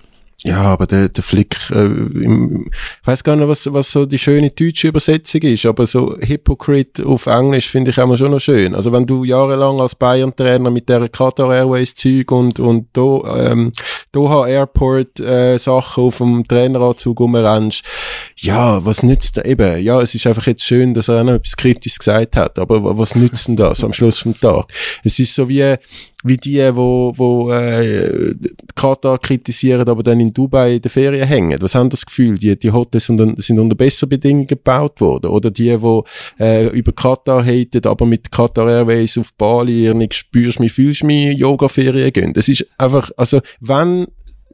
Ja, 0.47 0.61
aber 0.61 0.85
der, 0.85 1.09
der 1.09 1.23
Flick, 1.23 1.57
äh, 1.71 1.85
im, 1.85 2.67
ich 2.71 3.07
weiß 3.07 3.23
gar 3.23 3.35
nicht, 3.35 3.47
was, 3.47 3.73
was 3.73 3.91
so 3.91 4.05
die 4.05 4.19
schöne 4.19 4.51
deutsche 4.51 4.89
Übersetzung 4.89 5.41
ist, 5.41 5.65
aber 5.65 5.87
so 5.87 6.15
Hypocrite 6.19 7.03
auf 7.03 7.25
Englisch 7.25 7.71
finde 7.71 7.89
ich 7.89 7.97
immer 7.97 8.15
schon 8.15 8.29
noch 8.29 8.39
schön. 8.39 8.75
Also 8.75 8.91
wenn 8.91 9.07
du 9.07 9.23
jahrelang 9.23 9.81
als 9.81 9.95
Bayern-Trainer 9.95 10.69
mit 10.69 10.87
der 10.87 11.09
Qatar 11.09 11.51
Airways 11.51 11.95
Zeug 11.95 12.31
und, 12.31 12.59
und 12.59 12.89
Do, 12.93 13.25
ähm, 13.35 13.71
Doha 14.15 14.47
Airport 14.47 15.19
äh, 15.19 15.57
Sachen 15.57 16.05
auf 16.05 16.17
dem 16.19 16.45
Traineranzug 16.45 17.19
rumrennst, 17.19 17.83
ja, 18.37 18.83
was 18.85 19.03
nützt 19.03 19.37
da 19.37 19.41
eben? 19.41 19.83
Ja, 19.83 20.01
es 20.01 20.15
ist 20.15 20.25
einfach 20.25 20.47
jetzt 20.47 20.63
schön, 20.63 20.93
dass 20.93 21.09
er 21.09 21.19
auch 21.19 21.23
noch 21.25 21.33
etwas 21.33 21.57
Kritisches 21.57 21.99
gesagt 21.99 22.37
hat, 22.37 22.57
aber 22.57 22.97
was 22.97 23.15
nützt 23.15 23.47
denn 23.47 23.57
das 23.57 23.83
am 23.83 23.91
Schluss 23.91 24.19
vom 24.19 24.39
Tag? 24.39 24.67
Es 25.03 25.19
ist 25.19 25.35
so 25.35 25.49
wie, 25.49 25.75
wie 26.23 26.37
die, 26.37 26.75
wo, 26.75 27.13
wo 27.15 27.51
äh, 27.51 28.33
Katar 28.75 29.19
kritisieren, 29.19 29.87
aber 29.87 30.01
dann 30.01 30.19
in 30.19 30.33
Dubai 30.33 30.75
in 30.75 30.81
der 30.81 30.91
Ferien 30.91 31.27
hängen. 31.27 31.61
Was 31.61 31.75
haben 31.75 31.89
das 31.89 32.05
Gefühl? 32.05 32.37
Die, 32.37 32.57
die 32.57 32.71
Hotels 32.71 33.05
sind, 33.05 33.43
sind 33.43 33.59
unter 33.59 33.75
besseren 33.75 34.09
Bedingungen 34.09 34.47
gebaut 34.47 34.99
worden. 35.01 35.27
Oder 35.27 35.51
die, 35.51 35.79
wo 35.81 36.03
äh, 36.39 36.67
über 36.69 36.93
Katar 36.93 37.45
haten, 37.45 37.85
aber 37.85 38.05
mit 38.05 38.31
Qatar 38.31 38.67
Airways 38.67 39.17
auf 39.17 39.33
Bali 39.33 39.93
nicht 39.93 40.15
spürst 40.15 40.59
mich, 40.59 40.73
fühlst 40.73 41.03
mich, 41.03 41.37
Yoga-Ferien 41.37 42.11
gehen. 42.11 42.33
Das 42.33 42.49
ist 42.49 42.65
einfach, 42.77 43.11
also 43.17 43.41
wenn 43.59 44.04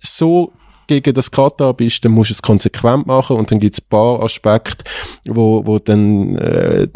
so 0.02 0.52
gegen 0.88 1.14
das 1.14 1.32
Katar 1.32 1.74
bist, 1.74 2.04
dann 2.04 2.12
musst 2.12 2.32
du 2.32 2.34
es 2.34 2.42
konsequent 2.42 3.08
machen 3.08 3.38
und 3.38 3.50
dann 3.50 3.60
gibt 3.60 3.76
es 3.76 3.82
ein 3.82 3.88
paar 3.90 4.22
Aspekte, 4.22 4.84
wo, 5.26 5.66
wo 5.66 5.80
dann 5.80 6.36
äh, 6.38 6.88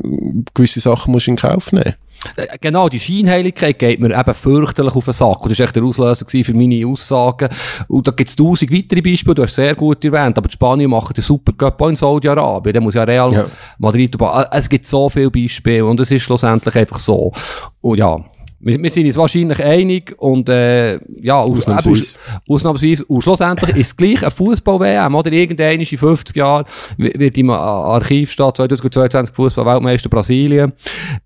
gewisse 0.54 0.82
Sachen 0.82 1.14
musst 1.14 1.30
in 1.30 1.38
Kauf 1.38 1.72
nehmen 1.72 1.96
äh, 2.36 2.58
Genau, 2.60 2.90
die 2.90 3.00
Scheinheiligkeit 3.00 3.80
geht 3.80 4.02
mir 4.02 4.18
eben 4.18 4.34
fürchterlich 4.34 4.96
auf 4.96 5.06
den 5.06 5.14
Sack. 5.14 5.44
Und 5.44 5.52
das 5.52 5.60
war 5.60 5.66
echt 5.66 5.76
der 5.78 5.84
Auslöser 5.84 6.26
für 6.28 6.54
meine 6.54 6.86
Aussagen. 6.86 7.48
Und 7.88 8.08
da 8.08 8.12
gibt 8.12 8.30
es 8.30 8.36
tausend 8.36 8.74
weitere 8.74 9.02
Beispiele, 9.02 9.36
du 9.36 9.44
hast 9.44 9.56
sehr 9.56 9.76
gut 9.76 10.04
erwähnt, 10.04 10.38
aber 10.38 10.48
die 10.48 10.54
Spanier 10.54 10.90
machen 10.90 11.14
den 11.14 11.24
Super 11.24 11.54
Cup 11.54 11.82
auch 11.82 11.88
in 11.88 11.96
Saudi-Arabien. 11.96 12.74
Da 12.74 12.82
muss 12.82 12.96
ja 12.96 13.04
Real 13.04 13.32
ja. 13.32 13.46
Madrid, 13.78 14.20
äh, 14.20 14.44
es 14.52 14.68
gibt 14.68 14.86
so 14.86 15.10
viele 15.10 15.32
Beispiele 15.32 15.86
und 15.86 16.00
es 16.02 16.12
ist 16.12 16.24
schlussendlich 16.24 16.76
einfach 16.76 17.00
so. 17.00 17.32
Und 17.80 17.98
ja, 17.98 18.20
wir, 18.66 18.82
wir 18.82 18.90
sind 18.90 19.06
uns 19.06 19.16
wahrscheinlich 19.16 19.64
einig 19.64 20.16
und 20.18 20.50
äh, 20.50 20.96
ja, 21.22 21.38
ausnahmsweise. 21.38 22.16
ausnahmsweise. 22.50 23.06
Und 23.06 23.22
schlussendlich 23.22 23.76
ist 23.76 23.88
es 23.88 23.96
gleich 23.96 24.26
ein 24.26 24.32
Fußball-WM, 24.32 25.14
oder? 25.14 25.32
Irgendein 25.32 25.80
in 25.80 25.86
50 25.86 26.36
Jahren 26.36 26.66
wird 26.98 27.38
im 27.38 27.52
Archiv 27.52 28.32
statt 28.32 28.58
2022 28.58 29.36
Fußball-Weltmeister 29.36 30.10
Brasilien. 30.10 30.74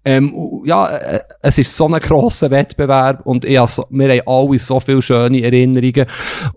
Ähm, 0.04 0.34
ja, 0.66 0.88
äh, 0.90 1.22
es 1.42 1.58
ist 1.58 1.76
so 1.76 1.88
ein 1.88 2.00
grosser 2.02 2.52
Wettbewerb 2.52 3.26
und 3.26 3.46
ich 3.46 3.58
also, 3.58 3.86
wir 3.90 4.10
haben 4.10 4.22
alle 4.26 4.60
so 4.60 4.82
viele 4.82 5.02
schöne 5.02 5.42
Erinnerungen. 5.42 6.08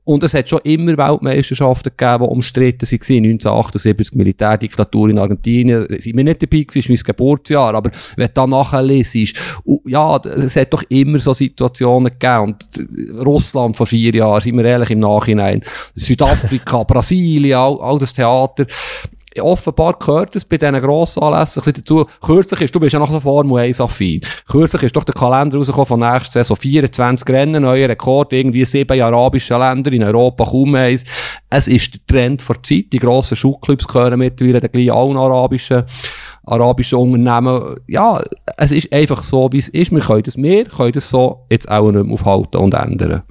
Und 0.02 0.24
es 0.24 0.34
hat 0.34 0.48
schon 0.48 0.60
immer 0.64 0.98
Weltmeisterschaften 0.98 1.92
gegeben, 1.96 2.24
die 2.24 2.28
umstritten 2.30 2.90
waren. 2.90 3.24
1978 3.24 4.16
Militärdiktatur 4.16 5.10
in 5.10 5.18
Argentinien. 5.20 5.86
Sind 6.00 6.16
wir 6.16 6.24
nicht 6.24 6.42
dabei 6.42 6.62
gewesen, 6.62 6.92
ist 6.92 7.04
mein 7.04 7.14
Geburtsjahr, 7.14 7.72
aber 7.72 7.92
wenn 8.16 8.26
du 8.26 8.32
da 8.34 8.46
nachlesest, 8.48 9.36
ja, 9.86 10.16
es 10.16 10.56
hat 10.56 10.71
doch 10.72 10.82
immer 10.88 11.18
so 11.20 11.32
Situationen 11.32 12.12
gegeben. 12.18 12.42
Und 12.42 13.26
Russland 13.26 13.76
vor 13.76 13.86
vier 13.86 14.14
Jahren, 14.14 14.40
sind 14.40 14.56
wir 14.56 14.64
ehrlich 14.64 14.90
im 14.90 15.00
Nachhinein, 15.00 15.62
Südafrika, 15.94 16.82
Brasilien, 16.88 17.58
all, 17.58 17.78
all 17.80 17.98
das 17.98 18.12
Theater. 18.12 18.66
Offenbar 19.40 19.98
gehört 19.98 20.36
es 20.36 20.44
bei 20.44 20.58
diesen 20.58 20.80
grossen 20.80 21.22
Anlässen 21.22 21.62
ein 21.64 21.72
dazu. 21.72 22.04
Kürzlich 22.20 22.62
ist, 22.62 22.74
du 22.74 22.80
bist 22.80 22.92
ja 22.92 22.98
noch 22.98 23.10
so 23.10 23.18
Formel 23.18 23.62
1 23.62 23.80
affin. 23.80 24.20
Kürzlich 24.46 24.82
ist 24.82 24.96
doch 24.96 25.04
der 25.04 25.14
Kalender 25.14 25.56
rausgekommen 25.56 25.86
von 25.86 26.00
nächster 26.00 26.32
Saison. 26.32 26.56
24 26.56 27.28
Rennen, 27.28 27.62
neuer 27.62 27.88
Rekord, 27.88 28.32
irgendwie 28.32 28.64
sieben 28.64 29.00
arabische 29.00 29.56
Länder, 29.56 29.90
in 29.92 30.04
Europa 30.04 30.44
kaum 30.44 30.74
eins. 30.74 31.04
Es 31.48 31.66
ist 31.66 31.94
der 31.94 32.06
Trend 32.06 32.42
vor 32.42 32.62
Zeit. 32.62 32.92
Die 32.92 32.98
grossen 32.98 33.36
Schulclubs 33.36 33.88
gehören 33.88 34.18
mittlerweile 34.18 34.60
den 34.60 34.70
gleich 34.70 34.92
allen 34.92 35.16
arabischen 35.16 35.84
arabischen 36.44 36.98
Unternehmen. 36.98 37.76
Ja, 37.86 38.20
es 38.56 38.72
ist 38.72 38.92
einfach 38.92 39.22
so, 39.22 39.48
wie 39.52 39.58
es 39.58 39.68
ist. 39.68 39.92
Wir 39.92 40.00
können 40.00 40.22
das, 40.22 40.36
wir 40.36 40.64
können 40.64 40.92
das 40.92 41.08
so 41.10 41.46
jetzt 41.50 41.70
auch 41.70 41.90
nicht 41.90 42.04
mehr 42.04 42.12
aufhalten 42.12 42.56
und 42.58 42.74
ändern. 42.74 43.22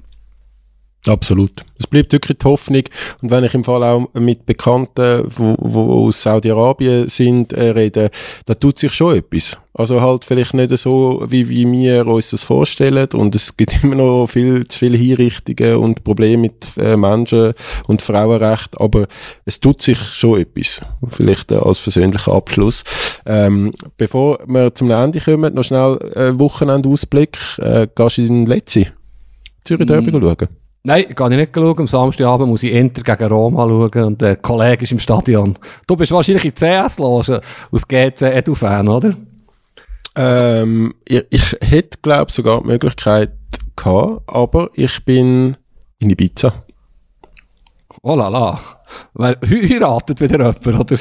Absolut. 1.08 1.64
Es 1.76 1.88
bleibt 1.88 2.12
wirklich 2.12 2.38
die 2.38 2.44
Hoffnung. 2.44 2.84
Und 3.22 3.30
wenn 3.32 3.42
ich 3.42 3.54
im 3.54 3.64
Fall 3.64 3.82
auch 3.82 4.08
mit 4.14 4.46
Bekannten, 4.46 5.24
wo, 5.26 5.56
wo 5.58 6.06
aus 6.06 6.22
Saudi-Arabien 6.22 7.08
sind, 7.08 7.52
äh, 7.52 7.70
rede, 7.70 8.10
da 8.46 8.54
tut 8.54 8.78
sich 8.78 8.92
schon 8.92 9.16
etwas. 9.16 9.58
Also 9.74 10.00
halt 10.00 10.24
vielleicht 10.24 10.54
nicht 10.54 10.78
so, 10.78 11.24
wie, 11.26 11.48
wie 11.48 11.70
wir 11.70 12.06
uns 12.06 12.30
das 12.30 12.44
vorstellen. 12.44 13.08
Und 13.14 13.34
es 13.34 13.56
gibt 13.56 13.82
immer 13.82 13.96
noch 13.96 14.28
viel 14.28 14.64
zu 14.68 14.78
viele 14.78 14.96
Hinrichtungen 14.96 15.76
und 15.78 16.04
Probleme 16.04 16.42
mit 16.42 16.76
äh, 16.76 16.96
Menschen 16.96 17.52
und 17.88 18.00
Frauenrecht. 18.00 18.80
Aber 18.80 19.08
es 19.44 19.58
tut 19.58 19.82
sich 19.82 19.98
schon 19.98 20.38
etwas. 20.38 20.82
Vielleicht 21.08 21.50
äh, 21.50 21.56
als 21.56 21.80
versöhnlicher 21.80 22.32
Abschluss. 22.32 22.84
Ähm, 23.26 23.72
bevor 23.96 24.38
wir 24.46 24.72
zum 24.72 24.88
Ende 24.92 25.20
kommen, 25.20 25.52
noch 25.52 25.64
schnell 25.64 25.98
äh, 26.14 26.38
Wochenendausblick. 26.38 27.36
Äh, 27.58 27.88
gehst 27.92 28.18
du 28.18 28.22
in 28.22 28.44
den 28.44 28.46
letzten 28.46 28.86
Zürich 29.64 29.86
Derby 29.88 30.12
mm. 30.12 30.20
schauen? 30.20 30.61
Nein, 30.84 31.14
kann 31.14 31.30
ich 31.30 31.38
nicht 31.38 31.54
schauen. 31.54 31.78
Am 31.78 31.86
Samstagabend 31.86 32.48
muss 32.48 32.64
ich 32.64 32.72
Inter 32.72 33.02
gegen 33.02 33.30
Roma 33.30 33.68
schauen 33.68 34.04
und 34.04 34.20
der 34.20 34.36
Kollege 34.36 34.82
ist 34.82 34.92
im 34.92 34.98
Stadion. 34.98 35.56
Du 35.86 35.94
bist 35.94 36.10
wahrscheinlich 36.10 36.44
in 36.44 36.54
CS-Loge 36.54 37.40
aus 37.70 37.86
GC 37.86 38.22
Edu-Fan, 38.22 38.88
oder? 38.88 39.14
Ähm, 40.16 40.92
ich, 41.04 41.24
ich 41.30 41.56
hätte, 41.60 41.98
glaube 42.02 42.26
ich, 42.28 42.34
sogar 42.34 42.60
die 42.60 42.66
Möglichkeit 42.66 43.30
gehabt, 43.76 44.22
aber 44.26 44.70
ich 44.74 45.04
bin 45.04 45.56
in 46.00 46.10
Ibiza. 46.10 46.52
Oh 48.02 48.16
la 48.16 48.28
la. 48.28 48.60
Wer 49.14 49.38
heiratet 49.40 50.20
wieder 50.20 50.38
jemand, 50.38 50.66
oder? 50.66 50.98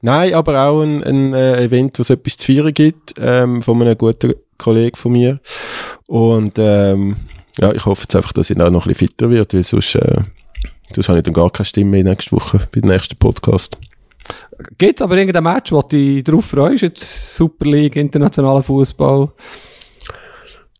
Nein, 0.00 0.32
aber 0.32 0.66
auch 0.66 0.80
ein, 0.82 1.02
ein 1.04 1.34
äh, 1.34 1.62
Event, 1.64 1.98
wo 1.98 2.02
es 2.02 2.10
etwas 2.10 2.38
zu 2.38 2.52
feiern 2.52 2.72
gibt, 2.72 3.14
ähm, 3.20 3.62
von 3.62 3.82
einem 3.82 3.98
guten 3.98 4.34
Kollegen 4.56 4.96
von 4.96 5.12
mir. 5.12 5.40
Und 6.06 6.54
ähm, 6.58 7.16
ja, 7.60 7.72
ich 7.72 7.84
hoffe 7.86 8.02
jetzt 8.02 8.16
einfach, 8.16 8.32
dass 8.32 8.50
ich 8.50 8.60
auch 8.60 8.70
noch 8.70 8.86
ein 8.86 8.88
bisschen 8.88 9.08
fitter 9.08 9.30
wird, 9.30 9.54
weil 9.54 9.62
sonst, 9.62 9.94
äh, 9.94 10.22
sonst 10.94 11.08
habe 11.08 11.18
ich 11.18 11.24
dann 11.24 11.34
gar 11.34 11.50
keine 11.50 11.64
Stimme 11.64 11.90
mehr 11.90 12.04
nächste 12.04 12.32
Woche 12.32 12.58
bei 12.72 12.80
dem 12.80 12.90
nächsten 12.90 13.16
Podcast. 13.16 13.76
Gibt 14.76 15.00
es 15.00 15.02
aber 15.02 15.16
irgendein 15.16 15.44
Match, 15.44 15.72
wo 15.72 15.82
du 15.82 15.88
dich 15.88 16.24
darauf 16.24 16.44
freust, 16.44 16.82
jetzt 16.82 17.36
Super 17.36 17.64
League, 17.66 17.96
internationaler 17.96 18.62
Fußball? 18.62 19.30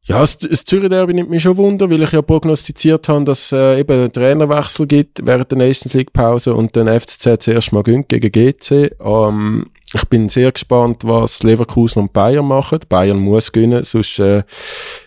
Ja, 0.09 0.21
das, 0.21 0.39
das 0.39 0.65
Zürich 0.65 0.89
Derby 0.89 1.13
nimmt 1.13 1.29
mich 1.29 1.43
schon 1.43 1.57
Wunder, 1.59 1.91
weil 1.91 2.03
ich 2.03 2.13
ja 2.13 2.23
prognostiziert 2.23 3.09
habe, 3.11 3.25
dass 3.25 3.53
äh, 3.53 3.81
eben 3.81 3.93
einen 3.93 4.13
Trainerwechsel 4.13 4.87
gibt 4.87 5.25
während 5.27 5.51
der 5.51 5.59
Nations 5.59 5.93
League 5.93 6.15
Pause 6.15 6.55
und 6.55 6.75
dann 6.75 6.89
FCZ 6.89 7.43
zuerst 7.43 7.73
mal 7.73 7.83
gönnt 7.83 8.09
gegen 8.09 8.33
GC. 8.33 8.97
Ähm, 9.01 9.67
ich 9.95 10.05
bin 10.09 10.29
sehr 10.29 10.53
gespannt, 10.53 11.03
was 11.05 11.43
Leverkusen 11.43 12.03
und 12.03 12.13
Bayern 12.13 12.47
machen. 12.47 12.81
Bayern 12.89 13.19
muss 13.19 13.53
gewinnen, 13.53 13.85
sonst, 13.85 14.19
äh, 14.19 14.43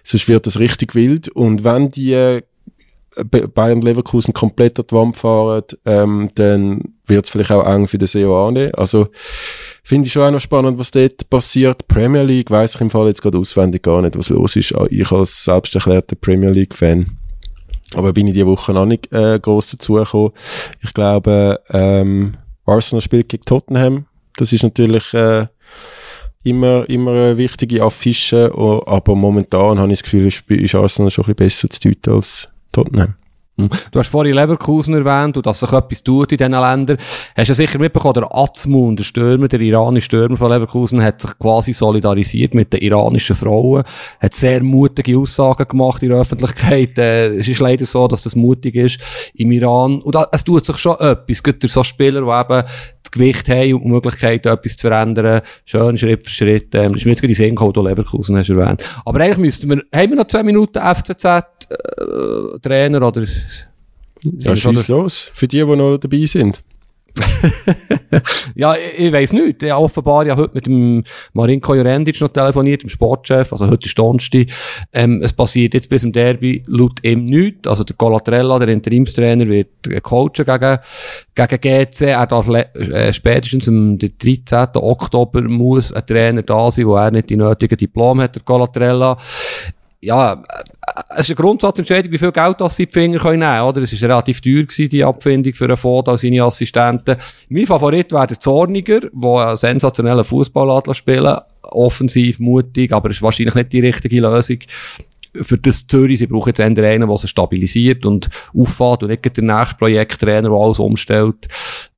sonst 0.04 0.28
wird 0.28 0.48
das 0.48 0.60
richtig 0.60 0.96
wild. 0.96 1.28
Und 1.30 1.64
wenn 1.64 1.92
die 1.92 2.14
äh, 2.14 2.42
Bayern 3.54 3.82
Leverkusen 3.82 4.34
komplett 4.34 4.80
an 4.80 4.86
die 4.90 4.96
Wand 4.96 5.18
fahren, 5.18 5.64
ähm, 5.86 6.30
dann 6.36 6.82
wird 7.06 7.26
es 7.26 7.32
vielleicht 7.32 7.52
auch 7.52 7.66
eng 7.66 7.88
für 7.88 7.98
den 7.98 8.08
Seoane. 8.08 8.72
Also 8.76 9.08
finde 9.84 10.08
ich 10.08 10.14
schon 10.14 10.24
auch 10.24 10.32
noch 10.32 10.40
spannend, 10.40 10.80
was 10.80 10.92
dort 10.92 11.30
passiert. 11.30 11.88
Premier 11.88 12.24
League 12.24 12.50
weiß 12.50 12.76
ich 12.76 12.82
im 12.82 12.90
Fall 12.90 13.08
jetzt 13.08 13.22
gerade 13.22 13.38
auswendig 13.38 13.84
gar 13.84 14.02
nicht, 14.02 14.18
was 14.18 14.30
los 14.30 14.56
ist. 14.56 14.74
Ich 14.90 15.12
als 15.12 15.44
selbsterklärter 15.44 16.16
Premier 16.16 16.52
League 16.52 16.74
Fan. 16.74 17.06
Aber 17.94 18.14
bin 18.14 18.28
ich 18.28 18.34
diese 18.34 18.48
Woche 18.48 18.72
noch 18.72 18.86
nicht 18.86 19.12
äh, 19.12 19.38
gross 19.40 19.72
dazugekommen. 19.72 20.32
Ich 20.82 20.94
glaube, 20.94 21.60
ähm, 21.70 22.34
Arsenal 22.66 23.02
spielt 23.02 23.28
gegen 23.28 23.44
Tottenham 23.44 24.06
das 24.38 24.54
ist 24.54 24.64
natürlich 24.64 25.14
äh, 25.14 25.48
immer, 26.44 26.90
immer 26.90 27.12
eine 27.12 27.38
wichtige 27.38 27.84
Affische, 27.84 28.52
aber 28.86 29.16
momentan 29.16 29.80
habe 29.80 29.92
ich 29.92 30.00
das 30.00 30.04
Gefühl, 30.04 30.28
ist, 30.28 30.44
ist 30.50 30.76
Arsenal 30.76 31.12
schon 31.12 31.26
ein 31.26 31.36
bisschen 31.36 31.68
besser 31.68 31.70
zu 31.70 31.90
deuten 31.90 32.16
als 32.16 32.50
Tottenham. 32.72 33.16
Hm. 33.58 33.70
Du 33.92 34.00
hast 34.00 34.10
vorhin 34.10 34.34
Leverkusen 34.34 34.94
erwähnt 34.94 35.36
und 35.36 35.46
dass 35.46 35.60
sich 35.60 35.72
etwas 35.72 36.04
tut 36.04 36.32
in 36.32 36.38
diesen 36.38 36.52
Ländern. 36.54 36.98
Hast 37.36 37.50
du 37.50 37.54
sicher 37.54 37.80
mitbekommen, 37.80 38.14
der 38.14 38.34
Azmoun, 38.34 38.96
der 38.96 39.04
Stürmer, 39.04 39.48
der 39.50 39.60
iranische 39.60 40.06
Stürmer 40.06 40.38
von 40.38 40.52
Leverkusen, 40.52 41.04
hat 41.04 41.22
sich 41.22 41.38
quasi 41.38 41.74
solidarisiert 41.74 42.54
mit 42.54 42.72
den 42.72 42.82
iranischen 42.82 43.36
Frauen, 43.36 43.84
hat 44.20 44.34
sehr 44.34 44.64
mutige 44.64 45.20
Aussagen 45.20 45.68
gemacht 45.68 46.02
in 46.02 46.10
der 46.10 46.20
Öffentlichkeit. 46.20 46.98
Äh, 46.98 47.36
es 47.36 47.48
ist 47.48 47.60
leider 47.60 47.86
so, 47.86 48.08
dass 48.08 48.24
das 48.24 48.36
mutig 48.36 48.76
ist 48.76 49.00
im 49.34 49.52
Iran. 49.52 50.02
Und 50.02 50.16
es 50.32 50.44
tut 50.44 50.66
sich 50.66 50.78
schon 50.78 50.96
etwas. 51.00 51.26
Es 51.28 51.44
gibt 51.44 51.70
so 51.70 51.84
Spieler, 51.84 52.22
die 52.22 52.54
eben 52.54 52.68
das 53.12 53.20
Gewicht 53.20 53.50
haben 53.50 53.74
und 53.74 53.84
die 53.84 53.90
Möglichkeit, 53.90 54.46
etwas 54.46 54.78
zu 54.78 54.88
verändern. 54.88 55.42
Schön, 55.66 55.98
Schritt 55.98 56.28
für 56.28 56.34
Schritt. 56.34 56.74
Ähm, 56.76 56.96
ist 56.96 57.06
mir 57.06 57.12
jetzt 57.12 57.22
gerade 57.22 57.32
in 57.32 57.36
Sinn 57.36 57.50
gekommen, 57.50 57.74
du 57.74 57.82
Leverkusen 57.82 58.38
hast 58.38 58.50
erwähnt. 58.50 58.84
Aber 59.06 59.20
eigentlich 59.20 59.38
müssten 59.38 59.70
wir, 59.70 59.84
haben 59.94 60.10
wir 60.10 60.18
noch 60.18 60.28
zwei 60.28 60.44
Minuten 60.44 60.80
FCZ, 60.80 61.26
äh, 61.26 62.60
Trainer 62.62 63.06
oder? 63.06 63.24
Ja, 64.24 64.56
schieß 64.56 64.88
los. 64.88 65.32
Für 65.34 65.48
die, 65.48 65.58
die 65.58 65.76
noch 65.76 65.98
dabei 65.98 66.26
sind. 66.26 66.64
ja, 68.56 68.76
ich, 68.76 69.08
ich 69.08 69.14
weiss 69.14 69.34
nicht. 69.34 69.64
Ich 69.64 69.74
offenbar 69.74 70.26
ja 70.26 70.36
heute 70.36 70.56
mit 70.56 70.66
dem 70.66 71.04
Marinko 71.34 71.76
Jurendic 71.76 72.20
noch 72.22 72.30
telefoniert, 72.30 72.84
dem 72.84 72.90
Sportchef, 72.90 73.52
also 73.52 73.70
heute 73.70 73.86
ist 73.88 73.98
Donnerstag. 73.98 74.48
Ähm, 74.94 75.22
es 75.24 75.34
passiert 75.34 75.74
jetzt 75.74 75.90
bis 75.90 76.02
zum 76.02 76.12
Derby 76.12 76.64
laut 76.68 77.04
ihm 77.04 77.26
nichts. 77.26 77.68
Also 77.68 77.84
der 77.84 77.96
Colatrella, 77.96 78.60
der 78.60 78.70
Interimstrainer, 78.70 79.48
wird 79.48 79.70
coachen 80.04 80.46
gegen, 80.46 80.80
gegen 81.36 81.62
GC. 81.62 82.02
Er 82.02 82.28
darf 82.28 82.48
äh, 82.48 83.14
spätestens 83.14 83.68
am 83.68 83.98
13. 83.98 84.68
Oktober 84.76 85.42
muss 85.42 85.92
ein 85.94 86.06
Trainer 86.06 86.42
da 86.42 86.72
sein, 86.72 86.88
wo 86.88 86.96
er 86.96 87.12
nicht 87.12 87.30
die 87.30 87.38
nötigen 87.38 87.78
Diplom 87.78 88.22
hat, 88.22 88.36
der 88.36 88.44
Colatrella. 88.44 89.18
Ja, 90.04 90.42
es 91.16 91.30
ist 91.30 91.30
eine 91.30 91.36
Grundsatzentscheidung, 91.36 92.12
wie 92.12 92.18
viel 92.18 92.32
Geld 92.32 92.60
das 92.60 92.76
sie 92.76 92.88
die 92.88 92.92
Finger 92.92 93.20
können 93.20 93.40
nehmen 93.40 93.52
können, 93.52 93.68
oder? 93.68 93.82
Es 93.84 94.02
war 94.02 94.10
relativ 94.10 94.42
teuer 94.42 94.64
gewesen, 94.64 94.90
die 94.90 95.04
Abfindung 95.04 95.54
für 95.54 95.66
einen 95.66 95.78
Foto 95.78 96.12
als 96.12 96.22
seine 96.22 96.44
Assistenten. 96.44 97.18
Mein 97.50 97.68
Favorit 97.68 98.12
wäre 98.12 98.28
der 98.28 98.40
Zorniger, 98.40 99.02
der 99.02 99.48
einen 99.48 99.56
sensationellen 99.56 100.24
Fußball 100.24 100.82
spielen 100.96 101.38
offensiv, 101.62 102.40
mutig, 102.40 102.92
aber 102.92 103.12
ist 103.12 103.22
wahrscheinlich 103.22 103.56
nicht 103.56 103.74
die 103.74 103.80
richtige 103.80 104.22
Lösung 104.22 104.58
für 105.34 105.58
das 105.58 105.88
Zürich, 105.88 106.20
sie 106.20 106.28
brauchen 106.28 106.50
jetzt 106.50 106.60
einen, 106.60 106.76
der 106.76 107.18
sich 107.18 107.30
stabilisiert 107.30 108.06
und 108.06 108.30
auffährt 108.54 109.04
und 109.04 109.10
nicht 109.10 109.38
der 109.38 109.44
nächste 109.44 109.76
Projekttrainer, 109.76 110.50
der 110.50 110.58
alles 110.58 110.80
umstellt. 110.80 111.48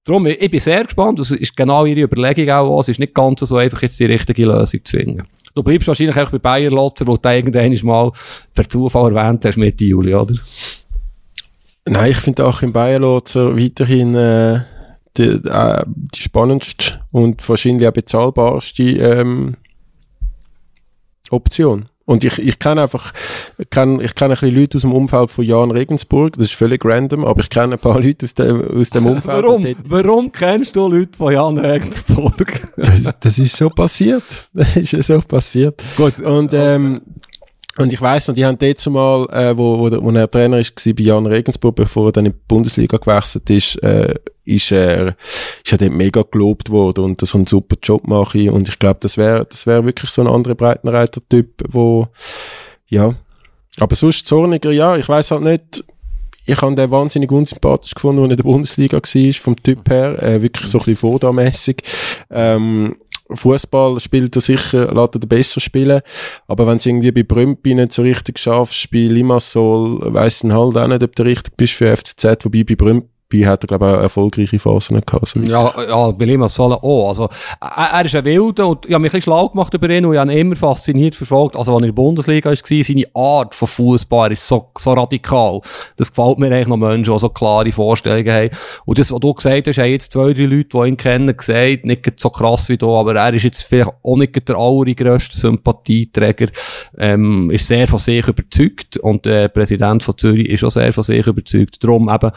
Darum, 0.03 0.27
ich 0.27 0.51
bin 0.51 0.59
sehr 0.59 0.83
gespannt, 0.83 1.19
das 1.19 1.31
ist 1.31 1.55
genau 1.55 1.85
ihre 1.85 2.01
Überlegung 2.01 2.49
auch, 2.53 2.81
es 2.81 2.89
ist 2.89 2.99
nicht 2.99 3.15
ganz 3.15 3.39
so 3.39 3.57
einfach, 3.57 3.81
jetzt 3.81 3.99
die 3.99 4.05
richtige 4.05 4.45
Lösung 4.45 4.81
zu 4.83 4.97
finden. 4.97 5.23
Du 5.55 5.61
bleibst 5.61 5.87
wahrscheinlich 5.87 6.17
auch 6.17 6.31
bei 6.31 6.39
Bayer 6.39 6.71
Lotzer, 6.71 7.05
wo 7.05 7.15
du 7.15 7.29
irgendwann 7.29 7.77
mal 7.83 8.11
per 8.53 8.67
Zufall 8.67 9.15
erwähnt 9.15 9.45
hast, 9.45 9.57
Mitte 9.57 9.85
Juli, 9.85 10.15
oder? 10.15 10.33
Nein, 11.85 12.11
ich 12.11 12.17
finde 12.17 12.45
auch 12.45 12.61
im 12.61 12.73
Bayer 12.73 12.99
Lotzer 12.99 13.55
weiterhin 13.55 14.15
äh, 14.15 14.61
die, 15.17 15.23
äh, 15.23 15.83
die 15.85 16.21
spannendste 16.21 17.01
und 17.11 17.47
wahrscheinlich 17.47 17.87
auch 17.87 17.93
bezahlbarste 17.93 18.83
ähm, 18.83 19.57
Option. 21.29 21.89
Und 22.05 22.23
ich, 22.25 22.37
ich 22.37 22.59
kenne 22.59 22.81
einfach, 22.81 23.13
kenn, 23.69 24.01
ich 24.01 24.13
kenne 24.13 24.33
ein 24.33 24.39
bisschen 24.39 24.55
Leute 24.55 24.77
aus 24.77 24.81
dem 24.81 24.91
Umfeld 24.91 25.31
von 25.31 25.45
Jan 25.45 25.71
Regensburg, 25.71 26.33
das 26.33 26.47
ist 26.47 26.55
völlig 26.55 26.83
random, 26.83 27.23
aber 27.23 27.39
ich 27.39 27.49
kenne 27.49 27.75
ein 27.75 27.79
paar 27.79 27.99
Leute 28.01 28.25
aus 28.25 28.33
dem, 28.33 28.61
aus 28.77 28.89
dem 28.89 29.05
Umfeld. 29.05 29.25
Warum, 29.43 29.65
warum 29.87 30.31
kennst 30.31 30.75
du 30.75 30.87
Leute 30.89 31.17
von 31.17 31.31
Jan 31.31 31.57
Regensburg? 31.57 32.61
das, 32.75 33.19
das 33.19 33.39
ist 33.39 33.55
so 33.55 33.69
passiert. 33.69 34.23
Das 34.53 34.75
ist 34.75 35.07
so 35.07 35.19
passiert. 35.21 35.81
Gut. 35.95 36.19
Und, 36.19 36.53
ähm, 36.53 37.01
und 37.77 37.91
ich 37.91 38.01
weiss 38.01 38.27
noch, 38.27 38.35
die 38.35 38.45
haben 38.45 38.57
dort 38.59 38.85
mal, 38.87 39.27
äh, 39.31 39.57
wo, 39.57 39.79
wo, 39.79 40.03
wo 40.03 40.11
er 40.11 40.29
Trainer 40.29 40.59
ist, 40.59 40.85
war 40.85 40.93
bei 40.93 41.03
Jan 41.03 41.25
Regensburg, 41.25 41.75
bevor 41.75 42.07
er 42.07 42.11
dann 42.11 42.27
in 42.27 42.33
die 42.33 42.37
Bundesliga 42.47 42.97
gewechselt 42.97 43.49
ist, 43.49 43.81
äh, 43.81 44.13
ist 44.45 44.71
er, 44.71 45.15
ist 45.63 45.71
er 45.71 45.77
dort 45.79 45.93
mega 45.93 46.23
gelobt 46.29 46.69
worden 46.69 47.03
und 47.03 47.21
dass 47.21 47.33
er 47.33 47.37
einen 47.37 47.47
super 47.47 47.75
Job 47.81 48.07
mache. 48.07 48.51
Und 48.51 48.69
ich 48.69 48.77
glaube, 48.77 48.99
das 49.01 49.17
wäre, 49.17 49.45
das 49.45 49.65
wäre 49.65 49.85
wirklich 49.85 50.11
so 50.11 50.21
ein 50.21 50.27
anderer 50.27 50.53
Breitenreiter-Typ, 50.53 51.63
wo, 51.69 52.07
ja. 52.87 53.13
Aber 53.79 53.95
sonst 53.95 54.27
Zorniger, 54.27 54.71
ja, 54.71 54.95
ich 54.95 55.09
weiss 55.09 55.31
halt 55.31 55.41
nicht, 55.41 55.83
ich 56.45 56.61
habe 56.61 56.75
den 56.75 56.91
wahnsinnig 56.91 57.31
unsympathisch 57.31 57.95
gefunden, 57.95 58.21
als 58.21 58.27
er 58.27 58.31
in 58.31 58.37
der 58.37 58.43
Bundesliga 58.43 58.97
war, 58.97 59.33
vom 59.33 59.63
Typ 59.63 59.89
her, 59.89 60.21
äh, 60.21 60.41
wirklich 60.41 60.69
so 60.69 60.77
ein 60.77 60.85
bisschen 60.85 60.97
vordamässig. 60.97 61.81
Ähm, 62.29 62.97
Fußball 63.35 63.99
spielt 63.99 64.35
er 64.35 64.41
sicher, 64.41 64.93
lässt 64.93 65.15
er 65.15 65.27
besser 65.27 65.59
spielen. 65.59 66.01
Aber 66.47 66.67
wenn 66.67 66.77
es 66.77 66.85
irgendwie 66.85 67.11
bei 67.11 67.23
Brümpi 67.23 67.73
nicht 67.73 67.91
so 67.91 68.01
richtig 68.01 68.39
schaffst, 68.39 68.91
bei 68.91 68.99
Limassol, 68.99 70.13
weiss 70.13 70.39
dann 70.39 70.53
halt 70.53 70.77
auch 70.77 70.87
nicht, 70.87 71.03
ob 71.03 71.15
du 71.15 71.23
richtig 71.23 71.55
bist 71.57 71.73
für 71.73 71.95
FCZ, 71.95 72.45
wobei 72.45 72.63
bei 72.63 72.75
Brümpi 72.75 73.12
dabei 73.33 73.49
hat 73.49 73.63
er, 73.63 73.67
glaube 73.67 73.85
ich, 73.85 73.93
auch 73.93 74.01
erfolgreiche 74.01 74.59
Phasen 74.59 75.01
gehabt. 75.01 75.27
So 75.27 75.39
ja, 75.39 75.73
ja, 75.87 76.11
bei 76.11 76.25
Limassol 76.25 76.73
auch. 76.73 77.09
Also, 77.09 77.29
er, 77.59 77.93
er 77.93 78.05
ist 78.05 78.15
ein 78.15 78.25
Wilder 78.25 78.67
und 78.67 78.85
ich 78.85 78.93
habe 78.93 79.01
mich 79.01 79.11
ein 79.11 79.17
bisschen 79.17 79.33
schlau 79.33 79.49
gemacht 79.49 79.73
über 79.73 79.89
ihn 79.89 80.05
und 80.05 80.13
ich 80.13 80.19
habe 80.19 80.31
ihn 80.31 80.37
immer 80.37 80.55
fasziniert 80.55 81.15
verfolgt. 81.15 81.55
Also, 81.55 81.73
als 81.73 81.81
er 81.81 81.87
in 81.87 81.95
der 81.95 82.01
Bundesliga 82.01 82.49
war, 82.49 82.55
seine 82.55 83.05
Art 83.13 83.55
von 83.55 83.67
Fußball 83.67 84.31
ist 84.31 84.47
so, 84.47 84.69
so 84.77 84.93
radikal. 84.93 85.61
Das 85.97 86.13
gefällt 86.13 86.39
mir 86.39 86.47
eigentlich 86.47 86.67
noch 86.67 86.77
Menschen, 86.77 87.13
die 87.13 87.19
so 87.19 87.29
klare 87.29 87.71
Vorstellungen 87.71 88.31
haben. 88.31 88.49
Und 88.85 88.99
das, 88.99 89.11
was 89.11 89.19
du 89.19 89.33
gesagt 89.33 89.67
hast, 89.67 89.77
haben 89.77 89.89
jetzt 89.89 90.11
zwei, 90.11 90.33
drei 90.33 90.43
Leute, 90.43 90.69
die 90.69 90.87
ihn 90.87 90.97
kennen, 90.97 91.35
gesagt, 91.35 91.85
nicht 91.85 92.19
so 92.19 92.29
krass 92.29 92.69
wie 92.69 92.77
du, 92.77 92.95
aber 92.95 93.15
er 93.15 93.33
ist 93.33 93.43
jetzt 93.43 93.63
vielleicht 93.63 93.91
auch 94.03 94.17
nicht 94.17 94.47
der 94.47 94.55
allergrösste 94.55 95.37
Sympathieträger, 95.37 96.47
ähm, 96.97 97.49
ist 97.51 97.67
sehr 97.67 97.87
von 97.87 97.99
sich 97.99 98.27
überzeugt 98.27 98.97
und 98.97 99.25
der 99.25 99.47
Präsident 99.47 100.03
von 100.03 100.17
Zürich 100.17 100.49
ist 100.49 100.63
auch 100.63 100.71
sehr 100.71 100.93
von 100.93 101.03
sich 101.03 101.25
überzeugt. 101.25 101.83
Darum 101.83 102.09
eben, 102.09 102.31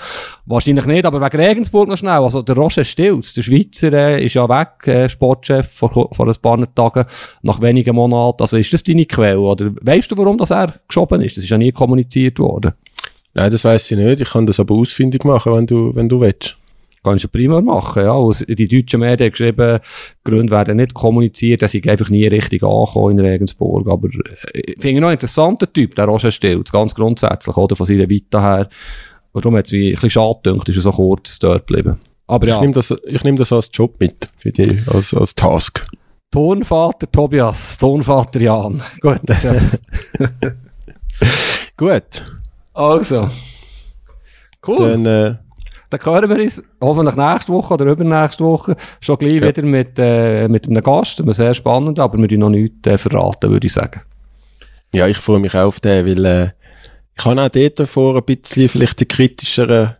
wahrscheinlich 0.47 0.86
nicht, 0.87 1.05
aber 1.05 1.21
wegen 1.21 1.41
Regensburg 1.41 1.89
noch 1.89 1.99
schnell. 1.99 2.13
Also 2.13 2.43
der 2.43 2.57
Roger 2.57 2.85
Stilz, 2.85 3.35
der 3.35 3.43
Schweizer, 3.43 3.93
äh, 3.93 4.25
ist 4.25 4.35
ja 4.35 4.49
weg, 4.49 4.87
äh, 4.87 5.09
Sportchef 5.09 5.69
vor, 5.69 5.91
vor 5.91 6.27
ein 6.27 6.35
paar 6.41 6.75
Tagen, 6.75 7.05
nach 7.43 7.61
wenigen 7.61 7.95
Monaten. 7.95 8.43
Also 8.43 8.57
ist 8.57 8.73
das 8.73 8.83
deine 8.83 9.07
Quelle? 9.07 9.41
Oder 9.41 9.73
weißt 9.81 10.11
du, 10.11 10.17
warum 10.19 10.39
das 10.39 10.51
er 10.51 10.75
geschoben 10.89 11.21
ist? 11.23 11.37
Das 11.37 11.45
ist 11.45 11.51
ja 11.51 11.59
nie 11.59 11.73
kommuniziert 11.73 12.39
worden. 12.39 12.73
Nein, 13.35 13.51
das 13.51 13.65
weiß 13.65 13.91
ich 13.91 13.99
nicht. 13.99 14.21
Ich 14.21 14.31
kann 14.31 14.47
das 14.47 14.59
aber 14.61 14.75
ausfindig 14.75 15.25
machen, 15.25 15.53
wenn 15.53 15.67
du, 15.67 15.95
wenn 15.95 16.09
du 16.09 16.21
willst. 16.21 16.57
Kannst 17.07 17.23
du 17.23 17.29
prima 17.29 17.61
machen, 17.61 18.03
ja. 18.03 18.13
Und 18.13 18.45
die 18.49 18.67
deutschen 18.67 18.99
Medien 18.99 19.27
haben 19.27 19.31
geschrieben, 19.31 19.79
Gründe 20.25 20.51
werden 20.51 20.79
nicht 20.79 20.93
kommuniziert, 20.93 21.63
dass 21.63 21.75
ich 21.75 21.89
einfach 21.89 22.11
nie 22.11 22.27
richtig 22.27 22.65
angekommen 22.65 23.19
in 23.19 23.25
Regensburg. 23.25 23.87
Aber 23.89 24.09
äh, 24.09 24.61
ich 24.67 24.81
finde 24.81 24.97
ihn 24.97 25.01
noch 25.03 25.09
ein 25.09 25.15
interessanter 25.15 25.73
Typ, 25.73 25.95
der 25.95 26.07
Roger 26.07 26.33
Stilz, 26.33 26.73
ganz 26.73 26.95
grundsätzlich, 26.95 27.57
oder? 27.57 27.77
Von 27.77 27.87
seiner 27.87 28.11
Vita 28.11 28.41
her. 28.41 28.69
Und 29.37 29.45
darum 29.45 29.59
hat 29.59 29.67
es 29.67 29.73
ein 29.75 29.91
bisschen 29.91 30.09
schade 30.09 30.39
gedacht, 30.45 30.67
ist 30.67 30.77
er 30.77 30.81
so 30.81 30.91
kurz 30.93 31.39
dort 31.39 31.67
geblieben. 31.67 31.99
Aber 32.27 32.49
ja. 32.49 32.55
Ich 32.55 32.61
nehme 32.63 32.73
das, 32.73 32.91
ich 33.05 33.21
das 33.21 33.53
als 33.53 33.69
Job 33.71 33.95
mit, 34.01 34.31
für 34.39 34.51
die, 34.51 34.83
als, 34.87 35.13
als 35.13 35.35
Task. 35.35 35.87
Tonvater 36.31 37.13
Tobias, 37.13 37.77
Tonvater 37.77 38.41
Jan. 38.41 38.81
Gut. 39.03 39.21
Gut. 41.77 42.23
Also. 42.73 43.29
Cool. 44.67 44.89
Dann, 44.89 45.05
äh, 45.05 45.35
Dann 45.91 46.01
hören 46.03 46.31
wir 46.31 46.43
uns 46.43 46.63
hoffentlich 46.81 47.17
nächste 47.17 47.53
Woche 47.53 47.75
oder 47.75 47.85
übernächste 47.85 48.43
Woche 48.43 48.75
schon 49.01 49.19
gleich 49.19 49.43
Ja. 49.43 49.49
wieder 49.49 49.63
mit, 49.67 49.99
äh, 49.99 50.49
mit 50.49 50.67
einem 50.67 50.83
Gast. 50.83 51.21
Einem 51.21 51.35
sehr 51.35 51.53
spannend, 51.53 51.99
aber 51.99 52.17
wir 52.17 52.27
dürfen 52.27 52.41
noch 52.41 52.49
nichts 52.49 52.89
äh, 52.89 52.97
verraten, 52.97 53.51
würde 53.51 53.67
ich 53.67 53.75
sagen. 53.75 54.01
ja, 54.95 55.07
ich 55.07 55.19
freue 55.19 55.41
mich 55.41 55.55
auch 55.55 55.67
auf 55.67 55.81
den, 55.81 56.07
weil 56.07 56.25
äh, 56.25 56.49
ich 57.19 57.25
habe 57.25 57.43
auch 57.43 57.49
dort 57.49 57.81
davor 57.81 58.17
ein 58.17 58.25
bisschen 58.25 58.69
vielleicht 58.69 59.01
die 59.01 59.07
kritischeren, 59.07 59.97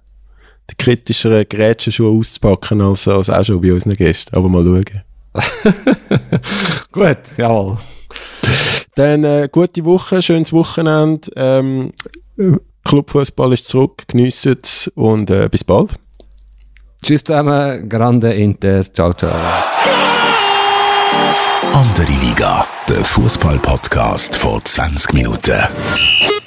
die 0.71 0.75
kritischeren 0.77 1.47
Gerätschenschuhe 1.49 2.19
auszupacken 2.19 2.81
als, 2.81 3.09
als 3.09 3.31
auch 3.31 3.45
schon 3.45 3.61
bei 3.61 3.73
unseren 3.73 3.97
Gästen. 3.97 4.37
Aber 4.37 4.49
mal 4.49 4.65
schauen. 4.65 5.03
Gut, 6.93 7.19
jawohl. 7.37 7.79
Dann 8.95 9.25
äh, 9.25 9.49
gute 9.51 9.85
Woche, 9.85 10.23
schönes 10.23 10.53
Wochenende. 10.53 11.31
Ähm, 11.37 11.93
Clubfußball 12.85 13.53
ist 13.53 13.67
zurück, 13.67 14.05
geniessen 14.07 14.57
es 14.63 14.89
und 14.95 15.31
äh, 15.31 15.49
bis 15.51 15.65
bald. 15.65 15.95
Tschüss 17.03 17.25
zusammen, 17.25 17.89
Grande 17.89 18.33
Inter, 18.33 18.85
ciao, 18.93 19.13
ciao. 19.13 19.33
Andere 21.73 22.13
Liga, 22.23 22.67
der 22.89 23.05
Fußball-Podcast 23.05 24.37
vor 24.37 24.65
20 24.65 25.13
Minuten. 25.13 26.46